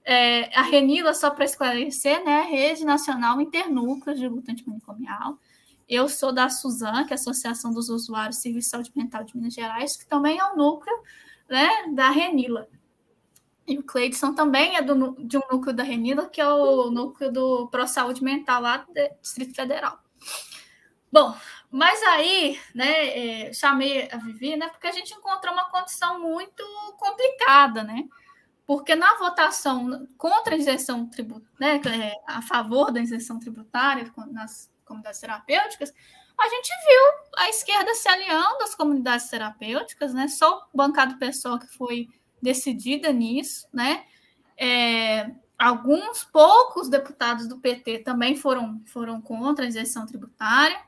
É, 0.03 0.55
a 0.55 0.61
Renila, 0.61 1.13
só 1.15 1.31
para 1.31 1.45
esclarecer, 1.45 2.23
né? 2.23 2.41
Rede 2.43 2.85
Nacional 2.85 3.41
Internúcleos 3.41 4.19
de 4.19 4.27
Luta 4.27 4.51
Antimanicomial. 4.51 5.39
Eu 5.87 6.09
sou 6.09 6.33
da 6.33 6.49
Suzan, 6.49 7.05
que 7.05 7.13
é 7.13 7.15
a 7.15 7.19
Associação 7.19 7.71
dos 7.71 7.89
Usuários 7.89 8.37
de 8.37 8.41
Serviço 8.41 8.67
de 8.67 8.71
Saúde 8.71 8.91
Mental 8.95 9.23
de 9.23 9.35
Minas 9.35 9.53
Gerais, 9.53 9.95
que 9.95 10.05
também 10.05 10.39
é 10.39 10.45
um 10.45 10.55
núcleo 10.55 10.95
né, 11.49 11.69
da 11.93 12.09
Renila. 12.09 12.67
E 13.67 13.77
o 13.77 13.83
Cleidson 13.83 14.33
também 14.33 14.75
é 14.75 14.81
do, 14.81 15.15
de 15.23 15.37
um 15.37 15.41
núcleo 15.51 15.75
da 15.75 15.83
Renila, 15.83 16.27
que 16.27 16.41
é 16.41 16.47
o 16.47 16.89
núcleo 16.89 17.31
do 17.31 17.67
Pro 17.67 17.87
Saúde 17.87 18.23
Mental 18.23 18.61
lá 18.61 18.77
do 18.77 18.93
Distrito 19.21 19.55
Federal. 19.55 19.99
Bom, 21.11 21.35
mas 21.71 22.01
aí, 22.03 22.59
né, 22.73 23.47
é, 23.47 23.53
chamei 23.53 24.09
a 24.11 24.17
Vivi, 24.17 24.55
né, 24.55 24.67
porque 24.69 24.87
a 24.87 24.91
gente 24.91 25.13
encontrou 25.13 25.53
uma 25.53 25.69
condição 25.69 26.19
muito 26.19 26.63
complicada, 26.97 27.83
né? 27.83 28.07
porque 28.65 28.95
na 28.95 29.15
votação 29.17 30.07
contra 30.17 30.55
a 30.55 30.57
isenção 30.57 31.05
tributária, 31.07 31.79
né, 31.87 32.09
é, 32.09 32.21
a 32.27 32.41
favor 32.41 32.91
da 32.91 32.99
isenção 32.99 33.39
tributária 33.39 34.11
nas 34.31 34.71
comunidades 34.85 35.19
terapêuticas, 35.19 35.91
a 36.37 36.49
gente 36.49 36.69
viu 36.87 37.33
a 37.37 37.49
esquerda 37.49 37.93
se 37.95 38.07
aliando 38.07 38.63
às 38.63 38.75
comunidades 38.75 39.29
terapêuticas, 39.29 40.13
né? 40.13 40.27
Só 40.27 40.67
o 40.73 40.77
bancado 40.77 41.17
pessoal 41.17 41.57
que 41.57 41.67
foi 41.67 42.09
decidida 42.41 43.11
nisso, 43.11 43.67
né? 43.73 44.05
É, 44.57 45.31
alguns 45.57 46.23
poucos 46.25 46.89
deputados 46.89 47.47
do 47.47 47.59
PT 47.59 47.99
também 47.99 48.35
foram, 48.35 48.81
foram 48.85 49.21
contra 49.21 49.65
a 49.65 49.67
isenção 49.67 50.05
tributária, 50.05 50.79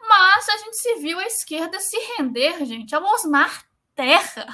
mas 0.00 0.48
a 0.48 0.58
gente 0.58 0.76
se 0.76 0.96
viu 0.96 1.18
a 1.18 1.26
esquerda 1.26 1.78
se 1.80 1.96
render, 2.16 2.64
gente, 2.64 2.94
ao 2.94 3.04
Osmar 3.04 3.64
Terra, 3.94 4.46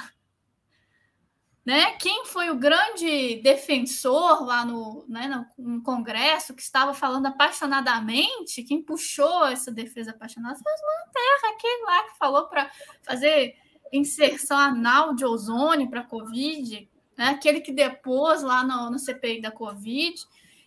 né? 1.65 1.93
Quem 1.93 2.25
foi 2.25 2.51
o 2.51 2.59
grande 2.59 3.41
defensor 3.41 4.45
lá 4.45 4.63
no, 4.63 5.03
né, 5.09 5.27
no, 5.57 5.73
no, 5.73 5.81
Congresso, 5.81 6.53
que 6.53 6.61
estava 6.61 6.93
falando 6.93 7.25
apaixonadamente, 7.25 8.63
quem 8.63 8.83
puxou 8.83 9.45
essa 9.47 9.71
defesa 9.71 10.11
apaixonada 10.11 10.59
foi 10.59 10.71
o 10.71 11.11
Terra, 11.11 11.53
aquele 11.53 11.83
lá 11.85 12.03
que 12.03 12.17
falou 12.17 12.47
para 12.47 12.69
fazer 13.01 13.55
inserção 13.91 14.57
anal 14.57 15.15
de 15.15 15.25
ozônio 15.25 15.89
para 15.89 16.01
a 16.01 16.05
Covid, 16.05 16.87
né? 17.17 17.29
aquele 17.29 17.61
que 17.61 17.71
depôs 17.71 18.43
lá 18.43 18.63
no, 18.63 18.91
no 18.91 18.99
CPI 18.99 19.41
da 19.41 19.51
Covid. 19.51 20.15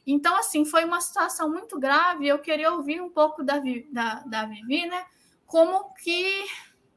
Então, 0.04 0.36
assim, 0.36 0.64
foi 0.64 0.84
uma 0.84 1.00
situação 1.00 1.50
muito 1.50 1.78
grave. 1.78 2.26
Eu 2.26 2.38
queria 2.38 2.72
ouvir 2.72 3.00
um 3.00 3.10
pouco 3.10 3.44
da, 3.44 3.60
da, 3.92 4.14
da 4.20 4.46
Vivi, 4.46 4.86
né? 4.86 5.04
Como 5.44 5.92
que, 5.92 6.46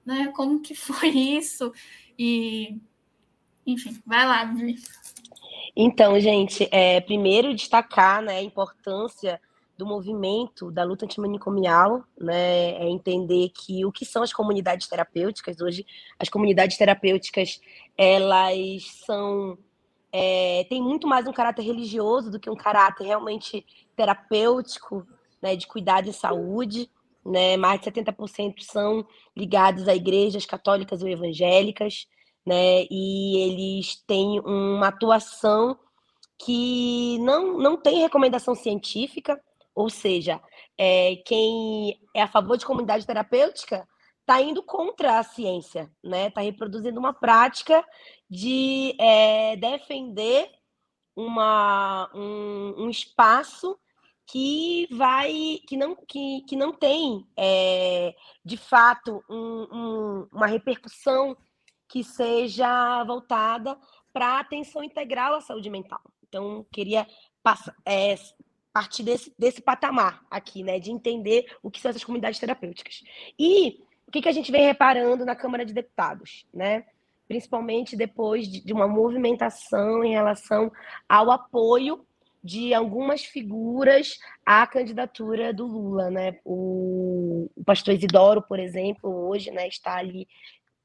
né? 0.05 0.31
Como 0.33 0.61
que 0.61 0.73
foi 0.73 1.09
isso? 1.09 1.73
E 2.17 2.79
enfim, 3.73 4.01
vai 4.05 4.25
lá, 4.25 4.45
Vivi. 4.45 4.75
Então, 5.75 6.19
gente, 6.19 6.67
é, 6.71 6.99
primeiro 7.01 7.53
destacar 7.53 8.21
né, 8.21 8.37
a 8.37 8.43
importância 8.43 9.39
do 9.77 9.85
movimento 9.85 10.69
da 10.69 10.83
luta 10.83 11.05
antimanicomial, 11.05 12.03
né, 12.19 12.73
é 12.73 12.89
entender 12.89 13.49
que 13.49 13.83
o 13.85 13.91
que 13.91 14.05
são 14.05 14.21
as 14.21 14.31
comunidades 14.31 14.87
terapêuticas 14.87 15.59
hoje, 15.59 15.85
as 16.19 16.29
comunidades 16.29 16.77
terapêuticas, 16.77 17.59
elas 17.97 18.83
são 19.05 19.57
é, 20.11 20.65
tem 20.69 20.81
muito 20.81 21.07
mais 21.07 21.25
um 21.25 21.31
caráter 21.31 21.63
religioso 21.63 22.29
do 22.29 22.39
que 22.39 22.49
um 22.49 22.55
caráter 22.55 23.05
realmente 23.05 23.65
terapêutico, 23.95 25.07
né, 25.41 25.55
de 25.55 25.65
cuidado 25.65 26.09
e 26.09 26.13
saúde, 26.13 26.89
né, 27.25 27.55
mais 27.55 27.79
de 27.79 27.85
70% 27.85 28.61
são 28.61 29.05
ligados 29.35 29.87
a 29.87 29.95
igrejas 29.95 30.45
católicas 30.45 31.01
ou 31.01 31.07
evangélicas, 31.07 32.07
né? 32.45 32.85
E 32.89 33.37
eles 33.37 33.95
têm 34.05 34.39
uma 34.39 34.87
atuação 34.87 35.77
que 36.43 37.19
não, 37.19 37.57
não 37.57 37.77
tem 37.77 38.01
recomendação 38.01 38.55
científica, 38.55 39.39
ou 39.75 39.89
seja, 39.89 40.41
é, 40.77 41.17
quem 41.25 41.99
é 42.15 42.21
a 42.23 42.27
favor 42.27 42.57
de 42.57 42.65
comunidade 42.65 43.05
terapêutica 43.05 43.87
está 44.21 44.41
indo 44.41 44.63
contra 44.63 45.19
a 45.19 45.23
ciência, 45.23 45.91
né? 46.03 46.27
Está 46.27 46.41
reproduzindo 46.41 46.99
uma 46.99 47.13
prática 47.13 47.85
de 48.29 48.95
é, 48.99 49.55
defender 49.57 50.49
uma, 51.15 52.09
um, 52.15 52.85
um, 52.85 52.89
espaço 52.89 53.77
que 54.25 54.87
vai 54.91 55.59
que 55.67 55.75
não 55.75 55.95
que, 56.07 56.41
que 56.47 56.55
não 56.55 56.71
tem 56.71 57.27
é, 57.37 58.15
de 58.45 58.55
fato 58.55 59.21
um, 59.29 59.67
um, 59.71 60.27
uma 60.31 60.47
repercussão 60.47 61.35
que 61.91 62.05
seja 62.05 63.03
voltada 63.03 63.77
para 64.13 64.39
atenção 64.39 64.81
integral 64.81 65.35
à 65.35 65.41
saúde 65.41 65.69
mental. 65.69 66.01
Então, 66.27 66.65
queria 66.71 67.05
passar, 67.43 67.75
é, 67.85 68.15
partir 68.71 69.03
desse, 69.03 69.33
desse 69.37 69.61
patamar 69.61 70.25
aqui, 70.31 70.63
né, 70.63 70.79
de 70.79 70.89
entender 70.89 71.45
o 71.61 71.69
que 71.69 71.81
são 71.81 71.89
essas 71.89 72.05
comunidades 72.05 72.39
terapêuticas. 72.39 73.03
E 73.37 73.81
o 74.07 74.11
que, 74.11 74.21
que 74.21 74.29
a 74.29 74.31
gente 74.31 74.53
vem 74.53 74.65
reparando 74.65 75.25
na 75.25 75.35
Câmara 75.35 75.65
de 75.65 75.73
Deputados, 75.73 76.45
né? 76.53 76.85
Principalmente 77.27 77.97
depois 77.97 78.47
de, 78.47 78.63
de 78.63 78.71
uma 78.71 78.87
movimentação 78.87 80.01
em 80.03 80.11
relação 80.11 80.71
ao 81.09 81.29
apoio 81.29 82.05
de 82.43 82.73
algumas 82.73 83.23
figuras 83.23 84.17
à 84.45 84.65
candidatura 84.65 85.53
do 85.53 85.67
Lula, 85.67 86.09
né? 86.09 86.39
O, 86.45 87.49
o 87.55 87.63
pastor 87.65 87.93
Isidoro, 87.93 88.41
por 88.41 88.59
exemplo, 88.59 89.09
hoje, 89.27 89.51
né, 89.51 89.67
está 89.67 89.97
ali 89.97 90.27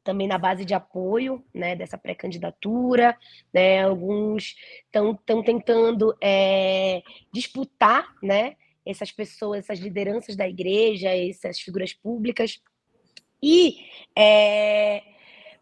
também 0.07 0.29
na 0.29 0.39
base 0.39 0.65
de 0.65 0.73
apoio 0.73 1.45
né, 1.53 1.75
dessa 1.75 1.99
pré-candidatura. 1.99 3.19
Né, 3.53 3.83
alguns 3.83 4.55
estão 4.85 5.43
tentando 5.43 6.17
é, 6.23 7.03
disputar 7.33 8.07
né, 8.23 8.55
essas 8.87 9.11
pessoas, 9.11 9.65
essas 9.65 9.81
lideranças 9.81 10.37
da 10.37 10.49
igreja, 10.49 11.11
essas 11.11 11.59
figuras 11.59 11.93
públicas. 11.93 12.63
E 13.43 13.79
é, 14.17 15.03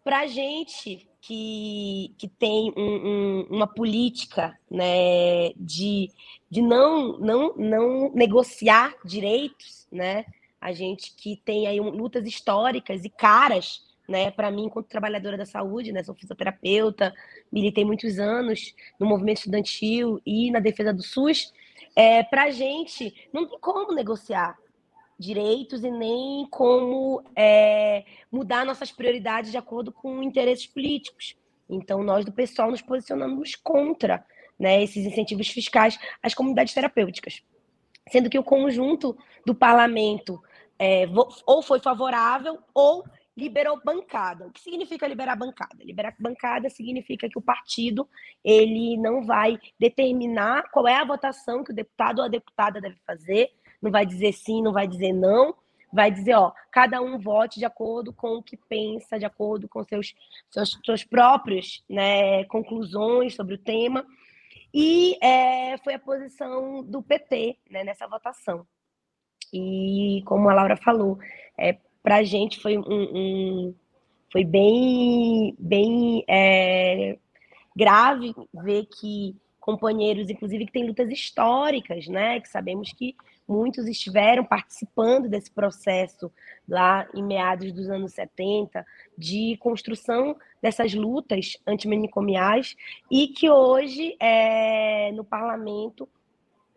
para 0.04 0.20
a 0.20 0.26
gente 0.26 1.08
que, 1.22 2.14
que 2.18 2.28
tem 2.28 2.70
um, 2.76 2.82
um, 2.82 3.46
uma 3.50 3.66
política 3.66 4.56
né, 4.70 5.54
de, 5.56 6.10
de 6.50 6.60
não, 6.60 7.18
não, 7.18 7.54
não 7.56 8.12
negociar 8.12 8.94
direitos, 9.06 9.88
né, 9.90 10.26
a 10.60 10.72
gente 10.72 11.14
que 11.14 11.36
tem 11.44 11.66
aí 11.66 11.80
lutas 11.80 12.26
históricas 12.26 13.04
e 13.04 13.08
caras 13.10 13.82
né? 14.08 14.30
Para 14.30 14.50
mim, 14.50 14.64
enquanto 14.64 14.88
trabalhadora 14.88 15.36
da 15.36 15.46
saúde, 15.46 15.92
né? 15.92 16.02
Sou 16.02 16.14
fisioterapeuta, 16.14 17.14
militei 17.50 17.84
muitos 17.84 18.18
anos 18.18 18.74
no 18.98 19.06
movimento 19.06 19.38
estudantil 19.38 20.20
e 20.24 20.50
na 20.50 20.60
defesa 20.60 20.92
do 20.92 21.02
SUS. 21.02 21.52
É, 21.96 22.22
para 22.22 22.44
a 22.44 22.50
gente, 22.50 23.14
não 23.32 23.48
tem 23.48 23.58
como 23.58 23.94
negociar 23.94 24.56
direitos 25.18 25.84
e 25.84 25.90
nem 25.90 26.46
como 26.50 27.22
é, 27.36 28.04
mudar 28.30 28.66
nossas 28.66 28.90
prioridades 28.90 29.50
de 29.50 29.56
acordo 29.56 29.92
com 29.92 30.22
interesses 30.22 30.66
políticos. 30.66 31.36
Então, 31.68 32.02
nós 32.02 32.24
do 32.24 32.32
pessoal 32.32 32.70
nos 32.70 32.82
posicionamos 32.82 33.54
contra 33.54 34.24
né, 34.58 34.82
esses 34.82 35.06
incentivos 35.06 35.48
fiscais 35.48 35.98
às 36.22 36.34
comunidades 36.34 36.74
terapêuticas. 36.74 37.42
Sendo 38.10 38.28
que 38.28 38.38
o 38.38 38.44
conjunto 38.44 39.16
do 39.46 39.54
parlamento 39.54 40.42
é, 40.78 41.06
ou 41.46 41.62
foi 41.62 41.80
favorável 41.80 42.58
ou 42.74 43.04
liberou 43.36 43.80
bancada. 43.84 44.46
O 44.46 44.50
que 44.50 44.60
significa 44.60 45.06
liberar 45.06 45.36
bancada? 45.36 45.82
Liberar 45.82 46.14
bancada 46.18 46.70
significa 46.70 47.28
que 47.28 47.38
o 47.38 47.42
partido 47.42 48.08
ele 48.44 48.96
não 48.96 49.24
vai 49.24 49.58
determinar 49.78 50.70
qual 50.70 50.86
é 50.86 50.96
a 50.96 51.04
votação 51.04 51.64
que 51.64 51.72
o 51.72 51.74
deputado 51.74 52.20
ou 52.20 52.24
a 52.24 52.28
deputada 52.28 52.80
deve 52.80 52.96
fazer, 53.06 53.50
não 53.82 53.90
vai 53.90 54.06
dizer 54.06 54.32
sim, 54.32 54.62
não 54.62 54.72
vai 54.72 54.86
dizer 54.86 55.12
não, 55.12 55.54
vai 55.92 56.10
dizer, 56.10 56.34
ó, 56.34 56.52
cada 56.70 57.00
um 57.00 57.18
vote 57.18 57.58
de 57.58 57.64
acordo 57.64 58.12
com 58.12 58.36
o 58.36 58.42
que 58.42 58.56
pensa, 58.56 59.18
de 59.18 59.24
acordo 59.24 59.68
com 59.68 59.84
seus 59.84 60.14
seus, 60.50 60.80
seus 60.84 61.04
próprios 61.04 61.84
né, 61.88 62.44
conclusões 62.44 63.34
sobre 63.34 63.54
o 63.54 63.58
tema. 63.58 64.04
E 64.72 65.16
é, 65.24 65.78
foi 65.78 65.94
a 65.94 65.98
posição 66.00 66.82
do 66.82 67.00
PT 67.00 67.58
né, 67.70 67.84
nessa 67.84 68.08
votação. 68.08 68.66
E 69.52 70.20
como 70.26 70.48
a 70.48 70.54
Laura 70.54 70.76
falou, 70.76 71.16
é, 71.56 71.78
para 72.04 72.16
a 72.16 72.22
gente 72.22 72.60
foi 72.60 72.76
um, 72.76 72.82
um, 72.86 73.74
foi 74.30 74.44
bem 74.44 75.56
bem 75.58 76.22
é, 76.28 77.16
grave 77.74 78.34
ver 78.52 78.86
que 78.86 79.34
companheiros, 79.58 80.28
inclusive 80.28 80.66
que 80.66 80.72
têm 80.72 80.86
lutas 80.86 81.08
históricas, 81.08 82.06
né, 82.06 82.38
que 82.38 82.50
sabemos 82.50 82.92
que 82.92 83.16
muitos 83.48 83.86
estiveram 83.86 84.44
participando 84.44 85.26
desse 85.26 85.50
processo 85.50 86.30
lá 86.68 87.08
em 87.14 87.22
meados 87.22 87.72
dos 87.72 87.88
anos 87.88 88.12
70 88.12 88.84
de 89.16 89.56
construção 89.58 90.36
dessas 90.60 90.92
lutas 90.92 91.56
antimanicomiais 91.66 92.76
e 93.10 93.28
que 93.28 93.48
hoje 93.48 94.14
é, 94.20 95.10
no 95.12 95.24
parlamento 95.24 96.06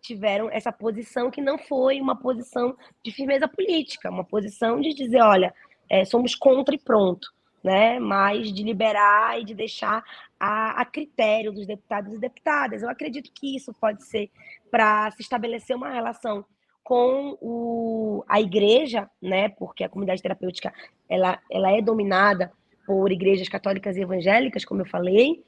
tiveram 0.07 0.49
essa 0.49 0.71
posição 0.71 1.29
que 1.29 1.41
não 1.41 1.57
foi 1.57 1.99
uma 1.99 2.15
posição 2.15 2.75
de 3.03 3.11
firmeza 3.11 3.47
política, 3.47 4.09
uma 4.09 4.23
posição 4.23 4.79
de 4.79 4.93
dizer, 4.93 5.21
olha, 5.21 5.53
é, 5.89 6.05
somos 6.05 6.33
contra 6.33 6.73
e 6.73 6.79
pronto, 6.79 7.27
né? 7.63 7.99
Mas 7.99 8.53
de 8.53 8.63
liberar 8.63 9.39
e 9.39 9.43
de 9.43 9.53
deixar 9.53 10.03
a, 10.39 10.81
a 10.81 10.85
critério 10.85 11.51
dos 11.51 11.67
deputados 11.67 12.13
e 12.13 12.19
deputadas. 12.19 12.81
Eu 12.81 12.89
acredito 12.89 13.31
que 13.33 13.55
isso 13.55 13.73
pode 13.73 14.03
ser 14.03 14.29
para 14.71 15.11
se 15.11 15.21
estabelecer 15.21 15.75
uma 15.75 15.89
relação 15.89 16.45
com 16.83 17.37
o, 17.41 18.23
a 18.29 18.39
igreja, 18.39 19.09
né? 19.21 19.49
Porque 19.49 19.83
a 19.83 19.89
comunidade 19.89 20.21
terapêutica 20.21 20.73
ela, 21.09 21.37
ela 21.51 21.71
é 21.71 21.81
dominada 21.81 22.51
por 22.85 23.11
igrejas 23.11 23.49
católicas 23.49 23.97
e 23.97 24.01
evangélicas, 24.01 24.63
como 24.63 24.81
eu 24.81 24.85
falei, 24.85 25.43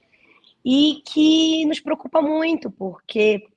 e 0.66 1.02
que 1.06 1.66
nos 1.66 1.80
preocupa 1.80 2.22
muito, 2.22 2.70
porque 2.70 3.48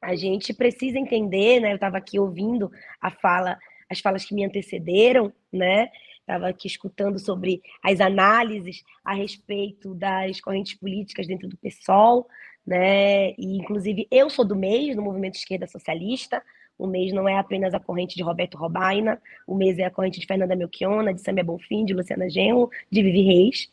a 0.00 0.14
gente 0.14 0.52
precisa 0.54 0.98
entender, 0.98 1.60
né? 1.60 1.72
Eu 1.72 1.76
estava 1.76 1.98
aqui 1.98 2.18
ouvindo 2.18 2.70
a 3.00 3.10
fala, 3.10 3.58
as 3.90 4.00
falas 4.00 4.24
que 4.24 4.34
me 4.34 4.44
antecederam, 4.44 5.32
né? 5.52 5.90
estava 6.26 6.48
aqui 6.48 6.66
escutando 6.66 7.20
sobre 7.20 7.62
as 7.82 8.00
análises 8.00 8.82
a 9.04 9.14
respeito 9.14 9.94
das 9.94 10.40
correntes 10.40 10.74
políticas 10.74 11.28
dentro 11.28 11.48
do 11.48 11.56
PSOL, 11.56 12.28
né? 12.66 13.30
E 13.38 13.56
inclusive 13.56 14.08
eu 14.10 14.28
sou 14.28 14.44
do 14.44 14.56
MEIS, 14.56 14.96
do 14.96 15.02
Movimento 15.02 15.36
Esquerda 15.36 15.68
Socialista. 15.68 16.42
O 16.76 16.86
MEIS 16.86 17.12
não 17.12 17.28
é 17.28 17.38
apenas 17.38 17.72
a 17.72 17.80
corrente 17.80 18.16
de 18.16 18.22
Roberto 18.22 18.58
Robaina, 18.58 19.22
o 19.46 19.54
MEIS 19.54 19.78
é 19.78 19.84
a 19.84 19.90
corrente 19.90 20.20
de 20.20 20.26
Fernanda 20.26 20.56
Melchiona, 20.56 21.14
de 21.14 21.22
Samia 21.22 21.44
Bonfim, 21.44 21.84
de 21.84 21.94
Luciana 21.94 22.28
Genro, 22.28 22.68
de 22.90 23.02
Vivi 23.02 23.22
Reis. 23.22 23.70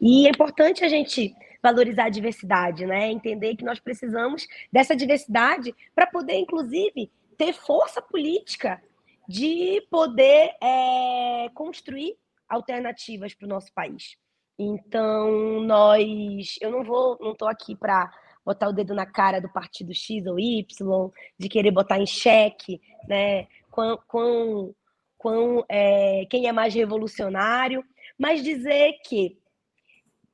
E 0.00 0.26
é 0.26 0.30
importante 0.30 0.84
a 0.84 0.88
gente 0.88 1.34
valorizar 1.62 2.04
a 2.04 2.10
diversidade, 2.10 2.86
né? 2.86 3.10
Entender 3.10 3.56
que 3.56 3.64
nós 3.64 3.78
precisamos 3.78 4.46
dessa 4.72 4.96
diversidade 4.96 5.74
para 5.94 6.06
poder, 6.06 6.36
inclusive, 6.36 7.10
ter 7.36 7.52
força 7.52 8.02
política 8.02 8.82
de 9.28 9.80
poder 9.90 10.52
é, 10.62 11.48
construir 11.54 12.16
alternativas 12.48 13.32
para 13.34 13.46
o 13.46 13.48
nosso 13.48 13.72
país. 13.72 14.16
Então, 14.58 15.60
nós, 15.62 16.56
eu 16.60 16.70
não 16.70 16.84
vou, 16.84 17.16
não 17.20 17.32
estou 17.32 17.48
aqui 17.48 17.74
para 17.74 18.12
botar 18.44 18.68
o 18.68 18.72
dedo 18.72 18.94
na 18.94 19.06
cara 19.06 19.40
do 19.40 19.48
partido 19.48 19.94
X 19.94 20.26
ou 20.26 20.38
Y, 20.38 21.10
de 21.38 21.48
querer 21.48 21.70
botar 21.70 21.98
em 21.98 22.06
xeque, 22.06 22.80
né, 23.08 23.46
quão, 23.70 23.98
quão, 24.06 24.74
quão, 25.16 25.64
é, 25.68 26.26
quem 26.28 26.46
é 26.46 26.52
mais 26.52 26.74
revolucionário, 26.74 27.84
mas 28.18 28.42
dizer 28.42 28.94
que 29.04 29.38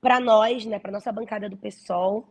para 0.06 0.20
nós, 0.20 0.64
né, 0.64 0.78
para 0.78 0.92
nossa 0.92 1.10
bancada 1.10 1.48
do 1.48 1.56
PSOL, 1.56 2.28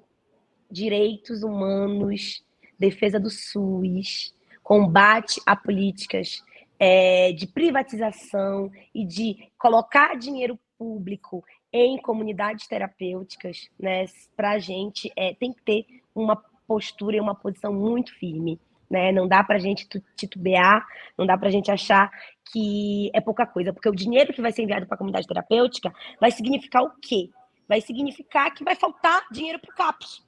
direitos 0.72 1.44
humanos, 1.44 2.42
defesa 2.80 3.20
do 3.20 3.30
SUS, 3.30 4.34
combate 4.64 5.42
a 5.46 5.58
políticas 5.58 6.42
é, 6.80 7.34
de 7.34 7.46
privatização 7.46 8.72
e 8.94 9.06
de 9.06 9.52
colocar 9.58 10.16
dinheiro 10.16 10.58
público 10.78 11.44
em 11.70 11.98
comunidades 11.98 12.66
terapêuticas, 12.66 13.70
né, 13.78 14.06
para 14.38 14.52
a 14.52 14.58
gente 14.58 15.12
é, 15.14 15.34
tem 15.34 15.52
que 15.52 15.62
ter 15.62 15.86
uma 16.16 16.42
postura 16.66 17.18
e 17.18 17.20
uma 17.20 17.36
posição 17.36 17.74
muito 17.74 18.18
firme. 18.18 18.58
Né? 18.90 19.12
Não 19.12 19.28
dá 19.28 19.44
para 19.44 19.58
a 19.58 19.60
gente 19.60 19.86
titubear, 20.16 20.88
não 21.18 21.26
dá 21.26 21.38
para 21.38 21.50
a 21.50 21.52
gente 21.52 21.70
achar 21.70 22.10
que 22.54 23.12
é 23.14 23.20
pouca 23.20 23.46
coisa, 23.46 23.74
porque 23.74 23.90
o 23.90 23.96
dinheiro 23.96 24.32
que 24.32 24.42
vai 24.42 24.54
ser 24.54 24.62
enviado 24.62 24.86
para 24.86 24.96
a 24.96 24.98
comunidade 24.98 25.28
terapêutica 25.28 25.94
vai 26.22 26.32
significar 26.32 26.82
o 26.82 26.92
quê? 27.02 27.30
Vai 27.68 27.82
significar 27.82 28.54
que 28.54 28.64
vai 28.64 28.76
faltar 28.76 29.28
dinheiro 29.32 29.60
para 29.60 29.72
o 29.72 29.76
CAPS, 29.76 30.24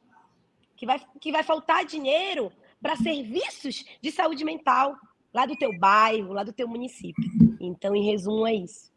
que 0.76 0.86
vai, 0.86 1.00
que 1.20 1.32
vai 1.32 1.44
faltar 1.44 1.86
dinheiro 1.86 2.52
para 2.82 2.96
serviços 2.96 3.84
de 4.02 4.12
saúde 4.12 4.44
mental, 4.44 4.96
lá 5.34 5.46
do 5.46 5.56
teu 5.56 5.78
bairro, 5.78 6.34
lá 6.34 6.44
do 6.44 6.54
teu 6.54 6.68
município. 6.68 7.24
Então, 7.60 7.96
em 7.96 8.06
resumo, 8.06 8.48
é 8.48 8.54
isso. 8.54 8.92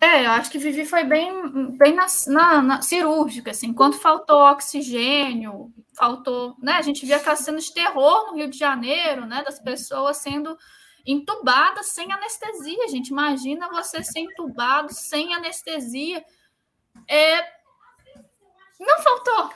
É, 0.00 0.26
eu 0.26 0.30
acho 0.32 0.50
que 0.50 0.58
Vivi 0.58 0.84
foi 0.84 1.04
bem, 1.04 1.76
bem 1.76 1.94
na, 1.94 2.06
na, 2.28 2.62
na, 2.62 2.82
cirúrgica, 2.82 3.50
assim, 3.50 3.68
enquanto 3.68 3.98
faltou 3.98 4.40
oxigênio, 4.42 5.72
faltou, 5.96 6.54
né, 6.62 6.72
a 6.72 6.82
gente 6.82 7.06
via 7.06 7.18
cenas 7.34 7.64
de 7.64 7.74
terror 7.74 8.26
no 8.26 8.36
Rio 8.36 8.50
de 8.50 8.58
Janeiro, 8.58 9.24
né, 9.24 9.42
das 9.42 9.58
pessoas 9.58 10.18
sendo 10.18 10.56
entubadas 11.06 11.86
sem 11.88 12.10
anestesia, 12.12 12.88
gente, 12.88 13.08
imagina 13.08 13.68
você 13.68 14.02
ser 14.02 14.20
entubado 14.20 14.92
sem 14.92 15.34
anestesia, 15.34 16.24
é, 17.08 17.42
não 18.80 18.98
faltou 19.02 19.50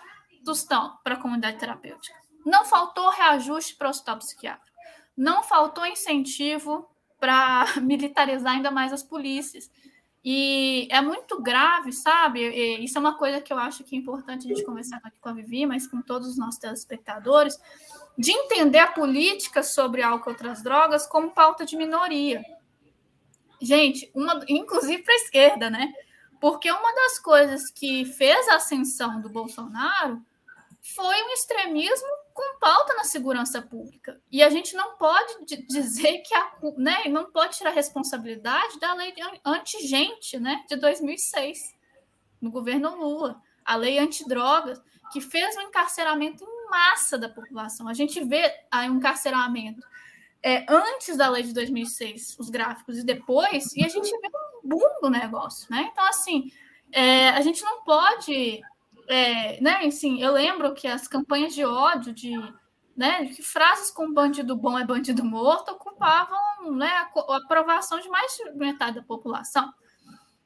tostão 0.45 0.97
para 1.03 1.15
a 1.15 1.21
comunidade 1.21 1.59
terapêutica, 1.59 2.19
não 2.47 2.65
faltou 2.65 3.11
reajuste 3.11 3.75
para 3.75 3.89
o 3.89 3.91
hospital 3.91 4.19
psiquiátrico, 4.19 4.77
não 5.17 5.43
faltou 5.43 5.85
incentivo 5.85 6.89
para 7.19 7.65
militarizar 7.83 8.53
ainda 8.53 8.71
mais 8.71 8.93
as 8.93 9.03
polícias, 9.03 9.69
e 10.23 10.87
é 10.91 11.01
muito 11.01 11.41
grave, 11.41 11.93
sabe? 11.93 12.41
E 12.41 12.85
isso 12.85 12.99
é 12.99 13.01
uma 13.01 13.17
coisa 13.17 13.41
que 13.41 13.53
eu 13.53 13.59
acho 13.59 13.83
que 13.85 13.97
é 13.97 13.99
importante 13.99 14.45
a 14.45 14.49
gente 14.49 14.65
conversar 14.65 15.01
aqui 15.03 15.19
com 15.19 15.31
a 15.31 15.33
Vivi, 15.33 15.65
mas 15.65 15.87
com 15.87 16.03
todos 16.03 16.29
os 16.29 16.39
nossos 16.39 16.61
telespectadores, 16.61 17.59
de 18.17 18.33
entender 18.33 18.79
a 18.79 18.93
política 18.93 19.63
sobre 19.63 20.03
álcool 20.03 20.31
e 20.31 20.33
outras 20.33 20.63
drogas 20.63 21.07
como 21.07 21.31
pauta 21.31 21.65
de 21.65 21.77
minoria. 21.77 22.43
Gente, 23.61 24.11
uma, 24.15 24.45
inclusive 24.49 25.03
para 25.03 25.15
a 25.15 25.17
esquerda, 25.17 25.71
né? 25.71 25.93
Porque 26.41 26.71
uma 26.71 26.95
das 26.95 27.19
coisas 27.19 27.71
que 27.71 28.05
fez 28.05 28.49
a 28.49 28.57
ascensão 28.57 29.21
do 29.21 29.29
Bolsonaro 29.29 30.23
foi 30.83 31.23
um 31.23 31.33
extremismo 31.33 32.09
com 32.33 32.59
pauta 32.59 32.95
na 32.95 33.05
segurança 33.05 33.61
pública. 33.61 34.19
E 34.31 34.43
a 34.43 34.49
gente 34.49 34.75
não 34.75 34.97
pode 34.97 35.45
dizer 35.69 36.19
que 36.19 36.35
a, 36.35 36.53
né, 36.79 37.05
não 37.09 37.31
pode 37.31 37.59
tirar 37.59 37.71
responsabilidade 37.71 38.81
da 38.81 38.95
lei 38.95 39.13
anti-gente, 39.45 40.39
né, 40.39 40.65
de 40.67 40.77
2006, 40.77 41.75
no 42.41 42.51
governo 42.51 42.97
Lula, 42.97 43.41
a 43.63 43.77
lei 43.77 43.99
antidrogas, 43.99 44.81
que 45.13 45.21
fez 45.21 45.55
um 45.57 45.63
encarceramento 45.63 46.47
massa 46.71 47.19
da 47.19 47.29
população. 47.29 47.89
A 47.89 47.95
gente 47.95 48.23
vê 48.25 48.51
um 48.75 48.97
encarceramento 48.97 49.87
é, 50.43 50.65
antes 50.69 51.17
da 51.17 51.29
lei 51.29 51.43
de 51.43 51.53
2006, 51.53 52.37
os 52.39 52.49
gráficos, 52.49 52.99
e 52.99 53.05
depois, 53.05 53.75
e 53.77 53.85
a 53.85 53.89
gente 53.89 54.09
vê 54.09 54.29
um 54.65 54.69
boom 54.69 55.01
do 55.03 55.11
negócio, 55.11 55.67
né? 55.71 55.89
Então, 55.93 56.07
assim, 56.07 56.51
é, 56.93 57.29
a 57.31 57.41
gente 57.43 57.63
não 57.63 57.85
pode 57.85 58.63
é, 59.11 59.61
né, 59.61 59.81
assim, 59.87 60.23
eu 60.23 60.33
lembro 60.33 60.73
que 60.73 60.87
as 60.87 61.09
campanhas 61.09 61.53
de 61.53 61.65
ódio, 61.65 62.15
de, 62.15 62.31
né, 62.97 63.27
que 63.27 63.43
frases 63.43 63.91
como 63.91 64.15
bandido 64.15 64.55
bom 64.55 64.79
é 64.79 64.85
bandido 64.85 65.25
morto 65.25 65.73
ocupavam 65.73 66.39
né, 66.77 66.87
a 66.87 67.37
aprovação 67.37 67.99
de 67.99 68.09
mais 68.09 68.33
de 68.37 68.53
metade 68.53 69.01
da 69.01 69.03
população. 69.03 69.69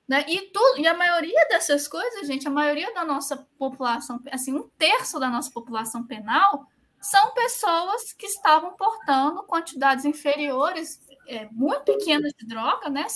Né? 0.07 0.25
E, 0.29 0.53
e 0.79 0.87
a 0.87 0.95
maioria 0.95 1.47
dessas 1.49 1.89
coisas, 1.89 2.27
gente, 2.27 2.47
a 2.47 2.51
maioria 2.51 2.93
da 2.93 3.05
nossa 3.05 3.37
população, 3.59 4.21
assim, 4.31 4.53
um 4.53 4.69
terço 4.77 5.19
da 5.19 5.31
nossa 5.31 5.51
população 5.51 6.07
penal 6.07 6.67
são 7.01 7.33
pessoas 7.33 8.13
que 8.13 8.27
estavam 8.27 8.75
portando 8.77 9.43
quantidades 9.45 10.05
inferiores, 10.05 11.01
é, 11.27 11.47
muito 11.53 11.85
pequenas 11.85 12.33
de 12.39 12.47
droga, 12.47 12.89
né? 12.89 13.07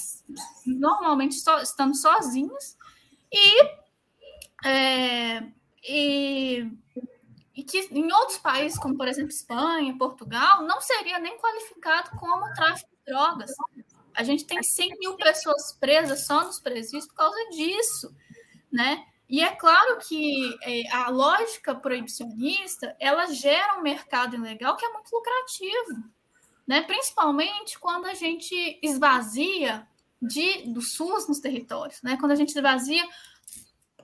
Normalmente 0.67 1.37
so, 1.37 1.59
estando 1.59 1.95
sozinhas, 1.95 2.77
e 3.33 3.79
é, 4.65 5.43
e, 5.87 6.71
e, 7.55 7.63
que 7.65 7.89
em 7.93 8.13
outros 8.13 8.39
países, 8.39 8.79
como 8.79 8.97
por 8.97 9.09
exemplo 9.09 9.31
Espanha, 9.31 9.97
Portugal, 9.97 10.63
não 10.65 10.81
seria 10.81 11.19
nem 11.19 11.39
qualificado 11.39 12.11
como 12.19 12.53
tráfico 12.55 12.91
de 12.91 13.13
drogas. 13.13 13.51
A 14.19 14.25
gente 14.25 14.45
tem 14.45 14.61
100 14.61 14.99
mil 14.99 15.17
pessoas 15.17 15.73
presas 15.79 16.27
só 16.27 16.43
nos 16.45 16.59
presídios 16.59 17.07
por 17.07 17.15
causa 17.15 17.39
disso, 17.51 18.13
né? 18.71 19.05
E 19.29 19.41
é 19.41 19.55
claro 19.55 19.97
que 19.99 20.59
é, 20.63 20.91
a 20.91 21.09
lógica 21.09 21.73
proibicionista 21.73 22.97
ela 22.99 23.27
gera 23.27 23.79
um 23.79 23.83
mercado 23.83 24.35
ilegal 24.35 24.77
que 24.77 24.85
é 24.85 24.93
muito 24.93 25.09
lucrativo, 25.13 26.03
né? 26.67 26.83
Principalmente 26.83 27.79
quando 27.79 28.07
a 28.07 28.15
gente 28.15 28.81
esvazia 28.83 29.87
de, 30.21 30.65
do 30.73 30.83
SUS 30.83 31.29
nos 31.29 31.39
territórios, 31.39 32.03
né? 32.03 32.17
Quando 32.19 32.33
a 32.33 32.37
gente 32.37 32.49
esvazia 32.49 33.07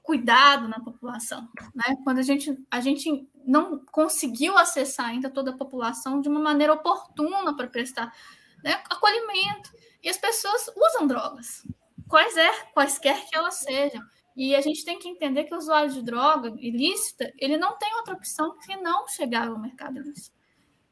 cuidado 0.00 0.68
na 0.68 0.78
população, 0.78 1.48
né? 1.74 1.96
Quando 2.04 2.18
a 2.18 2.22
gente, 2.22 2.56
a 2.70 2.80
gente 2.80 3.28
não 3.44 3.84
conseguiu 3.86 4.56
acessar 4.56 5.06
ainda 5.06 5.28
toda 5.28 5.50
a 5.50 5.56
população 5.56 6.20
de 6.20 6.28
uma 6.28 6.38
maneira 6.38 6.72
oportuna 6.72 7.56
para 7.56 7.66
prestar 7.66 8.14
né, 8.62 8.80
acolhimento. 8.88 9.72
E 10.04 10.10
as 10.10 10.18
pessoas 10.18 10.70
usam 10.76 11.06
drogas, 11.06 11.66
quais 12.08 12.36
é, 12.36 12.52
quaisquer 12.74 13.26
que 13.26 13.34
elas 13.34 13.54
sejam. 13.54 14.02
E 14.36 14.54
a 14.54 14.60
gente 14.60 14.84
tem 14.84 14.98
que 14.98 15.08
entender 15.08 15.44
que 15.44 15.54
o 15.54 15.58
usuário 15.58 15.90
de 15.90 16.02
droga 16.02 16.52
ilícita, 16.58 17.32
ele 17.38 17.56
não 17.56 17.78
tem 17.78 17.94
outra 17.94 18.14
opção 18.14 18.58
que 18.58 18.76
não 18.76 19.08
chegar 19.08 19.48
ao 19.48 19.58
mercado 19.58 19.98
ilícito, 19.98 20.36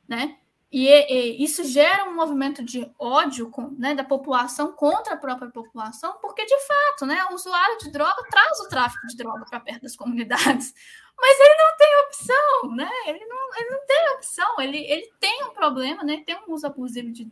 né? 0.09 0.39
E, 0.73 0.89
e, 0.89 1.45
isso 1.45 1.63
gera 1.65 2.09
um 2.09 2.15
movimento 2.15 2.65
de 2.65 2.91
ódio 2.99 3.51
com, 3.51 3.69
né, 3.79 3.95
da 3.95 4.03
população 4.03 4.73
contra 4.73 5.13
a 5.13 5.19
própria 5.19 5.51
população, 5.51 6.17
porque 6.23 6.47
de 6.47 6.59
fato, 6.61 7.05
né, 7.05 7.23
o 7.31 7.35
usuário 7.35 7.77
de 7.77 7.93
droga 7.93 8.25
traz 8.31 8.59
o 8.61 8.69
tráfico 8.71 9.07
de 9.07 9.17
droga 9.17 9.45
para 9.45 9.61
perto 9.61 9.83
das 9.83 9.95
comunidades, 9.95 10.73
mas 11.21 11.41
ele 11.41 11.55
não 11.59 11.77
tem 11.77 11.97
opção, 12.07 12.75
né? 12.75 12.91
Ele 13.07 13.27
não, 13.27 13.55
ele 13.59 13.71
não 13.71 13.87
tem 13.87 14.11
opção, 14.15 14.61
ele, 14.61 14.79
ele 14.79 15.13
tem 15.21 15.45
um 15.45 15.51
problema, 15.51 16.03
né? 16.03 16.23
Tem 16.25 16.37
um 16.37 16.55
uso 16.55 16.67
abusivo 16.67 17.13
de, 17.13 17.31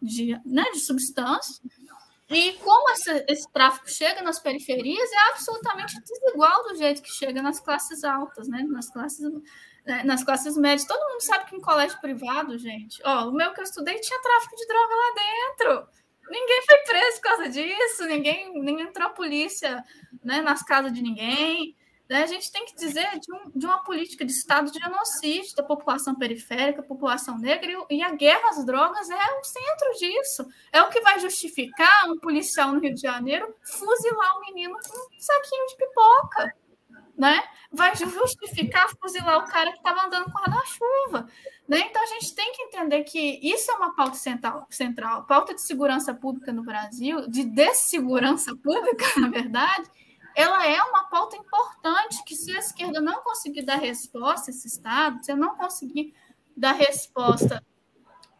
de, 0.00 0.40
né, 0.44 0.64
de 0.72 0.80
substâncias. 0.80 1.60
E 2.28 2.54
como 2.54 2.90
esse, 2.90 3.24
esse 3.28 3.52
tráfico 3.52 3.88
chega 3.88 4.20
nas 4.20 4.40
periferias 4.40 5.12
é 5.12 5.30
absolutamente 5.30 5.94
desigual 6.00 6.64
do 6.64 6.74
jeito 6.74 7.00
que 7.00 7.12
chega 7.12 7.40
nas 7.40 7.60
classes 7.60 8.02
altas, 8.02 8.48
né? 8.48 8.64
Nas 8.68 8.90
classes 8.90 9.24
né, 9.86 10.02
nas 10.02 10.24
classes 10.24 10.56
médias. 10.56 10.86
Todo 10.86 11.08
mundo 11.08 11.20
sabe 11.20 11.46
que 11.46 11.56
em 11.56 11.60
colégio 11.60 12.00
privado, 12.00 12.58
gente, 12.58 13.00
ó, 13.04 13.28
o 13.28 13.32
meu 13.32 13.54
que 13.54 13.60
eu 13.60 13.64
estudei 13.64 13.98
tinha 14.00 14.20
tráfico 14.20 14.56
de 14.56 14.66
droga 14.66 14.94
lá 14.94 15.14
dentro. 15.14 15.88
Ninguém 16.28 16.62
foi 16.66 16.78
preso 16.78 17.16
por 17.16 17.22
causa 17.22 17.48
disso, 17.48 18.04
ninguém 18.06 18.60
nem 18.60 18.80
entrou 18.80 19.06
a 19.06 19.12
polícia 19.12 19.84
né, 20.24 20.40
nas 20.42 20.62
casas 20.64 20.92
de 20.92 21.00
ninguém. 21.00 21.76
Né? 22.08 22.22
A 22.22 22.26
gente 22.26 22.50
tem 22.52 22.64
que 22.64 22.76
dizer 22.76 23.18
de, 23.18 23.32
um, 23.32 23.50
de, 23.54 23.66
uma 23.66 23.82
política 23.82 24.24
de 24.24 24.32
Estado 24.32 24.70
de 24.70 24.78
genocídio 24.78 25.56
da 25.56 25.62
população 25.62 26.14
periférica, 26.14 26.82
população 26.82 27.38
negra, 27.38 27.70
e, 27.90 27.96
e 27.96 28.02
a 28.02 28.12
guerra 28.12 28.50
às 28.50 28.64
drogas 28.64 29.10
é 29.10 29.14
o 29.14 29.44
centro 29.44 29.92
disso. 29.98 30.46
É 30.72 30.82
o 30.82 30.88
que 30.88 31.00
vai 31.00 31.18
justificar 31.18 32.08
um 32.08 32.18
policial 32.18 32.72
no 32.72 32.80
Rio 32.80 32.94
de 32.94 33.00
Janeiro 33.00 33.54
fuzilar 33.64 34.38
um 34.38 34.40
menino 34.42 34.74
com 34.74 35.16
um 35.16 35.20
saquinho 35.20 35.66
de 35.66 35.76
pipoca. 35.76 36.54
Né? 37.18 37.42
Vai 37.72 37.96
justificar 37.96 38.90
fuzilar 39.00 39.38
o 39.38 39.50
cara 39.50 39.72
que 39.72 39.78
estava 39.78 40.06
andando 40.06 40.26
com 40.26 40.38
guarda-chuva. 40.38 41.26
Né? 41.66 41.80
Então 41.80 42.02
a 42.02 42.06
gente 42.06 42.34
tem 42.34 42.52
que 42.52 42.62
entender 42.62 43.02
que 43.04 43.40
isso 43.42 43.70
é 43.70 43.74
uma 43.74 43.96
pauta 43.96 44.16
central, 44.16 44.66
central. 44.70 45.24
Pauta 45.24 45.54
de 45.54 45.62
segurança 45.62 46.14
pública 46.14 46.52
no 46.52 46.62
Brasil, 46.62 47.26
de 47.28 47.42
dessegurança 47.42 48.54
pública, 48.54 49.06
na 49.18 49.28
verdade, 49.28 49.90
ela 50.36 50.66
é 50.66 50.80
uma 50.82 51.04
pauta 51.04 51.34
importante 51.34 52.22
que 52.24 52.36
se 52.36 52.54
a 52.54 52.58
esquerda 52.58 53.00
não 53.00 53.22
conseguir 53.22 53.62
dar 53.62 53.78
resposta 53.78 54.50
a 54.50 54.52
esse 54.52 54.68
Estado, 54.68 55.24
se 55.24 55.34
não 55.34 55.56
conseguir 55.56 56.14
dar 56.54 56.72
resposta 56.72 57.64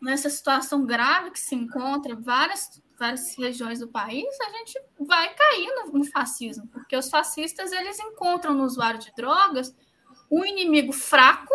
nessa 0.00 0.28
situação 0.28 0.84
grave 0.84 1.30
que 1.30 1.40
se 1.40 1.54
encontra 1.54 2.12
em 2.12 2.20
várias, 2.20 2.82
várias 2.98 3.34
regiões 3.34 3.80
do 3.80 3.88
país, 3.88 4.26
a 4.42 4.50
gente 4.50 4.78
vai 5.00 5.34
cair 5.34 5.74
no, 5.74 5.98
no 5.98 6.04
fascismo, 6.04 6.66
porque 6.68 6.94
os 6.94 7.08
fascistas 7.08 7.72
eles 7.72 7.98
encontram 7.98 8.52
no 8.52 8.64
usuário 8.64 9.00
de 9.00 9.10
drogas 9.16 9.74
um 10.30 10.44
inimigo 10.44 10.92
fraco, 10.92 11.54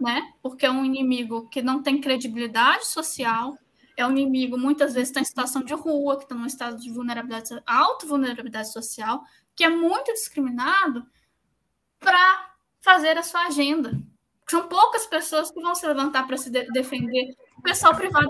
né? 0.00 0.32
Porque 0.42 0.66
é 0.66 0.70
um 0.70 0.84
inimigo 0.84 1.48
que 1.48 1.62
não 1.62 1.80
tem 1.84 2.00
credibilidade 2.00 2.84
social, 2.88 3.56
é 3.96 4.04
um 4.04 4.10
inimigo 4.10 4.58
muitas 4.58 4.92
vezes 4.94 5.10
está 5.10 5.20
em 5.20 5.24
situação 5.24 5.62
de 5.62 5.74
rua, 5.74 6.16
que 6.16 6.24
está 6.24 6.34
num 6.34 6.46
estado 6.46 6.78
de 6.78 6.90
vulnerabilidade, 6.90 7.62
alta 7.64 8.06
vulnerabilidade 8.06 8.72
social, 8.72 9.22
que 9.58 9.64
é 9.64 9.68
muito 9.68 10.12
discriminado 10.12 11.04
para 11.98 12.54
fazer 12.80 13.18
a 13.18 13.24
sua 13.24 13.46
agenda. 13.48 13.90
São 14.48 14.68
poucas 14.68 15.04
pessoas 15.04 15.50
que 15.50 15.60
vão 15.60 15.74
se 15.74 15.84
levantar 15.84 16.28
para 16.28 16.36
se 16.36 16.48
de 16.48 16.64
defender 16.70 17.34
o 17.58 17.62
pessoal 17.62 17.92
privado 17.92 18.28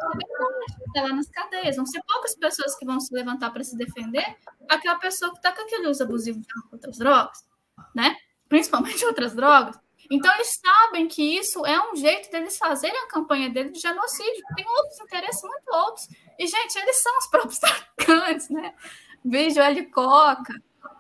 está 0.87 1.03
lá 1.03 1.15
nas 1.15 1.29
cadeias. 1.29 1.77
Vão 1.77 1.85
ser 1.85 2.03
poucas 2.09 2.35
pessoas 2.35 2.75
que 2.77 2.87
vão 2.87 2.99
se 2.99 3.15
levantar 3.15 3.51
para 3.51 3.63
se 3.63 3.77
defender 3.77 4.25
aquela 4.71 4.99
pessoa 4.99 5.31
que 5.33 5.37
está 5.37 5.53
com 5.53 5.61
aquele 5.61 5.87
uso 5.89 6.03
abusivo 6.03 6.41
de 6.41 6.49
outras 6.73 6.97
drogas, 6.97 7.47
né? 7.95 8.17
Principalmente 8.49 9.05
outras 9.05 9.35
drogas. 9.35 9.79
Então, 10.11 10.35
eles 10.35 10.59
sabem 10.59 11.07
que 11.07 11.23
isso 11.39 11.67
é 11.67 11.93
um 11.93 11.95
jeito 11.95 12.31
deles 12.31 12.57
fazerem 12.57 12.99
a 13.03 13.09
campanha 13.09 13.51
dele 13.51 13.71
de 13.71 13.79
genocídio. 13.79 14.43
Tem 14.57 14.67
outros 14.67 14.99
interesses, 15.01 15.43
muito 15.43 15.75
outros. 15.75 16.09
E, 16.39 16.47
gente, 16.47 16.79
eles 16.79 17.03
são 17.03 17.19
os 17.19 17.27
próprios 17.27 17.59
traficantes, 17.61 18.49
né? 18.49 18.75
Veja 19.23 19.71
o 19.71 19.91
Coca, 19.91 20.55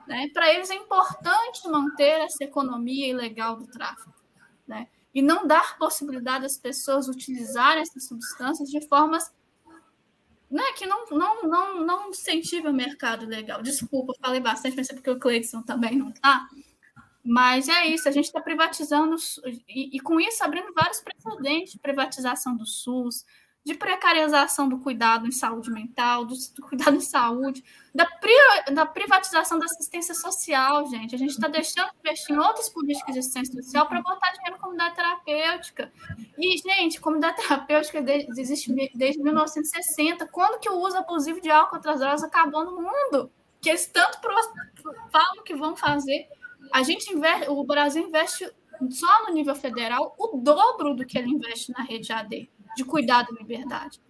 né? 0.08 0.28
Para 0.32 0.52
eles 0.52 0.70
é 0.70 0.74
importante 0.74 1.68
manter 1.68 2.20
essa 2.22 2.42
economia 2.42 3.08
ilegal 3.08 3.56
do 3.56 3.66
tráfico. 3.66 4.12
Né? 4.66 4.88
E 5.14 5.20
não 5.22 5.46
dar 5.46 5.78
possibilidade 5.78 6.46
às 6.46 6.56
pessoas 6.56 7.08
utilizarem 7.08 7.82
essas 7.82 8.08
substâncias 8.08 8.70
de 8.70 8.80
formas 8.88 9.30
né, 10.50 10.62
que 10.78 10.86
não, 10.86 11.04
não, 11.10 11.42
não, 11.42 11.84
não 11.84 12.10
o 12.10 12.72
mercado 12.72 13.26
legal. 13.26 13.62
Desculpa, 13.62 14.14
falei 14.18 14.40
bastante, 14.40 14.76
mas 14.76 14.88
é 14.88 14.94
porque 14.94 15.10
o 15.10 15.18
Cleidson 15.18 15.62
também 15.62 15.96
não 15.96 16.08
está. 16.08 16.48
Mas 17.22 17.68
é 17.68 17.86
isso, 17.86 18.08
a 18.08 18.12
gente 18.12 18.24
está 18.24 18.40
privatizando, 18.40 19.14
e, 19.68 19.94
e, 19.96 20.00
com 20.00 20.18
isso 20.18 20.42
abrindo 20.42 20.72
vários 20.72 21.02
precedentes, 21.02 21.76
privatização 21.76 22.56
do 22.56 22.64
SUS, 22.64 23.26
de 23.64 23.74
precarização 23.74 24.68
do 24.68 24.78
cuidado 24.78 25.26
em 25.26 25.30
saúde 25.30 25.70
mental, 25.70 26.24
do, 26.24 26.34
do 26.54 26.62
cuidado 26.62 26.96
em 26.96 27.00
saúde, 27.00 27.62
da, 27.94 28.06
pri, 28.06 28.32
da, 28.72 28.86
privatização 28.86 29.58
da 29.58 29.66
assistência 29.66 30.14
social, 30.14 30.86
gente. 30.86 31.14
A 31.14 31.18
gente 31.18 31.32
está 31.32 31.48
deixando 31.48 31.90
de 31.90 31.98
investir 31.98 32.34
em 32.34 32.38
outras 32.38 32.68
políticas 32.70 33.12
de 33.12 33.20
assistência 33.20 33.62
social 33.62 33.86
para 33.86 34.00
botar 34.00 34.32
dinheiro 34.32 34.56
em 34.56 34.60
comunidade 34.60 34.94
terapêutica. 34.94 35.92
E, 36.38 36.56
gente, 36.58 37.00
comunidade 37.00 37.36
terapêutica 37.36 38.02
existe 38.38 38.72
desde 38.94 39.22
1960. 39.22 40.26
Quando 40.28 40.60
que 40.60 40.70
o 40.70 40.78
uso 40.78 40.96
abusivo 40.96 41.40
de 41.40 41.50
álcool 41.50 41.76
e 41.76 41.78
outras 41.78 42.00
drogas 42.00 42.22
acabou 42.22 42.64
no 42.64 42.76
mundo? 42.76 43.30
Que 43.60 43.70
eles 43.70 43.86
tanto 43.86 44.18
falam 45.12 45.44
que 45.44 45.54
vão 45.54 45.76
fazer. 45.76 46.26
A 46.72 46.82
gente 46.82 47.12
investe, 47.12 47.50
o 47.50 47.62
Brasil 47.64 48.06
investe 48.06 48.50
só 48.90 49.26
no 49.26 49.34
nível 49.34 49.54
federal 49.54 50.14
o 50.16 50.38
dobro 50.38 50.94
do 50.94 51.04
que 51.04 51.18
ele 51.18 51.30
investe 51.30 51.72
na 51.72 51.82
rede 51.82 52.12
AD 52.12 52.48
de 52.76 52.84
cuidado 52.84 53.28
e 53.32 53.38
liberdade. 53.38 54.00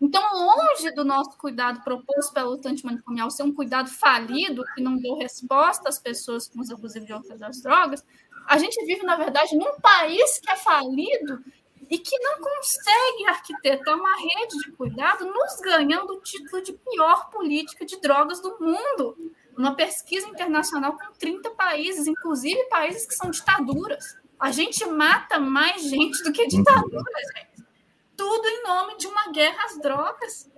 Então, 0.00 0.22
longe 0.34 0.90
do 0.94 1.04
nosso 1.04 1.38
cuidado 1.38 1.82
proposto 1.82 2.32
pela 2.32 2.50
luta 2.50 2.68
antimanicomial 2.68 3.30
ser 3.30 3.44
um 3.44 3.52
cuidado 3.52 3.88
falido, 3.88 4.62
que 4.74 4.82
não 4.82 4.98
deu 4.98 5.16
resposta 5.16 5.88
às 5.88 5.98
pessoas 5.98 6.48
com 6.48 6.60
os 6.60 6.70
abusivos 6.70 7.06
de 7.06 7.14
outras 7.14 7.62
drogas, 7.62 8.04
a 8.46 8.58
gente 8.58 8.84
vive, 8.84 9.02
na 9.02 9.16
verdade, 9.16 9.56
num 9.56 9.80
país 9.80 10.38
que 10.38 10.50
é 10.50 10.56
falido 10.56 11.42
e 11.90 11.98
que 11.98 12.18
não 12.18 12.38
consegue 12.38 13.26
arquitetar 13.28 13.96
uma 13.96 14.16
rede 14.16 14.58
de 14.64 14.72
cuidado, 14.72 15.24
nos 15.24 15.60
ganhando 15.60 16.12
o 16.12 16.20
título 16.20 16.62
de 16.62 16.72
pior 16.72 17.30
política 17.30 17.86
de 17.86 17.98
drogas 18.00 18.40
do 18.40 18.58
mundo. 18.60 19.16
Uma 19.56 19.74
pesquisa 19.74 20.28
internacional 20.28 20.92
com 20.92 21.12
30 21.18 21.50
países, 21.52 22.06
inclusive 22.06 22.62
países 22.64 23.06
que 23.06 23.14
são 23.14 23.30
ditaduras. 23.30 24.16
A 24.38 24.52
gente 24.52 24.84
mata 24.84 25.40
mais 25.40 25.82
gente 25.82 26.22
do 26.22 26.32
que 26.32 26.46
ditadura, 26.46 27.02
gente 27.34 27.55
tudo 28.16 28.46
em 28.46 28.62
nome 28.62 28.96
de 28.96 29.06
uma 29.06 29.30
guerra 29.30 29.64
às 29.64 29.78
drogas, 29.78 30.50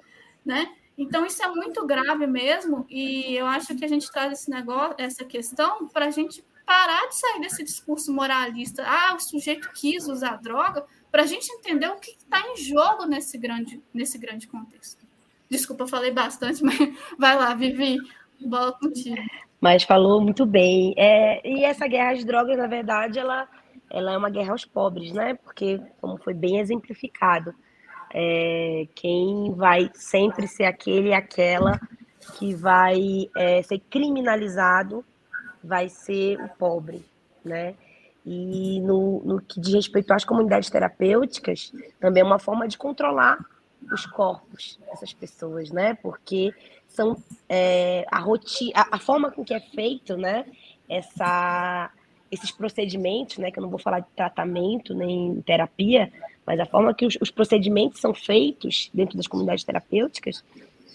né? 0.44 0.74
Então 0.96 1.24
isso 1.24 1.42
é 1.42 1.48
muito 1.48 1.86
grave 1.86 2.26
mesmo, 2.26 2.84
e 2.88 3.36
eu 3.36 3.46
acho 3.46 3.74
que 3.76 3.84
a 3.84 3.88
gente 3.88 4.10
traz 4.10 4.32
esse 4.32 4.50
negócio, 4.50 4.96
essa 4.98 5.24
questão, 5.24 5.86
para 5.88 6.06
a 6.06 6.10
gente 6.10 6.44
parar 6.66 7.06
de 7.06 7.16
sair 7.16 7.40
desse 7.40 7.62
discurso 7.62 8.12
moralista. 8.12 8.84
Ah, 8.84 9.14
o 9.14 9.20
sujeito 9.20 9.70
quis 9.72 10.08
usar 10.08 10.36
droga, 10.36 10.84
para 11.10 11.22
a 11.22 11.26
gente 11.26 11.50
entender 11.52 11.88
o 11.88 11.96
que 11.96 12.10
está 12.10 12.40
em 12.40 12.56
jogo 12.56 13.06
nesse 13.06 13.38
grande, 13.38 13.82
nesse 13.94 14.18
grande 14.18 14.46
contexto. 14.46 15.06
Desculpa, 15.48 15.86
falei 15.86 16.10
bastante, 16.10 16.62
mas 16.64 16.76
vai 17.18 17.36
lá, 17.36 17.54
Vivi, 17.54 17.96
bola 18.40 18.72
contigo. 18.72 19.16
Mas 19.60 19.82
falou 19.82 20.20
muito 20.20 20.44
bem. 20.44 20.94
É, 20.96 21.40
e 21.48 21.64
essa 21.64 21.86
guerra 21.86 22.12
às 22.12 22.24
drogas, 22.24 22.56
na 22.56 22.66
verdade, 22.66 23.18
ela 23.18 23.48
ela 23.90 24.12
é 24.12 24.16
uma 24.16 24.30
guerra 24.30 24.52
aos 24.52 24.64
pobres, 24.64 25.12
né? 25.12 25.34
Porque, 25.34 25.80
como 26.00 26.18
foi 26.18 26.34
bem 26.34 26.58
exemplificado, 26.58 27.54
é, 28.12 28.86
quem 28.94 29.52
vai 29.54 29.90
sempre 29.94 30.46
ser 30.46 30.64
aquele 30.64 31.08
e 31.08 31.14
aquela 31.14 31.80
que 32.36 32.54
vai 32.54 33.28
é, 33.36 33.62
ser 33.62 33.78
criminalizado 33.90 35.04
vai 35.62 35.88
ser 35.88 36.40
o 36.40 36.48
pobre, 36.48 37.04
né? 37.44 37.74
E 38.24 38.80
no, 38.80 39.22
no 39.24 39.40
que 39.40 39.60
diz 39.60 39.74
respeito 39.74 40.12
às 40.12 40.24
comunidades 40.24 40.68
terapêuticas, 40.68 41.72
também 41.98 42.22
é 42.22 42.26
uma 42.26 42.38
forma 42.38 42.68
de 42.68 42.76
controlar 42.76 43.38
os 43.92 44.04
corpos 44.06 44.78
dessas 44.86 45.12
pessoas, 45.12 45.70
né? 45.70 45.94
Porque 45.94 46.52
são 46.86 47.16
é, 47.48 48.04
a 48.10 48.18
rotina, 48.18 48.72
a, 48.74 48.96
a, 48.96 48.98
forma 48.98 49.30
com 49.30 49.44
que 49.44 49.54
é 49.54 49.60
feito, 49.60 50.16
né? 50.16 50.44
Essa 50.88 51.90
esses 52.30 52.50
procedimentos, 52.50 53.38
né, 53.38 53.50
que 53.50 53.58
eu 53.58 53.62
não 53.62 53.70
vou 53.70 53.78
falar 53.78 54.00
de 54.00 54.08
tratamento 54.14 54.94
nem 54.94 55.40
terapia, 55.42 56.12
mas 56.46 56.60
a 56.60 56.66
forma 56.66 56.94
que 56.94 57.06
os, 57.06 57.16
os 57.20 57.30
procedimentos 57.30 58.00
são 58.00 58.14
feitos 58.14 58.90
dentro 58.92 59.16
das 59.16 59.26
comunidades 59.26 59.64
terapêuticas 59.64 60.42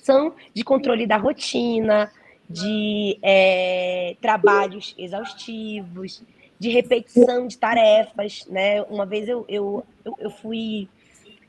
são 0.03 0.34
de 0.53 0.64
controle 0.64 1.07
da 1.07 1.18
rotina, 1.18 2.11
de 2.49 3.18
é, 3.22 4.15
trabalhos 4.22 4.93
exaustivos, 4.97 6.22
de 6.60 6.69
repetição 6.69 7.47
de 7.47 7.57
tarefas, 7.57 8.45
né? 8.47 8.81
Uma 8.84 9.05
vez 9.05 9.27
eu, 9.27 9.45
eu, 9.47 9.84
eu, 10.19 10.30
fui 10.30 10.88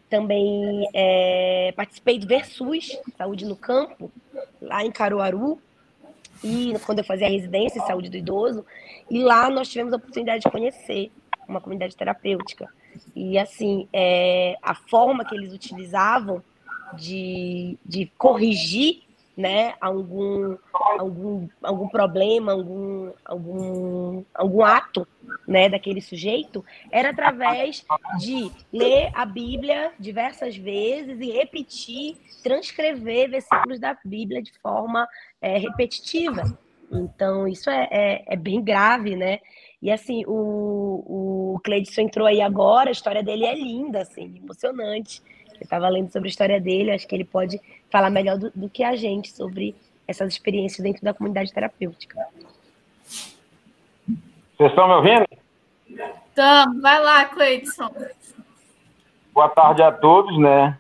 também 0.09 0.89
é, 0.95 1.73
participei 1.77 2.19
do 2.19 2.27
Versus 2.27 2.99
Saúde 3.19 3.45
no 3.45 3.57
Campo 3.57 4.11
lá 4.63 4.85
em 4.85 4.91
Caruaru 4.91 5.59
e 6.43 6.75
quando 6.85 6.99
eu 6.99 7.05
fazia 7.05 7.27
a 7.27 7.31
residência 7.31 7.79
em 7.79 7.87
saúde 7.87 8.09
do 8.09 8.17
idoso, 8.17 8.65
e 9.11 9.23
lá 9.23 9.49
nós 9.51 9.69
tivemos 9.69 9.93
a 9.93 9.97
oportunidade 9.97 10.43
de 10.45 10.51
conhecer 10.51 11.11
uma 11.49 11.61
comunidade 11.61 11.97
terapêutica. 11.97 12.69
E 13.15 13.39
assim, 13.39 13.89
é, 13.93 14.57
a 14.63 14.75
forma 14.75 15.25
que 15.25 15.35
eles 15.35 15.53
utilizavam 15.53 16.43
de, 16.97 17.79
de 17.85 18.07
corrigir 18.17 19.03
né, 19.37 19.75
algum, 19.81 20.57
algum, 20.73 21.49
algum 21.61 21.89
problema, 21.89 22.53
algum, 22.53 23.13
algum, 23.25 24.25
algum 24.33 24.65
ato 24.65 25.07
né, 25.47 25.69
daquele 25.69 26.01
sujeito, 26.01 26.65
era 26.91 27.11
através 27.11 27.85
de 28.21 28.51
ler 28.73 29.11
a 29.13 29.25
Bíblia 29.25 29.93
diversas 29.99 30.57
vezes 30.57 31.21
e 31.21 31.33
repetir, 31.33 32.17
transcrever 32.45 33.31
versículos 33.31 33.81
da 33.81 33.97
Bíblia 34.05 34.41
de 34.41 34.53
forma 34.61 35.07
é, 35.41 35.59
repetitiva. 35.59 36.57
Então, 36.93 37.49
isso 37.49 37.69
é, 37.71 37.89
é, 37.91 38.25
é, 38.27 38.37
bem 38.37 38.63
grave, 38.63 39.17
né? 39.17 39.41
E 39.83 39.91
assim, 39.91 40.25
o, 40.27 41.55
o 41.55 41.61
Cleidson 41.63 42.03
entrou 42.03 42.27
aí 42.27 42.41
agora, 42.41 42.89
a 42.89 42.93
história 42.93 43.23
dele 43.23 43.45
é 43.45 43.55
linda, 43.55 44.03
assim, 44.03 44.35
emocionante. 44.43 45.23
Eu 45.55 45.63
estava 45.63 45.89
lendo 45.89 46.11
sobre 46.11 46.29
a 46.29 46.31
história 46.31 46.61
dele, 46.61 46.91
acho 46.91 47.07
que 47.07 47.15
ele 47.15 47.25
pode 47.25 47.61
falar 47.91 48.11
melhor 48.11 48.39
do, 48.39 48.51
do 48.55 48.69
que 48.69 48.83
a 48.83 48.97
gente 48.97 49.31
sobre 49.33 49.75
essas 50.07 50.33
experiências 50.33 50.83
dentro 50.83 51.03
da 51.03 51.15
comunidade 51.15 51.53
terapêutica. 51.53 52.27
Vocês 54.57 54.71
estão 54.71 54.89
me 54.89 54.95
ouvindo? 54.95 55.27
Estamos. 56.29 56.83
Vai 56.83 57.03
lá, 57.03 57.25
Cleidson. 57.27 57.91
Boa 59.33 59.49
tarde 59.49 59.83
a 59.83 59.91
todos, 59.91 60.39
né? 60.39 60.79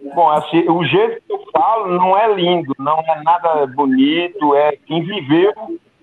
Bom, 0.00 0.30
assim, 0.30 0.68
o 0.68 0.84
jeito 0.84 1.22
que 1.26 1.32
eu 1.32 1.44
falo 1.52 1.88
não 1.88 2.16
é 2.16 2.32
lindo, 2.32 2.72
não 2.78 3.00
é 3.00 3.22
nada 3.22 3.66
bonito, 3.66 4.54
é 4.54 4.76
quem 4.86 5.02
viveu, 5.02 5.52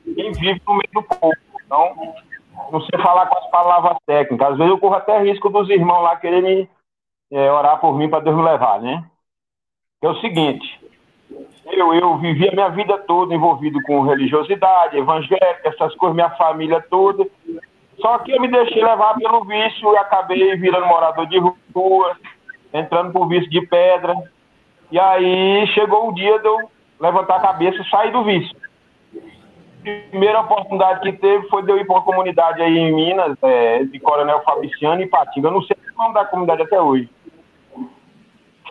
quem 0.03 0.31
vive 0.33 0.61
no 0.67 0.73
meio 0.73 0.89
do 0.93 1.03
povo. 1.03 1.35
Então, 1.65 2.13
não 2.71 2.81
sei 2.81 2.99
falar 3.01 3.27
com 3.27 3.37
as 3.37 3.49
palavras 3.49 3.97
técnicas. 4.05 4.51
Às 4.51 4.57
vezes 4.57 4.71
eu 4.71 4.77
corro 4.77 4.95
até 4.95 5.19
risco 5.21 5.49
dos 5.49 5.69
irmãos 5.69 6.03
lá 6.03 6.15
quererem 6.17 6.69
é, 7.31 7.51
orar 7.51 7.79
por 7.79 7.97
mim 7.97 8.09
para 8.09 8.19
Deus 8.19 8.35
me 8.35 8.43
levar, 8.43 8.81
né? 8.81 9.03
É 10.01 10.07
o 10.07 10.15
seguinte, 10.19 10.79
eu, 11.65 11.93
eu 11.93 12.17
vivi 12.17 12.49
a 12.49 12.51
minha 12.51 12.69
vida 12.69 12.97
toda 12.99 13.33
envolvido 13.33 13.81
com 13.83 14.01
religiosidade, 14.01 14.97
evangélica, 14.97 15.61
essas 15.63 15.95
coisas, 15.95 16.15
minha 16.15 16.29
família 16.31 16.81
toda. 16.89 17.25
Só 17.99 18.19
que 18.19 18.31
eu 18.31 18.41
me 18.41 18.49
deixei 18.49 18.83
levar 18.83 19.15
pelo 19.15 19.43
vício 19.45 19.93
e 19.93 19.97
acabei 19.97 20.55
virando 20.57 20.85
morador 20.85 21.25
de 21.27 21.39
rua, 21.73 22.15
entrando 22.73 23.11
por 23.11 23.27
vício 23.27 23.49
de 23.49 23.61
pedra. 23.65 24.15
E 24.91 24.99
aí 24.99 25.67
chegou 25.73 26.09
o 26.09 26.13
dia 26.13 26.39
de 26.39 26.47
eu 26.47 26.69
levantar 26.99 27.37
a 27.37 27.41
cabeça 27.41 27.81
e 27.81 27.89
sair 27.89 28.11
do 28.11 28.23
vício. 28.23 28.55
A 29.15 30.09
primeira 30.09 30.41
oportunidade 30.41 31.01
que 31.01 31.13
teve 31.13 31.47
foi 31.47 31.63
de 31.63 31.71
eu 31.71 31.77
ir 31.77 31.85
para 31.85 31.95
uma 31.95 32.03
comunidade 32.03 32.61
aí 32.61 32.77
em 32.77 32.93
Minas, 32.93 33.37
é, 33.43 33.83
de 33.83 33.99
Coronel 33.99 34.41
Fabriciano 34.43 35.01
e 35.01 35.07
Patinga. 35.07 35.49
Eu 35.49 35.53
não 35.53 35.61
sei 35.61 35.75
o 35.93 35.97
nome 35.97 36.13
da 36.13 36.25
comunidade 36.25 36.63
até 36.63 36.81
hoje. 36.81 37.09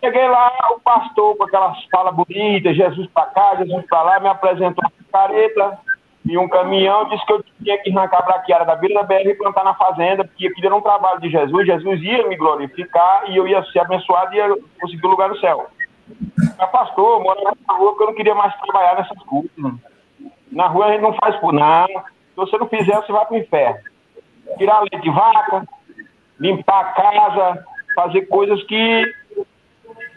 Cheguei 0.03 0.27
lá, 0.27 0.51
o 0.75 0.79
pastor 0.81 1.37
com 1.37 1.43
aquelas 1.45 1.83
falas 1.85 2.13
bonitas, 2.13 2.75
Jesus 2.75 3.07
para 3.13 3.25
cá, 3.27 3.55
Jesus 3.55 3.85
para 3.87 4.03
lá, 4.03 4.19
me 4.19 4.27
apresentou 4.27 4.83
uma 4.83 5.11
careta 5.11 5.79
e 6.25 6.37
um 6.37 6.49
caminhão, 6.49 7.07
disse 7.09 7.23
que 7.25 7.33
eu 7.33 7.43
tinha 7.63 7.77
que 7.77 7.95
arrancar 7.95 8.19
a 8.19 8.25
braquiária 8.25 8.65
da 8.65 8.73
da 8.73 9.03
BR 9.03 9.29
e 9.29 9.35
plantar 9.35 9.63
na 9.63 9.75
fazenda, 9.75 10.25
porque 10.25 10.47
aquilo 10.47 10.65
era 10.65 10.75
um 10.75 10.81
trabalho 10.81 11.21
de 11.21 11.29
Jesus, 11.29 11.67
Jesus 11.67 12.01
ia 12.01 12.27
me 12.27 12.35
glorificar 12.35 13.29
e 13.29 13.37
eu 13.37 13.47
ia 13.47 13.63
ser 13.65 13.79
abençoado 13.79 14.33
e 14.33 14.37
ia 14.37 14.55
conseguir 14.81 15.05
o 15.05 15.11
lugar 15.11 15.29
no 15.29 15.37
céu. 15.37 15.67
Mas 16.57 16.71
pastor, 16.71 17.21
morava 17.21 17.55
na 17.67 17.73
rua 17.75 17.91
porque 17.91 18.03
eu 18.03 18.07
não 18.07 18.15
queria 18.15 18.35
mais 18.35 18.55
trabalhar 18.57 18.95
nessas 18.95 19.17
coisas. 19.23 19.51
Na 20.51 20.67
rua 20.67 20.87
a 20.87 20.91
gente 20.91 21.01
não 21.01 21.13
faz 21.13 21.35
por 21.37 21.53
nada. 21.53 21.93
Se 21.93 22.35
você 22.35 22.57
não 22.57 22.67
fizer, 22.67 22.95
você 22.95 23.11
vai 23.11 23.25
para 23.25 23.35
o 23.35 23.39
inferno. 23.39 23.79
Tirar 24.57 24.79
leite 24.79 25.01
de 25.01 25.09
vaca, 25.09 25.67
limpar 26.39 26.79
a 26.79 26.91
casa, 26.91 27.65
fazer 27.95 28.21
coisas 28.23 28.63
que 28.63 29.13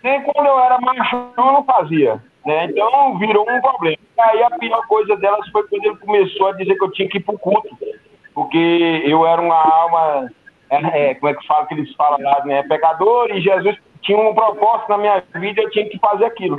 nem 0.02 0.22
quando 0.22 0.46
eu 0.46 0.58
era 0.58 0.78
macho 0.80 1.16
eu 1.36 1.44
não 1.44 1.64
fazia. 1.64 2.22
Né? 2.48 2.64
Então 2.64 3.18
virou 3.18 3.44
um 3.46 3.60
problema. 3.60 3.98
Aí 4.18 4.42
a 4.42 4.50
pior 4.52 4.80
coisa 4.86 5.14
delas 5.16 5.46
foi 5.50 5.68
quando 5.68 5.84
ele 5.84 5.96
começou 5.96 6.46
a 6.46 6.52
dizer 6.52 6.76
que 6.76 6.82
eu 6.82 6.90
tinha 6.92 7.06
que 7.06 7.18
ir 7.18 7.20
para 7.20 7.34
o 7.34 7.38
culto, 7.38 7.76
porque 8.34 9.02
eu 9.04 9.26
era 9.26 9.38
uma 9.38 9.54
alma, 9.54 10.30
é, 10.70 11.10
é, 11.10 11.14
como 11.16 11.30
é 11.30 11.34
que 11.34 11.46
fala 11.46 11.66
que 11.66 11.74
eles 11.74 11.94
falam 11.94 12.18
lá, 12.22 12.42
né? 12.46 12.62
Pecador, 12.62 13.30
e 13.32 13.42
Jesus 13.42 13.76
tinha 14.00 14.16
um 14.16 14.34
propósito 14.34 14.88
na 14.88 14.96
minha 14.96 15.22
vida, 15.34 15.60
eu 15.60 15.70
tinha 15.70 15.90
que 15.90 15.98
fazer 15.98 16.24
aquilo. 16.24 16.56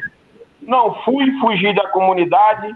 Não, 0.62 0.94
fui 1.02 1.26
fugir 1.40 1.74
da 1.74 1.88
comunidade, 1.88 2.72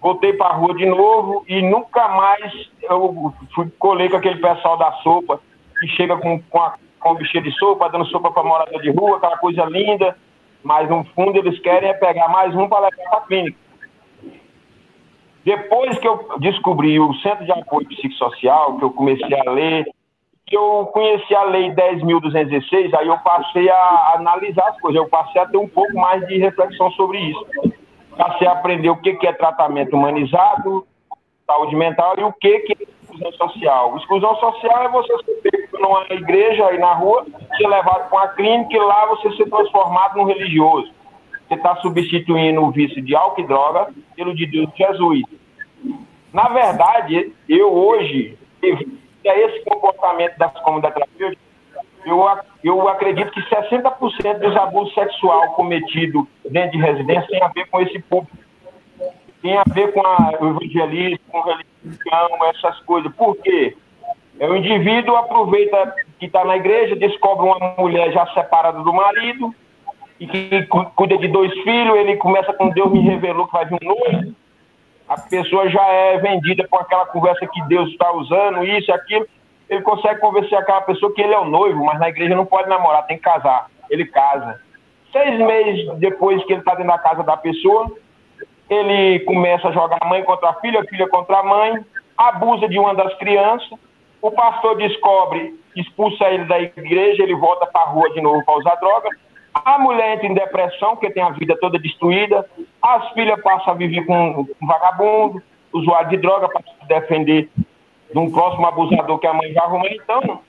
voltei 0.00 0.32
para 0.32 0.46
a 0.46 0.56
rua 0.56 0.74
de 0.74 0.86
novo 0.86 1.44
e 1.46 1.60
nunca 1.60 2.08
mais 2.08 2.50
eu 2.84 3.34
fui 3.54 3.70
colei 3.78 4.08
com 4.08 4.16
aquele 4.16 4.40
pessoal 4.40 4.78
da 4.78 4.90
sopa 5.02 5.38
que 5.78 5.86
chega 5.88 6.16
com, 6.16 6.40
com 6.40 6.62
a 6.62 6.76
com 6.98 7.14
bichinha 7.14 7.42
de 7.42 7.52
sopa, 7.58 7.90
dando 7.90 8.06
sopa 8.06 8.30
para 8.30 8.42
morador 8.42 8.80
de 8.80 8.90
rua, 8.90 9.18
aquela 9.18 9.36
coisa 9.36 9.66
linda, 9.66 10.16
mas 10.64 10.88
no 10.88 11.04
fundo 11.14 11.38
eles 11.38 11.60
querem 11.60 11.90
é 11.90 11.94
pegar 11.94 12.28
mais 12.28 12.54
um 12.54 12.68
para 12.68 12.88
levar 12.88 13.10
para 13.10 13.18
a 13.18 13.22
clínica. 13.22 13.58
Depois 15.44 15.98
que 15.98 16.08
eu 16.08 16.38
descobri 16.38 16.98
o 16.98 17.12
Centro 17.16 17.44
de 17.44 17.52
Apoio 17.52 17.86
Psicossocial, 17.86 18.78
que 18.78 18.84
eu 18.84 18.90
comecei 18.90 19.38
a 19.46 19.50
ler, 19.50 19.84
que 20.46 20.56
eu 20.56 20.86
conheci 20.86 21.34
a 21.34 21.44
Lei 21.44 21.70
10.216, 21.70 22.94
aí 22.94 23.06
eu 23.06 23.18
passei 23.18 23.68
a 23.68 24.14
analisar 24.16 24.68
as 24.68 24.80
coisas, 24.80 25.00
eu 25.00 25.08
passei 25.08 25.40
a 25.42 25.46
ter 25.46 25.58
um 25.58 25.68
pouco 25.68 25.94
mais 25.94 26.26
de 26.26 26.38
reflexão 26.38 26.90
sobre 26.92 27.18
isso. 27.18 27.46
Passei 28.16 28.46
a 28.46 28.52
aprender 28.52 28.88
o 28.88 28.96
que 28.96 29.18
é 29.26 29.32
tratamento 29.32 29.94
humanizado, 29.94 30.86
saúde 31.46 31.76
mental 31.76 32.14
e 32.18 32.24
o 32.24 32.32
que 32.32 32.48
é 32.48 32.93
exclusão 33.24 33.32
social. 33.32 33.96
Exclusão 33.96 34.36
social 34.36 34.84
é 34.84 34.88
você 34.88 35.16
ser 35.24 35.50
pego 35.50 35.78
numa 35.78 36.04
igreja 36.10 36.72
e 36.72 36.78
na 36.78 36.92
rua, 36.94 37.26
ser 37.56 37.66
levado 37.66 38.08
para 38.08 38.18
uma 38.18 38.28
clínica 38.28 38.76
e 38.76 38.78
lá 38.78 39.06
você 39.06 39.30
ser 39.36 39.48
transformado 39.48 40.16
num 40.16 40.24
religioso. 40.24 40.90
Você 41.48 41.54
está 41.54 41.76
substituindo 41.76 42.62
o 42.62 42.70
vício 42.70 43.02
de 43.02 43.14
álcool 43.14 43.40
e 43.40 43.46
droga 43.46 43.88
pelo 44.16 44.34
de 44.34 44.46
Deus 44.46 44.70
Jesus. 44.76 45.22
Na 46.32 46.48
verdade, 46.48 47.32
eu 47.48 47.72
hoje, 47.72 48.36
é 48.62 49.40
esse 49.40 49.64
comportamento 49.64 50.36
das 50.36 50.52
comunidades 50.60 50.96
terapêuticas, 50.96 51.44
eu, 52.04 52.22
eu 52.62 52.88
acredito 52.88 53.30
que 53.30 53.40
60% 53.40 54.38
dos 54.38 54.56
abusos 54.56 54.92
sexuais 54.92 55.50
cometidos 55.52 56.26
dentro 56.50 56.72
de 56.72 56.78
residência 56.78 57.26
tem 57.28 57.42
a 57.42 57.48
ver 57.48 57.66
com 57.70 57.80
esse 57.80 57.98
público 58.00 58.36
tem 59.44 59.58
a 59.58 59.64
ver 59.74 59.92
com 59.92 60.00
a, 60.00 60.32
o 60.40 60.46
evangelismo, 60.48 61.18
com 61.30 61.38
essas 62.50 62.78
coisas. 62.80 63.12
Por 63.14 63.36
quê? 63.36 63.76
É, 64.38 64.48
o 64.48 64.56
indivíduo 64.56 65.16
aproveita 65.16 65.94
que 66.18 66.26
está 66.26 66.44
na 66.44 66.56
igreja, 66.56 66.96
descobre 66.96 67.46
uma 67.46 67.74
mulher 67.78 68.12
já 68.12 68.26
separada 68.28 68.82
do 68.82 68.92
marido, 68.92 69.54
e 70.18 70.26
que 70.26 70.66
cuida 70.94 71.16
de 71.18 71.28
dois 71.28 71.52
filhos, 71.62 71.96
ele 71.96 72.16
começa 72.16 72.52
com 72.52 72.70
Deus 72.70 72.90
me 72.90 73.00
revelou 73.00 73.46
que 73.46 73.52
vai 73.52 73.64
vir 73.66 73.78
um 73.82 73.86
noivo. 73.86 74.34
A 75.08 75.20
pessoa 75.20 75.68
já 75.68 75.84
é 75.86 76.18
vendida 76.18 76.66
com 76.68 76.78
aquela 76.78 77.06
conversa 77.06 77.46
que 77.46 77.62
Deus 77.64 77.90
está 77.90 78.12
usando, 78.12 78.64
isso, 78.64 78.92
aquilo. 78.92 79.26
Ele 79.68 79.82
consegue 79.82 80.20
convencer 80.20 80.56
aquela 80.56 80.80
pessoa 80.82 81.12
que 81.12 81.22
ele 81.22 81.34
é 81.34 81.38
o 81.38 81.44
noivo, 81.44 81.84
mas 81.84 81.98
na 81.98 82.08
igreja 82.08 82.34
não 82.34 82.46
pode 82.46 82.68
namorar, 82.68 83.06
tem 83.06 83.16
que 83.16 83.22
casar. 83.22 83.66
Ele 83.90 84.06
casa. 84.06 84.60
Seis 85.12 85.38
meses 85.38 85.98
depois 85.98 86.42
que 86.44 86.52
ele 86.52 86.60
está 86.60 86.74
dentro 86.74 86.90
da 86.90 86.98
casa 86.98 87.22
da 87.22 87.36
pessoa, 87.36 87.92
ele 88.68 89.20
começa 89.20 89.68
a 89.68 89.72
jogar 89.72 89.98
mãe 90.06 90.22
contra 90.22 90.50
a 90.50 90.54
filha, 90.54 90.84
filha 90.84 91.08
contra 91.08 91.38
a 91.38 91.42
mãe, 91.42 91.84
abusa 92.16 92.68
de 92.68 92.78
uma 92.78 92.94
das 92.94 93.14
crianças, 93.18 93.78
o 94.22 94.30
pastor 94.30 94.76
descobre, 94.76 95.54
expulsa 95.76 96.24
ele 96.30 96.44
da 96.44 96.60
igreja, 96.60 97.22
ele 97.22 97.34
volta 97.34 97.66
para 97.66 97.82
a 97.82 97.86
rua 97.86 98.10
de 98.10 98.20
novo 98.20 98.44
para 98.44 98.58
usar 98.58 98.74
droga, 98.76 99.08
a 99.54 99.78
mulher 99.78 100.14
entra 100.14 100.26
em 100.26 100.34
depressão, 100.34 100.96
porque 100.96 101.10
tem 101.10 101.22
a 101.22 101.30
vida 101.30 101.56
toda 101.60 101.78
destruída, 101.78 102.48
as 102.82 103.08
filhas 103.12 103.40
passam 103.42 103.72
a 103.72 103.76
viver 103.76 104.04
com 104.04 104.40
um 104.40 104.66
vagabundo, 104.66 105.42
usuário 105.72 106.10
de 106.10 106.16
droga 106.16 106.48
para 106.48 106.62
se 106.62 106.88
defender 106.88 107.48
de 108.12 108.18
um 108.18 108.30
próximo 108.30 108.66
abusador 108.66 109.18
que 109.18 109.26
a 109.26 109.34
mãe 109.34 109.52
já 109.52 109.62
arrumou. 109.62 109.88
Então, 109.88 110.40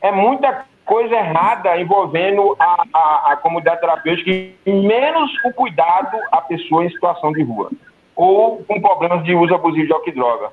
é 0.00 0.10
muita 0.10 0.66
coisa 0.84 1.14
errada 1.14 1.80
envolvendo 1.80 2.56
a, 2.58 2.84
a, 2.92 3.32
a 3.32 3.36
comunidade 3.36 3.80
terapêutica 3.80 4.30
e 4.30 4.72
menos 4.72 5.30
o 5.44 5.52
cuidado 5.52 6.18
à 6.30 6.40
pessoa 6.40 6.84
em 6.84 6.90
situação 6.90 7.32
de 7.32 7.42
rua 7.42 7.70
ou 8.14 8.62
com 8.64 8.80
problemas 8.80 9.24
de 9.24 9.34
uso 9.34 9.54
abusivo 9.54 9.86
de 9.86 9.92
álcool 9.92 10.10
e 10.10 10.12
droga. 10.12 10.50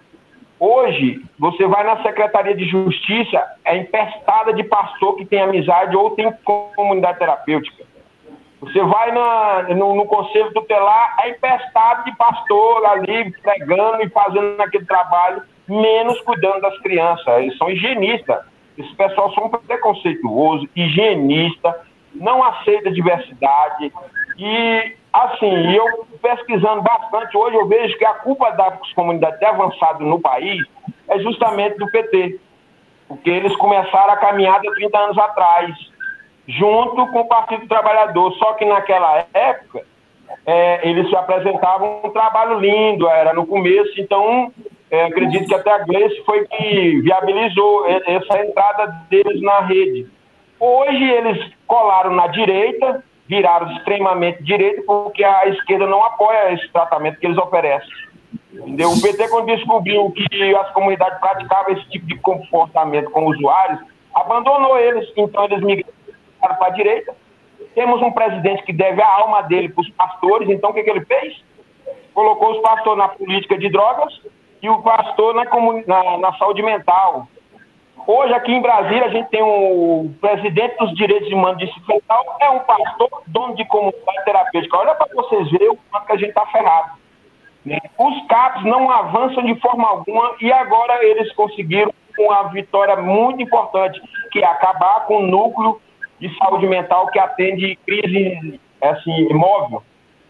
Hoje, 0.60 1.22
você 1.38 1.66
vai 1.68 1.84
na 1.86 2.02
Secretaria 2.02 2.54
de 2.54 2.66
Justiça, 2.66 3.42
é 3.64 3.78
empestada 3.78 4.54
de 4.54 4.64
pastor 4.64 5.16
que 5.16 5.26
tem 5.26 5.42
amizade 5.42 5.96
ou 5.96 6.12
tem 6.12 6.32
comunidade 6.44 7.20
terapêutica. 7.20 7.86
Você 8.60 8.82
vai 8.82 9.12
na, 9.14 9.74
no, 9.74 9.96
no, 9.96 10.06
Conselho 10.06 10.52
Tutelar, 10.54 11.16
é 11.22 11.30
empestado 11.30 12.04
de 12.04 12.16
pastor 12.18 12.86
ali, 12.88 13.32
pregando 13.42 14.04
e 14.04 14.10
fazendo 14.10 14.60
aquele 14.60 14.86
trabalho, 14.86 15.42
menos 15.66 16.20
cuidando 16.22 16.60
das 16.60 16.78
crianças. 16.80 17.26
Eles 17.38 17.58
são 17.58 17.70
higienistas. 17.70 18.40
Esse 18.80 18.96
pessoal 18.96 19.34
são 19.34 19.50
preconceituoso, 19.50 20.70
higienista, 20.74 21.82
não 22.16 22.42
aceita 22.42 22.90
diversidade. 22.90 23.92
E, 24.38 24.96
assim, 25.12 25.76
eu 25.76 26.08
pesquisando 26.22 26.82
bastante, 26.82 27.36
hoje 27.36 27.58
eu 27.58 27.68
vejo 27.68 27.98
que 27.98 28.06
a 28.06 28.14
culpa 28.14 28.52
das 28.52 28.94
comunidades 28.94 29.44
avançadas 29.44 30.08
no 30.08 30.22
país 30.22 30.66
é 31.10 31.20
justamente 31.20 31.78
do 31.78 31.92
PT. 31.92 32.40
Porque 33.10 33.30
eles 33.30 33.54
começaram 33.58 34.14
a 34.14 34.18
caminhada 34.18 34.72
30 34.74 34.98
anos 34.98 35.18
atrás, 35.18 35.76
junto 36.48 37.06
com 37.08 37.20
o 37.20 37.28
Partido 37.28 37.68
Trabalhador. 37.68 38.32
Só 38.38 38.54
que 38.54 38.64
naquela 38.64 39.26
época, 39.34 39.84
é, 40.46 40.88
eles 40.88 41.10
se 41.10 41.16
apresentavam 41.18 42.02
um 42.06 42.10
trabalho 42.12 42.60
lindo, 42.60 43.10
era 43.10 43.34
no 43.34 43.46
começo, 43.46 44.00
então 44.00 44.54
é, 44.92 45.06
acredito 45.06 45.48
que 45.48 45.56
até 45.56 45.72
a 45.72 45.80
Gleice 45.80 46.24
foi 46.26 46.46
que 46.48 47.02
viabilizou 47.02 47.86
essa 47.88 48.44
entrada 48.44 48.88
deles 49.10 49.42
na 49.42 49.60
rede. 49.62 50.08
Hoje 50.60 51.04
eles 51.04 51.54
colaram 51.68 52.12
na 52.12 52.28
direita, 52.28 53.04
viraram 53.28 53.72
extremamente 53.74 54.44
direita, 54.44 54.82
porque 54.86 55.24
a 55.24 55.48
esquerda 55.48 55.86
não 55.86 56.04
apoia 56.04 56.54
esse 56.54 56.68
tratamento 56.70 57.20
que 57.20 57.28
eles 57.28 57.38
oferecem. 57.38 57.90
Entendeu? 58.52 58.90
O 58.90 59.02
PT, 59.02 59.30
quando 59.30 59.46
descobriu 59.46 60.12
que 60.12 60.56
as 60.56 60.72
comunidades 60.74 61.20
praticavam 61.20 61.74
esse 61.74 61.88
tipo 61.90 62.08
de 62.08 62.18
comportamento 62.18 63.12
com 63.12 63.28
usuários, 63.28 63.80
abandonou 64.14 64.78
eles, 64.78 65.08
então 65.16 65.46
eles 65.46 65.62
migraram 65.62 65.94
para 66.40 66.68
a 66.68 66.72
direita. 66.72 67.16
Temos 67.76 68.02
um 68.02 68.12
presidente 68.12 68.64
que 68.64 68.74
deve 68.74 69.02
a 69.02 69.08
alma 69.08 69.44
dele 69.44 69.70
para 69.70 69.82
os 69.82 69.90
pastores, 69.92 70.50
então 70.50 70.72
o 70.72 70.74
que, 70.74 70.84
que 70.84 70.90
ele 70.90 71.06
fez? 71.06 71.42
Colocou 72.14 72.54
os 72.54 72.62
pastores 72.62 72.98
na 72.98 73.08
política 73.08 73.58
de 73.58 73.70
drogas, 73.70 74.20
e 74.62 74.70
o 74.70 74.82
pastor 74.82 75.36
na, 75.36 75.46
na, 75.88 76.18
na 76.18 76.34
saúde 76.38 76.62
mental. 76.62 77.28
Hoje, 78.08 78.34
aqui 78.34 78.52
em 78.52 78.62
Brasília, 78.62 79.06
a 79.06 79.10
gente 79.10 79.30
tem 79.30 79.42
o 79.42 80.10
presidente 80.20 80.78
dos 80.78 80.94
direitos 80.96 81.32
humanos 81.32 81.60
disciplinar, 81.60 82.20
é 82.40 82.50
um 82.50 82.60
pastor, 82.60 83.22
dono 83.28 83.56
de 83.56 83.66
comunidade 83.66 84.26
terapêutica. 84.26 84.78
Olha 84.78 84.96
para 84.96 85.08
vocês 85.14 85.52
verem 85.52 85.70
o 85.70 85.78
quanto 85.92 86.08
que 86.08 86.14
a 86.14 86.18
gente 86.18 86.30
está 86.30 86.46
ferrado. 86.48 86.92
Né? 87.64 87.78
Os 87.98 88.28
CAPs 88.28 88.64
não 88.64 88.90
avançam 88.90 89.44
de 89.44 89.54
forma 89.60 89.88
alguma 89.88 90.36
e 90.42 90.52
agora 90.52 91.04
eles 91.06 91.32
conseguiram 91.34 91.94
uma 92.18 92.44
vitória 92.50 92.96
muito 92.96 93.42
importante, 93.42 94.02
que 94.32 94.40
é 94.40 94.46
acabar 94.46 95.06
com 95.06 95.18
o 95.18 95.28
núcleo 95.28 95.80
de 96.20 96.36
saúde 96.38 96.68
mental 96.68 97.08
que 97.08 97.20
atende 97.20 97.78
crise 97.86 98.60
assim, 98.82 99.28
imóvel. 99.30 99.84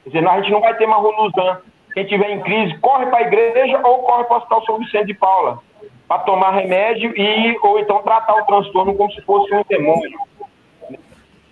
Quer 0.04 0.10
dizer, 0.10 0.28
a 0.28 0.42
gente 0.42 0.52
não 0.52 0.62
vai 0.62 0.76
ter 0.76 0.88
mais 0.88 1.02
Luzan. 1.02 1.62
Quem 1.94 2.06
tiver 2.06 2.30
em 2.30 2.42
crise, 2.42 2.78
corre 2.80 3.06
para 3.08 3.20
a 3.20 3.22
igreja 3.24 3.80
ou 3.84 4.04
corre 4.04 4.24
para 4.26 4.36
o 4.36 4.38
Hospital 4.38 4.66
São 4.66 4.80
Vicente 4.80 5.08
de 5.08 5.14
Paula 5.14 5.60
para 6.10 6.24
tomar 6.24 6.52
remédio 6.52 7.14
e 7.16 7.58
ou 7.62 7.80
então 7.80 8.02
tratar 8.02 8.34
o 8.34 8.46
transtorno 8.46 8.96
como 8.96 9.12
se 9.12 9.22
fosse 9.22 9.54
um 9.54 9.64
demônio. 9.70 10.20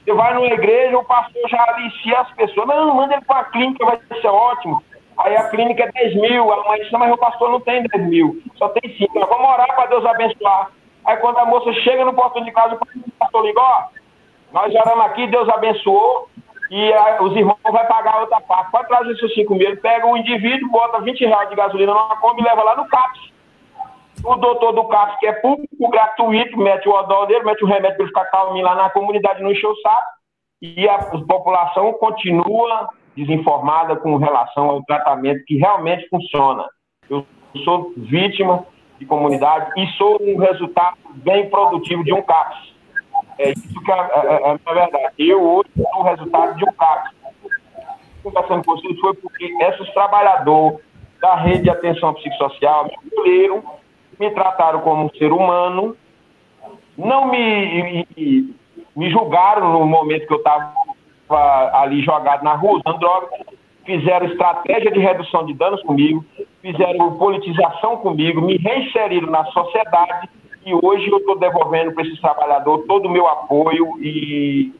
Você 0.03 0.13
vai 0.13 0.33
numa 0.33 0.47
igreja, 0.47 0.97
o 0.97 1.03
pastor 1.03 1.47
já 1.47 1.63
alicia 1.69 2.19
as 2.19 2.31
pessoas. 2.31 2.67
Não, 2.67 2.95
manda 2.95 3.13
ele 3.13 3.25
para 3.25 3.41
a 3.41 3.45
clínica, 3.45 3.85
vai 3.85 3.99
ser 4.19 4.27
ótimo. 4.27 4.81
Aí 5.19 5.35
a 5.35 5.49
clínica 5.49 5.83
é 5.83 5.91
10 5.91 6.15
mil, 6.15 6.51
a 6.51 6.67
mãe 6.67 6.81
diz, 6.81 6.91
mas 6.91 7.11
o 7.11 7.17
pastor 7.17 7.51
não 7.51 7.59
tem 7.59 7.83
10 7.83 8.07
mil, 8.07 8.41
só 8.55 8.69
tem 8.69 8.95
5. 8.95 9.19
Nós 9.19 9.29
vamos 9.29 9.47
orar 9.47 9.75
para 9.75 9.87
Deus 9.87 10.05
abençoar. 10.05 10.71
Aí 11.05 11.17
quando 11.17 11.37
a 11.37 11.45
moça 11.45 11.71
chega 11.81 12.03
no 12.03 12.13
portão 12.13 12.43
de 12.43 12.51
casa, 12.51 12.75
o 12.75 13.11
pastor 13.19 13.45
liga, 13.45 13.61
ó, 13.61 13.83
nós 14.53 14.73
oramos 14.73 15.05
aqui, 15.05 15.27
Deus 15.27 15.47
abençoou, 15.49 16.29
e 16.69 16.93
a, 16.93 17.21
os 17.21 17.35
irmãos 17.35 17.57
vão 17.63 17.85
pagar 17.85 18.15
a 18.15 18.21
outra 18.21 18.41
parte. 18.41 18.71
Pode 18.71 18.87
trazer 18.87 19.11
esses 19.11 19.33
5 19.33 19.55
mil. 19.55 19.67
Ele 19.67 19.77
pega 19.77 20.05
o 20.05 20.17
indivíduo, 20.17 20.69
bota 20.69 21.01
20 21.01 21.25
reais 21.25 21.49
de 21.49 21.55
gasolina 21.55 21.93
numa 21.93 22.17
Kombi 22.17 22.41
e 22.41 22.45
leva 22.45 22.63
lá 22.63 22.75
no 22.75 22.87
CAPS. 22.87 23.31
O 24.23 24.35
doutor 24.35 24.73
do 24.73 24.85
CAPS, 24.85 25.19
que 25.19 25.27
é 25.27 25.33
público, 25.33 25.89
gratuito, 25.89 26.57
mete 26.57 26.89
o 26.89 26.93
odol 26.93 27.27
dele, 27.27 27.45
mete 27.45 27.63
o 27.63 27.67
remédio 27.67 27.95
para 27.95 28.03
ele 28.03 28.07
ficar 28.07 28.25
calminho 28.25 28.65
lá 28.65 28.75
na 28.75 28.89
comunidade, 28.89 29.41
não 29.41 29.51
encher 29.51 29.67
o 29.67 29.75
saco. 29.77 30.17
E 30.61 30.89
a 30.89 30.97
população 31.27 31.93
continua 31.93 32.89
desinformada 33.15 33.95
com 33.95 34.17
relação 34.17 34.69
ao 34.69 34.83
tratamento 34.83 35.43
que 35.45 35.57
realmente 35.57 36.07
funciona. 36.09 36.65
Eu 37.09 37.25
sou 37.63 37.93
vítima 37.95 38.65
de 38.99 39.05
comunidade 39.05 39.71
e 39.79 39.87
sou 39.93 40.17
um 40.21 40.37
resultado 40.37 40.97
bem 41.15 41.49
produtivo 41.49 42.03
de 42.03 42.13
um 42.13 42.21
CAPS. 42.21 42.66
É 43.39 43.51
isso 43.51 43.83
que 43.83 43.91
é, 43.91 43.95
é, 43.95 44.51
é 44.51 44.59
a 44.65 44.73
verdade. 44.73 45.13
Eu 45.17 45.41
hoje 45.41 45.69
sou 45.75 46.01
o 46.01 46.03
resultado 46.03 46.57
de 46.57 46.63
um 46.63 46.73
CAPS. 46.73 47.11
Conversando 48.23 48.65
com 48.65 48.75
vocês 48.75 48.99
foi 48.99 49.13
porque 49.13 49.45
esses 49.61 49.93
trabalhadores 49.93 50.79
da 51.21 51.35
rede 51.35 51.63
de 51.63 51.69
atenção 51.69 52.13
psicossocial 52.13 52.85
me 52.85 52.93
acolheram, 52.95 53.63
me 54.19 54.31
trataram 54.31 54.81
como 54.81 55.05
um 55.05 55.09
ser 55.17 55.31
humano, 55.31 55.95
não 56.97 57.29
me, 57.29 58.05
me, 58.15 58.55
me 58.95 59.09
julgaram 59.11 59.71
no 59.71 59.85
momento 59.85 60.27
que 60.27 60.33
eu 60.33 60.37
estava 60.37 60.73
ali 61.73 62.01
jogado 62.01 62.43
na 62.43 62.55
rua 62.55 62.81
usando 62.85 63.07
fizeram 63.85 64.25
estratégia 64.27 64.91
de 64.91 64.99
redução 64.99 65.45
de 65.45 65.53
danos 65.53 65.81
comigo, 65.83 66.23
fizeram 66.61 67.17
politização 67.17 67.97
comigo, 67.97 68.41
me 68.41 68.57
reinseriram 68.57 69.31
na 69.31 69.45
sociedade 69.45 70.29
e 70.67 70.73
hoje 70.73 71.09
eu 71.09 71.17
estou 71.17 71.39
devolvendo 71.39 71.93
para 71.93 72.03
esses 72.03 72.19
trabalhadores 72.19 72.85
todo 72.87 73.05
o 73.07 73.11
meu 73.11 73.25
apoio 73.25 73.97
e 74.01 74.73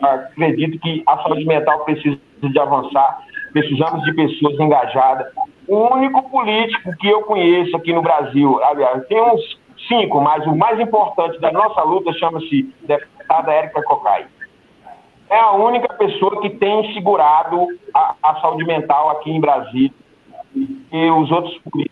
acredito 0.00 0.78
que 0.78 1.02
a 1.06 1.22
saúde 1.22 1.46
mental 1.46 1.84
precisa 1.84 2.18
de 2.42 2.58
avançar, 2.58 3.22
precisamos 3.52 4.04
de 4.04 4.14
pessoas 4.14 4.60
engajadas. 4.60 5.32
O 5.66 5.94
único 5.94 6.28
político 6.30 6.94
que 6.98 7.08
eu 7.08 7.22
conheço 7.22 7.74
aqui 7.76 7.94
no 7.94 8.02
Brasil, 8.02 8.62
aliás, 8.62 9.06
tem 9.06 9.20
uns 9.22 9.58
cinco, 9.88 10.20
mas 10.20 10.46
o 10.46 10.54
mais 10.54 10.78
importante 10.78 11.40
da 11.40 11.50
nossa 11.50 11.82
luta 11.82 12.12
chama-se 12.12 12.62
deputada 12.86 13.52
Érica 13.52 13.82
Cocai 13.82 14.26
é 15.32 15.38
a 15.38 15.52
única 15.52 15.88
pessoa 15.94 16.42
que 16.42 16.50
tem 16.50 16.92
segurado 16.92 17.66
a, 17.94 18.14
a 18.22 18.40
saúde 18.42 18.66
mental 18.66 19.08
aqui 19.12 19.30
em 19.30 19.40
Brasília. 19.40 19.90
E 20.54 21.10
os 21.10 21.30
outros 21.30 21.56
políticos 21.62 21.91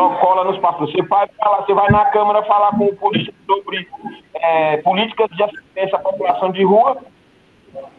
só 0.00 0.08
cola 0.14 0.44
nos 0.44 0.58
passos. 0.58 0.90
Você 0.90 1.02
vai, 1.02 1.28
falar, 1.38 1.58
você 1.58 1.74
vai 1.74 1.90
na 1.90 2.06
Câmara 2.06 2.42
falar 2.44 2.70
com 2.70 2.86
o 2.86 2.96
político 2.96 3.36
sobre 3.46 3.86
é, 4.34 4.78
políticas 4.78 5.28
de 5.30 5.42
assistência 5.42 5.96
à 5.96 6.00
população 6.00 6.50
de 6.50 6.64
rua, 6.64 6.96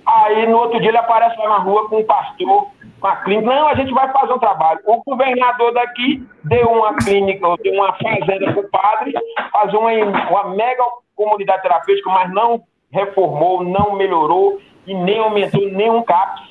aí 0.06 0.48
no 0.48 0.58
outro 0.58 0.80
dia 0.80 0.90
ele 0.90 0.98
aparece 0.98 1.38
lá 1.38 1.50
na 1.50 1.58
rua 1.60 1.88
com 1.88 2.00
um 2.00 2.04
pastor, 2.04 2.68
com 3.00 3.08
a 3.08 3.16
clínica. 3.18 3.54
Não, 3.54 3.68
a 3.68 3.76
gente 3.76 3.94
vai 3.94 4.12
fazer 4.12 4.34
um 4.34 4.40
trabalho. 4.40 4.80
O 4.86 5.04
governador 5.04 5.74
daqui 5.74 6.26
deu 6.44 6.68
uma 6.70 6.96
clínica, 6.96 7.56
deu 7.62 7.74
uma 7.74 7.94
fazenda 7.94 8.52
para 8.52 8.62
o 8.62 8.70
padre, 8.70 9.14
fazer 9.52 9.78
uma, 9.78 9.92
uma 9.92 10.56
mega 10.56 10.84
comunidade 11.16 11.62
terapêutica, 11.62 12.10
mas 12.10 12.34
não 12.34 12.64
reformou, 12.92 13.64
não 13.64 13.94
melhorou 13.94 14.60
e 14.88 14.94
nem 14.96 15.20
aumentou 15.20 15.62
nenhum 15.70 16.02
CAPS. 16.02 16.51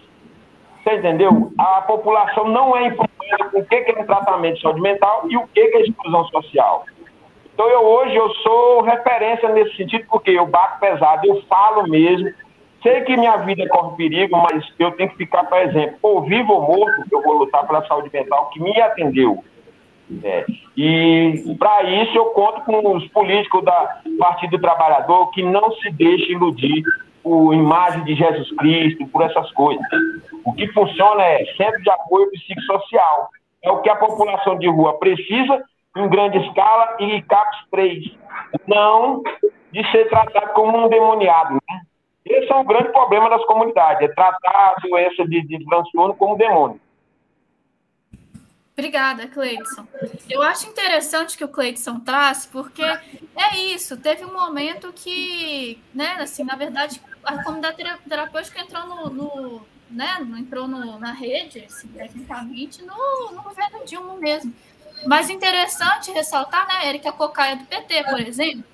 Você 0.83 0.97
entendeu? 0.97 1.53
A 1.59 1.83
população 1.83 2.49
não 2.49 2.77
é 2.77 2.87
informada 2.87 3.51
com 3.51 3.61
o 3.61 3.65
que 3.65 3.75
é 3.75 4.01
um 4.01 4.07
tratamento 4.07 4.57
de 4.57 4.63
saúde 4.63 4.81
mental 4.81 5.25
e 5.29 5.37
o 5.37 5.47
que 5.49 5.61
é 5.61 5.83
exclusão 5.83 6.25
social. 6.27 6.85
Então 7.53 7.69
eu 7.69 7.81
hoje 7.81 8.17
eu 8.17 8.31
sou 8.37 8.81
referência 8.83 9.49
nesse 9.51 9.77
sentido 9.77 10.07
porque 10.09 10.31
eu 10.31 10.47
bato 10.47 10.81
pesado, 10.81 11.27
eu 11.27 11.43
falo 11.43 11.89
mesmo. 11.89 12.33
Sei 12.83 13.03
que 13.03 13.15
minha 13.15 13.37
vida 13.39 13.69
corre 13.69 13.97
perigo, 13.97 14.39
mas 14.39 14.65
eu 14.79 14.91
tenho 14.93 15.11
que 15.11 15.17
ficar, 15.17 15.45
por 15.45 15.59
exemplo, 15.59 15.99
ou 16.01 16.23
vivo 16.23 16.55
ou 16.55 16.63
morto, 16.63 17.05
eu 17.13 17.23
vou 17.23 17.35
lutar 17.35 17.67
pela 17.67 17.87
saúde 17.87 18.09
mental 18.11 18.49
que 18.49 18.59
me 18.59 18.81
atendeu. 18.81 19.45
É. 20.25 20.47
E 20.77 21.55
para 21.59 21.83
isso 21.85 22.17
eu 22.17 22.27
conto 22.27 22.63
com 22.63 22.97
os 22.97 23.07
políticos 23.09 23.63
da 23.63 24.01
Partido 24.19 24.59
Trabalhador 24.59 25.31
que 25.31 25.43
não 25.43 25.71
se 25.73 25.91
deixem 25.91 26.33
iludir 26.33 26.83
por 27.23 27.55
imagem 27.55 28.05
de 28.05 28.15
Jesus 28.15 28.51
Cristo, 28.57 29.07
por 29.09 29.23
essas 29.23 29.51
coisas. 29.53 29.85
O 30.45 30.53
que 30.55 30.67
funciona 30.73 31.23
é 31.23 31.45
centro 31.57 31.83
de 31.83 31.91
apoio 31.91 32.31
psicossocial. 32.31 33.29
É 33.63 33.71
o 33.71 33.81
que 33.83 33.91
a 33.91 33.97
população 33.97 34.59
de 34.59 34.69
rua 34.69 34.99
precisa 34.99 35.63
em 35.97 36.09
grande 36.09 36.39
escala 36.39 36.97
e 36.99 37.21
CAPS 37.23 37.59
3. 37.71 38.05
Não 38.67 39.23
de 39.73 39.91
ser 39.91 40.09
tratado 40.09 40.53
como 40.55 40.87
um 40.87 40.89
demoniado. 40.89 41.55
Né? 41.55 41.81
Esse 42.25 42.51
é 42.51 42.57
um 42.57 42.65
grande 42.65 42.91
problema 42.91 43.29
das 43.31 43.45
comunidades, 43.45 44.09
é 44.09 44.13
tratar 44.13 44.75
a 44.77 44.81
doença 44.83 45.27
de, 45.27 45.47
de 45.47 45.65
transtorno 45.65 46.15
como 46.15 46.37
demônio. 46.37 46.81
Obrigada, 48.73 49.27
Cleidson. 49.27 49.87
Eu 50.29 50.41
acho 50.41 50.69
interessante 50.69 51.37
que 51.37 51.45
o 51.45 51.49
Cleidson 51.49 52.01
traz, 52.01 52.47
porque 52.47 52.83
é 52.83 53.57
isso, 53.75 54.01
teve 54.01 54.25
um 54.25 54.33
momento 54.33 54.91
que, 54.93 55.79
né, 55.95 56.17
assim, 56.19 56.45
na 56.45 56.57
verdade, 56.57 57.01
a 57.25 57.43
comunidade 57.43 57.77
terapêutica 58.09 58.61
entrou 58.61 58.87
no, 58.87 59.11
no 59.11 59.67
né, 59.91 60.19
entrou 60.39 60.69
no, 60.69 60.99
na 60.99 61.13
rede, 61.13 61.65
assim, 61.69 61.89
tecnicamente, 61.89 62.83
no, 62.83 63.33
no 63.33 63.43
governo 63.43 63.85
Dilma 63.85 64.15
mesmo. 64.15 64.55
Mas 65.07 65.31
interessante 65.31 66.11
ressaltar, 66.13 66.67
né, 66.69 66.89
Érica 66.89 67.11
Cocaia 67.13 67.57
do 67.57 67.65
PT, 67.65 68.05
por 68.05 68.21
exemplo, 68.21 68.65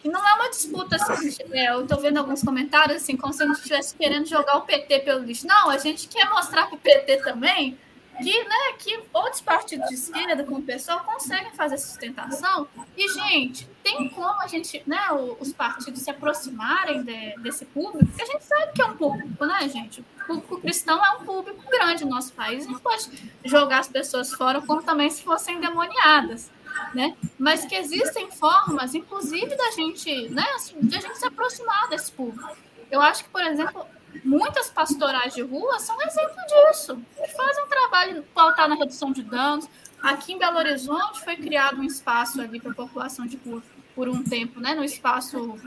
que 0.00 0.08
não 0.08 0.26
é 0.26 0.34
uma 0.34 0.50
disputa, 0.50 0.96
assim, 0.96 1.36
é, 1.52 1.72
eu 1.72 1.82
estou 1.82 2.00
vendo 2.00 2.18
alguns 2.18 2.42
comentários, 2.42 3.02
assim, 3.02 3.16
como 3.16 3.32
se 3.32 3.42
a 3.42 3.46
gente 3.46 3.56
estivesse 3.56 3.96
querendo 3.96 4.26
jogar 4.26 4.56
o 4.58 4.62
PT 4.62 5.00
pelo 5.00 5.24
lixo. 5.24 5.46
Não, 5.46 5.70
a 5.70 5.78
gente 5.78 6.08
quer 6.08 6.28
mostrar 6.28 6.66
para 6.66 6.76
o 6.76 6.78
PT 6.78 7.16
também 7.18 7.76
que, 8.22 8.44
né, 8.44 8.72
que 8.78 9.02
outros 9.12 9.40
partidos 9.40 9.88
de 9.88 9.94
esquerda, 9.94 10.44
como 10.44 10.58
o 10.58 10.62
pessoal, 10.62 11.00
conseguem 11.00 11.52
fazer 11.52 11.78
sustentação. 11.78 12.68
E, 12.96 13.08
gente, 13.08 13.68
tem 13.82 14.08
como 14.08 14.40
a 14.40 14.46
gente, 14.46 14.82
né, 14.86 14.98
os 15.38 15.52
partidos 15.52 16.02
se 16.02 16.10
aproximarem 16.10 17.02
de, 17.02 17.34
desse 17.40 17.64
público, 17.66 18.06
porque 18.06 18.22
a 18.22 18.26
gente 18.26 18.44
sabe 18.44 18.72
que 18.72 18.82
é 18.82 18.86
um 18.86 18.96
público, 18.96 19.44
né, 19.44 19.68
gente? 19.68 20.00
O 20.00 20.26
público 20.26 20.60
cristão 20.60 21.04
é 21.04 21.10
um 21.18 21.24
público 21.24 21.62
grande 21.70 22.04
no 22.04 22.10
nosso 22.10 22.32
país, 22.32 22.66
não 22.66 22.78
pode 22.78 23.32
jogar 23.44 23.80
as 23.80 23.88
pessoas 23.88 24.32
fora 24.32 24.60
como 24.60 24.82
também 24.82 25.10
se 25.10 25.22
fossem 25.22 25.60
demoniadas. 25.60 26.50
Né? 26.94 27.16
Mas 27.38 27.64
que 27.64 27.74
existem 27.74 28.30
formas, 28.30 28.94
inclusive, 28.94 29.54
da 29.56 29.70
gente, 29.70 30.28
né, 30.28 30.44
de 30.82 30.96
a 30.96 31.00
gente 31.00 31.18
se 31.18 31.26
aproximar 31.26 31.88
desse 31.88 32.12
público. 32.12 32.54
Eu 32.90 33.00
acho 33.00 33.24
que, 33.24 33.30
por 33.30 33.42
exemplo, 33.42 33.86
muitas 34.24 34.70
pastorais 34.70 35.34
de 35.34 35.42
rua 35.42 35.78
são 35.78 36.00
exemplo 36.02 36.36
disso, 36.46 37.00
fazem 37.36 37.64
um 37.64 37.68
trabalho 37.68 38.22
pautado 38.34 38.70
na 38.70 38.76
redução 38.76 39.12
de 39.12 39.22
danos. 39.22 39.68
Aqui 40.02 40.32
em 40.32 40.38
Belo 40.38 40.58
Horizonte 40.58 41.20
foi 41.24 41.36
criado 41.36 41.80
um 41.80 41.84
espaço 41.84 42.40
ali 42.40 42.60
para 42.60 42.72
a 42.72 42.74
população 42.74 43.26
de 43.26 43.36
rua 43.38 43.62
por 43.94 44.08
um 44.08 44.22
tempo, 44.22 44.60
né, 44.60 44.74
no 44.74 44.84
espaço 44.84 45.58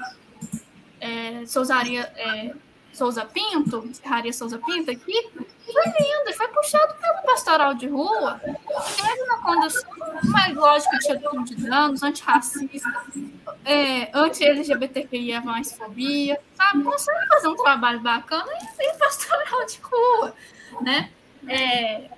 é, 1.02 1.46
Souzaria, 1.48 2.02
é, 2.16 2.54
Souza 2.94 3.26
Pinto, 3.26 3.90
Serraria 3.94 4.32
Souza 4.32 4.60
Pinto 4.60 4.92
aqui, 4.92 5.30
foi 5.34 5.86
lindo, 5.86 6.38
foi 6.38 6.48
puxado 6.50 6.94
pelo 6.96 7.22
pastoral 7.24 7.74
de 7.74 7.88
rua, 7.88 8.40
teve 8.42 9.24
uma 9.24 9.42
condução 9.42 9.90
mais 10.26 10.56
lógica 10.56 10.98
de 10.98 11.08
redução 11.08 11.44
de 11.44 11.56
danos, 11.56 12.04
antirracista, 12.04 12.90
é, 13.66 14.10
anti-LGBTQIA 14.14 15.42
mais 15.42 15.74
fobia, 15.74 16.40
sabe? 16.56 16.84
Consegue 16.84 17.28
fazer 17.28 17.48
um 17.48 17.56
trabalho 17.56 18.00
bacana 18.00 18.52
e, 18.80 18.98
pastoral 18.98 19.66
de 19.66 19.80
rua, 19.82 20.34
né? 20.82 21.12
É, 21.48 22.10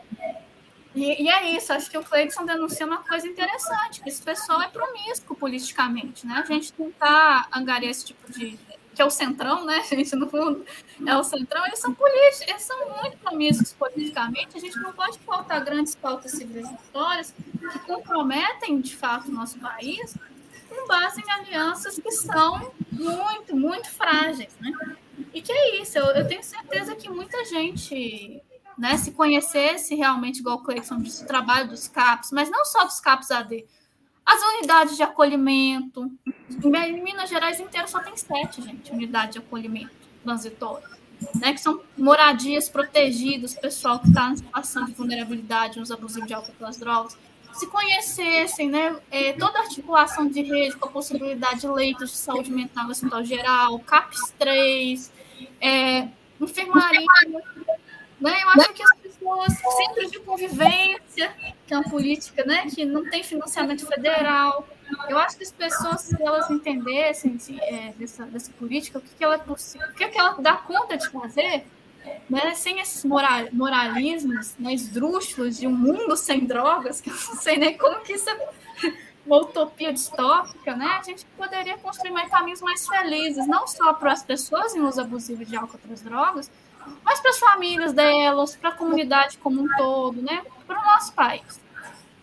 E, 0.94 1.24
e, 1.24 1.30
é 1.30 1.56
isso, 1.56 1.72
acho 1.72 1.90
que 1.90 1.98
o 1.98 2.04
Cleidson 2.04 2.46
denuncia 2.46 2.86
uma 2.86 2.98
coisa 2.98 3.26
interessante, 3.26 4.02
que 4.02 4.10
esse 4.10 4.22
pessoal 4.22 4.62
é 4.62 4.68
promíscuo 4.68 5.36
politicamente, 5.38 6.28
né? 6.28 6.44
A 6.44 6.46
gente 6.46 6.74
tentar 6.74 7.48
angariar 7.54 7.92
esse 7.92 8.06
tipo 8.06 8.30
de. 8.30 8.60
que 8.94 9.02
é 9.02 9.06
o 9.06 9.10
centrão, 9.10 9.66
né, 9.66 9.82
gente, 9.88 10.14
no 10.18 10.30
fundo, 10.30 10.66
é 11.08 11.16
o 11.16 11.24
centrão, 11.24 11.66
eles 11.66 11.80
são 11.80 11.94
políticos, 11.94 12.42
eles 12.46 12.62
são 12.64 12.78
muito 13.02 13.18
promíscuos 13.20 13.74
politicamente, 13.74 14.58
a 14.58 14.60
gente 14.60 14.78
não 14.80 14.92
pode 14.92 15.18
faltar 15.20 15.64
grandes 15.64 15.96
pautas 15.96 16.32
civilizatórias 16.32 17.34
que 17.72 17.80
comprometem, 17.80 18.82
de 18.82 18.94
fato, 18.94 19.30
o 19.30 19.32
nosso 19.32 19.58
país 19.60 20.14
com 20.72 20.88
base 20.88 21.22
em 21.22 21.32
alianças 21.32 22.00
que 22.00 22.12
são 22.12 22.72
muito, 22.92 23.56
muito 23.56 23.90
frágeis, 23.90 24.56
né? 24.60 24.72
E 25.34 25.42
que 25.42 25.52
é 25.52 25.82
isso, 25.82 25.98
eu, 25.98 26.06
eu 26.08 26.28
tenho 26.28 26.44
certeza 26.44 26.96
que 26.96 27.10
muita 27.10 27.46
gente 27.46 28.42
né, 28.78 28.98
se 28.98 29.12
conhecesse 29.12 29.96
realmente, 29.96 30.40
igual 30.40 30.58
o 30.58 30.64
Cleiton 30.64 31.00
disse, 31.00 31.24
o 31.24 31.28
trabalho 31.28 31.70
dos 31.70 31.88
CAPs, 31.88 32.32
mas 32.32 32.50
não 32.50 32.66
só 32.66 32.84
dos 32.84 33.00
CAPs 33.00 33.30
AD, 33.30 33.66
as 34.26 34.42
unidades 34.56 34.96
de 34.96 35.04
acolhimento. 35.04 36.12
Em 36.50 37.04
Minas 37.04 37.30
Gerais 37.30 37.60
inteiro 37.60 37.88
só 37.88 38.00
tem 38.00 38.16
sete, 38.16 38.62
gente, 38.62 38.92
unidades 38.92 39.34
de 39.34 39.40
acolhimento 39.40 39.92
transitório. 40.24 40.88
Né, 41.36 41.54
que 41.54 41.62
são 41.62 41.80
moradias 41.96 42.68
protegidas, 42.68 43.54
pessoal 43.54 44.00
que 44.00 44.08
está 44.08 44.32
em 44.32 44.38
situação 44.38 44.86
de 44.86 44.94
vulnerabilidade, 44.94 45.80
nos 45.80 45.92
abusivos 45.92 46.28
de 46.28 46.34
álcool 46.34 46.52
pelas 46.54 46.78
drogas, 46.78 47.16
se 47.54 47.68
conhecessem 47.68 48.70
né, 48.70 48.96
é, 49.10 49.34
toda 49.34 49.60
articulação 49.60 50.28
de 50.28 50.42
rede 50.42 50.76
com 50.78 50.88
a 50.88 50.92
possibilidade 50.92 51.62
de 51.62 51.68
leitos 51.68 52.12
de 52.12 52.18
saúde 52.18 52.52
mental 52.52 52.86
no 52.86 52.92
hospital 52.92 53.24
geral, 53.24 53.80
CAPS 53.80 54.34
3, 54.38 55.12
é, 55.60 56.08
enfermaria, 56.40 57.06
né? 58.20 58.38
Eu 58.44 58.50
acho 58.50 58.74
que 58.74 58.84
as 58.84 58.98
pessoas, 59.00 59.54
centros 59.78 60.12
de 60.12 60.20
convivência, 60.20 61.34
que 61.66 61.74
é 61.74 61.78
uma 61.78 61.90
política 61.90 62.46
né, 62.46 62.68
que 62.68 62.86
não 62.86 63.10
tem 63.10 63.24
financiamento 63.24 63.86
federal, 63.88 64.68
eu 65.10 65.18
acho 65.18 65.38
que 65.38 65.44
as 65.44 65.52
pessoas, 65.52 66.02
se 66.02 66.22
elas 66.22 66.50
entendessem 66.50 67.36
de, 67.36 67.60
é, 67.60 67.94
dessa, 67.98 68.26
dessa 68.26 68.52
política, 68.54 69.00
o 69.00 69.02
que, 69.02 69.16
que 69.16 69.24
ela, 69.24 69.38
o 69.38 69.94
que, 69.96 70.08
que 70.08 70.20
ela 70.20 70.34
dá 70.40 70.56
conta 70.56 70.98
de 70.98 71.10
fazer, 71.10 71.66
né, 72.30 72.54
sem 72.56 72.80
esses 72.80 73.04
moral, 73.04 73.48
moralismos 73.52 74.56
né, 74.58 74.74
esdrúxulos 74.74 75.58
de 75.60 75.68
um 75.68 75.76
mundo 75.76 76.16
sem 76.16 76.46
drogas, 76.46 77.02
que 77.02 77.10
eu 77.10 77.14
não 77.14 77.36
sei 77.36 77.58
nem 77.58 77.78
como 77.78 78.00
que 78.02 78.14
isso 78.14 78.30
é 78.30 78.52
uma 79.26 79.38
utopia 79.38 79.94
distópica, 79.94 80.76
né, 80.76 80.98
a 81.00 81.04
gente 81.04 81.26
poderia 81.38 81.78
construir 81.78 82.12
mais 82.12 82.30
caminhos 82.30 82.62
mais 82.62 82.88
felizes, 82.88 83.48
não 83.48 83.68
só 83.68 83.94
para 83.94 84.12
as 84.14 84.24
pessoas 84.24 84.76
em 84.76 84.82
uso 84.82 85.02
abusivo 85.02 85.46
de 85.46 85.56
álcool 85.56 85.74
e 85.74 85.78
outras 85.78 86.02
drogas, 86.02 86.52
mas 87.04 87.20
para 87.20 87.32
as 87.32 87.40
famílias 87.40 87.94
delas, 87.94 88.56
para 88.56 88.70
a 88.70 88.74
comunidade 88.74 89.38
como 89.38 89.62
um 89.62 89.68
todo, 89.78 90.22
né? 90.22 90.42
Para 90.66 90.80
o 90.80 90.86
nosso 90.86 91.14
país. 91.14 91.62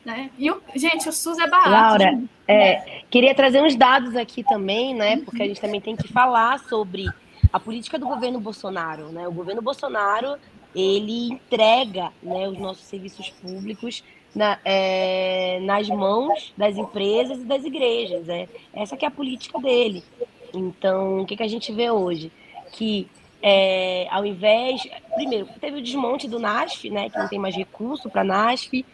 Né? 0.04 0.30
E, 0.38 0.50
o, 0.50 0.60
gente, 0.74 1.08
o 1.08 1.12
SUS 1.12 1.38
é 1.38 1.46
barato. 1.46 1.70
Laura, 1.70 2.22
é, 2.46 3.02
queria 3.10 3.34
trazer 3.34 3.62
uns 3.62 3.76
dados 3.76 4.16
aqui 4.16 4.42
também, 4.42 4.94
né? 4.94 5.18
Porque 5.18 5.42
a 5.42 5.46
gente 5.46 5.60
também 5.60 5.80
tem 5.80 5.94
que 5.94 6.08
falar 6.08 6.58
sobre 6.60 7.06
a 7.52 7.60
política 7.60 7.98
do 7.98 8.06
governo 8.06 8.40
Bolsonaro. 8.40 9.08
Né? 9.10 9.26
O 9.26 9.32
governo 9.32 9.62
Bolsonaro 9.62 10.36
ele 10.74 11.30
entrega 11.30 12.12
né, 12.22 12.48
os 12.48 12.58
nossos 12.58 12.84
serviços 12.84 13.30
públicos 13.30 14.04
na, 14.34 14.58
é, 14.64 15.58
nas 15.62 15.88
mãos 15.88 16.52
das 16.56 16.76
empresas 16.76 17.38
e 17.38 17.44
das 17.44 17.64
igrejas. 17.64 18.26
Né? 18.26 18.48
Essa 18.72 18.96
que 18.96 19.04
é 19.04 19.08
a 19.08 19.10
política 19.10 19.58
dele. 19.58 20.04
Então, 20.52 21.20
o 21.20 21.26
que, 21.26 21.36
que 21.36 21.42
a 21.42 21.48
gente 21.48 21.72
vê 21.72 21.90
hoje? 21.90 22.30
Que 22.72 23.08
é, 23.42 24.06
ao 24.10 24.24
invés. 24.24 24.86
Primeiro, 25.14 25.48
teve 25.60 25.78
o 25.78 25.82
desmonte 25.82 26.28
do 26.28 26.38
NASF, 26.38 26.90
né, 26.90 27.08
que 27.08 27.18
não 27.18 27.28
tem 27.28 27.38
mais 27.38 27.54
recurso 27.54 28.10
para 28.10 28.24
NASF. 28.24 28.84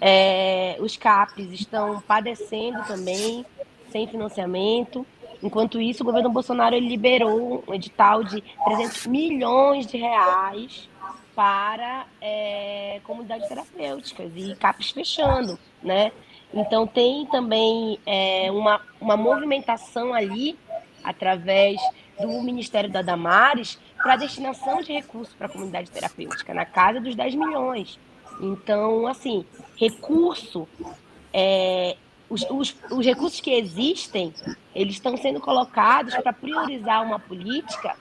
É, 0.00 0.76
os 0.80 0.96
CAPs 0.96 1.52
estão 1.52 2.00
padecendo 2.00 2.82
também, 2.84 3.44
sem 3.90 4.06
financiamento. 4.06 5.06
Enquanto 5.42 5.80
isso, 5.80 6.02
o 6.02 6.06
governo 6.06 6.30
Bolsonaro 6.30 6.78
liberou 6.78 7.64
um 7.66 7.74
edital 7.74 8.22
de 8.22 8.42
300 8.64 9.06
milhões 9.06 9.86
de 9.86 9.96
reais 9.96 10.88
para 11.34 12.06
é, 12.20 13.00
comunidades 13.04 13.48
terapêuticas 13.48 14.30
e 14.36 14.54
CAPs 14.54 14.90
fechando, 14.90 15.58
né? 15.82 16.12
Então 16.52 16.86
tem 16.86 17.26
também 17.26 17.98
é, 18.04 18.50
uma, 18.50 18.80
uma 19.00 19.16
movimentação 19.16 20.12
ali 20.12 20.56
através 21.02 21.80
do 22.20 22.42
Ministério 22.42 22.90
da 22.90 23.02
Damares 23.02 23.78
para 23.96 24.16
destinação 24.16 24.82
de 24.82 24.92
recursos 24.92 25.34
para 25.34 25.46
a 25.46 25.50
comunidade 25.50 25.90
terapêutica, 25.90 26.52
na 26.52 26.66
casa 26.66 27.00
dos 27.00 27.14
10 27.14 27.34
milhões. 27.34 27.98
Então, 28.40 29.06
assim, 29.06 29.44
recurso, 29.76 30.68
é, 31.32 31.96
os, 32.32 32.46
os, 32.50 32.74
os 32.90 33.04
recursos 33.04 33.40
que 33.40 33.50
existem, 33.50 34.32
eles 34.74 34.94
estão 34.94 35.16
sendo 35.18 35.38
colocados 35.38 36.14
para 36.16 36.32
priorizar 36.32 37.04
uma 37.04 37.18
política 37.18 37.94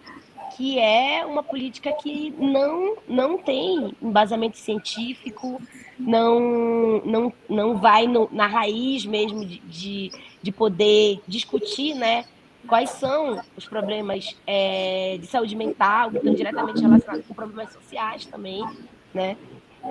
que 0.55 0.77
é 0.79 1.25
uma 1.25 1.41
política 1.41 1.93
que 1.93 2.33
não, 2.37 2.97
não 3.07 3.37
tem 3.37 3.95
embasamento 4.01 4.57
científico, 4.57 5.61
não, 5.97 7.01
não, 7.05 7.33
não 7.49 7.77
vai 7.77 8.05
no, 8.05 8.29
na 8.31 8.47
raiz 8.47 9.05
mesmo 9.05 9.45
de, 9.45 9.59
de, 9.59 10.11
de 10.41 10.51
poder 10.51 11.21
discutir 11.25 11.95
né, 11.95 12.25
quais 12.67 12.89
são 12.91 13.41
os 13.55 13.65
problemas 13.65 14.37
é, 14.45 15.17
de 15.19 15.27
saúde 15.27 15.55
mental, 15.55 16.11
que 16.11 16.17
estão 16.17 16.33
diretamente 16.33 16.81
relacionados 16.81 17.25
com 17.25 17.33
problemas 17.33 17.71
sociais 17.73 18.25
também, 18.25 18.63
né? 19.13 19.37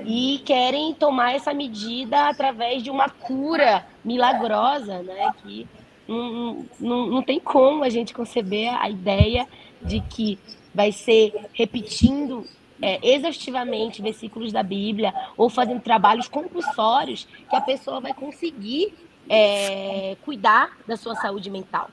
E 0.04 0.40
querem 0.44 0.94
tomar 0.94 1.34
essa 1.34 1.52
medida 1.52 2.28
através 2.28 2.82
de 2.82 2.90
uma 2.90 3.08
cura 3.08 3.84
milagrosa, 4.04 5.02
né? 5.02 5.32
Que 5.42 5.66
não, 6.06 6.66
não, 6.78 7.06
não 7.06 7.22
tem 7.22 7.40
como 7.40 7.84
a 7.84 7.88
gente 7.88 8.14
conceber 8.14 8.74
a 8.80 8.88
ideia 8.88 9.46
de 9.82 10.00
que 10.00 10.38
vai 10.74 10.92
ser 10.92 11.34
repetindo 11.52 12.46
é, 12.80 12.98
exaustivamente 13.14 14.00
versículos 14.00 14.52
da 14.52 14.62
Bíblia 14.62 15.12
ou 15.36 15.50
fazendo 15.50 15.80
trabalhos 15.80 16.28
compulsórios 16.28 17.26
que 17.48 17.56
a 17.56 17.60
pessoa 17.60 18.00
vai 18.00 18.14
conseguir 18.14 18.94
é, 19.28 20.16
cuidar 20.22 20.76
da 20.86 20.96
sua 20.96 21.14
saúde 21.16 21.50
mental. 21.50 21.88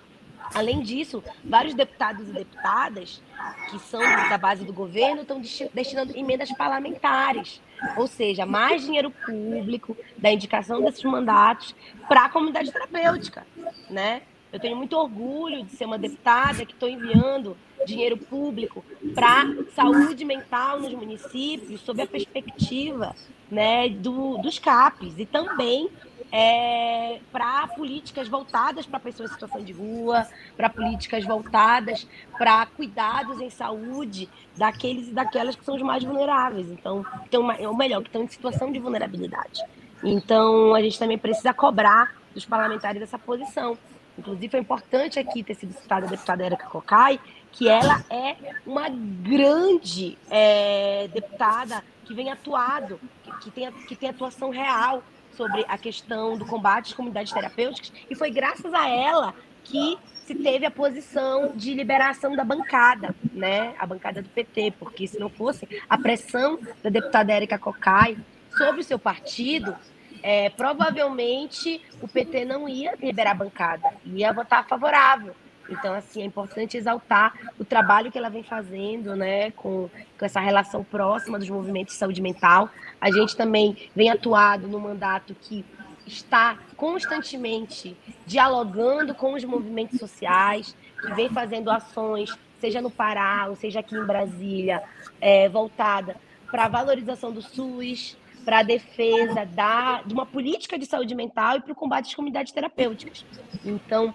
Além 0.53 0.81
disso, 0.81 1.23
vários 1.43 1.73
deputados 1.73 2.27
e 2.29 2.31
deputadas 2.31 3.21
que 3.69 3.79
são 3.79 4.01
da 4.01 4.37
base 4.37 4.63
do 4.63 4.73
governo 4.73 5.21
estão 5.21 5.41
destinando 5.73 6.17
emendas 6.17 6.51
parlamentares, 6.53 7.61
ou 7.95 8.07
seja, 8.07 8.45
mais 8.45 8.83
dinheiro 8.83 9.11
público 9.11 9.95
da 10.17 10.31
indicação 10.31 10.81
desses 10.81 11.03
mandatos 11.03 11.75
para 12.07 12.25
a 12.25 12.29
comunidade 12.29 12.71
terapêutica, 12.71 13.45
né? 13.89 14.21
Eu 14.51 14.59
tenho 14.59 14.77
muito 14.77 14.95
orgulho 14.97 15.63
de 15.63 15.71
ser 15.75 15.85
uma 15.85 15.97
deputada 15.97 16.65
que 16.65 16.71
estou 16.71 16.87
enviando 16.87 17.57
dinheiro 17.85 18.17
público 18.17 18.83
para 19.13 19.45
saúde 19.75 20.23
mental 20.23 20.79
nos 20.79 20.93
municípios, 20.93 21.81
sob 21.81 22.01
a 22.01 22.07
perspectiva 22.07 23.13
né, 23.51 23.89
do, 23.89 24.37
dos 24.37 24.57
CAPs, 24.57 25.13
e 25.17 25.25
também 25.25 25.89
é, 26.31 27.19
para 27.31 27.67
políticas 27.67 28.27
voltadas 28.27 28.85
para 28.85 28.99
pessoas 28.99 29.29
em 29.29 29.33
situação 29.33 29.63
de 29.63 29.73
rua, 29.73 30.27
para 30.55 30.69
políticas 30.69 31.25
voltadas 31.25 32.07
para 32.37 32.65
cuidados 32.65 33.39
em 33.39 33.49
saúde 33.49 34.29
daqueles 34.55 35.07
e 35.07 35.11
daquelas 35.11 35.55
que 35.55 35.63
são 35.63 35.75
os 35.75 35.81
mais 35.81 36.03
vulneráveis. 36.03 36.69
Então, 36.69 37.05
então 37.25 37.47
ou 37.67 37.75
melhor, 37.75 38.01
que 38.01 38.09
estão 38.09 38.23
em 38.23 38.27
situação 38.27 38.71
de 38.71 38.79
vulnerabilidade. 38.79 39.63
Então, 40.03 40.75
a 40.75 40.81
gente 40.81 40.99
também 40.99 41.17
precisa 41.17 41.53
cobrar 41.53 42.15
dos 42.33 42.45
parlamentares 42.45 43.01
essa 43.01 43.17
posição. 43.17 43.77
Inclusive, 44.17 44.49
foi 44.49 44.59
importante 44.59 45.19
aqui 45.19 45.43
ter 45.43 45.55
sido 45.55 45.73
citada 45.73 46.07
a 46.07 46.09
deputada 46.09 46.45
Erika 46.45 46.65
Cocai, 46.65 47.19
que 47.51 47.67
ela 47.67 48.03
é 48.09 48.35
uma 48.65 48.89
grande 48.89 50.17
é, 50.29 51.07
deputada 51.07 51.83
que 52.05 52.13
vem 52.13 52.31
atuado, 52.31 52.99
que, 53.23 53.31
que, 53.39 53.51
tem, 53.51 53.71
que 53.71 53.95
tem 53.95 54.09
atuação 54.09 54.49
real 54.49 55.03
sobre 55.37 55.63
a 55.67 55.77
questão 55.77 56.37
do 56.37 56.45
combate 56.45 56.87
às 56.87 56.93
comunidades 56.93 57.31
terapêuticas, 57.31 57.93
e 58.09 58.15
foi 58.15 58.31
graças 58.31 58.73
a 58.73 58.89
ela 58.89 59.33
que 59.63 59.97
se 60.25 60.35
teve 60.35 60.65
a 60.65 60.71
posição 60.71 61.53
de 61.55 61.73
liberação 61.73 62.35
da 62.35 62.43
bancada, 62.43 63.15
né? 63.31 63.73
A 63.79 63.85
bancada 63.85 64.21
do 64.21 64.27
PT, 64.27 64.73
porque 64.77 65.07
se 65.07 65.17
não 65.17 65.29
fosse 65.29 65.65
a 65.87 65.97
pressão 65.97 66.59
da 66.83 66.89
deputada 66.89 67.31
Érica 67.31 67.57
Cocai 67.57 68.17
sobre 68.57 68.81
o 68.81 68.83
seu 68.83 68.99
partido, 68.99 69.73
é, 70.21 70.49
provavelmente 70.49 71.81
o 72.01 72.07
PT 72.07 72.43
não 72.43 72.67
ia 72.67 72.95
liberar 73.01 73.31
a 73.31 73.35
bancada, 73.35 73.89
ia 74.05 74.33
votar 74.33 74.67
favorável. 74.67 75.33
Então, 75.69 75.93
assim, 75.93 76.21
é 76.21 76.25
importante 76.25 76.77
exaltar 76.77 77.33
o 77.59 77.65
trabalho 77.65 78.11
que 78.11 78.17
ela 78.17 78.29
vem 78.29 78.43
fazendo, 78.43 79.15
né, 79.15 79.51
com, 79.51 79.89
com 80.17 80.25
essa 80.25 80.39
relação 80.39 80.83
próxima 80.83 81.37
dos 81.37 81.49
movimentos 81.49 81.93
de 81.93 81.99
saúde 81.99 82.21
mental. 82.21 82.69
A 82.99 83.11
gente 83.11 83.35
também 83.35 83.89
vem 83.95 84.09
atuado 84.09 84.67
no 84.67 84.79
mandato 84.79 85.35
que 85.35 85.65
está 86.05 86.57
constantemente 86.75 87.97
dialogando 88.25 89.13
com 89.13 89.33
os 89.33 89.43
movimentos 89.43 89.99
sociais, 89.99 90.75
que 91.01 91.13
vem 91.13 91.29
fazendo 91.29 91.69
ações, 91.69 92.33
seja 92.59 92.81
no 92.81 92.89
Pará, 92.89 93.47
ou 93.49 93.55
seja 93.55 93.81
aqui 93.81 93.95
em 93.95 94.05
Brasília, 94.05 94.81
é, 95.19 95.49
voltada 95.49 96.15
para 96.49 96.65
a 96.65 96.67
valorização 96.67 97.31
do 97.31 97.41
SUS, 97.41 98.17
para 98.45 98.59
a 98.59 98.63
defesa 98.63 99.45
da, 99.45 100.01
de 100.03 100.13
uma 100.13 100.25
política 100.25 100.79
de 100.79 100.85
saúde 100.85 101.13
mental 101.13 101.57
e 101.57 101.61
para 101.61 101.73
o 101.73 101.75
combate 101.75 102.05
às 102.05 102.15
comunidades 102.15 102.53
terapêuticas. 102.53 103.25
Então, 103.65 104.13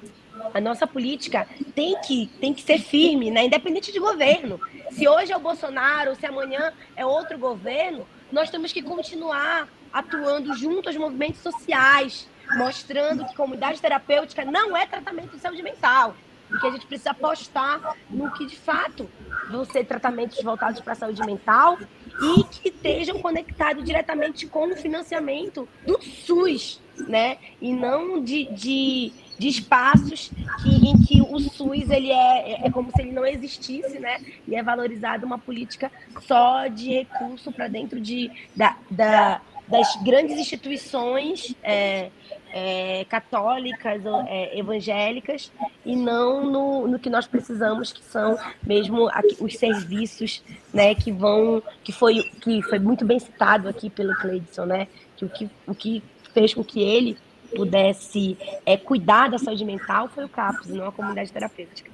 a 0.52 0.60
nossa 0.60 0.86
política 0.86 1.46
tem 1.74 1.96
que, 2.00 2.26
tem 2.40 2.52
que 2.52 2.62
ser 2.62 2.78
firme, 2.78 3.30
né? 3.30 3.44
independente 3.44 3.92
de 3.92 3.98
governo. 3.98 4.60
Se 4.90 5.09
hoje 5.09 5.32
é 5.32 5.36
o 5.36 5.40
Bolsonaro, 5.40 6.14
se 6.14 6.26
amanhã 6.26 6.72
é 6.96 7.04
outro 7.04 7.38
governo, 7.38 8.06
nós 8.30 8.50
temos 8.50 8.72
que 8.72 8.82
continuar 8.82 9.68
atuando 9.92 10.54
junto 10.54 10.88
aos 10.88 10.96
movimentos 10.96 11.40
sociais, 11.40 12.28
mostrando 12.56 13.24
que 13.26 13.34
comunidade 13.34 13.80
terapêutica 13.80 14.44
não 14.44 14.76
é 14.76 14.86
tratamento 14.86 15.36
de 15.36 15.40
saúde 15.40 15.62
mental 15.62 16.14
e 16.50 16.59
que 16.59 16.66
a 16.66 16.70
gente 16.70 16.86
precisa 16.86 17.10
apostar 17.10 17.96
no 18.10 18.30
que 18.32 18.46
de 18.46 18.56
fato 18.56 19.09
vão 19.50 19.64
ser 19.64 19.84
tratamentos 19.84 20.42
voltados 20.42 20.80
para 20.80 20.92
a 20.92 20.96
saúde 20.96 21.24
mental 21.24 21.78
e 22.20 22.44
que 22.44 22.68
estejam 22.68 23.18
conectados 23.20 23.84
diretamente 23.84 24.46
com 24.46 24.70
o 24.72 24.76
financiamento 24.76 25.68
do 25.86 26.00
SUS, 26.02 26.80
né? 27.09 27.38
E 27.60 27.72
não 27.72 28.22
de, 28.22 28.44
de, 28.52 29.12
de 29.43 29.48
espaços 29.48 30.31
que, 30.62 30.89
em 30.89 30.97
que 31.02 31.20
o 31.20 31.40
SUS 31.40 31.90
ele 31.90 32.12
é, 32.12 32.64
é 32.64 32.70
como 32.70 32.93
se 32.93 33.02
ele 33.02 33.10
não 33.10 33.27
existisse, 33.27 33.98
né? 33.98 34.20
E 34.47 34.55
é 34.55 34.62
valorizado 34.62 35.27
uma 35.27 35.36
política 35.36 35.90
só 36.20 36.69
de 36.69 36.90
recurso 36.90 37.51
para 37.51 37.66
dentro 37.66 38.01
de, 38.01 38.31
da, 38.55 38.77
da, 38.89 39.40
das 39.66 39.97
grandes 40.05 40.39
instituições 40.39 41.56
é, 41.60 42.10
é, 42.52 43.05
católicas, 43.09 44.01
é, 44.28 44.56
evangélicas, 44.56 45.51
e 45.85 45.97
não 45.97 46.48
no, 46.48 46.86
no 46.86 46.98
que 47.01 47.10
nós 47.10 47.27
precisamos, 47.27 47.93
que 47.93 48.05
são 48.05 48.39
mesmo 48.62 49.09
aqui, 49.09 49.36
os 49.40 49.56
serviços 49.56 50.40
né, 50.73 50.94
que 50.94 51.10
vão, 51.10 51.60
que 51.82 51.90
foi, 51.90 52.23
que 52.40 52.62
foi 52.62 52.78
muito 52.78 53.05
bem 53.05 53.19
citado 53.19 53.69
aqui 53.69 53.90
pelo 53.90 54.14
Cleidson, 54.14 54.66
né? 54.66 54.86
Que 55.16 55.24
o 55.24 55.28
que, 55.28 55.51
o 55.66 55.74
que 55.74 56.01
fez 56.32 56.55
com 56.55 56.62
que 56.62 56.81
ele 56.81 57.19
pudesse 57.57 58.37
é, 58.65 58.77
cuidar 58.77 59.31
da 59.31 59.39
saúde 59.39 59.65
mental 59.65 60.09
foi 60.09 60.24
o 60.24 60.29
CAPS, 60.29 60.69
não 60.69 60.89
a 60.89 60.93
comunidade 60.93 61.33
terapêutica. 61.33 61.91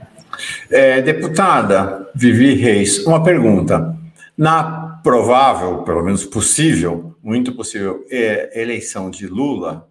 É, 0.71 1.01
deputada 1.03 2.11
Vivi 2.15 2.55
Reis, 2.55 3.05
uma 3.07 3.23
pergunta. 3.23 3.97
Na 4.37 5.01
provável, 5.03 5.83
pelo 5.83 6.03
menos 6.03 6.25
possível, 6.25 7.17
muito 7.23 7.55
possível, 7.55 8.05
é, 8.11 8.61
eleição 8.61 9.11
de 9.11 9.27
Lula, 9.27 9.89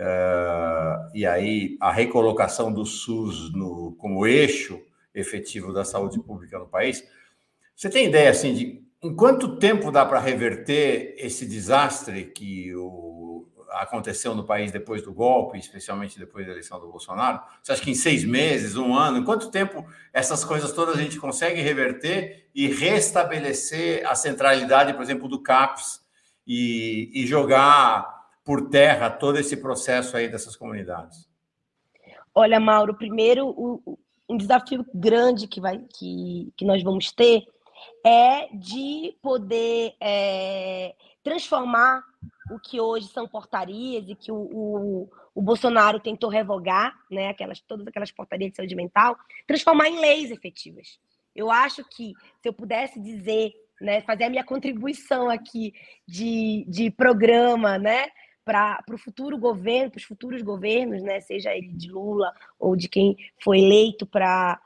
Uh, 0.00 1.10
e 1.14 1.26
aí 1.26 1.76
a 1.78 1.92
recolocação 1.92 2.72
do 2.72 2.86
SUS 2.86 3.52
no, 3.52 3.94
como 3.98 4.26
eixo 4.26 4.80
efetivo 5.14 5.74
da 5.74 5.84
saúde 5.84 6.18
pública 6.18 6.58
no 6.58 6.66
país. 6.66 7.04
Você 7.76 7.90
tem 7.90 8.06
ideia 8.06 8.30
assim 8.30 8.54
de 8.54 8.82
em 9.02 9.14
quanto 9.14 9.56
tempo 9.56 9.90
dá 9.90 10.04
para 10.06 10.18
reverter 10.18 11.14
esse 11.18 11.46
desastre 11.46 12.24
que 12.24 12.74
o, 12.74 13.19
aconteceu 13.72 14.34
no 14.34 14.44
país 14.44 14.72
depois 14.72 15.02
do 15.02 15.12
golpe, 15.12 15.58
especialmente 15.58 16.18
depois 16.18 16.46
da 16.46 16.52
eleição 16.52 16.80
do 16.80 16.90
Bolsonaro? 16.90 17.40
Você 17.62 17.72
acha 17.72 17.82
que 17.82 17.90
em 17.90 17.94
seis 17.94 18.24
meses, 18.24 18.76
um 18.76 18.94
ano, 18.94 19.18
em 19.18 19.24
quanto 19.24 19.50
tempo 19.50 19.86
essas 20.12 20.44
coisas 20.44 20.72
todas 20.72 20.96
a 20.96 21.02
gente 21.02 21.18
consegue 21.18 21.60
reverter 21.60 22.48
e 22.54 22.66
restabelecer 22.66 24.06
a 24.06 24.14
centralidade, 24.14 24.92
por 24.94 25.02
exemplo, 25.02 25.28
do 25.28 25.42
CAPS 25.42 26.00
e, 26.46 27.10
e 27.14 27.26
jogar 27.26 28.20
por 28.44 28.68
terra 28.68 29.10
todo 29.10 29.38
esse 29.38 29.56
processo 29.56 30.16
aí 30.16 30.28
dessas 30.28 30.56
comunidades? 30.56 31.28
Olha, 32.34 32.58
Mauro, 32.58 32.94
primeiro, 32.94 33.48
o, 33.48 33.98
um 34.28 34.36
desafio 34.36 34.86
grande 34.94 35.48
que, 35.48 35.60
vai, 35.60 35.78
que, 35.78 36.52
que 36.56 36.64
nós 36.64 36.82
vamos 36.82 37.10
ter 37.10 37.44
é 38.04 38.48
de 38.54 39.16
poder 39.20 39.94
é, 40.00 40.94
transformar 41.22 42.02
o 42.50 42.58
que 42.58 42.80
hoje 42.80 43.06
são 43.08 43.26
portarias 43.26 44.04
e 44.08 44.14
que 44.14 44.30
o, 44.30 44.36
o, 44.36 45.10
o, 45.34 45.42
Bolsonaro 45.42 46.00
tentou 46.00 46.28
revogar, 46.28 46.94
né, 47.10 47.28
aquelas, 47.28 47.60
todas 47.60 47.86
aquelas 47.86 48.10
portarias 48.10 48.50
de 48.50 48.56
saúde 48.56 48.74
mental, 48.74 49.16
transformar 49.46 49.88
em 49.88 50.00
leis 50.00 50.30
efetivas. 50.30 50.98
Eu 51.34 51.50
acho 51.50 51.84
que 51.84 52.12
se 52.42 52.48
eu 52.48 52.52
pudesse 52.52 53.00
dizer, 53.00 53.52
né, 53.80 54.02
fazer 54.02 54.24
a 54.24 54.30
minha 54.30 54.44
contribuição 54.44 55.30
aqui 55.30 55.72
de, 56.06 56.64
de 56.68 56.90
programa, 56.90 57.78
né, 57.78 58.08
para 58.44 58.82
o 58.92 58.98
futuro 58.98 59.38
governo, 59.38 59.90
para 59.90 59.98
os 59.98 60.04
futuros 60.04 60.42
governos, 60.42 61.02
né, 61.02 61.20
seja 61.20 61.54
ele 61.54 61.68
de 61.68 61.90
Lula 61.90 62.32
ou 62.58 62.74
de 62.74 62.88
quem 62.88 63.16
foi 63.42 63.60
eleito 63.60 64.04
para 64.04 64.60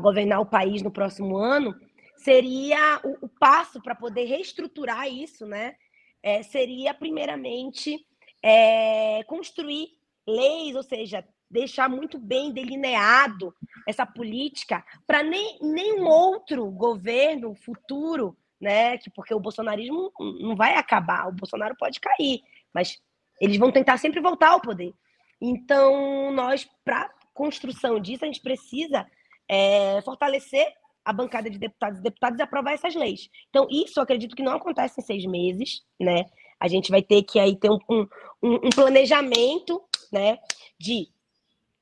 governar 0.00 0.40
o 0.40 0.46
país 0.46 0.82
no 0.82 0.90
próximo 0.90 1.36
ano, 1.36 1.74
seria 2.16 3.00
o, 3.04 3.26
o 3.26 3.28
passo 3.28 3.80
para 3.80 3.94
poder 3.94 4.24
reestruturar 4.24 5.06
isso, 5.08 5.46
né? 5.46 5.76
É, 6.22 6.42
seria 6.42 6.94
primeiramente 6.94 8.06
é, 8.42 9.22
construir 9.24 9.88
leis, 10.26 10.76
ou 10.76 10.82
seja, 10.82 11.24
deixar 11.50 11.88
muito 11.88 12.18
bem 12.18 12.50
delineado 12.52 13.54
essa 13.86 14.06
política 14.06 14.84
para 15.06 15.22
nem 15.22 15.58
nenhum 15.60 16.06
outro 16.06 16.70
governo 16.70 17.54
futuro, 17.54 18.36
né? 18.60 18.96
Que 18.98 19.10
porque 19.10 19.34
o 19.34 19.40
bolsonarismo 19.40 20.12
não 20.40 20.56
vai 20.56 20.76
acabar, 20.76 21.28
o 21.28 21.32
Bolsonaro 21.32 21.76
pode 21.76 22.00
cair, 22.00 22.40
mas 22.72 23.00
eles 23.40 23.58
vão 23.58 23.72
tentar 23.72 23.98
sempre 23.98 24.20
voltar 24.20 24.50
ao 24.50 24.60
poder. 24.60 24.94
Então, 25.40 26.32
nós, 26.32 26.68
para 26.84 27.12
construção 27.34 27.98
disso, 27.98 28.24
a 28.24 28.26
gente 28.26 28.40
precisa 28.40 29.06
é, 29.48 30.00
fortalecer 30.02 30.72
a 31.04 31.12
bancada 31.12 31.50
de 31.50 31.58
deputados 31.58 31.98
e 31.98 32.02
deputadas 32.02 32.40
aprovar 32.40 32.72
essas 32.72 32.94
leis. 32.94 33.28
Então, 33.48 33.66
isso 33.70 33.98
eu 33.98 34.02
acredito 34.02 34.36
que 34.36 34.42
não 34.42 34.52
acontece 34.52 35.00
em 35.00 35.04
seis 35.04 35.24
meses, 35.24 35.82
né? 36.00 36.24
A 36.60 36.68
gente 36.68 36.90
vai 36.90 37.02
ter 37.02 37.22
que 37.22 37.38
aí 37.40 37.56
ter 37.56 37.70
um, 37.70 37.78
um, 37.90 38.54
um 38.54 38.70
planejamento, 38.70 39.82
né, 40.12 40.38
de 40.78 41.08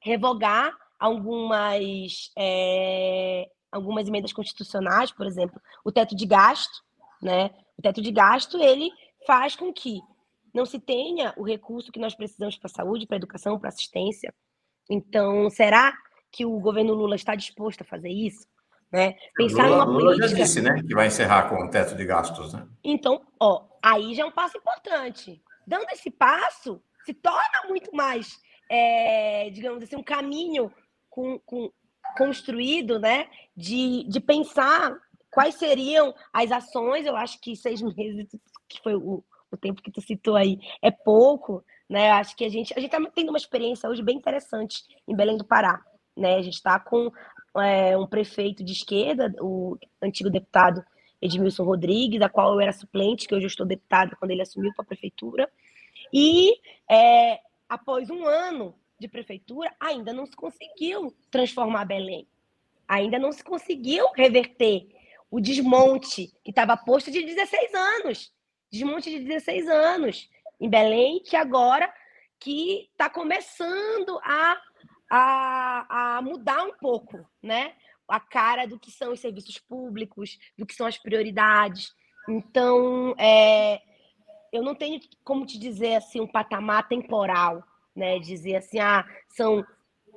revogar 0.01 0.75
algumas 0.99 2.31
é, 2.37 3.49
algumas 3.71 4.09
emendas 4.09 4.33
constitucionais, 4.33 5.13
por 5.13 5.27
exemplo, 5.27 5.61
o 5.85 5.93
teto 5.93 6.17
de 6.17 6.27
gasto, 6.27 6.83
né? 7.23 7.51
O 7.79 7.83
teto 7.83 8.01
de 8.01 8.11
gasto 8.11 8.59
ele 8.59 8.91
faz 9.27 9.55
com 9.55 9.73
que 9.73 10.01
não 10.53 10.67
se 10.67 10.81
tenha 10.81 11.33
o 11.37 11.45
recurso 11.45 11.93
que 11.93 12.01
nós 12.01 12.15
precisamos 12.15 12.57
para 12.57 12.67
a 12.67 12.75
saúde, 12.75 13.07
para 13.07 13.17
a 13.17 13.19
educação, 13.19 13.59
para 13.59 13.69
a 13.69 13.73
assistência. 13.73 14.35
Então, 14.89 15.49
será 15.51 15.93
que 16.33 16.45
o 16.45 16.59
governo 16.59 16.95
Lula 16.95 17.15
está 17.15 17.35
disposto 17.35 17.83
a 17.83 17.85
fazer 17.85 18.11
isso? 18.11 18.47
Né? 18.93 19.15
Pensar 19.37 19.69
Lula, 19.69 19.85
numa 19.85 19.85
Lula 19.87 20.05
política... 20.13 20.29
já 20.29 20.35
disse, 20.35 20.61
né, 20.61 20.83
que 20.83 20.95
vai 20.95 21.07
encerrar 21.07 21.49
com 21.49 21.65
o 21.65 21.71
teto 21.71 21.95
de 21.95 22.05
gastos, 22.05 22.53
né? 22.53 22.67
Então, 22.83 23.25
ó, 23.39 23.67
aí 23.83 24.15
já 24.15 24.25
é 24.25 24.27
um 24.27 24.33
passo 24.33 24.59
importante. 24.59 25.41
Dando 25.67 25.87
esse 25.93 26.11
passo, 26.11 26.83
se 27.05 27.15
torna 27.15 27.69
muito 27.69 27.95
mais, 27.95 28.41
é, 28.69 29.49
digamos 29.51 29.83
assim, 29.83 29.97
um 29.97 30.03
caminho 30.03 30.73
com, 31.09 31.39
com, 31.41 31.71
construído, 32.17 32.99
né, 32.99 33.29
de, 33.57 34.05
de 34.09 34.21
pensar 34.21 34.99
quais 35.31 35.55
seriam 35.55 36.13
as 36.33 36.51
ações. 36.51 37.07
Eu 37.07 37.17
acho 37.17 37.41
que 37.41 37.55
seis 37.55 37.81
meses, 37.97 38.29
que 38.69 38.83
foi 38.83 38.95
o, 38.97 39.25
o 39.51 39.57
tempo 39.57 39.83
que 39.83 39.91
tu 39.91 40.01
citou 40.01 40.37
aí 40.37 40.59
é 40.83 40.91
pouco, 40.91 41.65
né? 41.89 42.11
Acho 42.13 42.37
que 42.37 42.45
a 42.45 42.49
gente 42.49 42.73
a 42.77 42.81
gente 42.81 42.95
está 42.95 43.11
tendo 43.13 43.31
uma 43.31 43.39
experiência 43.39 43.89
hoje 43.89 44.03
bem 44.03 44.17
interessante 44.17 44.85
em 45.07 45.15
Belém 45.15 45.37
do 45.37 45.45
Pará, 45.45 45.83
né? 46.17 46.37
A 46.37 46.43
gente 46.43 46.55
está 46.55 46.79
com 46.79 47.11
é, 47.59 47.97
um 47.97 48.07
prefeito 48.07 48.63
de 48.63 48.73
esquerda, 48.73 49.33
o 49.41 49.77
antigo 50.03 50.31
deputado 50.31 50.85
Edmilson 51.21 51.65
Rodrigues, 51.65 52.21
da 52.21 52.29
qual 52.29 52.55
eu 52.55 52.61
era 52.61 52.73
suplente, 52.73 53.27
que 53.27 53.35
hoje 53.35 53.45
eu 53.45 53.49
estou 53.49 53.67
deputada 53.67 54.17
quando 54.17 54.31
ele 54.31 54.43
assumiu 54.43 54.73
para 54.75 54.83
a 54.83 54.87
prefeitura, 54.87 55.51
e 56.13 56.55
é, 56.91 57.41
após 57.69 58.11
um 58.11 58.27
ano 58.27 58.75
de 58.99 59.09
prefeitura, 59.09 59.75
ainda 59.79 60.13
não 60.13 60.27
se 60.27 60.37
conseguiu 60.37 61.15
transformar 61.31 61.85
Belém, 61.85 62.27
ainda 62.87 63.19
não 63.19 63.33
se 63.33 63.43
conseguiu 63.43 64.07
reverter 64.15 64.89
o 65.31 65.41
desmonte 65.41 66.33
que 66.43 66.51
estava 66.51 66.77
posto 66.77 67.11
de 67.11 67.23
16 67.23 67.75
anos. 67.75 68.33
Desmonte 68.71 69.11
de 69.11 69.21
16 69.21 69.69
anos 69.69 70.29
em 70.61 70.69
Belém, 70.69 71.21
que 71.21 71.37
agora 71.37 71.93
que 72.39 72.89
está 72.93 73.09
começando 73.09 74.19
a, 74.23 74.61
a, 75.11 76.17
a 76.19 76.23
mudar 76.23 76.63
um 76.63 76.73
pouco, 76.73 77.27
né? 77.43 77.75
A 78.09 78.21
cara 78.21 78.67
do 78.67 78.79
que 78.79 78.91
são 78.91 79.13
os 79.13 79.21
serviços 79.21 79.59
públicos, 79.59 80.39
do 80.57 80.65
que 80.65 80.75
são 80.75 80.87
as 80.87 80.97
prioridades. 80.97 81.93
Então, 82.29 83.15
é, 83.19 83.81
eu 84.53 84.63
não 84.63 84.75
tenho 84.75 85.01
como 85.25 85.45
te 85.45 85.59
dizer 85.59 85.97
assim 85.97 86.21
um 86.21 86.27
patamar 86.27 86.89
temporal, 86.89 87.65
né? 87.95 88.19
Dizer 88.21 88.57
assim, 88.57 88.79
ah, 88.79 89.05
são 89.29 89.65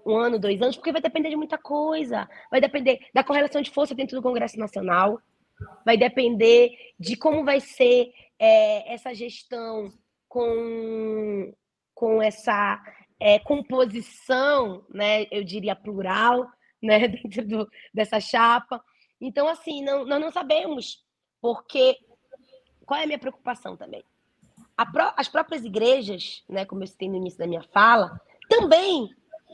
um 0.06 0.16
ano, 0.16 0.40
dois 0.40 0.62
anos, 0.62 0.76
porque 0.76 0.92
vai 0.92 1.02
depender 1.02 1.30
de 1.30 1.36
muita 1.36 1.58
coisa. 1.58 2.30
Vai 2.52 2.62
depender 2.62 3.00
da 3.14 3.24
correlação 3.24 3.62
de 3.62 3.72
força 3.72 3.96
dentro 3.96 4.16
do 4.16 4.24
Congresso 4.24 4.60
Nacional, 4.60 5.20
vai 5.86 5.98
depender 5.98 6.72
de 7.00 7.16
como 7.16 7.44
vai 7.44 7.60
ser 7.60 8.12
é, 8.38 8.94
essa 8.94 9.14
gestão 9.14 9.92
com, 10.28 11.54
com 11.94 12.22
essa 12.22 12.82
é, 13.24 13.40
composição, 13.40 14.84
né, 14.90 15.26
eu 15.32 15.46
diria 15.46 15.74
plural, 15.74 16.46
né, 16.84 17.08
dentro 17.08 17.48
do, 17.48 17.70
dessa 17.94 18.20
chapa. 18.20 18.84
Então, 19.22 19.48
assim, 19.48 19.82
não, 19.82 20.04
nós 20.04 20.20
não 20.20 20.30
sabemos, 20.30 21.02
porque 21.42 21.98
qual 22.86 23.00
é 23.00 23.04
a 23.04 23.08
minha 23.08 23.18
preocupação 23.18 23.78
também? 23.78 24.04
Pró 24.92 25.14
as 25.16 25.30
próprias 25.30 25.64
igrejas, 25.64 26.44
né, 26.50 26.66
como 26.66 26.84
eu 26.84 26.88
citei 26.88 27.08
no 27.08 27.16
início 27.16 27.40
da 27.40 27.48
minha 27.48 27.64
fala, 27.64 28.20
também 28.50 29.10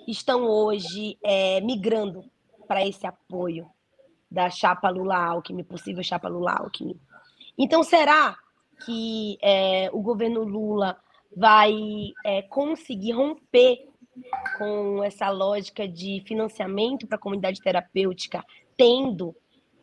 estão 0.08 0.48
hoje 0.48 1.20
é, 1.24 1.62
migrando 1.62 2.24
para 2.68 2.84
esse 2.84 3.06
apoio 3.06 3.70
da 4.32 4.50
chapa 4.50 4.90
Lula-Alckmin, 4.90 5.64
possível 5.64 6.04
chapa 6.04 6.28
Lula-Alckmin. 6.28 7.00
Então, 7.56 7.84
será 7.84 8.36
que 8.84 9.38
é, 9.44 9.92
o 9.94 10.02
governo 10.02 10.44
Lula 10.44 11.00
vai 11.36 11.74
é, 12.26 12.42
conseguir 12.44 13.12
romper 13.12 13.88
com 14.58 15.04
essa 15.04 15.30
lógica 15.30 15.88
de 15.88 16.22
financiamento 16.26 17.08
para 17.08 17.16
a 17.16 17.22
comunidade 17.22 17.62
terapêutica, 17.62 18.44
tendo 18.76 19.36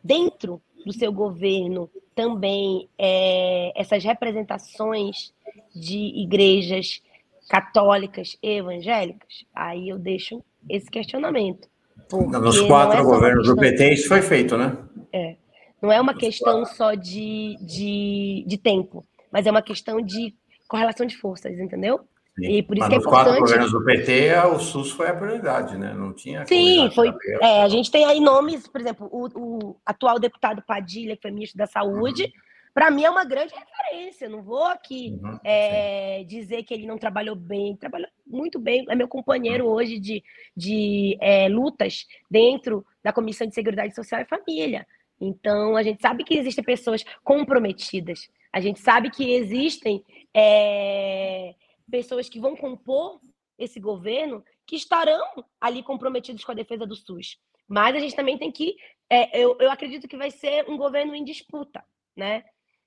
dentro 0.03 0.61
do 0.85 0.93
seu 0.93 1.11
governo 1.11 1.89
também 2.15 2.87
é, 2.97 3.71
essas 3.79 4.03
representações 4.03 5.33
de 5.75 5.97
igrejas 6.21 7.01
católicas 7.49 8.37
e 8.41 8.57
evangélicas? 8.57 9.45
Aí 9.53 9.89
eu 9.89 9.97
deixo 9.97 10.43
esse 10.69 10.89
questionamento. 10.89 11.67
Nos 12.11 12.61
quatro 12.61 12.99
é 12.99 13.03
governos 13.03 13.47
do 13.47 13.55
PT 13.55 13.93
isso 13.93 14.07
foi 14.07 14.21
feito, 14.21 14.57
né? 14.57 14.77
É. 15.11 15.35
Não 15.81 15.91
é 15.91 15.99
uma 15.99 16.13
Nos 16.13 16.21
questão 16.21 16.61
quatro. 16.61 16.75
só 16.75 16.93
de, 16.93 17.57
de, 17.61 18.43
de 18.47 18.57
tempo, 18.57 19.05
mas 19.31 19.45
é 19.45 19.51
uma 19.51 19.61
questão 19.61 20.01
de 20.01 20.33
correlação 20.67 21.05
de 21.05 21.17
forças, 21.17 21.57
entendeu? 21.57 22.01
Sim. 22.37 22.51
E 22.51 22.63
por 22.63 22.77
isso 22.77 22.81
Mas 22.81 22.89
que 22.89 22.95
é 22.95 22.97
importante. 22.99 23.25
quatro 23.25 23.41
governos 23.41 23.71
do 23.71 23.83
PT, 23.83 24.35
o 24.53 24.59
SUS 24.59 24.91
foi 24.91 25.07
a 25.07 25.13
prioridade, 25.15 25.75
né? 25.75 25.91
Não 25.93 26.13
tinha. 26.13 26.45
Sim, 26.45 26.89
foi. 26.93 27.11
É, 27.41 27.63
a 27.63 27.67
gente 27.67 27.89
tem 27.89 28.05
aí 28.05 28.19
nomes, 28.19 28.67
por 28.67 28.79
exemplo, 28.79 29.09
o, 29.11 29.27
o, 29.35 29.75
atual 29.83 30.19
deputado 30.19 30.61
Padilha, 30.61 31.15
que 31.15 31.23
foi 31.23 31.31
ministro 31.31 31.57
da 31.57 31.65
Saúde, 31.65 32.25
uhum. 32.25 32.29
para 32.75 32.91
mim 32.91 33.05
é 33.05 33.09
uma 33.09 33.25
grande 33.25 33.55
referência. 33.55 34.29
Não 34.29 34.43
vou 34.43 34.65
aqui 34.65 35.17
uhum, 35.19 35.39
é, 35.43 36.23
dizer 36.25 36.61
que 36.61 36.75
ele 36.75 36.85
não 36.85 36.99
trabalhou 36.99 37.35
bem, 37.35 37.75
trabalhou 37.75 38.07
muito 38.25 38.59
bem. 38.59 38.85
É 38.87 38.93
meu 38.93 39.07
companheiro 39.07 39.65
uhum. 39.65 39.71
hoje 39.71 39.97
de, 39.97 40.23
de 40.55 41.17
é, 41.19 41.49
lutas 41.49 42.05
dentro 42.29 42.85
da 43.03 43.11
Comissão 43.11 43.47
de 43.47 43.55
Seguridade 43.55 43.95
Social 43.95 44.21
e 44.21 44.25
Família. 44.25 44.85
Então, 45.19 45.75
a 45.75 45.81
gente 45.81 46.03
sabe 46.03 46.23
que 46.23 46.35
existem 46.37 46.63
pessoas 46.63 47.03
comprometidas. 47.23 48.29
A 48.51 48.59
gente 48.59 48.79
sabe 48.79 49.09
que 49.09 49.33
existem 49.33 50.03
é, 50.33 51.55
pessoas 51.89 52.29
que 52.29 52.39
vão 52.39 52.55
compor 52.55 53.19
esse 53.57 53.79
governo 53.79 54.43
que 54.65 54.75
estarão 54.75 55.25
ali 55.59 55.81
comprometidos 55.81 56.43
com 56.43 56.51
a 56.51 56.55
defesa 56.55 56.85
do 56.85 56.95
SUS. 56.95 57.37
Mas 57.67 57.95
a 57.95 57.99
gente 57.99 58.15
também 58.15 58.37
tem 58.37 58.51
que. 58.51 58.75
É, 59.09 59.39
eu, 59.39 59.57
eu 59.59 59.71
acredito 59.71 60.07
que 60.07 60.17
vai 60.17 60.31
ser 60.31 60.69
um 60.69 60.77
governo 60.77 61.15
em 61.15 61.23
disputa, 61.23 61.83
né? 62.15 62.43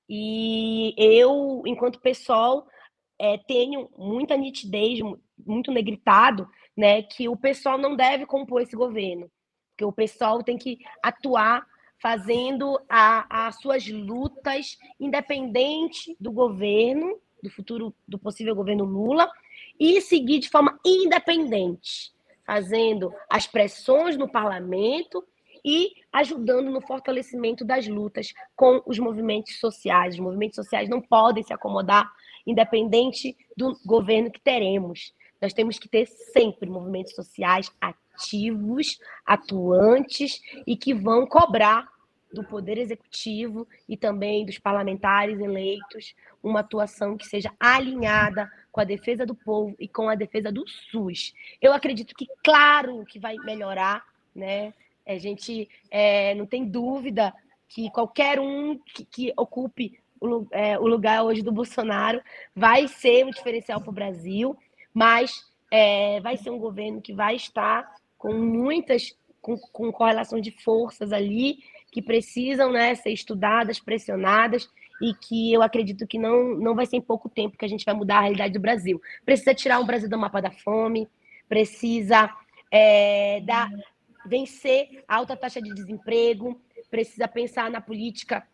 E 0.09 0.95
eu, 0.97 1.63
enquanto 1.67 2.01
pessoal, 2.01 2.67
é, 3.19 3.39
tenho 3.39 3.89
muita 3.97 4.37
nitidez, 4.37 4.99
muito 5.39 5.71
negritado, 5.71 6.49
né, 6.77 7.03
que 7.03 7.29
o 7.29 7.37
pessoal 7.37 7.79
não 7.79 7.95
deve 7.95 8.27
compor 8.27 8.63
esse 8.63 8.75
governo, 8.75 9.31
que 9.77 9.85
o 9.85 9.93
pessoal 9.93 10.43
tem 10.43 10.57
que 10.57 10.79
atuar 11.03 11.65
fazendo 12.01 12.81
as 12.89 13.57
suas 13.61 13.87
lutas 13.87 14.79
independente 14.99 16.17
do 16.19 16.33
governo, 16.33 17.19
do 17.43 17.51
futuro, 17.51 17.95
do 18.09 18.19
possível 18.19 18.55
governo 18.55 18.85
Lula, 18.85 19.31
e 19.79 20.01
seguir 20.01 20.39
de 20.39 20.49
forma 20.49 20.79
independente, 20.85 22.13
fazendo 22.45 23.13
as 23.29 23.47
pressões 23.47 24.17
no 24.17 24.29
parlamento 24.29 25.25
e 25.65 25.93
ajudando 26.13 26.71
no 26.71 26.81
fortalecimento 26.81 27.65
das 27.65 27.87
lutas 27.87 28.33
com 28.57 28.83
os 28.87 28.99
movimentos 28.99 29.59
sociais. 29.59 30.15
Os 30.15 30.21
movimentos 30.21 30.57
sociais 30.57 30.89
não 30.89 31.01
podem 31.01 31.43
se 31.43 31.53
acomodar 31.53 32.11
independente 32.47 33.37
do 33.57 33.79
governo 33.85 34.31
que 34.31 34.41
teremos. 34.41 35.15
Nós 35.41 35.53
temos 35.53 35.79
que 35.79 35.89
ter 35.89 36.07
sempre 36.07 36.69
movimentos 36.69 37.15
sociais 37.15 37.71
ativos, 37.81 38.10
atuantes 39.27 40.41
e 40.67 40.77
que 40.77 40.95
vão 40.95 41.27
cobrar 41.27 41.89
do 42.33 42.45
poder 42.45 42.79
executivo 42.79 43.67
e 43.89 43.97
também 43.97 44.47
dos 44.47 44.59
parlamentares 44.59 45.41
eleitos 45.41 46.15
uma 46.43 46.61
atuação 46.61 47.17
que 47.17 47.27
seja 47.27 47.53
alinhada 47.59 48.51
com 48.71 48.81
a 48.81 48.85
defesa 48.85 49.27
do 49.27 49.35
povo 49.35 49.75
e 49.79 49.89
com 49.89 50.09
a 50.09 50.15
defesa 50.15 50.51
do 50.51 50.67
SUS. 50.67 51.35
Eu 51.61 51.73
acredito 51.73 52.15
que, 52.15 52.27
claro, 52.43 53.05
que 53.05 53.19
vai 53.19 53.35
melhorar, 53.45 54.05
né? 54.35 54.73
A 55.07 55.19
gente 55.19 55.69
é, 55.91 56.35
não 56.35 56.47
tem 56.47 56.65
dúvida 56.65 57.35
que 57.69 57.91
qualquer 57.91 58.39
um 58.39 58.79
que, 58.79 59.05
que 59.05 59.33
ocupe 59.37 59.99
o, 60.21 60.47
é, 60.51 60.79
o, 60.79 60.87
lugar 60.87 61.25
hoje 61.25 61.43
do 61.43 61.51
Bolsonaro 61.51 62.21
vai 62.55 62.87
ser 62.87 63.25
um 63.25 63.31
diferencial 63.31 63.81
para 63.81 63.91
o 63.91 63.95
Brasil, 63.95 64.57
mas 64.93 65.47
é, 65.71 66.21
vai 66.21 66.37
ser 66.37 66.51
um 66.51 66.59
governo 66.59 67.01
que 67.01 67.13
vai 67.13 67.37
estar 67.37 67.91
com 68.21 68.35
muitas 68.35 69.17
com, 69.41 69.57
com 69.57 69.91
correlação 69.91 70.39
de 70.39 70.51
forças 70.51 71.11
ali 71.11 71.61
que 71.91 72.03
precisam 72.03 72.71
né, 72.71 72.95
ser 72.95 73.11
estudadas, 73.11 73.81
pressionadas, 73.81 74.69
e 75.03 75.15
que 75.15 75.51
eu 75.51 75.63
acredito 75.63 76.07
que 76.07 76.19
não, 76.19 76.55
não 76.57 76.75
vai 76.75 76.85
ser 76.85 76.99
em 76.99 77.01
pouco 77.01 77.31
tempo 77.31 77.57
que 77.57 77.65
a 77.65 77.69
gente 77.69 77.87
vai 77.87 77.95
mudar 77.95 78.19
a 78.19 78.21
realidade 78.21 78.53
do 78.53 78.61
Brasil. 78.61 79.01
Precisa 79.25 79.55
tirar 79.55 79.81
o 79.81 79.87
Brasil 79.87 80.11
do 80.11 80.19
mapa 80.19 80.43
da 80.43 80.51
fome, 80.51 81.09
precisa 81.49 82.31
é, 82.71 83.41
dar, 83.41 83.71
vencer 84.27 85.03
a 85.09 85.17
alta 85.17 85.35
taxa 85.35 85.61
de 85.61 85.73
desemprego, 85.73 86.61
precisa 86.91 87.27
pensar 87.27 87.71
na 87.71 87.81
política 87.81 88.47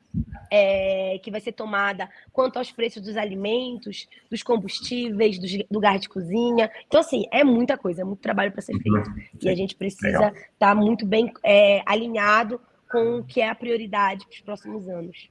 é, 0.51 1.19
que 1.23 1.31
vai 1.31 1.41
ser 1.41 1.53
tomada 1.53 2.09
quanto 2.33 2.57
aos 2.57 2.71
preços 2.71 3.03
dos 3.03 3.17
alimentos, 3.17 4.09
dos 4.31 4.43
combustíveis, 4.43 5.39
do, 5.39 5.47
do 5.71 5.81
gás 5.81 6.01
de 6.01 6.09
cozinha. 6.09 6.71
Então, 6.87 7.01
assim, 7.01 7.25
é 7.31 7.43
muita 7.45 7.77
coisa, 7.77 8.03
é 8.03 8.05
muito 8.05 8.21
trabalho 8.21 8.53
para 8.53 8.63
ser 8.63 8.77
feito. 8.79 9.13
E 9.43 9.49
a 9.49 9.55
gente 9.55 9.75
precisa 9.75 10.29
estar 10.29 10.35
tá 10.59 10.75
muito 10.75 11.05
bem 11.07 11.33
é, 11.43 11.83
alinhado 11.87 12.61
com 12.91 13.19
o 13.19 13.25
que 13.25 13.41
é 13.41 13.49
a 13.49 13.55
prioridade 13.55 14.25
para 14.27 14.35
os 14.35 14.41
próximos 14.41 14.89
anos. 14.89 15.29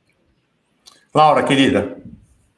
Laura, 1.14 1.44
querida. 1.44 2.02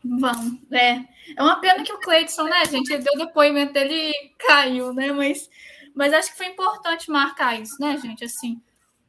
Vamos, 0.04 0.60
é. 0.72 1.04
É 1.36 1.44
uma 1.44 1.60
pena 1.60 1.84
que 1.84 1.94
o 1.94 2.00
Cleiton, 2.00 2.46
né, 2.46 2.66
gente, 2.66 2.92
ele 2.92 3.04
deu 3.04 3.18
depoimento 3.18 3.74
dele 3.74 4.14
caiu, 4.40 4.94
né, 4.94 5.12
mas, 5.12 5.50
mas 5.94 6.14
acho 6.14 6.32
que 6.32 6.38
foi 6.38 6.48
importante 6.48 7.12
marcar 7.12 7.60
isso, 7.62 7.76
né, 7.80 7.98
gente, 7.98 8.24
assim, 8.24 8.62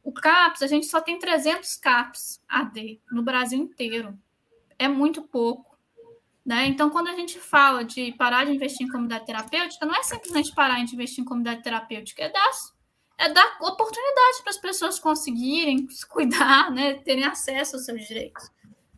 o 0.09 0.11
CAPS, 0.11 0.63
a 0.63 0.67
gente 0.67 0.87
só 0.87 0.99
tem 0.99 1.19
300 1.19 1.75
CAPS 1.75 2.41
AD 2.49 2.99
no 3.11 3.21
Brasil 3.21 3.59
inteiro. 3.59 4.17
É 4.77 4.87
muito 4.87 5.21
pouco. 5.21 5.77
Né? 6.43 6.65
Então, 6.65 6.89
quando 6.89 7.09
a 7.09 7.15
gente 7.15 7.39
fala 7.39 7.85
de 7.85 8.11
parar 8.13 8.45
de 8.45 8.51
investir 8.51 8.87
em 8.87 8.89
comunidade 8.89 9.27
terapêutica, 9.27 9.85
não 9.85 9.95
é 9.95 10.01
simplesmente 10.01 10.53
parar 10.55 10.83
de 10.83 10.95
investir 10.95 11.21
em 11.23 11.25
comunidade 11.25 11.61
terapêutica, 11.61 12.23
é 12.23 12.29
dar 12.29 12.49
é 13.19 13.29
dar 13.29 13.57
oportunidade 13.61 14.41
para 14.41 14.51
as 14.51 14.57
pessoas 14.57 14.97
conseguirem 14.97 15.87
se 15.89 16.07
cuidar, 16.07 16.71
né, 16.71 16.93
terem 16.93 17.25
acesso 17.25 17.75
aos 17.75 17.85
seus 17.85 18.07
direitos. 18.07 18.49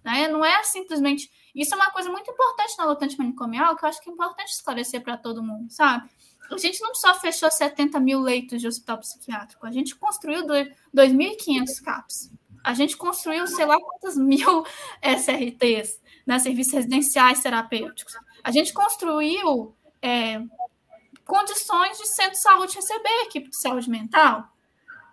Né? 0.03 0.27
Não 0.27 0.45
é 0.45 0.63
simplesmente. 0.63 1.29
Isso 1.53 1.73
é 1.73 1.77
uma 1.77 1.91
coisa 1.91 2.09
muito 2.09 2.31
importante 2.31 2.77
na 2.77 2.85
luta 2.85 3.03
antimanicomial, 3.03 3.75
que 3.75 3.83
eu 3.83 3.89
acho 3.89 4.01
que 4.01 4.09
é 4.09 4.13
importante 4.13 4.51
esclarecer 4.51 5.01
para 5.01 5.17
todo 5.17 5.43
mundo, 5.43 5.69
sabe? 5.71 6.07
A 6.51 6.57
gente 6.57 6.81
não 6.81 6.93
só 6.93 7.13
fechou 7.15 7.49
70 7.49 7.99
mil 7.99 8.19
leitos 8.19 8.59
de 8.59 8.67
hospital 8.67 8.97
psiquiátrico, 8.99 9.65
a 9.65 9.71
gente 9.71 9.95
construiu 9.95 10.45
2.500 10.45 11.81
CAPs. 11.83 12.31
A 12.63 12.73
gente 12.73 12.95
construiu, 12.95 13.47
sei 13.47 13.65
lá 13.65 13.77
quantos 13.79 14.17
mil 14.17 14.63
SRTs, 15.01 15.99
né, 16.25 16.37
serviços 16.39 16.73
residenciais 16.73 17.41
terapêuticos. 17.41 18.13
A 18.43 18.51
gente 18.51 18.73
construiu 18.73 19.75
é, 20.01 20.41
condições 21.25 21.97
de 21.97 22.07
centro 22.07 22.31
de 22.31 22.41
saúde 22.41 22.75
receber 22.75 23.09
equipe 23.23 23.49
de 23.49 23.57
saúde 23.57 23.89
mental. 23.89 24.47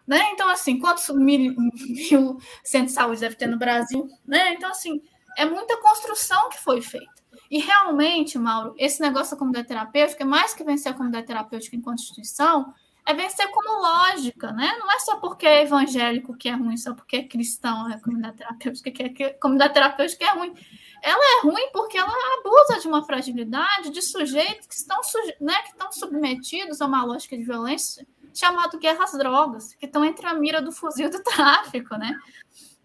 Né? 0.07 0.31
Então, 0.33 0.49
assim, 0.49 0.79
quantos 0.79 1.09
mil, 1.11 1.55
mil 1.55 2.39
centros 2.65 2.93
de 2.93 2.95
saúde 2.95 3.21
deve 3.21 3.37
ter 3.37 3.47
no 3.47 3.59
Brasil? 3.59 4.09
Né? 4.27 4.55
Então, 4.55 4.71
assim, 4.71 5.03
é 5.37 5.45
muita 5.45 5.77
construção 5.81 6.49
que 6.49 6.59
foi 6.59 6.81
feita. 6.81 7.18
E 7.51 7.59
realmente, 7.59 8.39
Mauro, 8.39 8.75
esse 8.77 9.01
negócio 9.01 9.33
da 9.33 9.39
comunidade 9.39 9.69
terapêutica, 9.69 10.25
mais 10.25 10.53
que 10.53 10.65
vencer 10.65 10.93
a 10.93 10.95
comunidade 10.95 11.27
terapêutica 11.27 11.77
em 11.77 11.81
Constituição, 11.81 12.75
é 13.07 13.15
vencer 13.15 13.49
como 13.49 13.81
lógica, 13.81 14.53
né? 14.53 14.77
Não 14.79 14.93
é 14.93 14.99
só 14.99 15.17
porque 15.17 15.47
é 15.47 15.63
evangélico 15.63 16.37
que 16.37 16.47
é 16.47 16.53
ruim, 16.53 16.77
só 16.77 16.95
porque 16.95 17.17
é 17.17 17.23
cristão 17.23 17.91
é 17.91 17.99
comunidade 17.99 18.37
terapêutica 18.37 18.91
que 18.91 19.03
é 19.03 19.09
que 19.09 19.31
comunidade 19.31 19.73
terapêutica 19.73 20.27
é 20.27 20.35
ruim. 20.35 20.53
Ela 21.03 21.39
é 21.39 21.47
ruim 21.47 21.71
porque 21.73 21.97
ela 21.97 22.13
abusa 22.39 22.81
de 22.81 22.87
uma 22.87 23.03
fragilidade 23.03 23.89
de 23.89 24.03
sujeitos 24.03 24.67
que 24.67 24.75
estão, 24.75 25.01
né, 25.41 25.55
que 25.63 25.71
estão 25.71 25.91
submetidos 25.91 26.83
a 26.83 26.87
uma 26.87 27.03
lógica 27.03 27.35
de 27.35 27.45
violência 27.45 28.07
chamado 28.35 28.79
guerra 28.79 29.05
às 29.05 29.13
drogas, 29.13 29.73
que 29.75 29.87
estão 29.87 30.05
entre 30.05 30.27
a 30.27 30.35
mira 30.35 30.61
do 30.61 30.71
fuzil 30.71 31.09
do 31.09 31.23
tráfico, 31.25 31.97
né? 31.97 32.15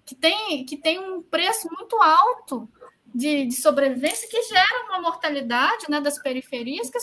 Que 0.06 0.16
tem, 0.16 0.66
que 0.66 0.78
tem 0.78 1.00
um 1.00 1.22
preço 1.22 1.68
muito 1.70 1.98
alto 1.98 2.70
de, 3.14 3.46
de, 3.46 3.56
sobrevivência 3.56 4.28
que 4.28 4.42
gera 4.44 4.86
uma 4.90 5.02
mortalidade 5.02 5.86
né, 5.90 6.02
das 6.02 6.18
periferias 6.20 6.90
que, 6.90 6.98
é 6.98 7.02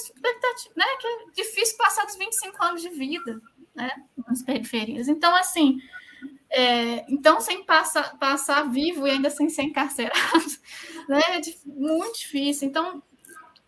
né, 0.77 0.85
que 1.01 1.07
é 1.07 1.17
difícil 1.35 1.77
passar 1.77 2.05
dos 2.05 2.17
25 2.17 2.65
anos 2.65 2.83
de 2.83 2.89
vida 2.91 3.41
né, 3.75 3.91
nas 4.27 4.43
periferias. 4.43 5.09
Então, 5.09 5.35
assim, 5.37 5.79
é, 6.51 7.05
então 7.09 7.41
sem 7.41 7.65
passar, 7.65 8.19
passar 8.19 8.69
vivo 8.71 9.07
e 9.07 9.11
ainda 9.11 9.31
sem 9.31 9.49
ser 9.49 9.63
encarcerado, 9.63 10.45
né? 11.09 11.21
É 11.29 11.41
muito 11.67 12.19
difícil. 12.19 12.69
Então, 12.69 13.03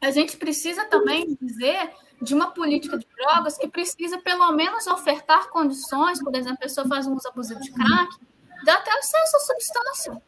a 0.00 0.10
gente 0.10 0.36
precisa 0.36 0.84
também 0.86 1.38
dizer 1.40 1.90
de 2.20 2.34
uma 2.34 2.50
política 2.52 2.98
de 2.98 3.06
drogas 3.16 3.56
que 3.56 3.68
precisa, 3.68 4.18
pelo 4.18 4.52
menos, 4.52 4.86
ofertar 4.86 5.48
condições, 5.48 6.22
por 6.22 6.34
exemplo, 6.34 6.56
a 6.56 6.62
pessoa 6.62 6.86
faz 6.86 7.06
um 7.06 7.14
uso 7.14 7.28
abusivo 7.28 7.60
de 7.60 7.72
crack, 7.72 8.16
dá 8.64 8.74
até 8.74 8.92
acesso 8.98 9.36
à 9.36 9.40
substância, 9.40 10.22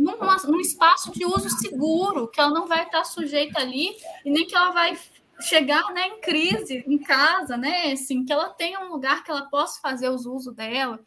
num, 0.00 0.16
num 0.48 0.60
espaço 0.60 1.12
de 1.12 1.26
uso 1.26 1.50
seguro, 1.50 2.28
que 2.28 2.40
ela 2.40 2.50
não 2.50 2.66
vai 2.66 2.84
estar 2.84 3.04
sujeita 3.04 3.60
ali, 3.60 3.96
e 4.24 4.30
nem 4.30 4.46
que 4.46 4.56
ela 4.56 4.70
vai 4.70 4.98
chegar 5.42 5.92
né, 5.92 6.08
em 6.08 6.20
crise 6.20 6.84
em 6.86 6.98
casa, 6.98 7.56
né? 7.56 7.92
Assim, 7.92 8.24
que 8.24 8.32
ela 8.32 8.48
tenha 8.48 8.80
um 8.80 8.90
lugar 8.90 9.22
que 9.22 9.30
ela 9.30 9.48
possa 9.48 9.80
fazer 9.80 10.08
os 10.08 10.24
usos 10.24 10.54
dela. 10.54 10.98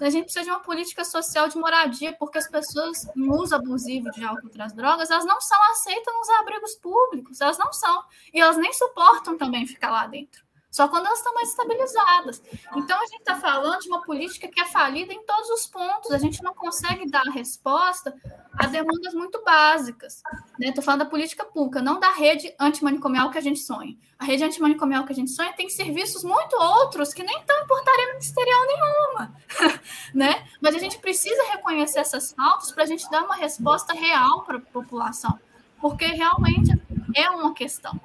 A 0.00 0.10
gente 0.10 0.24
precisa 0.24 0.44
de 0.44 0.50
uma 0.50 0.60
política 0.60 1.04
social 1.04 1.48
de 1.48 1.56
moradia, 1.56 2.12
porque 2.18 2.38
as 2.38 2.48
pessoas 2.48 3.06
em 3.16 3.30
uso 3.30 3.54
abusivo 3.54 4.10
de 4.10 4.24
álcool 4.24 4.42
e 4.42 4.46
outras 4.46 4.72
drogas, 4.72 5.10
elas 5.10 5.24
não 5.24 5.40
são 5.40 5.58
aceitas 5.70 6.12
nos 6.12 6.28
abrigos 6.40 6.74
públicos, 6.76 7.40
elas 7.40 7.58
não 7.58 7.72
são. 7.72 8.04
E 8.32 8.40
elas 8.40 8.56
nem 8.56 8.72
suportam 8.72 9.36
também 9.36 9.66
ficar 9.66 9.90
lá 9.90 10.06
dentro. 10.06 10.45
Só 10.76 10.88
quando 10.88 11.06
elas 11.06 11.20
estão 11.20 11.32
mais 11.32 11.48
estabilizadas. 11.48 12.42
Então, 12.76 12.98
a 13.00 13.06
gente 13.06 13.20
está 13.20 13.36
falando 13.36 13.80
de 13.80 13.88
uma 13.88 14.02
política 14.02 14.46
que 14.46 14.60
é 14.60 14.66
falida 14.66 15.10
em 15.10 15.24
todos 15.24 15.48
os 15.48 15.66
pontos. 15.66 16.10
A 16.10 16.18
gente 16.18 16.42
não 16.42 16.52
consegue 16.52 17.10
dar 17.10 17.22
resposta 17.30 18.14
a 18.52 18.66
demandas 18.66 19.14
muito 19.14 19.42
básicas. 19.42 20.22
Estou 20.60 20.76
né? 20.76 20.82
falando 20.82 20.98
da 20.98 21.06
política 21.06 21.46
pública, 21.46 21.80
não 21.80 21.98
da 21.98 22.10
rede 22.10 22.54
antimanicomial 22.60 23.30
que 23.30 23.38
a 23.38 23.40
gente 23.40 23.60
sonha. 23.60 23.96
A 24.18 24.26
rede 24.26 24.44
antimanicomial 24.44 25.06
que 25.06 25.12
a 25.14 25.16
gente 25.16 25.30
sonha 25.30 25.54
tem 25.54 25.70
serviços 25.70 26.22
muito 26.22 26.54
outros 26.54 27.14
que 27.14 27.22
nem 27.22 27.38
estão 27.38 27.58
em 27.58 27.66
portaria 27.66 28.08
ministerial 28.08 28.66
nenhuma. 28.66 29.36
né? 30.12 30.46
Mas 30.60 30.74
a 30.74 30.78
gente 30.78 30.98
precisa 30.98 31.42
reconhecer 31.52 32.00
essas 32.00 32.32
faltas 32.32 32.70
para 32.70 32.84
a 32.84 32.86
gente 32.86 33.10
dar 33.10 33.24
uma 33.24 33.36
resposta 33.36 33.94
real 33.94 34.42
para 34.42 34.58
a 34.58 34.60
população. 34.60 35.40
Porque 35.80 36.04
realmente 36.04 36.70
é 37.14 37.30
uma 37.30 37.54
questão 37.54 37.98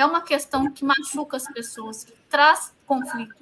é 0.00 0.04
uma 0.04 0.20
questão 0.20 0.70
que 0.70 0.84
machuca 0.84 1.36
as 1.36 1.46
pessoas, 1.52 2.04
que 2.04 2.12
traz 2.28 2.72
conflito. 2.86 3.34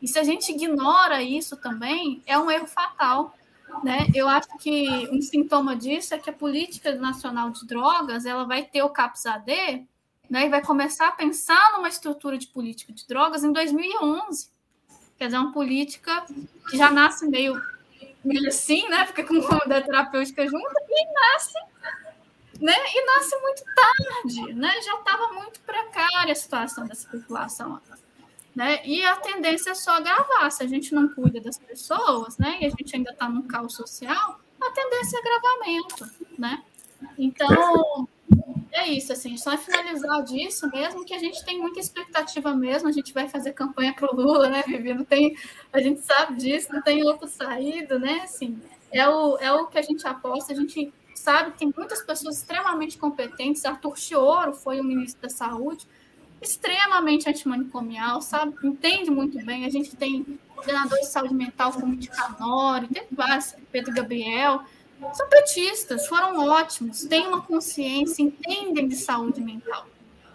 E 0.00 0.06
se 0.06 0.18
a 0.18 0.24
gente 0.24 0.52
ignora 0.52 1.22
isso 1.22 1.56
também, 1.56 2.22
é 2.26 2.38
um 2.38 2.50
erro 2.50 2.66
fatal. 2.66 3.34
Né? 3.82 4.06
Eu 4.14 4.28
acho 4.28 4.48
que 4.58 5.08
um 5.12 5.20
sintoma 5.20 5.76
disso 5.76 6.14
é 6.14 6.18
que 6.18 6.30
a 6.30 6.32
política 6.32 6.94
nacional 6.94 7.50
de 7.50 7.66
drogas 7.66 8.24
ela 8.24 8.44
vai 8.44 8.64
ter 8.64 8.82
o 8.82 8.90
CAPS-AD 8.90 9.86
né, 10.28 10.46
e 10.46 10.48
vai 10.48 10.62
começar 10.62 11.08
a 11.08 11.12
pensar 11.12 11.72
numa 11.72 11.88
estrutura 11.88 12.36
de 12.38 12.46
política 12.46 12.92
de 12.92 13.06
drogas 13.06 13.44
em 13.44 13.52
2011. 13.52 14.50
Quer 15.16 15.26
dizer, 15.26 15.38
uma 15.38 15.52
política 15.52 16.24
que 16.70 16.76
já 16.76 16.90
nasce 16.90 17.26
meio, 17.26 17.60
meio 18.24 18.48
assim, 18.48 18.88
né? 18.88 19.06
fica 19.06 19.24
com 19.24 19.34
uma 19.34 19.58
da 19.66 19.80
terapêutica 19.80 20.46
junto, 20.46 20.72
e 20.88 21.12
nasce 21.12 21.58
né? 22.60 22.74
E 22.94 23.06
nasce 23.06 23.36
muito 23.40 23.62
tarde, 23.74 24.54
né? 24.54 24.72
Já 24.82 24.94
estava 24.96 25.32
muito 25.32 25.60
precária 25.60 26.32
a 26.32 26.36
situação 26.36 26.86
dessa 26.86 27.08
população. 27.08 27.80
Né? 28.54 28.80
E 28.84 29.04
a 29.04 29.16
tendência 29.16 29.70
é 29.70 29.74
só 29.74 29.92
agravar. 29.92 30.50
Se 30.50 30.62
a 30.64 30.66
gente 30.66 30.94
não 30.94 31.08
cuida 31.08 31.40
das 31.40 31.58
pessoas, 31.58 32.36
né? 32.38 32.58
E 32.60 32.66
a 32.66 32.70
gente 32.70 32.96
ainda 32.96 33.12
está 33.12 33.28
num 33.28 33.46
caos 33.46 33.74
social, 33.74 34.40
a 34.60 34.70
tendência 34.70 35.16
é 35.16 35.20
agravamento, 35.20 36.10
né? 36.36 36.62
Então, 37.16 38.08
é 38.72 38.88
isso, 38.88 39.12
assim, 39.12 39.36
só 39.36 39.56
finalizar 39.56 40.22
disso 40.24 40.68
mesmo, 40.70 41.04
que 41.04 41.14
a 41.14 41.18
gente 41.18 41.44
tem 41.44 41.60
muita 41.60 41.78
expectativa 41.78 42.54
mesmo, 42.54 42.88
a 42.88 42.92
gente 42.92 43.14
vai 43.14 43.28
fazer 43.28 43.52
campanha 43.52 43.94
para 43.94 44.12
o 44.12 44.16
Lula, 44.16 44.48
né, 44.48 44.62
Vivi? 44.66 44.94
Não 44.94 45.04
tem, 45.04 45.36
a 45.72 45.80
gente 45.80 46.00
sabe 46.00 46.36
disso, 46.36 46.72
não 46.72 46.82
tem 46.82 47.04
outra 47.04 47.28
saída, 47.28 47.98
né? 47.98 48.20
Assim, 48.24 48.60
é 48.90 49.08
o, 49.08 49.36
é 49.38 49.52
o 49.52 49.66
que 49.66 49.78
a 49.78 49.82
gente 49.82 50.06
aposta, 50.06 50.52
a 50.52 50.56
gente 50.56 50.92
sabe 51.18 51.52
tem 51.58 51.72
muitas 51.76 52.02
pessoas 52.02 52.36
extremamente 52.38 52.96
competentes. 52.96 53.64
Arthur 53.64 53.98
Chioro 53.98 54.52
foi 54.52 54.80
o 54.80 54.84
ministro 54.84 55.22
da 55.22 55.28
Saúde, 55.28 55.86
extremamente 56.40 57.28
antimanicomial, 57.28 58.22
sabe? 58.22 58.54
Entende 58.62 59.10
muito 59.10 59.44
bem. 59.44 59.64
A 59.64 59.70
gente 59.70 59.94
tem 59.96 60.38
coordenadores 60.54 61.06
de 61.06 61.12
saúde 61.12 61.34
mental 61.34 61.72
como 61.72 61.96
Ticanori, 61.96 62.88
tem 62.88 63.06
vários, 63.10 63.54
Pedro 63.70 63.92
Gabriel. 63.92 64.62
São 65.12 65.28
petistas, 65.28 66.08
foram 66.08 66.48
ótimos, 66.48 67.04
têm 67.04 67.26
uma 67.28 67.40
consciência, 67.40 68.22
entendem 68.22 68.88
de 68.88 68.96
saúde 68.96 69.40
mental. 69.40 69.86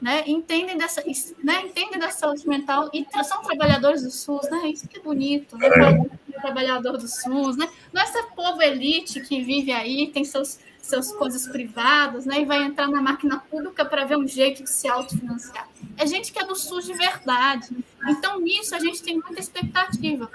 Né, 0.03 0.21
entendem 0.27 0.77
dessa, 0.77 1.01
né, 1.41 1.61
entendem 1.61 1.97
da 1.97 2.11
saúde 2.11 2.45
mental 2.45 2.89
e 2.93 3.07
são 3.23 3.41
trabalhadores 3.41 4.03
do 4.03 4.11
SUS, 4.11 4.49
né? 4.49 4.67
Isso 4.67 4.85
que 4.85 4.99
é 4.99 5.01
bonito, 5.01 5.57
né? 5.57 5.69
É. 5.69 6.41
Trabalhador 6.41 6.97
do 6.97 7.07
SUS, 7.07 7.55
né? 7.55 7.69
Não 7.93 8.01
é 8.01 8.03
esse 8.03 8.21
povo 8.35 8.61
elite 8.61 9.21
que 9.21 9.41
vive 9.41 9.71
aí, 9.71 10.11
tem 10.11 10.25
seus 10.25 10.59
suas 10.81 11.13
coisas 11.13 11.47
privadas, 11.47 12.25
né? 12.25 12.41
E 12.41 12.45
vai 12.45 12.61
entrar 12.63 12.89
na 12.89 13.01
máquina 13.01 13.39
pública 13.39 13.85
para 13.85 14.03
ver 14.03 14.17
um 14.17 14.27
jeito 14.27 14.63
de 14.63 14.69
se 14.69 14.89
autofinanciar. 14.89 15.69
É 15.95 16.05
gente 16.05 16.33
que 16.33 16.39
é 16.39 16.45
do 16.45 16.55
SUS 16.57 16.85
de 16.85 16.93
verdade. 16.93 17.69
Então, 18.09 18.41
nisso, 18.41 18.75
a 18.75 18.79
gente 18.79 19.01
tem 19.01 19.13
muita 19.15 19.39
expectativa. 19.39 20.29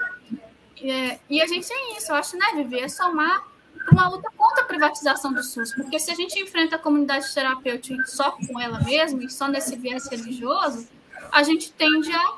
É, 0.81 1.19
e 1.29 1.39
a 1.39 1.45
gente 1.45 1.71
é 1.71 1.97
isso, 1.97 2.11
eu 2.11 2.15
acho, 2.15 2.35
né, 2.35 2.47
Vivi? 2.55 2.79
É 2.79 2.87
somar 2.87 3.45
uma 3.91 4.09
luta 4.09 4.29
contra 4.35 4.63
a 4.63 4.65
privatização 4.65 5.33
do 5.33 5.43
SUS. 5.43 5.73
Porque 5.73 5.99
se 5.99 6.11
a 6.11 6.15
gente 6.15 6.39
enfrenta 6.39 6.75
a 6.75 6.79
comunidade 6.79 7.33
terapêutica 7.33 8.03
só 8.05 8.31
com 8.31 8.59
ela 8.59 8.79
mesma 8.81 9.23
e 9.23 9.29
só 9.29 9.47
nesse 9.47 9.75
viés 9.75 10.07
religioso, 10.09 10.87
a 11.31 11.43
gente 11.43 11.71
tende 11.73 12.11
a, 12.11 12.33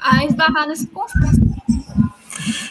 a 0.00 0.24
esbarrar 0.24 0.66
nesse 0.66 0.86
conflito. 0.86 1.44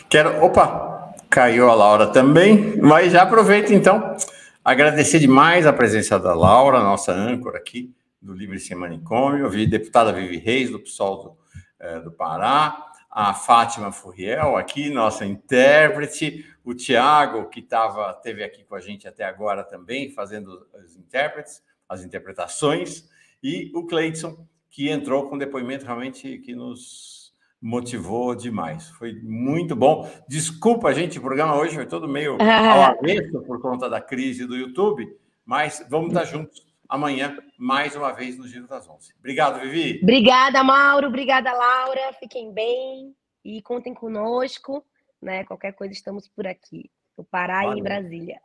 Quero. 0.10 0.44
Opa! 0.44 0.92
Caiu 1.30 1.68
a 1.70 1.74
Laura 1.74 2.08
também, 2.08 2.80
mas 2.80 3.12
já 3.12 3.24
aproveito 3.24 3.74
então 3.74 4.16
agradecer 4.64 5.18
demais 5.18 5.66
a 5.66 5.74
presença 5.74 6.20
da 6.20 6.36
Laura, 6.36 6.80
nossa 6.80 7.12
âncora 7.12 7.58
aqui 7.58 7.92
do 8.22 8.34
Livre 8.34 8.60
Sem 8.60 8.78
Manicômio, 8.78 9.48
a 9.48 9.50
deputada 9.50 10.14
Vivi 10.14 10.38
Reis, 10.38 10.70
do 10.70 10.80
PSOL 10.80 11.24
do, 11.24 11.38
é, 11.80 12.00
do 12.00 12.12
Pará, 12.12 12.92
a 13.12 13.34
Fátima 13.34 13.92
Furriel 13.92 14.56
aqui, 14.56 14.90
nossa 14.90 15.26
intérprete, 15.26 16.46
o 16.64 16.74
Tiago, 16.74 17.50
que 17.50 17.62
tava, 17.62 18.14
teve 18.14 18.44
aqui 18.44 18.64
com 18.64 18.76
a 18.76 18.80
gente 18.80 19.08
até 19.08 19.24
agora 19.24 19.64
também, 19.64 20.10
fazendo 20.10 20.66
os 20.84 20.96
intérpretes, 20.96 21.62
as 21.88 22.04
interpretações, 22.04 23.10
e 23.42 23.72
o 23.76 23.86
Cleiton, 23.86 24.48
que 24.70 24.90
entrou 24.90 25.28
com 25.28 25.36
um 25.36 25.38
depoimento 25.40 25.86
realmente 25.86 26.38
que 26.40 26.56
nos 26.56 27.34
motivou 27.62 28.34
demais. 28.34 28.90
Foi 28.92 29.14
muito 29.22 29.76
bom. 29.76 30.10
Desculpa, 30.28 30.94
gente, 30.94 31.20
o 31.20 31.22
programa 31.22 31.56
hoje 31.56 31.76
foi 31.76 31.86
todo 31.86 32.08
meio 32.08 32.38
ao 32.42 32.82
avesso 32.98 33.42
por 33.46 33.62
conta 33.62 33.90
da 33.90 34.02
crise 34.02 34.46
do 34.46 34.56
YouTube, 34.56 35.08
mas 35.46 35.86
vamos 35.90 36.10
estar 36.10 36.26
juntos 36.26 36.66
amanhã, 36.88 37.38
mais 37.58 37.96
uma 37.96 38.12
vez, 38.12 38.38
no 38.38 38.48
Giro 38.48 38.68
das 38.68 38.88
Onze. 38.88 39.14
Obrigado, 39.20 39.60
Vivi. 39.60 40.00
Obrigada, 40.02 40.64
Mauro. 40.64 41.08
Obrigada, 41.08 41.52
Laura. 41.52 42.14
Fiquem 42.20 42.54
bem 42.54 43.16
e 43.44 43.62
contem 43.62 43.94
conosco. 43.94 44.86
Né? 45.24 45.46
Qualquer 45.46 45.74
coisa, 45.74 45.94
estamos 45.94 46.28
por 46.28 46.46
aqui, 46.46 46.92
no 47.18 47.24
Pará 47.24 47.62
Valeu. 47.62 47.78
e 47.78 47.80
em 47.80 47.84
Brasília. 47.84 48.40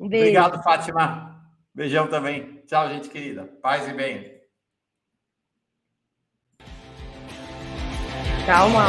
Um 0.00 0.08
beijo. 0.08 0.38
Obrigado, 0.40 0.62
Fátima. 0.62 1.42
Beijão 1.74 2.08
também. 2.08 2.62
Tchau, 2.66 2.88
gente 2.88 3.08
querida. 3.08 3.44
Paz 3.62 3.86
e 3.88 3.92
bem. 3.92 4.40
Calma. 8.46 8.86